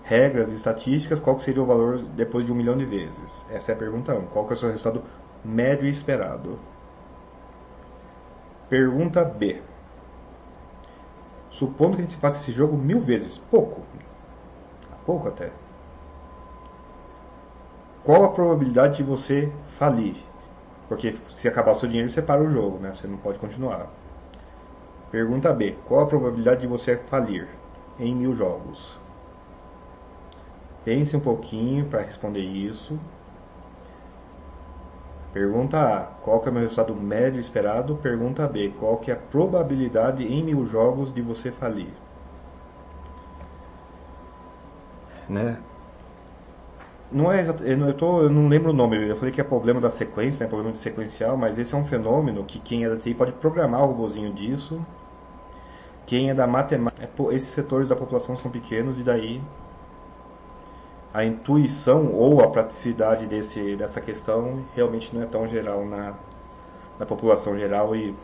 regras 0.04 0.52
e 0.52 0.56
estatísticas, 0.56 1.20
qual 1.20 1.36
que 1.36 1.44
seria 1.44 1.62
o 1.62 1.66
valor 1.66 2.00
depois 2.00 2.46
de 2.46 2.52
um 2.52 2.56
milhão 2.56 2.76
de 2.76 2.86
vezes? 2.86 3.46
Essa 3.52 3.72
é 3.72 3.76
a 3.76 3.78
pergunta 3.78 4.14
1. 4.14 4.28
Qual 4.28 4.46
que 4.46 4.54
é 4.54 4.56
o 4.56 4.60
seu 4.60 4.70
resultado 4.70 5.04
médio 5.46 5.88
esperado? 5.88 6.60
Pergunta 8.70 9.24
B. 9.24 9.62
Supondo 11.52 11.96
que 11.96 12.04
a 12.04 12.06
gente 12.06 12.18
faça 12.18 12.42
esse 12.42 12.52
jogo 12.52 12.78
mil 12.78 13.02
vezes, 13.02 13.38
pouco, 13.38 13.82
pouco 15.06 15.28
até. 15.28 15.52
Qual 18.04 18.24
a 18.24 18.30
probabilidade 18.30 18.98
de 18.98 19.04
você 19.04 19.52
falir? 19.78 20.16
Porque 20.88 21.16
se 21.36 21.48
acabar 21.48 21.72
o 21.72 21.76
seu 21.76 21.88
dinheiro, 21.88 22.10
você 22.10 22.22
para 22.22 22.42
o 22.42 22.50
jogo, 22.50 22.80
né? 22.80 22.94
Você 22.94 23.08
não 23.08 23.18
pode 23.18 23.38
continuar. 23.38 23.88
Pergunta 25.12 25.54
B. 25.54 25.76
Qual 25.88 26.02
a 26.02 26.08
probabilidade 26.08 26.62
de 26.62 26.68
você 26.68 26.98
falir 26.98 27.48
em 28.00 28.16
mil 28.16 28.36
jogos? 28.36 29.00
Pense 30.86 31.16
um 31.16 31.20
pouquinho 31.20 31.86
para 31.86 32.02
responder 32.02 32.42
isso. 32.42 33.00
Pergunta 35.32 35.80
A. 35.80 36.06
Qual 36.22 36.40
que 36.42 36.48
é 36.48 36.52
o 36.52 36.54
meu 36.54 36.64
resultado 36.64 36.96
médio 36.96 37.40
esperado? 37.40 37.96
Pergunta 37.98 38.48
B. 38.48 38.70
Qual 38.80 38.98
que 38.98 39.12
é 39.12 39.14
a 39.14 39.18
probabilidade 39.18 40.24
em 40.24 40.44
mil 40.44 40.66
jogos 40.66 41.14
de 41.14 41.22
você 41.22 41.52
falir? 41.52 41.94
Né? 45.28 45.64
Não 47.12 47.32
é 47.32 47.44
eu, 47.44 47.94
tô, 47.96 48.22
eu 48.22 48.30
não 48.30 48.48
lembro 48.48 48.70
o 48.72 48.74
nome, 48.74 49.10
eu 49.10 49.16
falei 49.18 49.34
que 49.34 49.42
é 49.42 49.44
problema 49.44 49.82
da 49.82 49.90
sequência, 49.90 50.44
né, 50.44 50.50
problema 50.50 50.72
de 50.72 50.78
sequencial, 50.80 51.36
mas 51.36 51.58
esse 51.58 51.74
é 51.74 51.78
um 51.78 51.84
fenômeno 51.84 52.46
que 52.46 52.60
quem 52.60 52.86
é 52.86 52.90
da 52.90 52.98
TI 52.98 53.16
pode 53.16 53.32
programar 53.34 53.82
o 53.84 53.88
robozinho 53.88 54.32
disso. 54.32 54.80
Quem 56.06 56.30
é 56.30 56.34
da 56.36 56.46
matemática, 56.48 57.04
é, 57.04 57.36
esses 57.36 57.50
setores 57.50 57.90
da 57.90 57.96
população 57.96 58.38
são 58.38 58.52
pequenos 58.52 59.00
e 59.00 59.04
daí 59.04 59.42
a 61.14 61.26
intuição 61.26 62.14
ou 62.14 62.42
a 62.42 62.50
praticidade 62.50 63.26
desse, 63.26 63.76
dessa 63.76 64.00
questão 64.00 64.64
realmente 64.76 65.16
não 65.16 65.24
é 65.24 65.26
tão 65.26 65.48
geral 65.48 65.86
na, 65.86 66.14
na 67.00 67.06
população 67.06 67.58
geral 67.58 67.96
e 67.96 68.16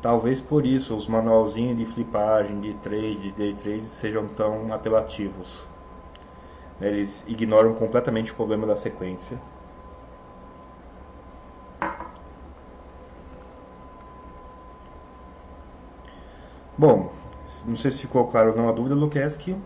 talvez 0.00 0.40
por 0.40 0.64
isso 0.64 0.94
os 0.94 1.08
manualzinhos 1.08 1.76
de 1.76 1.84
flipagem, 1.84 2.60
de 2.60 2.74
trade, 2.74 3.16
de 3.16 3.32
day 3.32 3.54
trade 3.54 3.86
sejam 3.86 4.28
tão 4.28 4.72
apelativos. 4.72 5.66
Eles 6.80 7.24
ignoram 7.26 7.74
completamente 7.74 8.30
o 8.32 8.34
problema 8.34 8.66
da 8.66 8.76
sequência. 8.76 9.38
Bom, 16.76 17.12
não 17.64 17.76
sei 17.76 17.90
se 17.90 18.00
ficou 18.02 18.26
claro 18.26 18.50
ou 18.50 18.56
não 18.56 18.68
a 18.68 18.72
dúvida, 18.72 18.94
Luqueschi 18.94 19.56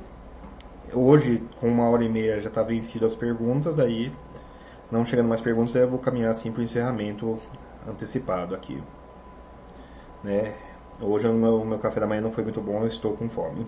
Hoje, 0.93 1.43
com 1.61 1.69
uma 1.69 1.89
hora 1.89 2.03
e 2.03 2.09
meia, 2.09 2.41
já 2.41 2.49
está 2.49 2.63
vencido 2.63 3.05
as 3.05 3.15
perguntas, 3.15 3.75
daí, 3.75 4.11
não 4.91 5.05
chegando 5.05 5.29
mais 5.29 5.41
perguntas, 5.41 5.75
eu 5.75 5.89
vou 5.89 5.99
caminhar 5.99 6.31
assim 6.31 6.51
para 6.51 6.61
o 6.61 6.65
encerramento 6.65 7.39
antecipado 7.87 8.55
aqui. 8.55 8.83
Né? 10.25 10.55
Hoje 11.01 11.29
o 11.29 11.35
meu, 11.35 11.65
meu 11.65 11.79
café 11.79 12.01
da 12.01 12.07
manhã 12.07 12.23
não 12.23 12.33
foi 12.33 12.43
muito 12.43 12.61
bom, 12.61 12.81
eu 12.81 12.87
estou 12.87 13.13
com 13.17 13.29
fome. 13.29 13.67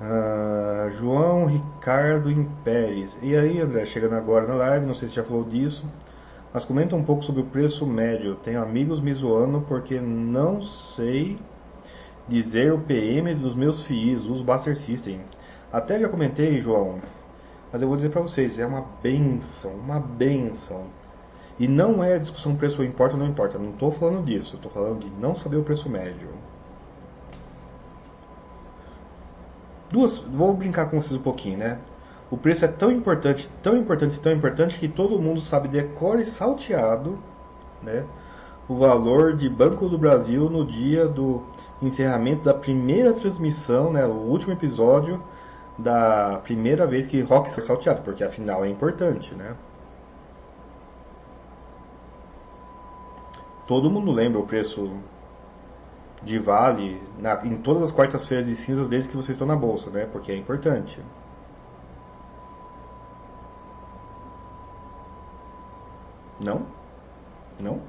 Ah, 0.00 0.88
João 0.90 1.46
Ricardo 1.46 2.30
Impérez. 2.30 3.16
E 3.22 3.36
aí, 3.36 3.60
André, 3.60 3.86
chegando 3.86 4.14
agora 4.16 4.46
na 4.46 4.54
live, 4.54 4.84
não 4.84 4.94
sei 4.94 5.08
se 5.08 5.14
já 5.14 5.24
falou 5.24 5.44
disso, 5.44 5.86
mas 6.52 6.64
comenta 6.64 6.96
um 6.96 7.04
pouco 7.04 7.24
sobre 7.24 7.40
o 7.40 7.46
preço 7.46 7.86
médio. 7.86 8.34
Tenho 8.36 8.60
amigos 8.60 9.00
me 9.00 9.14
zoando 9.14 9.60
porque 9.62 10.00
não 10.00 10.60
sei 10.60 11.38
dizer 12.28 12.72
o 12.72 12.78
PM 12.78 13.34
dos 13.34 13.54
meus 13.54 13.82
FIIs, 13.84 14.24
uso 14.24 14.44
Buster 14.44 14.76
System. 14.76 15.20
Até 15.72 15.98
já 15.98 16.08
comentei, 16.08 16.60
João, 16.60 16.98
mas 17.72 17.82
eu 17.82 17.88
vou 17.88 17.96
dizer 17.96 18.10
para 18.10 18.22
vocês, 18.22 18.58
é 18.58 18.66
uma 18.66 18.84
benção, 19.02 19.72
uma 19.74 20.00
benção. 20.00 20.84
E 21.58 21.66
não 21.66 22.02
é 22.02 22.14
a 22.14 22.18
discussão 22.18 22.54
preço 22.54 22.82
importa 22.82 23.14
ou 23.14 23.20
não 23.20 23.28
importa, 23.28 23.58
não 23.58 23.70
estou 23.70 23.90
falando 23.90 24.24
disso, 24.24 24.56
estou 24.56 24.70
falando 24.70 25.00
de 25.00 25.10
não 25.20 25.34
saber 25.34 25.56
o 25.56 25.62
preço 25.62 25.88
médio. 25.88 26.28
Duas, 29.90 30.18
vou 30.18 30.52
brincar 30.52 30.90
com 30.90 31.00
vocês 31.00 31.18
um 31.18 31.22
pouquinho, 31.22 31.58
né? 31.58 31.78
O 32.30 32.36
preço 32.36 32.64
é 32.64 32.68
tão 32.68 32.90
importante, 32.90 33.48
tão 33.62 33.76
importante, 33.76 34.18
tão 34.18 34.32
importante 34.32 34.78
que 34.78 34.88
todo 34.88 35.18
mundo 35.18 35.40
sabe 35.40 35.68
decore 35.68 36.24
salteado, 36.26 37.18
né? 37.82 38.04
O 38.68 38.74
valor 38.74 39.36
de 39.36 39.48
Banco 39.48 39.88
do 39.88 39.96
Brasil 39.96 40.50
no 40.50 40.64
dia 40.64 41.06
do 41.06 41.42
encerramento 41.80 42.42
da 42.44 42.54
primeira 42.54 43.12
transmissão, 43.12 43.92
né? 43.92 44.04
O 44.04 44.10
último 44.10 44.52
episódio 44.52 45.22
da 45.78 46.40
primeira 46.42 46.86
vez 46.86 47.06
que 47.06 47.20
rock 47.20 47.50
foi 47.50 47.62
salteado, 47.62 48.02
porque 48.02 48.24
afinal 48.24 48.64
é 48.64 48.68
importante, 48.68 49.34
né? 49.34 49.54
Todo 53.66 53.90
mundo 53.90 54.10
lembra 54.12 54.40
o 54.40 54.46
preço 54.46 54.90
de 56.22 56.38
Vale 56.38 57.00
na, 57.18 57.44
em 57.44 57.56
todas 57.58 57.82
as 57.82 57.92
quartas-feiras 57.92 58.46
de 58.46 58.56
cinzas 58.56 58.88
desde 58.88 59.08
que 59.08 59.16
vocês 59.16 59.36
estão 59.36 59.46
na 59.46 59.56
bolsa, 59.56 59.90
né? 59.90 60.06
Porque 60.10 60.32
é 60.32 60.36
importante. 60.36 61.00
Não? 66.40 66.66
Não? 67.58 67.80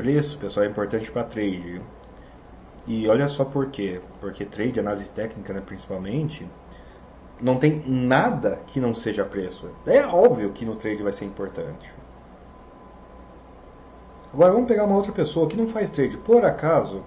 Preço, 0.00 0.38
pessoal, 0.38 0.64
é 0.64 0.68
importante 0.70 1.12
para 1.12 1.24
trade. 1.24 1.78
E 2.86 3.06
olha 3.06 3.28
só 3.28 3.44
por 3.44 3.66
quê. 3.66 4.00
Porque 4.18 4.46
trade, 4.46 4.80
análise 4.80 5.10
técnica, 5.10 5.52
né, 5.52 5.60
principalmente, 5.60 6.48
não 7.38 7.58
tem 7.58 7.84
nada 7.86 8.60
que 8.66 8.80
não 8.80 8.94
seja 8.94 9.26
preço. 9.26 9.68
É 9.84 10.00
óbvio 10.06 10.52
que 10.52 10.64
no 10.64 10.74
trade 10.74 11.02
vai 11.02 11.12
ser 11.12 11.26
importante. 11.26 11.92
Agora 14.32 14.52
vamos 14.52 14.68
pegar 14.68 14.84
uma 14.84 14.96
outra 14.96 15.12
pessoa 15.12 15.46
que 15.46 15.54
não 15.54 15.66
faz 15.66 15.90
trade. 15.90 16.16
Por 16.16 16.46
acaso, 16.46 17.02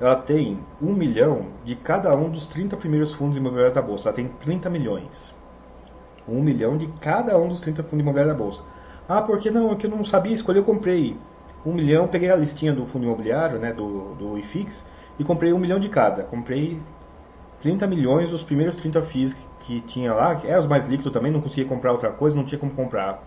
ela 0.00 0.14
tem 0.14 0.60
um 0.80 0.92
milhão 0.92 1.48
de 1.64 1.74
cada 1.74 2.14
um 2.14 2.30
dos 2.30 2.46
30 2.46 2.76
primeiros 2.76 3.12
fundos 3.12 3.36
imobiliários 3.36 3.74
da 3.74 3.82
bolsa. 3.82 4.10
Ela 4.10 4.14
tem 4.16 4.28
30 4.28 4.70
milhões. 4.70 5.34
Um 6.28 6.40
milhão 6.40 6.78
de 6.78 6.86
cada 7.00 7.36
um 7.36 7.48
dos 7.48 7.60
30 7.60 7.82
fundos 7.82 7.98
imobiliários 7.98 8.36
da 8.36 8.44
bolsa. 8.44 8.62
Ah, 9.08 9.22
porque 9.22 9.50
não? 9.50 9.72
É 9.72 9.74
que 9.74 9.86
eu 9.86 9.90
não 9.90 10.04
sabia 10.04 10.34
escolher, 10.34 10.60
eu 10.60 10.64
comprei 10.64 11.16
um 11.68 11.74
milhão, 11.74 12.08
peguei 12.08 12.30
a 12.30 12.36
listinha 12.36 12.72
do 12.72 12.86
fundo 12.86 13.04
imobiliário, 13.04 13.58
né, 13.58 13.72
do, 13.72 14.14
do 14.14 14.38
IFIX, 14.38 14.86
e 15.18 15.24
comprei 15.24 15.52
um 15.52 15.58
milhão 15.58 15.78
de 15.78 15.88
cada. 15.88 16.22
Comprei 16.22 16.80
30 17.60 17.86
milhões, 17.86 18.32
os 18.32 18.42
primeiros 18.42 18.76
30 18.76 19.02
FIIs 19.02 19.34
que, 19.34 19.48
que 19.60 19.80
tinha 19.80 20.14
lá, 20.14 20.34
que 20.34 20.46
é 20.46 20.58
os 20.58 20.66
mais 20.66 20.86
líquidos 20.86 21.12
também, 21.12 21.30
não 21.30 21.40
conseguia 21.40 21.66
comprar 21.66 21.92
outra 21.92 22.10
coisa, 22.10 22.34
não 22.34 22.44
tinha 22.44 22.58
como 22.58 22.72
comprar. 22.72 23.22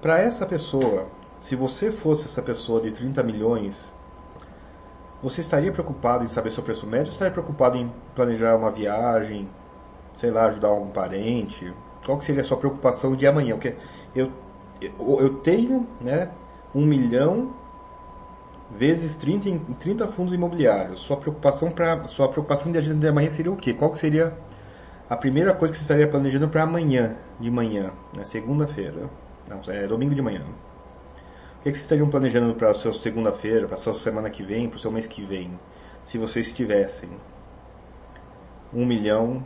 Para 0.00 0.18
essa 0.20 0.44
pessoa, 0.46 1.06
se 1.40 1.56
você 1.56 1.90
fosse 1.90 2.24
essa 2.24 2.42
pessoa 2.42 2.80
de 2.80 2.92
30 2.92 3.22
milhões, 3.22 3.92
você 5.22 5.40
estaria 5.40 5.70
preocupado 5.70 6.24
em 6.24 6.26
saber 6.26 6.50
seu 6.50 6.62
preço 6.62 6.86
médio 6.86 7.10
estaria 7.10 7.32
preocupado 7.32 7.78
em 7.78 7.90
planejar 8.14 8.56
uma 8.56 8.70
viagem, 8.70 9.48
sei 10.16 10.30
lá, 10.30 10.46
ajudar 10.46 10.68
algum 10.68 10.90
parente? 10.90 11.72
Qual 12.04 12.18
que 12.18 12.24
seria 12.24 12.40
a 12.40 12.44
sua 12.44 12.56
preocupação 12.56 13.14
de 13.14 13.26
amanhã? 13.26 13.54
Porque 13.54 13.76
eu, 14.14 14.32
eu, 14.98 15.34
tenho 15.42 15.86
né, 16.00 16.30
um 16.74 16.84
milhão 16.84 17.54
vezes 18.70 19.14
30 19.16 19.48
em 19.48 19.58
30 19.58 20.08
fundos 20.08 20.32
imobiliários. 20.32 21.00
Sua 21.00 21.16
preocupação 21.16 21.70
para 21.70 22.04
sua 22.06 22.28
preocupação 22.28 22.72
de 22.72 22.78
agenda 22.78 22.98
de 22.98 23.08
amanhã 23.08 23.28
seria 23.28 23.52
o 23.52 23.56
quê? 23.56 23.74
Qual 23.74 23.90
que 23.90 23.98
seria 23.98 24.32
a 25.08 25.16
primeira 25.16 25.52
coisa 25.54 25.72
que 25.72 25.78
você 25.78 25.82
estaria 25.82 26.08
planejando 26.08 26.48
para 26.48 26.62
amanhã 26.62 27.16
de 27.38 27.50
manhã, 27.50 27.92
na 28.14 28.24
segunda-feira? 28.24 29.10
Não, 29.48 29.60
é 29.72 29.86
domingo 29.86 30.14
de 30.14 30.22
manhã. 30.22 30.42
O 30.42 31.62
que, 31.62 31.70
que 31.70 31.76
vocês 31.76 31.84
estariam 31.84 32.08
planejando 32.08 32.54
para 32.54 32.70
a 32.70 32.74
sua 32.74 32.92
segunda-feira, 32.92 33.66
para 33.66 33.74
a 33.74 33.78
sua 33.78 33.94
semana 33.94 34.30
que 34.30 34.42
vem, 34.42 34.68
para 34.68 34.76
o 34.76 34.80
seu 34.80 34.90
mês 34.90 35.06
que 35.06 35.22
vem? 35.24 35.58
Se 36.04 36.18
vocês 36.18 36.52
tivessem 36.52 37.10
um 38.72 38.86
milhão 38.86 39.44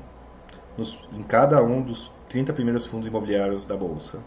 nos, 0.76 0.98
em 1.12 1.22
cada 1.22 1.62
um 1.62 1.82
dos 1.82 2.10
30 2.28 2.52
primeiros 2.52 2.86
fundos 2.86 3.06
imobiliários 3.06 3.66
da 3.66 3.76
Bolsa. 3.76 4.18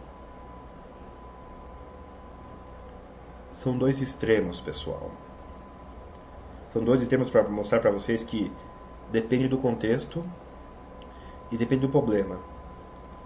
São 3.60 3.77
dois 3.77 3.99
extremos, 3.99 4.61
pessoal. 4.61 5.11
São 6.72 6.81
dois 6.81 7.02
extremos 7.02 7.30
para 7.30 7.44
mostrar 7.44 7.81
para 7.81 7.91
vocês 7.91 8.23
que 8.23 8.49
depende 9.11 9.49
do 9.49 9.57
contexto 9.57 10.23
e 11.52 11.57
depende 11.57 11.81
do 11.81 11.90
problema. 11.90 12.38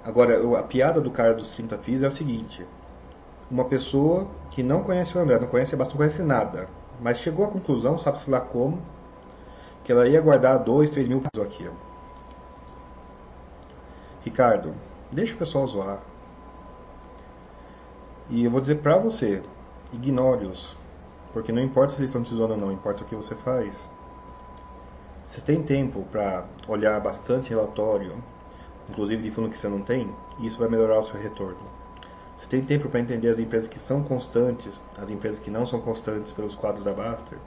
Agora, 0.03 0.59
a 0.59 0.63
piada 0.63 0.99
do 0.99 1.11
cara 1.11 1.35
dos 1.35 1.51
30 1.51 1.77
FIIs 1.77 2.01
é 2.01 2.07
o 2.07 2.11
seguinte: 2.11 2.65
uma 3.51 3.65
pessoa 3.65 4.25
que 4.49 4.63
não 4.63 4.81
conhece 4.81 5.15
o 5.15 5.21
André, 5.21 5.37
não 5.37 5.47
conhece 5.47 5.75
não 5.75 5.85
conhece 5.85 6.23
nada, 6.23 6.67
mas 6.99 7.19
chegou 7.19 7.45
à 7.45 7.49
conclusão, 7.49 7.99
sabe-se 7.99 8.31
lá 8.31 8.41
como, 8.41 8.81
que 9.83 9.91
ela 9.91 10.07
ia 10.07 10.19
guardar 10.19 10.57
2, 10.63 10.89
3 10.89 11.07
mil 11.09 11.21
pesos 11.21 11.47
aqui. 11.47 11.69
Ricardo, 14.25 14.73
deixa 15.11 15.35
o 15.35 15.37
pessoal 15.37 15.67
zoar. 15.67 15.99
E 18.31 18.43
eu 18.43 18.49
vou 18.49 18.59
dizer 18.59 18.79
pra 18.79 18.97
você, 18.97 19.43
ignore-os. 19.93 20.75
Porque 21.31 21.51
não 21.51 21.61
importa 21.61 21.93
se 21.93 21.99
eles 21.99 22.11
estão 22.11 22.23
te 22.23 22.33
zoando 22.33 22.53
ou 22.53 22.59
não, 22.59 22.71
importa 22.71 23.03
o 23.03 23.07
que 23.07 23.15
você 23.15 23.35
faz. 23.35 23.89
Você 25.25 25.41
tem 25.41 25.63
tempo 25.63 26.03
para 26.11 26.45
olhar 26.67 26.99
bastante 26.99 27.49
relatório, 27.49 28.21
inclusive 28.89 29.23
de 29.23 29.31
fundo 29.31 29.49
que 29.49 29.57
você 29.57 29.67
não 29.67 29.81
tem, 29.81 30.13
e 30.39 30.45
isso 30.45 30.59
vai 30.59 30.67
melhorar 30.67 30.99
o 30.99 31.03
seu 31.03 31.19
retorno. 31.19 31.57
Você 32.37 32.47
tem 32.47 32.61
tempo 32.61 32.89
para 32.89 32.99
entender 32.99 33.29
as 33.29 33.39
empresas 33.39 33.67
que 33.67 33.79
são 33.79 34.03
constantes, 34.03 34.81
as 34.97 35.09
empresas 35.09 35.39
que 35.39 35.49
não 35.49 35.65
são 35.65 35.79
constantes 35.79 36.31
pelos 36.31 36.53
quadros 36.53 36.83
da 36.83 36.93
Baster, 36.93 37.37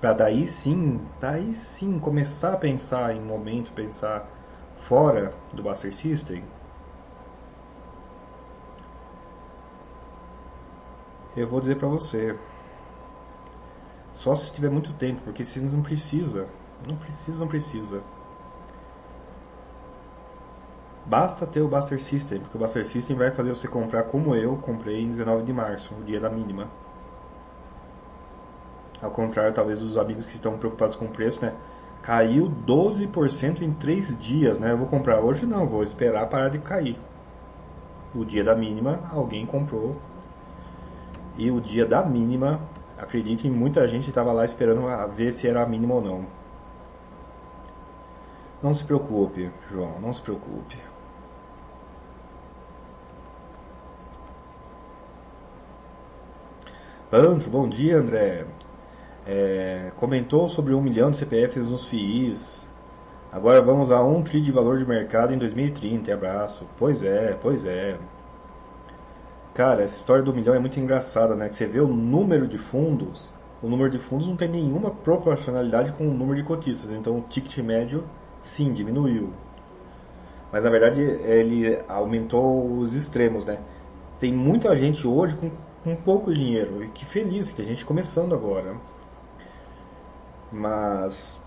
para 0.00 0.14
daí 0.14 0.48
sim, 0.48 0.98
daí 1.20 1.54
sim 1.54 1.98
começar 1.98 2.54
a 2.54 2.56
pensar 2.56 3.14
em 3.14 3.20
momento, 3.20 3.70
pensar 3.72 4.26
fora 4.78 5.34
do 5.52 5.62
Baster 5.62 5.94
System. 5.94 6.42
Eu 11.36 11.46
vou 11.46 11.60
dizer 11.60 11.76
para 11.76 11.88
você, 11.88 12.36
só 14.12 14.34
se 14.34 14.52
tiver 14.52 14.70
muito 14.70 14.92
tempo, 14.94 15.20
porque 15.22 15.44
se 15.44 15.60
não 15.60 15.82
precisa, 15.82 16.46
não 16.88 16.96
precisa, 16.96 17.38
não 17.38 17.48
precisa. 17.48 18.02
Basta 21.06 21.46
ter 21.46 21.60
o 21.60 21.68
Buster 21.68 22.02
System, 22.02 22.40
porque 22.40 22.56
o 22.56 22.60
Buster 22.60 22.86
System 22.86 23.16
vai 23.16 23.30
fazer 23.30 23.48
você 23.50 23.66
comprar 23.66 24.04
como 24.04 24.34
eu 24.34 24.56
comprei 24.56 25.02
em 25.02 25.08
19 25.08 25.44
de 25.44 25.52
março, 25.52 25.94
o 25.94 26.04
dia 26.04 26.20
da 26.20 26.28
mínima. 26.28 26.68
Ao 29.00 29.10
contrário, 29.10 29.54
talvez, 29.54 29.80
dos 29.80 29.96
amigos 29.96 30.26
que 30.26 30.34
estão 30.34 30.58
preocupados 30.58 30.94
com 30.94 31.06
o 31.06 31.10
preço, 31.10 31.40
né? 31.40 31.54
Caiu 32.02 32.50
12% 32.66 33.62
em 33.62 33.72
3 33.72 34.16
dias, 34.18 34.58
né? 34.58 34.72
Eu 34.72 34.78
vou 34.78 34.86
comprar 34.86 35.20
hoje? 35.20 35.46
Não, 35.46 35.66
vou 35.66 35.82
esperar 35.82 36.28
parar 36.28 36.48
de 36.48 36.58
cair. 36.58 36.98
O 38.14 38.24
dia 38.24 38.44
da 38.44 38.54
mínima, 38.54 39.00
alguém 39.10 39.46
comprou. 39.46 39.96
E 41.40 41.50
o 41.50 41.58
dia 41.58 41.86
da 41.86 42.04
mínima, 42.04 42.60
acreditem, 42.98 43.50
muita 43.50 43.88
gente 43.88 44.10
estava 44.10 44.30
lá 44.30 44.44
esperando 44.44 44.82
ver 45.16 45.32
se 45.32 45.48
era 45.48 45.62
a 45.62 45.66
mínima 45.66 45.94
ou 45.94 46.02
não. 46.02 46.26
Não 48.62 48.74
se 48.74 48.84
preocupe, 48.84 49.50
João, 49.70 49.98
não 50.02 50.12
se 50.12 50.20
preocupe. 50.20 50.76
Antro, 57.10 57.48
bom 57.48 57.66
dia, 57.66 57.96
André. 57.96 58.44
É, 59.26 59.92
comentou 59.96 60.50
sobre 60.50 60.74
um 60.74 60.82
milhão 60.82 61.10
de 61.10 61.16
CPFs 61.16 61.70
nos 61.70 61.86
FIIs. 61.86 62.68
Agora 63.32 63.62
vamos 63.62 63.90
a 63.90 64.04
um 64.04 64.22
tri 64.22 64.42
de 64.42 64.52
valor 64.52 64.78
de 64.78 64.84
mercado 64.84 65.32
em 65.32 65.38
2030. 65.38 66.12
Abraço. 66.12 66.68
Pois 66.76 67.02
é, 67.02 67.34
pois 67.40 67.64
é. 67.64 67.96
Cara, 69.60 69.82
essa 69.82 69.98
história 69.98 70.22
do 70.22 70.32
milhão 70.32 70.54
é 70.54 70.58
muito 70.58 70.80
engraçada, 70.80 71.36
né? 71.36 71.46
Que 71.46 71.54
você 71.54 71.66
vê 71.66 71.80
o 71.80 71.86
número 71.86 72.48
de 72.48 72.56
fundos, 72.56 73.30
o 73.62 73.68
número 73.68 73.90
de 73.90 73.98
fundos 73.98 74.26
não 74.26 74.34
tem 74.34 74.48
nenhuma 74.48 74.90
proporcionalidade 74.90 75.92
com 75.92 76.08
o 76.08 76.14
número 76.14 76.36
de 76.36 76.44
cotistas, 76.44 76.90
então 76.92 77.18
o 77.18 77.20
ticket 77.28 77.58
médio 77.58 78.02
sim 78.42 78.72
diminuiu. 78.72 79.28
Mas 80.50 80.64
na 80.64 80.70
verdade 80.70 81.02
ele 81.02 81.78
aumentou 81.86 82.72
os 82.78 82.94
extremos, 82.94 83.44
né? 83.44 83.58
Tem 84.18 84.32
muita 84.32 84.74
gente 84.74 85.06
hoje 85.06 85.36
com, 85.36 85.50
com 85.84 85.94
pouco 85.94 86.32
dinheiro 86.32 86.82
e 86.82 86.88
que 86.88 87.04
feliz 87.04 87.50
que 87.50 87.60
a 87.60 87.64
gente 87.66 87.84
começando 87.84 88.34
agora. 88.34 88.76
Mas 90.50 91.38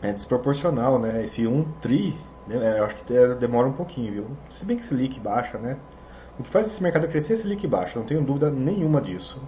é 0.00 0.14
desproporcional, 0.14 0.98
né? 0.98 1.22
Esse 1.22 1.46
1 1.46 1.62
tri, 1.82 2.16
né? 2.46 2.78
eu 2.78 2.86
acho 2.86 2.94
que 2.94 3.12
demora 3.38 3.68
um 3.68 3.74
pouquinho, 3.74 4.10
viu? 4.10 4.26
Se 4.48 4.64
bem 4.64 4.78
que 4.78 4.82
esse 4.82 4.94
leak 4.94 5.20
baixa, 5.20 5.58
né? 5.58 5.76
O 6.38 6.42
que 6.42 6.50
faz 6.50 6.66
esse 6.66 6.82
mercado 6.82 7.08
crescer 7.08 7.40
é 7.40 7.48
leak 7.48 7.66
baixa, 7.66 7.98
não 7.98 8.06
tenho 8.06 8.22
dúvida 8.22 8.50
nenhuma 8.50 9.00
disso. 9.00 9.40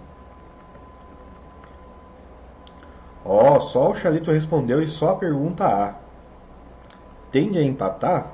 Ó, 3.25 3.57
oh, 3.57 3.59
só 3.59 3.91
o 3.91 3.95
Chalito 3.95 4.31
respondeu 4.31 4.81
e 4.81 4.87
só 4.87 5.09
a 5.09 5.15
pergunta 5.15 5.65
A. 5.65 5.95
Tende 7.29 7.59
a 7.59 7.63
empatar? 7.63 8.31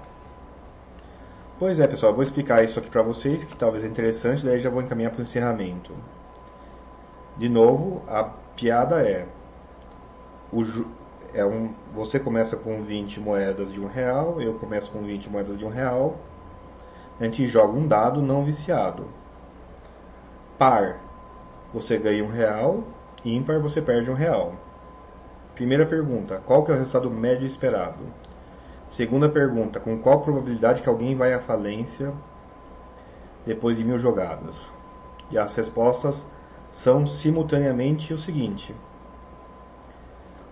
Pois 1.57 1.79
é, 1.79 1.87
pessoal, 1.87 2.11
eu 2.11 2.15
vou 2.15 2.23
explicar 2.23 2.63
isso 2.63 2.77
aqui 2.77 2.89
para 2.89 3.01
vocês, 3.01 3.43
que 3.43 3.55
talvez 3.55 3.83
é 3.83 3.87
interessante, 3.87 4.45
daí 4.45 4.59
já 4.59 4.69
vou 4.69 4.81
encaminhar 4.81 5.11
para 5.11 5.19
o 5.19 5.23
encerramento. 5.23 5.93
De 7.37 7.49
novo, 7.49 8.03
a 8.07 8.23
piada 8.55 9.01
é, 9.01 9.25
o, 10.51 10.63
é 11.33 11.43
um, 11.43 11.73
você 11.93 12.19
começa 12.19 12.55
com 12.55 12.83
20 12.83 13.19
moedas 13.19 13.73
de 13.73 13.79
um 13.79 13.87
real, 13.87 14.39
eu 14.39 14.53
começo 14.55 14.91
com 14.91 15.01
20 15.01 15.29
moedas 15.29 15.57
de 15.57 15.65
um 15.65 15.69
real, 15.69 16.17
a 17.23 17.25
gente 17.25 17.47
joga 17.47 17.77
um 17.77 17.87
dado 17.87 18.21
não 18.21 18.43
viciado. 18.43 19.07
Par, 20.57 20.99
você 21.73 21.97
ganha 21.97 22.23
um 22.23 22.29
real, 22.29 22.83
ímpar, 23.23 23.59
você 23.59 23.81
perde 23.81 24.11
um 24.11 24.13
real. 24.13 24.53
Primeira 25.55 25.85
pergunta, 25.85 26.41
qual 26.45 26.63
que 26.63 26.71
é 26.71 26.75
o 26.75 26.77
resultado 26.77 27.09
médio 27.09 27.45
esperado? 27.45 28.03
Segunda 28.89 29.29
pergunta, 29.29 29.79
com 29.79 29.97
qual 29.99 30.21
probabilidade 30.21 30.81
que 30.81 30.89
alguém 30.89 31.15
vai 31.15 31.33
à 31.33 31.39
falência 31.39 32.11
depois 33.45 33.77
de 33.77 33.85
mil 33.85 33.97
jogadas? 33.97 34.69
E 35.31 35.37
as 35.37 35.55
respostas 35.55 36.25
são 36.69 37.07
simultaneamente 37.07 38.13
o 38.13 38.17
seguinte. 38.17 38.75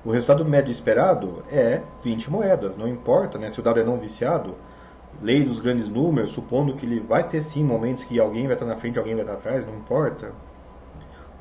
O 0.06 0.12
resultado 0.12 0.46
médio 0.46 0.72
esperado 0.72 1.44
é 1.52 1.82
20 2.04 2.32
moedas, 2.32 2.78
não 2.78 2.88
importa 2.88 3.38
né, 3.38 3.50
se 3.50 3.60
o 3.60 3.64
dado 3.64 3.80
é 3.80 3.84
não 3.84 4.00
viciado, 4.00 4.56
lei 5.22 5.44
dos 5.44 5.60
grandes 5.60 5.90
números, 5.90 6.32
supondo 6.32 6.76
que 6.76 6.86
ele 6.86 7.00
vai 7.00 7.28
ter 7.28 7.42
sim 7.42 7.64
momentos 7.64 8.04
que 8.04 8.20
alguém 8.20 8.46
vai 8.46 8.54
estar 8.54 8.66
na 8.66 8.76
frente, 8.76 9.00
alguém 9.00 9.16
vai 9.16 9.24
estar 9.24 9.36
atrás, 9.36 9.66
não 9.66 9.76
importa 9.76 10.32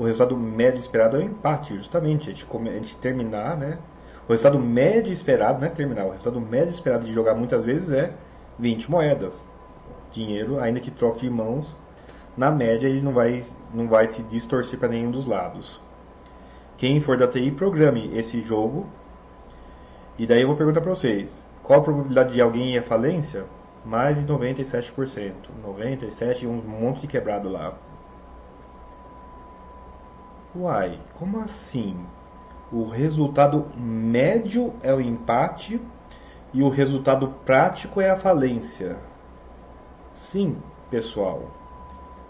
o 0.01 0.05
resultado 0.05 0.35
médio 0.35 0.79
esperado 0.79 1.19
é 1.19 1.21
o 1.21 1.23
empate, 1.23 1.77
justamente. 1.77 2.31
A 2.31 2.33
gente, 2.33 2.97
terminar, 2.97 3.55
né? 3.55 3.79
O 4.27 4.33
resultado 4.33 4.59
médio 4.59 5.13
esperado, 5.13 5.61
não 5.61 5.67
é 5.67 5.71
terminar, 5.71 6.07
o 6.07 6.13
resultado 6.13 6.41
médio 6.41 6.71
esperado 6.71 7.05
de 7.05 7.13
jogar 7.13 7.35
muitas 7.35 7.67
vezes 7.67 7.93
é 7.93 8.15
20 8.59 8.91
moedas. 8.91 9.45
Dinheiro, 10.11 10.59
ainda 10.59 10.81
que 10.81 10.91
troque 10.91 11.21
de 11.21 11.31
mãos, 11.31 11.77
na 12.35 12.51
média 12.51 12.89
ele 12.89 13.03
não 13.03 13.13
vai, 13.13 13.43
não 13.75 13.89
vai 13.89 14.07
se 14.07 14.23
distorcer 14.23 14.79
para 14.79 14.89
nenhum 14.89 15.11
dos 15.11 15.27
lados. 15.27 15.79
Quem 16.79 16.99
for 17.03 17.19
da 17.19 17.29
TI, 17.29 17.51
programe 17.51 18.17
esse 18.17 18.41
jogo. 18.41 18.87
E 20.19 20.27
daí 20.27 20.41
eu 20.41 20.49
vou 20.49 20.57
perguntar 20.57 20.81
para 20.81 20.95
vocês: 20.95 21.47
qual 21.63 21.81
a 21.81 21.83
probabilidade 21.83 22.33
de 22.33 22.41
alguém 22.41 22.75
ir 22.75 22.79
à 22.79 22.83
falência? 22.83 23.45
Mais 23.85 24.19
de 24.19 24.27
97%. 24.27 25.33
97% 25.65 26.43
e 26.43 26.47
um 26.47 26.61
monte 26.63 27.03
de 27.03 27.07
quebrado 27.07 27.49
lá. 27.49 27.75
Uai, 30.55 30.99
como 31.19 31.41
assim? 31.41 31.97
O 32.73 32.85
resultado 32.85 33.67
médio 33.77 34.75
é 34.83 34.93
o 34.93 35.01
empate 35.01 35.81
e 36.53 36.63
o 36.63 36.69
resultado 36.69 37.29
prático 37.45 38.01
é 38.01 38.11
a 38.11 38.17
falência. 38.17 38.97
Sim, 40.13 40.59
pessoal. 40.91 41.45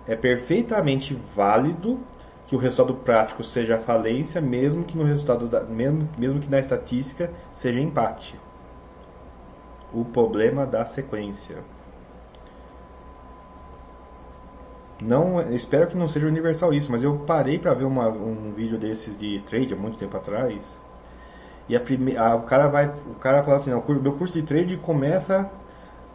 É 0.06 0.14
perfeitamente 0.14 1.14
válido 1.34 2.00
que 2.46 2.56
o 2.56 2.58
resultado 2.58 2.94
prático 2.94 3.44
seja 3.44 3.76
a 3.76 3.80
falência, 3.80 4.40
mesmo 4.40 4.84
que 4.84 4.98
no 4.98 5.04
resultado 5.04 5.46
da, 5.46 5.60
mesmo, 5.62 6.08
mesmo 6.18 6.40
que 6.40 6.50
na 6.50 6.58
estatística 6.58 7.30
seja 7.54 7.80
empate. 7.80 8.38
O 9.92 10.04
problema 10.04 10.66
da 10.66 10.84
sequência. 10.84 11.58
Não, 15.00 15.40
espero 15.52 15.86
que 15.86 15.96
não 15.96 16.06
seja 16.06 16.26
universal 16.26 16.72
isso, 16.74 16.92
mas 16.92 17.02
eu 17.02 17.18
parei 17.20 17.58
para 17.58 17.72
ver 17.72 17.84
uma, 17.84 18.08
um 18.08 18.52
vídeo 18.52 18.78
desses 18.78 19.18
de 19.18 19.40
trade 19.40 19.72
há 19.72 19.76
muito 19.76 19.96
tempo 19.96 20.16
atrás. 20.16 20.78
E 21.68 21.76
a 21.76 21.80
prime, 21.80 22.16
a, 22.16 22.34
o 22.36 22.42
cara 22.42 22.68
vai, 22.68 22.88
o 22.88 23.14
cara 23.14 23.42
fala 23.42 23.56
assim, 23.56 23.70
não, 23.70 23.82
meu 24.00 24.12
curso 24.12 24.34
de 24.34 24.42
trade 24.42 24.76
começa 24.76 25.50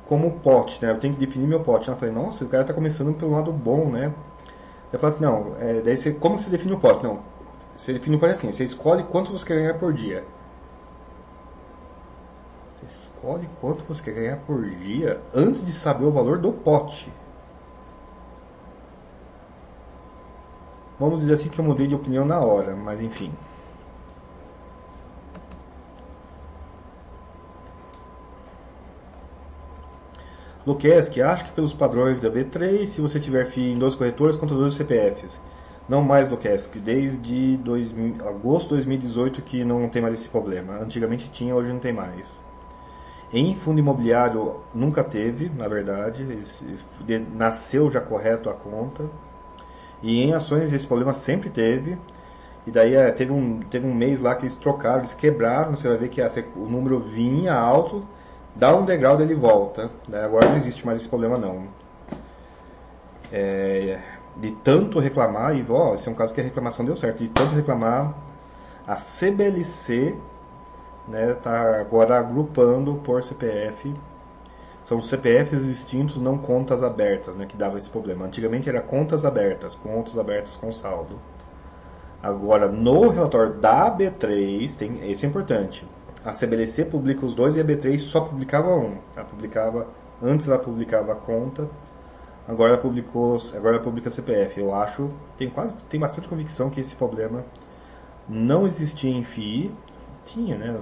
como 0.06 0.40
pote, 0.40 0.84
né? 0.84 0.92
Eu 0.92 1.00
tenho 1.00 1.14
que 1.14 1.20
definir 1.20 1.48
meu 1.48 1.62
pote. 1.62 1.90
Eu 1.90 1.96
falei, 1.96 2.14
nossa, 2.14 2.46
o 2.46 2.50
cara 2.50 2.62
está 2.62 2.74
começando 2.74 3.14
pelo 3.16 3.32
lado 3.32 3.52
bom, 3.52 3.90
né? 3.90 4.14
Eu 4.94 5.00
falei 5.00 5.16
assim, 5.16 5.26
não, 5.26 5.56
é, 5.60 5.82
daí 5.82 5.98
você, 5.98 6.14
como 6.14 6.38
você 6.38 6.50
define 6.50 6.74
o 6.74 6.80
pote? 6.80 7.04
Não, 7.04 7.22
você 7.76 7.94
define 7.94 8.16
o 8.18 8.20
pote 8.20 8.34
assim, 8.34 8.52
você 8.52 8.64
escolhe 8.64 9.04
quanto 9.04 9.32
você 9.32 9.46
quer 9.46 9.56
ganhar 9.56 9.74
por 9.76 9.94
dia. 9.94 10.24
Escolhe 13.26 13.50
quanto 13.60 13.84
você 13.86 14.04
quer 14.04 14.14
ganhar 14.14 14.38
por 14.46 14.64
dia 14.70 15.20
antes 15.34 15.66
de 15.66 15.72
saber 15.72 16.06
o 16.06 16.12
valor 16.12 16.38
do 16.38 16.52
pote. 16.54 17.12
Vamos 21.00 21.22
dizer 21.22 21.34
assim 21.34 21.50
que 21.50 21.58
eu 21.58 21.66
mudei 21.66 21.88
de 21.88 21.96
opinião 21.96 22.24
na 22.24 22.40
hora, 22.40 22.76
mas 22.76 23.02
enfim. 23.02 23.32
Luquesque, 30.64 31.20
acho 31.20 31.46
que 31.46 31.52
pelos 31.54 31.74
padrões 31.74 32.20
da 32.20 32.30
B3, 32.30 32.86
se 32.86 33.02
você 33.02 33.20
tiver 33.20 33.48
FII 33.48 33.72
em 33.72 33.80
dois 33.80 33.96
corretores, 33.96 34.36
contra 34.36 34.56
dois 34.56 34.76
CPFs. 34.76 35.40
Não 35.90 36.04
mais 36.04 36.30
Luquesque, 36.30 36.78
desde 36.78 37.58
2000, 37.58 38.28
agosto 38.30 38.68
de 38.68 38.76
2018 38.76 39.42
que 39.42 39.66
não 39.66 39.90
tem 39.90 40.00
mais 40.00 40.14
esse 40.14 40.30
problema. 40.30 40.76
Antigamente 40.76 41.28
tinha, 41.32 41.56
hoje 41.56 41.74
não 41.74 41.80
tem 41.80 41.92
mais. 41.92 42.45
Em 43.34 43.56
fundo 43.56 43.80
imobiliário 43.80 44.62
nunca 44.74 45.04
teve, 45.04 45.50
na 45.50 45.68
verdade, 45.68 46.26
nasceu 47.34 47.90
já 47.90 48.00
correto 48.00 48.50
a 48.50 48.54
conta. 48.54 49.04
E 50.02 50.22
em 50.24 50.34
ações 50.34 50.72
esse 50.72 50.86
problema 50.86 51.14
sempre 51.14 51.50
teve. 51.50 51.98
E 52.68 52.72
daí 52.72 52.96
é, 52.96 53.12
teve, 53.12 53.32
um, 53.32 53.60
teve 53.62 53.86
um 53.86 53.94
mês 53.94 54.22
lá 54.22 54.36
que 54.36 54.44
eles 54.44 54.56
trocaram, 54.56 55.00
eles 55.00 55.14
quebraram, 55.14 55.76
você 55.76 55.88
vai 55.88 55.98
ver 55.98 56.10
que 56.10 56.22
o 56.56 56.68
número 56.68 57.00
vinha 57.00 57.54
alto, 57.54 58.04
dá 58.56 58.76
um 58.76 58.86
degrau 58.86 59.18
dele 59.18 59.36
volta. 59.36 59.92
Né? 60.08 60.24
Agora 60.24 60.48
não 60.48 60.58
existe 60.58 60.86
mais 60.86 61.00
esse 61.00 61.10
problema 61.10 61.38
não. 61.38 61.68
É, 63.32 64.00
de 64.38 64.52
tanto 64.52 65.00
reclamar, 65.00 65.56
e 65.56 65.66
ó, 65.70 65.96
esse 65.96 66.08
é 66.08 66.12
um 66.12 66.16
caso 66.16 66.34
que 66.34 66.42
a 66.42 66.44
reclamação 66.44 66.86
deu 66.86 66.96
certo, 66.96 67.24
de 67.24 67.30
tanto 67.30 67.54
reclamar, 67.56 68.14
a 68.88 68.96
CBLC 68.96 70.16
né, 71.08 71.34
tá 71.34 71.80
agora 71.80 72.18
agrupando 72.18 72.96
por 72.96 73.24
CPF 73.24 73.94
são 74.86 75.02
CPFs 75.02 75.66
distintos, 75.66 76.22
não 76.22 76.38
contas 76.38 76.84
abertas, 76.84 77.36
né, 77.36 77.48
que 77.48 77.58
dava 77.58 77.76
esse 77.76 77.90
problema. 77.90 78.26
Antigamente 78.26 78.70
era 78.70 78.80
contas 78.80 79.26
abertas, 79.26 79.74
contas 79.74 80.16
abertas 80.18 80.56
com 80.56 80.72
saldo. 80.72 81.20
Agora, 82.22 82.68
no 82.68 83.10
relatório 83.10 83.54
da 83.56 83.90
B3, 83.90 84.78
tem, 84.78 85.12
isso 85.12 85.26
é 85.26 85.30
importante. 85.30 85.84
A 86.24 86.32
CBLC 86.32 86.86
publica 86.86 87.26
os 87.26 87.34
dois 87.34 87.56
e 87.56 87.60
a 87.60 87.64
B3 87.64 87.98
só 87.98 88.22
publicava 88.22 88.76
um. 88.76 88.98
Ela 89.16 89.26
publicava, 89.26 89.88
antes 90.22 90.48
ela 90.48 90.60
publicava 90.60 91.14
a 91.14 91.16
conta, 91.16 91.68
agora 92.48 92.74
ela 92.74 92.82
publicou, 92.82 93.40
agora 93.56 93.78
ela 93.78 93.84
publica 93.84 94.12
CPF. 94.12 94.60
Eu 94.60 94.74
acho, 94.74 95.10
tem 95.36 95.50
quase, 95.50 95.74
tem 95.90 96.00
bastante 96.00 96.28
convicção 96.28 96.70
que 96.70 96.80
esse 96.80 96.96
problema 96.96 97.44
não 98.30 98.68
existia 98.68 99.12
em 99.12 99.24
FII. 99.24 99.74
Tinha, 100.26 100.58
né? 100.58 100.80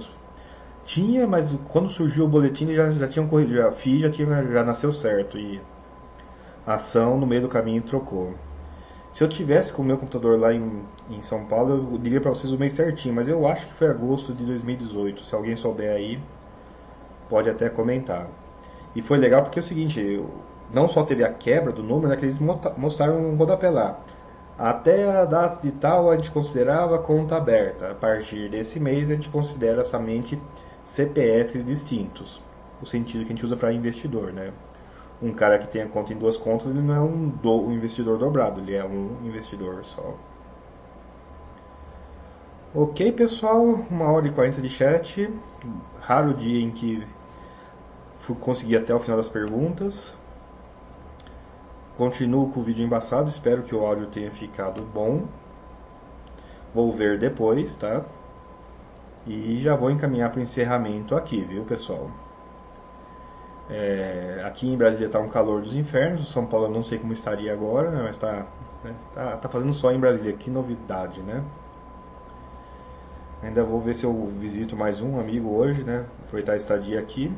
Tinha, 0.84 1.26
mas 1.26 1.52
quando 1.68 1.88
surgiu 1.88 2.24
o 2.24 2.28
boletim 2.28 2.72
já, 2.74 2.90
já 2.90 3.08
tinham 3.08 3.28
corrido, 3.28 3.54
já, 3.54 3.68
a 3.68 3.72
FI 3.72 4.00
já, 4.00 4.10
tinha, 4.10 4.44
já 4.44 4.64
nasceu 4.64 4.92
certo 4.92 5.38
e 5.38 5.60
a 6.66 6.74
ação 6.74 7.18
no 7.18 7.26
meio 7.26 7.42
do 7.42 7.48
caminho 7.48 7.82
trocou. 7.82 8.34
Se 9.12 9.22
eu 9.22 9.28
tivesse 9.28 9.72
com 9.72 9.82
o 9.82 9.84
meu 9.84 9.96
computador 9.96 10.38
lá 10.38 10.52
em, 10.52 10.82
em 11.08 11.20
São 11.22 11.44
Paulo, 11.44 11.88
eu 11.92 11.98
diria 11.98 12.20
para 12.20 12.30
vocês 12.30 12.52
o 12.52 12.58
mês 12.58 12.72
certinho, 12.72 13.14
mas 13.14 13.28
eu 13.28 13.46
acho 13.46 13.66
que 13.66 13.74
foi 13.74 13.88
agosto 13.88 14.34
de 14.34 14.44
2018. 14.44 15.24
Se 15.24 15.34
alguém 15.34 15.54
souber 15.54 15.94
aí, 15.94 16.20
pode 17.28 17.48
até 17.48 17.68
comentar. 17.68 18.26
E 18.94 19.00
foi 19.00 19.18
legal 19.18 19.42
porque 19.42 19.58
é 19.58 19.62
o 19.62 19.64
seguinte, 19.64 20.00
eu, 20.00 20.28
não 20.72 20.88
só 20.88 21.04
teve 21.04 21.22
a 21.24 21.32
quebra 21.32 21.72
do 21.72 21.82
número, 21.82 22.08
né, 22.08 22.16
que 22.16 22.24
eles 22.24 22.40
mostraram 22.76 23.18
um 23.18 23.36
rodapé 23.36 23.70
lá. 23.70 24.00
Até 24.58 25.10
a 25.10 25.24
data 25.24 25.66
de 25.66 25.72
tal 25.72 26.10
a 26.10 26.16
gente 26.16 26.30
considerava 26.30 26.98
conta 26.98 27.36
aberta. 27.36 27.90
A 27.90 27.94
partir 27.94 28.48
desse 28.48 28.78
mês 28.78 29.10
a 29.10 29.14
gente 29.14 29.28
considera 29.28 29.82
somente 29.82 30.40
CPFs 30.84 31.64
distintos, 31.64 32.42
o 32.80 32.86
sentido 32.86 33.24
que 33.24 33.32
a 33.32 33.34
gente 33.34 33.44
usa 33.44 33.56
para 33.56 33.72
investidor, 33.72 34.32
né? 34.32 34.52
um 35.22 35.32
cara 35.32 35.58
que 35.58 35.66
tem 35.68 35.82
a 35.82 35.88
conta 35.88 36.12
em 36.12 36.16
duas 36.18 36.36
contas, 36.36 36.66
ele 36.70 36.82
não 36.82 36.94
é 36.94 37.00
um, 37.00 37.28
do, 37.28 37.66
um 37.66 37.72
investidor 37.72 38.18
dobrado, 38.18 38.60
ele 38.60 38.74
é 38.74 38.84
um 38.84 39.18
investidor 39.24 39.84
só. 39.84 40.14
Ok, 42.74 43.12
pessoal, 43.12 43.62
uma 43.62 44.10
hora 44.10 44.26
e 44.26 44.32
quarenta 44.32 44.60
de 44.60 44.68
chat. 44.68 45.30
Raro 46.00 46.34
dia 46.34 46.60
em 46.60 46.70
que 46.70 47.06
consegui 48.40 48.76
até 48.76 48.94
o 48.94 48.98
final 48.98 49.16
das 49.16 49.28
perguntas. 49.28 50.16
Continuo 51.96 52.50
com 52.50 52.58
o 52.58 52.62
vídeo 52.62 52.84
embaçado, 52.84 53.28
espero 53.28 53.62
que 53.62 53.72
o 53.72 53.86
áudio 53.86 54.06
tenha 54.06 54.30
ficado 54.32 54.82
bom. 54.82 55.28
Vou 56.74 56.90
ver 56.90 57.18
depois, 57.18 57.76
tá? 57.76 58.04
E 59.24 59.60
já 59.62 59.76
vou 59.76 59.92
encaminhar 59.92 60.30
para 60.30 60.40
o 60.40 60.42
encerramento 60.42 61.14
aqui, 61.14 61.40
viu, 61.44 61.62
pessoal? 61.64 62.10
É, 63.70 64.42
aqui 64.44 64.68
em 64.68 64.76
Brasília 64.76 65.06
está 65.06 65.20
um 65.20 65.28
calor 65.28 65.62
dos 65.62 65.76
infernos. 65.76 66.30
São 66.32 66.46
Paulo 66.46 66.66
eu 66.66 66.70
não 66.70 66.82
sei 66.82 66.98
como 66.98 67.12
estaria 67.12 67.52
agora, 67.52 67.90
né, 67.90 68.02
mas 68.02 68.16
está 68.16 68.44
né, 68.82 68.94
tá, 69.14 69.36
tá 69.36 69.48
fazendo 69.48 69.72
sol 69.72 69.92
em 69.92 70.00
Brasília. 70.00 70.32
Que 70.32 70.50
novidade, 70.50 71.20
né? 71.20 71.44
Ainda 73.40 73.62
vou 73.62 73.80
ver 73.80 73.94
se 73.94 74.04
eu 74.04 74.26
visito 74.38 74.76
mais 74.76 75.00
um 75.00 75.20
amigo 75.20 75.50
hoje, 75.50 75.84
né? 75.84 76.06
Aproveitar 76.24 76.54
a 76.54 76.56
estadia 76.56 76.98
aqui. 76.98 77.32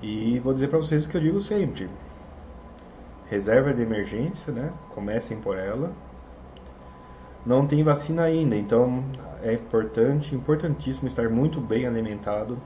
E 0.00 0.38
vou 0.38 0.52
dizer 0.52 0.68
para 0.68 0.78
vocês 0.78 1.04
o 1.04 1.08
que 1.08 1.16
eu 1.16 1.20
digo 1.20 1.40
sempre. 1.40 1.88
Reserva 3.32 3.72
de 3.72 3.80
emergência, 3.80 4.52
né? 4.52 4.70
Comecem 4.94 5.40
por 5.40 5.56
ela. 5.56 5.90
Não 7.46 7.66
tem 7.66 7.82
vacina 7.82 8.24
ainda, 8.24 8.54
então 8.54 9.02
é 9.42 9.54
importante, 9.54 10.34
importantíssimo 10.34 11.08
estar 11.08 11.30
muito 11.30 11.58
bem 11.58 11.86
alimentado 11.86 12.58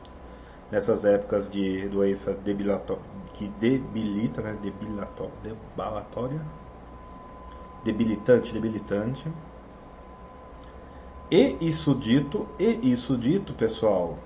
nessas 0.68 1.04
épocas 1.04 1.48
de 1.48 1.88
doença 1.88 2.34
debilatória, 2.34 3.00
que 3.32 3.46
debilita, 3.60 4.42
né? 4.42 4.58
Debilatória, 4.60 6.42
debilitante, 7.84 8.52
debilitante. 8.52 9.24
E 11.30 11.56
isso 11.60 11.94
dito, 11.94 12.48
e 12.58 12.90
isso 12.90 13.16
dito, 13.16 13.54
pessoal, 13.54 14.18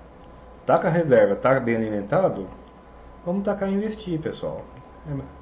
tá 0.65 0.79
com 0.79 0.87
a 0.87 0.89
reserva, 0.89 1.35
tá 1.35 1.59
bem 1.59 1.75
alimentado? 1.75 2.47
Vamos 3.23 3.43
tacar 3.43 3.69
investir, 3.69 4.19
pessoal. 4.19 4.65
É, 5.07 5.40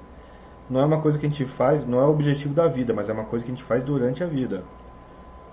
não 0.70 0.82
é 0.82 0.86
uma 0.86 1.02
coisa 1.02 1.18
que 1.18 1.26
a 1.26 1.30
gente 1.30 1.46
faz, 1.46 1.86
não 1.86 2.00
é 2.00 2.06
o 2.06 2.10
objetivo 2.10 2.54
da 2.54 2.68
vida, 2.68 2.94
mas 2.94 3.10
é 3.10 3.14
uma 3.14 3.26
coisa 3.26 3.44
que 3.44 3.52
a 3.52 3.56
gente 3.56 3.64
faz 3.64 3.84
durante 3.84 4.24
a 4.24 4.28
vida. 4.28 4.64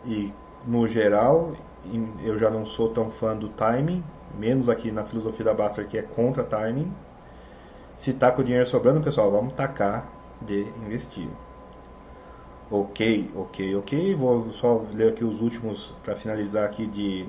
E 0.04 0.32
no 0.66 0.86
geral, 0.86 1.52
eu 2.22 2.36
já 2.36 2.50
não 2.50 2.66
sou 2.66 2.90
tão 2.90 3.10
fã 3.10 3.34
do 3.36 3.48
timing, 3.48 4.04
menos 4.38 4.68
aqui 4.68 4.90
na 4.90 5.04
filosofia 5.04 5.44
da 5.44 5.54
Baster 5.54 5.86
que 5.86 5.96
é 5.96 6.02
contra 6.02 6.44
timing. 6.44 6.92
Se 7.94 8.12
tá 8.12 8.30
com 8.30 8.42
o 8.42 8.44
dinheiro 8.44 8.66
sobrando, 8.66 9.00
pessoal, 9.00 9.30
vamos 9.30 9.54
tacar 9.54 10.06
de 10.42 10.66
investir. 10.84 11.28
Ok, 12.70 13.30
ok, 13.34 13.76
ok. 13.76 14.14
Vou 14.14 14.50
só 14.52 14.84
ler 14.92 15.10
aqui 15.10 15.24
os 15.24 15.40
últimos 15.40 15.94
para 16.04 16.16
finalizar 16.16 16.64
aqui 16.64 16.86
de 16.86 17.24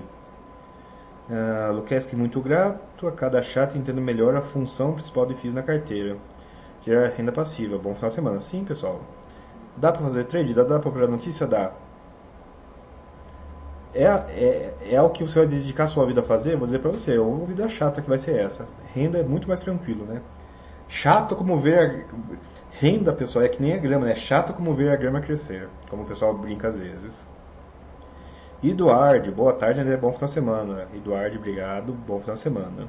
uh, 1.29 1.71
Luquesque 1.73 2.15
muito 2.15 2.41
grato. 2.41 3.07
A 3.07 3.11
cada 3.11 3.41
chat 3.41 3.77
entendo 3.77 4.01
melhor 4.01 4.35
a 4.35 4.41
função 4.41 4.93
principal 4.93 5.25
de 5.25 5.35
FIIs 5.35 5.53
na 5.53 5.61
carteira. 5.61 6.17
Gerar 6.87 7.09
renda 7.09 7.33
passiva. 7.33 7.77
Bom 7.77 7.93
final 7.93 8.07
de 8.07 8.15
semana. 8.15 8.39
Sim, 8.39 8.63
pessoal. 8.63 9.01
Dá 9.75 9.91
para 9.91 10.01
fazer 10.01 10.23
trade? 10.23 10.53
Dá, 10.53 10.63
dá 10.63 10.79
para 10.79 10.89
operar 10.89 11.09
notícia? 11.09 11.45
Dá 11.45 11.73
é, 13.93 14.05
é, 14.05 14.73
é 14.93 15.01
o 15.01 15.09
que 15.09 15.23
você 15.23 15.39
vai 15.39 15.47
dedicar 15.47 15.87
sua 15.87 16.05
vida 16.05 16.21
a 16.21 16.23
fazer, 16.23 16.55
vou 16.55 16.67
dizer 16.67 16.79
para 16.79 16.91
você, 16.91 17.15
é 17.15 17.19
uma 17.19 17.45
vida 17.45 17.67
chata 17.67 18.01
que 18.01 18.07
vai 18.07 18.19
ser 18.19 18.39
essa. 18.39 18.67
Renda 18.93 19.17
é 19.17 19.23
muito 19.23 19.47
mais 19.47 19.59
tranquilo, 19.59 20.05
né? 20.05 20.21
Chato 20.87 21.35
como 21.35 21.59
ver 21.59 21.79
a... 21.79 22.17
Renda, 22.79 23.11
pessoal, 23.11 23.43
é 23.43 23.49
que 23.49 23.61
nem 23.61 23.73
a 23.73 23.77
grama, 23.77 24.05
né? 24.05 24.13
Chato 24.13 24.53
como 24.53 24.73
ver 24.75 24.91
a 24.91 24.95
grama 24.95 25.19
crescer, 25.19 25.67
como 25.89 26.03
o 26.03 26.05
pessoal 26.05 26.33
brinca 26.37 26.67
às 26.67 26.77
vezes. 26.77 27.25
Eduardo, 28.63 29.31
boa 29.31 29.53
tarde, 29.53 29.81
André, 29.81 29.97
bom 29.97 30.11
final 30.13 30.27
de 30.27 30.31
semana. 30.31 30.87
Eduardo, 30.93 31.37
obrigado, 31.37 31.93
bom 31.93 32.19
final 32.19 32.35
de 32.35 32.39
semana. 32.39 32.87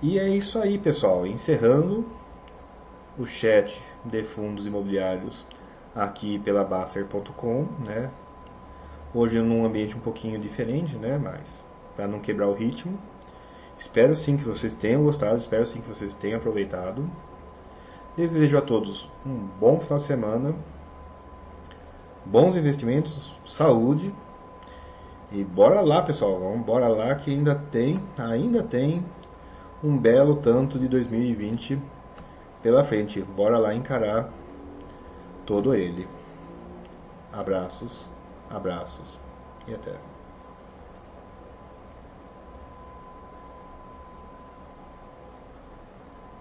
E 0.00 0.18
é 0.18 0.28
isso 0.28 0.60
aí, 0.60 0.78
pessoal. 0.78 1.26
Encerrando 1.26 2.06
o 3.18 3.26
chat 3.26 3.82
de 4.04 4.24
fundos 4.24 4.66
imobiliários 4.66 5.46
aqui 5.94 6.38
pela 6.38 6.64
Basser.com, 6.64 7.66
né? 7.86 8.10
Hoje 9.14 9.40
num 9.40 9.64
ambiente 9.64 9.96
um 9.96 10.00
pouquinho 10.00 10.40
diferente, 10.40 10.96
né? 10.96 11.18
Mas 11.18 11.66
para 11.94 12.06
não 12.08 12.20
quebrar 12.20 12.48
o 12.48 12.54
ritmo. 12.54 12.98
Espero 13.78 14.14
sim 14.16 14.36
que 14.36 14.44
vocês 14.44 14.74
tenham 14.74 15.02
gostado, 15.02 15.36
espero 15.36 15.66
sim 15.66 15.80
que 15.80 15.88
vocês 15.88 16.14
tenham 16.14 16.38
aproveitado. 16.38 17.08
Desejo 18.16 18.58
a 18.58 18.62
todos 18.62 19.10
um 19.26 19.34
bom 19.58 19.80
final 19.80 19.98
de 19.98 20.04
semana, 20.04 20.54
bons 22.24 22.54
investimentos, 22.56 23.34
saúde 23.44 24.14
e 25.30 25.42
bora 25.42 25.80
lá, 25.80 26.02
pessoal, 26.02 26.38
vamos 26.38 26.64
bora 26.64 26.88
lá 26.88 27.14
que 27.14 27.30
ainda 27.30 27.54
tem, 27.54 27.98
ainda 28.16 28.62
tem 28.62 29.04
um 29.82 29.96
belo 29.96 30.36
tanto 30.36 30.78
de 30.78 30.86
2020 30.88 31.80
pela 32.62 32.84
frente. 32.84 33.20
Bora 33.20 33.58
lá 33.58 33.74
encarar 33.74 34.30
todo 35.44 35.74
ele. 35.74 36.08
Abraços. 37.32 38.10
Abraços 38.50 39.18
e 39.66 39.74
até. 39.74 40.11